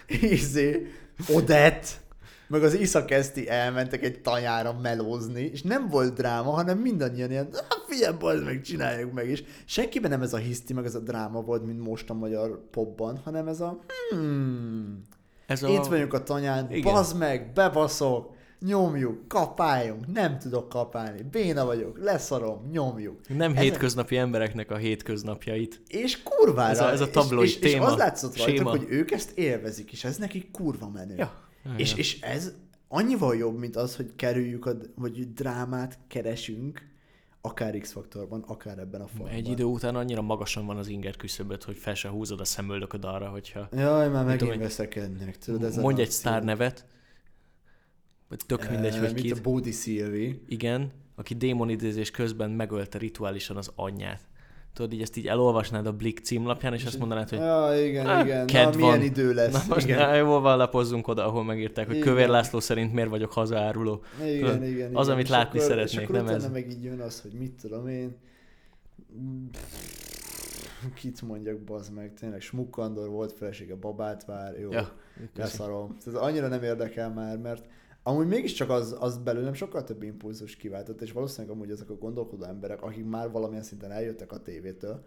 izé, 0.32 0.86
Odett, 1.34 2.00
meg 2.48 2.62
az 2.62 2.74
Iszakeszti 2.74 3.48
elmentek 3.48 4.02
egy 4.04 4.20
tanyára 4.20 4.72
melózni, 4.82 5.42
és 5.42 5.62
nem 5.62 5.88
volt 5.88 6.14
dráma, 6.14 6.50
hanem 6.50 6.78
mindannyian 6.78 7.30
ilyen, 7.30 7.48
"Ah, 7.52 7.78
figyelj, 7.88 8.16
bazd 8.18 8.44
meg, 8.44 8.60
csináljuk 8.60 9.12
meg 9.12 9.28
is. 9.30 9.44
Senkiben 9.64 10.10
nem 10.10 10.22
ez 10.22 10.32
a 10.32 10.36
hiszti, 10.36 10.72
meg 10.72 10.84
ez 10.84 10.94
a 10.94 11.00
dráma 11.00 11.40
volt, 11.40 11.66
mint 11.66 11.80
most 11.86 12.10
a 12.10 12.14
magyar 12.14 12.68
popban, 12.70 13.20
hanem 13.24 13.48
ez 13.48 13.60
a 13.60 13.78
hmm, 14.10 15.02
ez 15.46 15.62
a... 15.62 15.68
itt 15.68 15.84
vagyunk 15.84 16.12
a 16.14 16.22
tanyán, 16.22 16.72
Igen. 16.72 16.92
bazd 16.92 17.18
meg, 17.18 17.52
bebaszok, 17.54 18.32
nyomjuk, 18.60 19.28
kapáljunk, 19.28 20.12
nem 20.12 20.38
tudok 20.38 20.68
kapálni, 20.68 21.22
béna 21.30 21.64
vagyok, 21.64 21.98
leszarom, 22.02 22.68
nyomjuk. 22.72 23.18
Nem 23.28 23.50
Ezek- 23.50 23.62
hétköznapi 23.62 24.16
embereknek 24.16 24.70
a 24.70 24.76
hétköznapjait. 24.76 25.82
És 25.88 26.22
kurvára. 26.22 26.70
Ez 26.70 26.80
a- 26.80 26.90
ez 26.90 27.00
a 27.00 27.10
tabloid 27.10 27.48
és, 27.48 27.54
és, 27.54 27.72
téma, 27.72 27.84
és 27.86 27.90
az 27.92 27.96
látszott 27.98 28.36
rajta, 28.36 28.52
séma. 28.52 28.70
hogy 28.70 28.86
ők 28.88 29.10
ezt 29.10 29.38
élvezik, 29.38 29.92
és 29.92 30.04
ez 30.04 30.16
nekik 30.16 30.50
kurva 30.50 30.88
menő. 30.88 31.14
Ja. 31.16 31.32
És, 31.76 31.94
és 31.94 32.20
ez 32.20 32.52
annyival 32.88 33.36
jobb, 33.36 33.58
mint 33.58 33.76
az, 33.76 33.96
hogy 33.96 34.12
kerüljük, 34.16 34.66
a, 34.66 34.72
vagy 34.94 35.32
drámát 35.32 35.98
keresünk, 36.08 36.92
akár 37.40 37.78
X-faktorban, 37.78 38.42
akár 38.46 38.78
ebben 38.78 39.00
a 39.00 39.06
formában. 39.06 39.38
Egy 39.38 39.48
idő 39.48 39.64
után 39.64 39.96
annyira 39.96 40.22
magasan 40.22 40.66
van 40.66 40.76
az 40.76 40.88
inger 40.88 41.16
küszöböt, 41.16 41.64
hogy 41.64 41.76
fel 41.76 41.94
se 41.94 42.08
húzod 42.08 42.40
a 42.40 42.44
szemöldököd 42.44 43.04
arra, 43.04 43.28
hogyha 43.28 43.68
Jaj, 43.72 44.08
már 44.08 44.08
tudom, 44.08 44.24
megint 44.26 44.50
hogy- 44.50 44.58
veszekednek. 44.58 45.38
Tudod, 45.38 45.64
ez 45.64 45.76
mondj 45.76 46.00
egy 46.00 46.10
sztár 46.10 46.44
nevet, 46.44 46.86
vagy 48.28 48.40
tök 48.46 48.70
mindegy, 48.70 48.96
hogy 48.98 49.12
Mint 49.12 49.20
kit. 49.20 49.38
a 49.38 49.40
Bódi 49.40 49.70
Szilvi. 49.70 50.42
Igen, 50.48 50.92
aki 51.14 51.34
démonidézés 51.34 52.10
közben 52.10 52.50
megölte 52.50 52.98
rituálisan 52.98 53.56
az 53.56 53.72
anyját. 53.74 54.26
Tudod, 54.74 54.92
így 54.92 55.00
ezt 55.02 55.16
így 55.16 55.26
elolvasnád 55.26 55.86
a 55.86 55.92
Blick 55.92 56.24
címlapján, 56.24 56.74
és 56.74 56.84
azt 56.84 56.98
mondanád, 56.98 57.28
hogy 57.28 57.38
Ja, 57.38 57.84
igen, 57.84 58.06
Ah, 58.06 58.24
igen. 58.24 58.46
kedv 58.46 58.70
Na, 58.70 58.76
milyen 58.76 58.90
van. 58.98 59.02
idő 59.02 59.32
lesz. 59.34 59.52
na 59.52 59.74
most 59.74 59.86
igen. 59.86 60.10
ne, 60.10 60.16
jól 60.16 60.40
van, 60.40 60.56
lapozzunk 60.56 61.08
oda, 61.08 61.26
ahol 61.26 61.44
megírták, 61.44 61.86
hogy 61.86 61.96
Igen. 61.96 62.08
Kövér 62.08 62.28
László 62.28 62.60
szerint 62.60 62.92
miért 62.92 63.08
vagyok 63.08 63.32
hazaáruló. 63.32 64.02
Igen, 64.24 64.38
Tudod, 64.38 64.54
igen, 64.56 64.68
igen. 64.68 64.94
az, 64.96 65.08
amit 65.08 65.24
És 65.24 65.30
látni 65.30 65.58
akkor, 65.58 65.70
szeretnék, 65.70 66.00
és 66.00 66.06
akkor 66.08 66.14
nem 66.24 66.34
ez. 66.34 66.50
meg 66.50 66.70
így 66.70 66.84
jön 66.84 67.00
az, 67.00 67.20
hogy 67.20 67.32
mit 67.32 67.52
tudom 67.62 67.88
én. 67.88 68.16
Kit 70.94 71.22
mondjak, 71.22 71.58
bazd 71.58 71.92
meg, 71.92 72.12
tényleg 72.20 72.40
Smukkandor 72.40 73.08
volt 73.08 73.32
felesége, 73.32 73.74
babát 73.74 74.24
vár, 74.24 74.58
jó, 74.60 74.70
Ja, 74.72 74.88
leszarom. 75.36 75.96
Tehát 76.04 76.20
annyira 76.20 76.48
nem 76.48 76.62
érdekel 76.62 77.10
már, 77.12 77.36
mert 77.38 77.64
amúgy 78.06 78.26
mégiscsak 78.26 78.70
az, 78.70 78.96
az 78.98 79.18
belőlem 79.18 79.54
sokkal 79.54 79.84
több 79.84 80.02
impulzus 80.02 80.56
kiváltott, 80.56 81.00
és 81.00 81.12
valószínűleg 81.12 81.56
amúgy 81.56 81.70
ezek 81.70 81.90
a 81.90 81.94
gondolkodó 81.94 82.44
emberek, 82.44 82.82
akik 82.82 83.04
már 83.04 83.30
valamilyen 83.30 83.62
szinten 83.62 83.90
eljöttek 83.90 84.32
a 84.32 84.38
tévétől, 84.38 85.04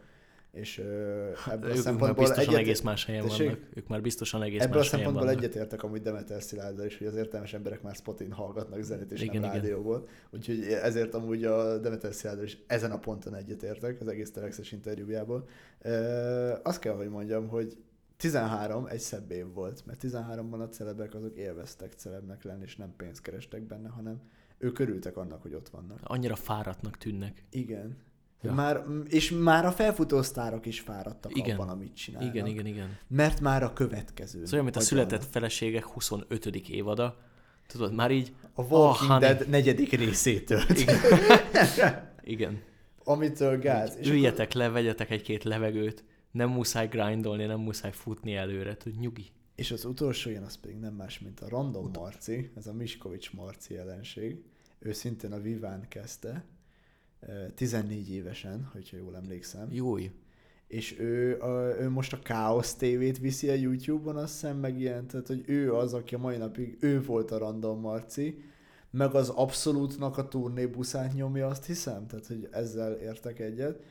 és 0.51 0.77
ö, 0.77 0.83
ebből 0.83 1.33
a 1.33 1.37
Hát, 1.37 1.63
ők 1.63 1.63
már 1.63 1.77
szempontból 1.77 2.25
biztosan 2.25 2.53
egyet, 2.53 2.59
egész 2.59 2.81
más 2.81 3.05
helyen 3.05 3.23
Tessék? 3.23 3.47
vannak. 3.47 3.61
Ők 3.73 3.87
már 3.87 4.01
biztosan 4.01 4.41
egész 4.43 4.61
Ebből 4.61 4.73
a 4.73 4.77
más 4.77 4.89
helyen 4.89 5.05
szempontból 5.05 5.37
egyetértek 5.37 5.83
amúgy 5.83 6.01
Demeter 6.01 6.41
Szilárddal 6.41 6.85
is, 6.85 6.97
hogy 6.97 7.07
az 7.07 7.15
értelmes 7.15 7.53
emberek 7.53 7.81
már 7.81 7.95
spotin 7.95 8.31
hallgatnak 8.31 8.81
zenét 8.81 9.11
és 9.11 9.21
Igen, 9.21 9.41
nem 9.41 9.49
igen. 9.49 9.61
rádióból. 9.61 10.07
Úgyhogy 10.29 10.63
ezért 10.63 11.13
amúgy 11.13 11.43
a 11.43 11.77
Demeter 11.77 12.13
Szilárddal 12.13 12.45
is 12.45 12.57
ezen 12.67 12.91
a 12.91 12.97
ponton 12.99 13.35
egyetértek 13.35 14.01
az 14.01 14.07
egész 14.07 14.31
Telexes 14.31 14.71
interjújából. 14.71 15.47
Ö, 15.81 16.53
azt 16.63 16.79
kell, 16.79 16.93
hogy 16.95 17.09
mondjam, 17.09 17.47
hogy 17.47 17.77
13 18.17 18.85
egy 18.85 18.99
szebb 18.99 19.31
év 19.31 19.53
volt, 19.53 19.85
mert 19.85 19.99
13-ban 20.03 20.59
a 20.59 20.69
celebek 20.69 21.13
azok 21.13 21.37
élveztek 21.37 21.93
celebnek 21.93 22.43
lenni, 22.43 22.63
és 22.63 22.75
nem 22.75 22.93
pénzt 22.97 23.21
kerestek 23.21 23.61
benne, 23.61 23.89
hanem 23.89 24.21
ők 24.57 24.79
örültek 24.79 25.17
annak, 25.17 25.41
hogy 25.41 25.53
ott 25.53 25.69
vannak. 25.69 25.99
Annyira 26.03 26.35
fáradtnak 26.35 26.97
tűnnek. 26.97 27.43
Igen. 27.49 27.97
Ja. 28.41 28.53
Már, 28.53 28.83
és 29.07 29.31
már 29.31 29.65
a 29.65 29.71
felfutó 29.71 30.21
sztárok 30.21 30.65
is 30.65 30.79
fáradtak 30.79 31.37
Igen. 31.37 31.55
abban, 31.55 31.69
amit 31.69 31.95
csinálnak. 31.95 32.33
Igen, 32.33 32.47
igen, 32.47 32.65
igen. 32.65 32.97
Mert 33.07 33.39
már 33.39 33.63
a 33.63 33.73
következő. 33.73 34.41
Ez 34.41 34.51
olyan, 34.53 34.63
mint 34.63 34.75
a 34.75 34.79
született 34.79 35.23
feleségek 35.23 35.83
25. 35.83 36.45
évada. 36.69 37.17
Tudod, 37.67 37.93
már 37.93 38.11
így... 38.11 38.35
A 38.53 38.61
Walking 38.61 39.11
honey. 39.11 39.19
Dead 39.19 39.49
negyedik 39.49 39.91
részétől. 39.91 40.61
Igen. 40.69 40.95
Igen. 42.23 42.61
Amitől 43.03 43.59
gáz. 43.59 43.97
És 43.99 44.09
Üljetek 44.09 44.53
le, 44.53 44.69
vegyetek 44.69 45.09
egy-két 45.09 45.43
levegőt. 45.43 46.03
Nem 46.31 46.49
muszáj 46.49 46.87
grindolni, 46.87 47.45
nem 47.45 47.59
muszáj 47.59 47.91
futni 47.91 48.35
előre. 48.35 48.75
Tud 48.75 48.99
nyugi. 48.99 49.25
És 49.55 49.71
az 49.71 49.85
utolsó 49.85 50.29
ilyen 50.29 50.43
az 50.43 50.55
pedig 50.55 50.77
nem 50.77 50.93
más, 50.93 51.19
mint 51.19 51.39
a 51.39 51.49
Random 51.49 51.91
Marci, 51.93 52.51
ez 52.55 52.67
a 52.67 52.73
Miskovics 52.73 53.33
Marci 53.33 53.73
jelenség. 53.73 54.43
Ő 54.79 54.93
szintén 54.93 55.31
a 55.31 55.39
Viván 55.39 55.87
kezdte, 55.87 56.45
eh, 57.19 57.45
14 57.55 58.09
évesen, 58.09 58.69
hogyha 58.71 58.97
jól 58.97 59.15
emlékszem. 59.15 59.67
Jói. 59.71 60.09
És 60.67 60.99
ő, 60.99 61.41
a, 61.41 61.81
ő 61.81 61.89
most 61.89 62.13
a 62.13 62.19
Chaos 62.19 62.75
TV-t 62.75 63.17
viszi 63.17 63.49
a 63.49 63.53
YouTube-on, 63.53 64.15
azt 64.15 64.33
hiszem, 64.33 64.57
meg 64.57 64.79
ilyen, 64.79 65.07
tehát 65.07 65.27
hogy 65.27 65.43
ő 65.45 65.73
az, 65.73 65.93
aki 65.93 66.15
a 66.15 66.17
mai 66.17 66.37
napig, 66.37 66.77
ő 66.79 67.01
volt 67.01 67.31
a 67.31 67.37
Random 67.37 67.79
Marci, 67.79 68.43
meg 68.91 69.15
az 69.15 69.29
Abszolútnak 69.29 70.17
a 70.17 70.27
turnébuszát 70.27 71.13
nyomja, 71.13 71.47
azt 71.47 71.65
hiszem, 71.65 72.07
tehát 72.07 72.27
hogy 72.27 72.47
ezzel 72.51 72.93
értek 72.93 73.39
egyet. 73.39 73.83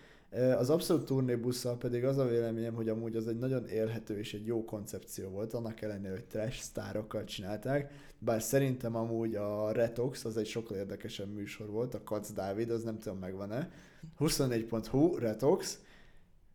Az 0.58 0.70
Abszolút 0.70 1.04
turnébusszal 1.04 1.76
pedig 1.78 2.04
az 2.04 2.18
a 2.18 2.26
véleményem, 2.26 2.74
hogy 2.74 2.88
amúgy 2.88 3.16
az 3.16 3.28
egy 3.28 3.38
nagyon 3.38 3.66
élhető 3.66 4.18
és 4.18 4.34
egy 4.34 4.46
jó 4.46 4.64
koncepció 4.64 5.28
volt, 5.28 5.52
annak 5.52 5.80
ellenére, 5.80 6.12
hogy 6.12 6.24
trash 6.24 6.60
sztárokkal 6.60 7.24
csinálták, 7.24 7.92
bár 8.18 8.42
szerintem 8.42 8.96
amúgy 8.96 9.34
a 9.34 9.72
Retox 9.72 10.24
az 10.24 10.36
egy 10.36 10.46
sokkal 10.46 10.76
érdekesebb 10.76 11.34
műsor 11.34 11.70
volt, 11.70 11.94
a 11.94 12.02
Kac 12.02 12.32
Dávid, 12.32 12.70
az 12.70 12.82
nem 12.82 12.98
tudom 12.98 13.18
megvan-e. 13.18 13.70
24.hu, 14.18 15.18
Retox, 15.18 15.78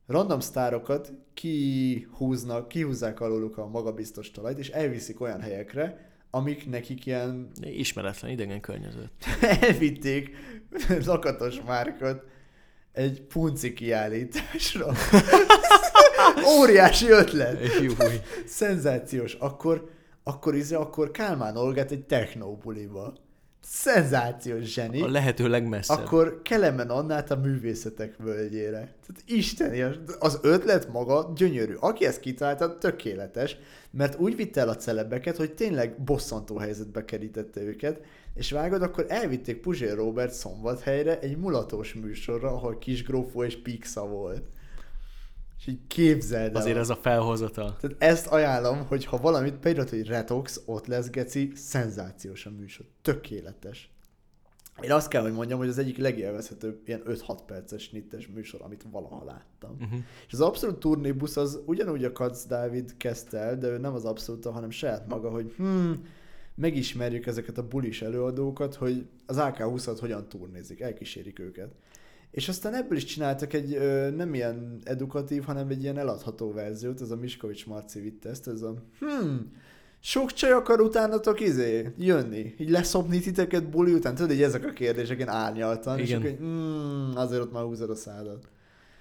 random 0.08 0.40
sztárokat 0.40 1.14
kihúznak, 1.34 2.68
kihúzzák 2.68 3.20
alóluk 3.20 3.58
a 3.58 3.68
magabiztos 3.68 4.32
talajt, 4.32 4.58
és 4.58 4.70
elviszik 4.70 5.22
olyan 5.22 5.42
helyekre, 5.42 6.10
amik 6.30 6.70
nekik 6.70 7.06
ilyen 7.06 7.52
Ismeretlen, 7.62 8.32
idegen 8.32 8.62
környezet. 8.62 9.12
elvitték 9.62 10.30
Lakatos 11.06 11.62
Márkot 11.62 12.31
egy 12.94 13.22
punci 13.22 13.74
kiállításra. 13.74 14.94
Óriási 16.60 17.10
ötlet. 17.10 17.58
Szenzációs. 18.46 19.34
Akkor, 19.34 19.90
akkor, 20.24 20.56
izé, 20.56 20.76
akkor 20.76 21.12
Kálmán 21.12 21.58
Olgát 21.58 21.92
egy 21.92 22.06
technóbuliba. 22.06 23.14
Szenzációs 23.64 24.64
zseni. 24.64 25.02
A 25.02 25.10
lehető 25.10 25.48
legmesszebb. 25.48 25.98
Akkor 25.98 26.42
Kelemen 26.44 26.90
Annát 26.90 27.32
a 27.32 27.36
művészetek 27.36 28.16
völgyére. 28.18 28.78
Tehát 28.78 29.24
isteni, 29.26 29.86
az 30.20 30.40
ötlet 30.42 30.92
maga 30.92 31.32
gyönyörű. 31.36 31.74
Aki 31.80 32.06
ezt 32.06 32.20
kitalálta, 32.20 32.78
tökéletes, 32.78 33.58
mert 33.92 34.20
úgy 34.20 34.36
vitte 34.36 34.62
el 34.62 34.70
a 34.70 34.76
celebeket, 34.76 35.38
hogy 35.38 35.54
tényleg 35.54 36.04
bosszantó 36.04 36.58
helyzetbe 36.58 37.06
kerítette 37.06 37.62
őket, 37.62 38.02
és 38.34 38.52
vágod, 38.52 38.82
akkor 38.82 39.06
elvitték 39.08 39.62
Puzsér 39.62 39.96
Robert 39.96 40.34
szombathelyre 40.34 41.20
egy 41.20 41.38
mulatós 41.38 41.94
műsorra, 41.94 42.50
ahol 42.50 42.78
Kisgrófó 42.78 43.44
és 43.44 43.62
Pixa 43.62 44.08
volt. 44.08 44.44
És 45.60 45.68
így 45.68 45.80
képzeld 45.88 46.56
el. 46.56 46.62
Azért 46.62 46.78
ez 46.78 46.90
a 46.90 46.96
felhozatal. 46.96 47.78
Tehát 47.80 47.96
ezt 48.00 48.28
ajánlom, 48.28 48.86
hogy 48.88 49.06
ha 49.06 49.18
valamit 49.18 49.60
beírod, 49.60 49.90
hogy 49.90 50.08
Retox, 50.08 50.62
ott 50.66 50.88
lesz 50.88 51.10
geci, 51.10 51.52
szenzációs 51.56 52.46
a 52.46 52.50
műsor. 52.50 52.86
Tökéletes. 53.02 53.90
Én 54.82 54.92
azt 54.92 55.08
kell, 55.08 55.22
hogy 55.22 55.34
mondjam, 55.34 55.60
hogy 55.60 55.68
az 55.68 55.78
egyik 55.78 55.98
legélvezhetőbb 55.98 56.82
ilyen 56.86 57.02
5-6 57.06 57.38
perces 57.46 57.90
nittes 57.90 58.28
műsor, 58.28 58.62
amit 58.62 58.86
valaha 58.92 59.24
láttam. 59.24 59.72
Uh-huh. 59.80 60.00
És 60.28 60.34
az 60.34 60.42
abszolút 60.42 60.80
turnébusz 60.80 61.38
az 61.38 61.60
ugyanúgy 61.66 62.04
a 62.04 62.12
Katz 62.12 62.46
Dávid 62.46 62.98
kezdte 62.98 63.38
el, 63.38 63.58
de 63.58 63.68
ő 63.68 63.78
nem 63.78 63.94
az 63.94 64.06
abszolút, 64.06 64.46
hanem 64.46 64.70
saját 64.70 65.08
maga, 65.08 65.30
hogy 65.30 65.54
hmm, 65.58 66.06
megismerjük 66.62 67.26
ezeket 67.26 67.58
a 67.58 67.68
bulis 67.68 68.02
előadókat, 68.02 68.76
hogy 68.76 69.06
az 69.26 69.38
AK-20-at 69.38 69.98
hogyan 70.00 70.30
turnézik, 70.30 70.80
elkísérik 70.80 71.40
őket. 71.40 71.72
És 72.32 72.50
aztán 72.50 72.74
ebből 72.74 72.98
is 72.98 73.04
csináltak 73.04 73.54
egy 73.54 73.74
ö, 73.74 74.10
nem 74.10 74.34
ilyen 74.34 74.80
edukatív, 74.84 75.44
hanem 75.44 75.70
egy 75.70 75.84
ilyen 75.84 75.98
eladható 75.98 76.54
verziót, 76.54 77.02
ez 77.02 77.12
a 77.12 77.16
Miskovics 77.16 77.66
Marci 77.66 78.00
vitte 78.00 78.30
ezt, 78.30 78.48
ez 78.48 78.62
a 78.62 78.74
hmm, 79.00 79.52
sok 80.00 80.34
csaj 80.34 80.52
akar 80.52 80.82
utánatok 80.82 81.40
izé 81.40 81.94
jönni, 81.98 82.56
így 82.58 82.70
leszopni 82.70 83.20
titeket 83.20 83.70
buli 83.70 83.94
után, 83.94 84.16
tudod, 84.16 84.32
így 84.32 84.42
ezek 84.42 84.66
a 84.66 84.72
kérdések 84.72 85.18
ilyen 85.18 85.30
árnyaltan, 85.30 86.00
és 86.00 86.08
Igen. 86.08 86.20
akkor 86.20 86.32
így, 86.32 86.38
hmm, 86.38 87.12
azért 87.16 87.42
ott 87.42 87.52
már 87.52 87.64
húzod 87.64 87.90
a 87.90 87.96
szádat. 87.96 88.48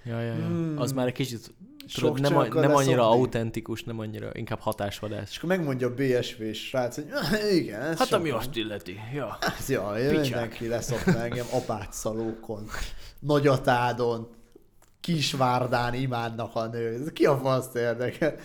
Ja, 0.03 0.21
ja, 0.21 0.33
ja. 0.33 0.45
Hmm. 0.45 0.77
Az 0.77 0.91
már 0.91 1.07
egy 1.07 1.13
kicsit 1.13 1.53
Sok 1.87 2.15
tudod, 2.15 2.21
nem, 2.21 2.33
nem 2.33 2.75
annyira 2.75 3.01
leszopni. 3.01 3.19
autentikus, 3.19 3.83
nem 3.83 3.99
annyira, 3.99 4.29
inkább 4.33 4.59
hatásvadász. 4.59 5.29
És 5.29 5.37
akkor 5.37 5.49
megmondja 5.49 5.87
a 5.87 5.93
BSV 5.93 6.43
srác, 6.53 6.95
hogy 6.95 7.05
igen, 7.51 7.81
ez 7.81 7.97
Hát 7.97 8.11
ami 8.11 8.29
azt 8.29 8.55
illeti. 8.55 8.99
Ja. 9.13 9.37
Hát 9.41 9.65
Picsák. 9.65 10.21
mindenki 10.21 10.67
leszokna 10.67 11.23
engem 11.23 11.45
apátszalókon, 11.51 12.67
nagyatádon, 13.19 14.27
Kisvárdán 15.01 15.93
imádnak 15.93 16.55
a 16.55 16.67
nő. 16.67 17.11
Ki 17.13 17.25
a 17.25 17.37
faszt 17.37 17.75
érdekel? 17.75 18.35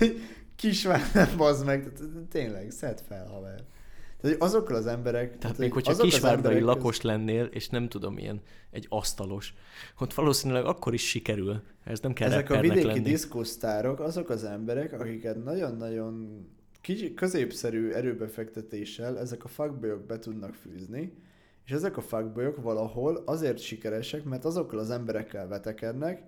Kisvárdán 0.56 1.28
bazd 1.36 1.64
meg, 1.64 1.92
tényleg, 2.30 2.70
szedd 2.70 2.96
fel, 3.08 3.26
haver. 3.26 3.64
Tehát 4.26 4.40
hogy 4.40 4.48
azokkal 4.48 4.76
az 4.76 4.86
emberek... 4.86 5.38
Tehát 5.38 5.56
hogy 5.56 5.64
még 5.64 5.72
hogyha 5.72 5.96
kisvárdai 5.96 6.60
lakos 6.60 7.00
lennél, 7.00 7.44
és 7.44 7.68
nem 7.68 7.88
tudom, 7.88 8.18
ilyen 8.18 8.40
egy 8.70 8.86
asztalos, 8.88 9.54
ott 9.98 10.14
valószínűleg 10.14 10.64
akkor 10.64 10.94
is 10.94 11.08
sikerül. 11.08 11.62
Ez 11.84 12.00
nem 12.00 12.12
kell 12.12 12.28
Ezek 12.28 12.50
a 12.50 12.60
vidéki 12.60 12.86
lenni. 12.86 13.00
diszkosztárok 13.00 14.00
azok 14.00 14.28
az 14.28 14.44
emberek, 14.44 14.92
akiket 14.92 15.44
nagyon-nagyon 15.44 16.46
kicsi, 16.80 17.14
középszerű 17.14 17.90
erőbefektetéssel 17.90 19.18
ezek 19.18 19.44
a 19.44 19.48
fuckboyok 19.48 20.06
be 20.06 20.18
tudnak 20.18 20.54
fűzni, 20.54 21.12
és 21.64 21.72
ezek 21.72 21.96
a 21.96 22.00
fuckboyok 22.00 22.62
valahol 22.62 23.22
azért 23.26 23.58
sikeresek, 23.58 24.24
mert 24.24 24.44
azokkal 24.44 24.78
az 24.78 24.90
emberekkel 24.90 25.48
vetekednek, 25.48 26.22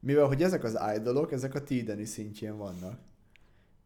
mivel 0.00 0.26
hogy 0.26 0.42
ezek 0.42 0.64
az 0.64 0.78
idolok, 0.96 1.32
ezek 1.32 1.54
a 1.54 1.62
Tideni 1.62 2.04
szintjén 2.04 2.56
vannak. 2.56 2.98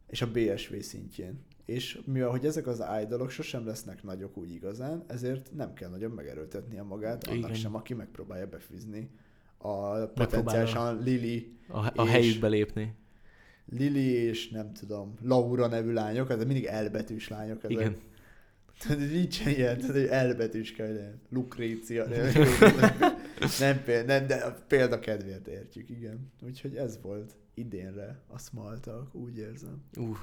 És 0.07 0.23
a 0.23 0.31
BSV 0.31 0.75
szintjén. 0.81 1.45
És 1.65 2.01
mivel 2.05 2.29
hogy 2.29 2.47
ezek 2.47 2.67
az 2.67 2.83
idolok 3.03 3.31
sosem 3.31 3.67
lesznek 3.67 4.03
nagyok 4.03 4.37
úgy 4.37 4.53
igazán, 4.53 5.05
ezért 5.07 5.53
nem 5.55 5.73
kell 5.73 5.91
nagyon 5.91 6.11
megerőltetnie 6.11 6.83
magát, 6.83 7.27
annak 7.27 7.39
Igen. 7.39 7.55
sem, 7.55 7.75
aki 7.75 7.95
megpróbálja 7.95 8.47
befűzni 8.47 9.11
a 9.57 10.07
potenciálisan 10.07 11.03
Lili 11.03 11.57
A, 11.69 11.79
a 11.79 12.05
és- 12.05 12.11
helyükbe 12.11 12.49
lépni. 12.49 12.95
Lili 13.69 14.13
és 14.13 14.49
nem 14.49 14.73
tudom, 14.73 15.15
Laura 15.23 15.67
nevű 15.67 15.93
lányok, 15.93 16.29
de 16.29 16.45
mindig 16.45 16.65
elbetűs 16.65 17.29
lányok 17.29 17.65
ezek. 17.65 17.71
Igen. 17.71 17.97
Tehát 18.79 18.99
nincs 18.99 19.47
ilyen, 19.47 19.79
tehát 19.79 19.97
egy 19.97 20.07
elbetűs 20.07 20.73
kell. 20.73 21.15
Lukrécia. 21.29 22.07
Nem, 23.59 23.83
nem, 23.87 24.07
nem, 24.07 24.27
de 24.27 24.65
példa 24.69 24.99
kedvéért 24.99 25.47
értjük, 25.47 25.91
igen. 25.91 26.33
Úgyhogy 26.43 26.77
ez 26.77 26.99
volt 27.03 27.37
idénre 27.55 28.23
a 28.27 28.39
Smalltalk, 28.39 29.15
úgy 29.15 29.39
érzem. 29.39 29.83
Uh, 29.97 30.17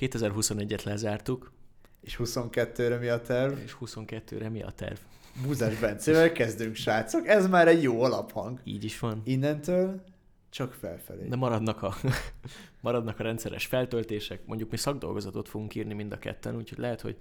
2021-et 0.00 0.82
lezártuk, 0.82 1.52
És 2.00 2.16
22-re 2.18 2.96
mi 2.98 3.08
a 3.08 3.20
terv? 3.20 3.58
és 3.58 3.76
22-re 3.80 4.48
mi 4.48 4.62
a 4.62 4.70
terv? 4.70 4.96
Búzás 5.42 5.78
Bencével 5.80 6.32
kezdünk, 6.32 6.74
srácok. 6.74 7.26
Ez 7.26 7.48
már 7.48 7.68
egy 7.68 7.82
jó 7.82 8.02
alaphang. 8.02 8.60
Így 8.64 8.84
is 8.84 8.98
van. 8.98 9.22
Innentől 9.24 10.04
csak 10.50 10.72
felfelé. 10.72 11.28
De 11.28 11.36
maradnak 11.36 11.82
a, 11.82 11.94
maradnak 12.80 13.18
a 13.20 13.22
rendszeres 13.22 13.66
feltöltések. 13.66 14.46
Mondjuk 14.46 14.70
mi 14.70 14.76
szakdolgozatot 14.76 15.48
fogunk 15.48 15.74
írni 15.74 15.94
mind 15.94 16.12
a 16.12 16.18
ketten, 16.18 16.56
úgyhogy 16.56 16.78
lehet, 16.78 17.00
hogy 17.00 17.16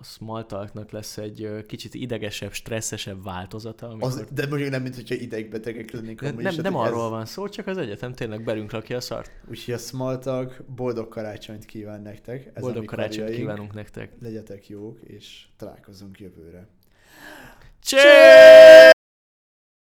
a 0.00 0.04
Smalltalknak 0.04 0.90
lesz 0.90 1.16
egy 1.16 1.64
kicsit 1.66 1.94
idegesebb, 1.94 2.52
stresszesebb 2.52 3.24
változata. 3.24 3.88
Amikor... 3.88 4.08
Az, 4.08 4.24
de 4.32 4.46
mondjuk 4.46 4.70
nem, 4.70 4.82
mint 4.82 4.94
hogyha 4.94 5.14
idegbetegek 5.14 5.90
lennénk. 5.90 6.20
Nem, 6.20 6.36
nem 6.36 6.74
hát 6.74 6.86
arról 6.86 7.04
ez- 7.04 7.10
van 7.10 7.26
szó, 7.26 7.48
csak 7.48 7.66
az 7.66 7.76
egyetem 7.76 8.12
tényleg 8.14 8.44
belünk 8.44 8.70
rakja 8.70 8.96
a 8.96 9.00
szart. 9.00 9.30
Úgyhogy 9.48 9.74
a 9.74 9.78
Smalltalk 9.78 10.62
boldog 10.76 11.08
karácsonyt 11.08 11.64
kíván 11.64 12.02
nektek. 12.02 12.50
Ez 12.54 12.62
Boldog 12.62 12.84
karácsonyt 12.84 13.30
kívánunk 13.30 13.74
nektek. 13.74 14.12
Legyetek 14.20 14.68
jók, 14.68 15.00
és 15.00 15.44
találkozunk 15.56 16.20
jövőre. 16.20 16.68
Cheers! 17.82 18.89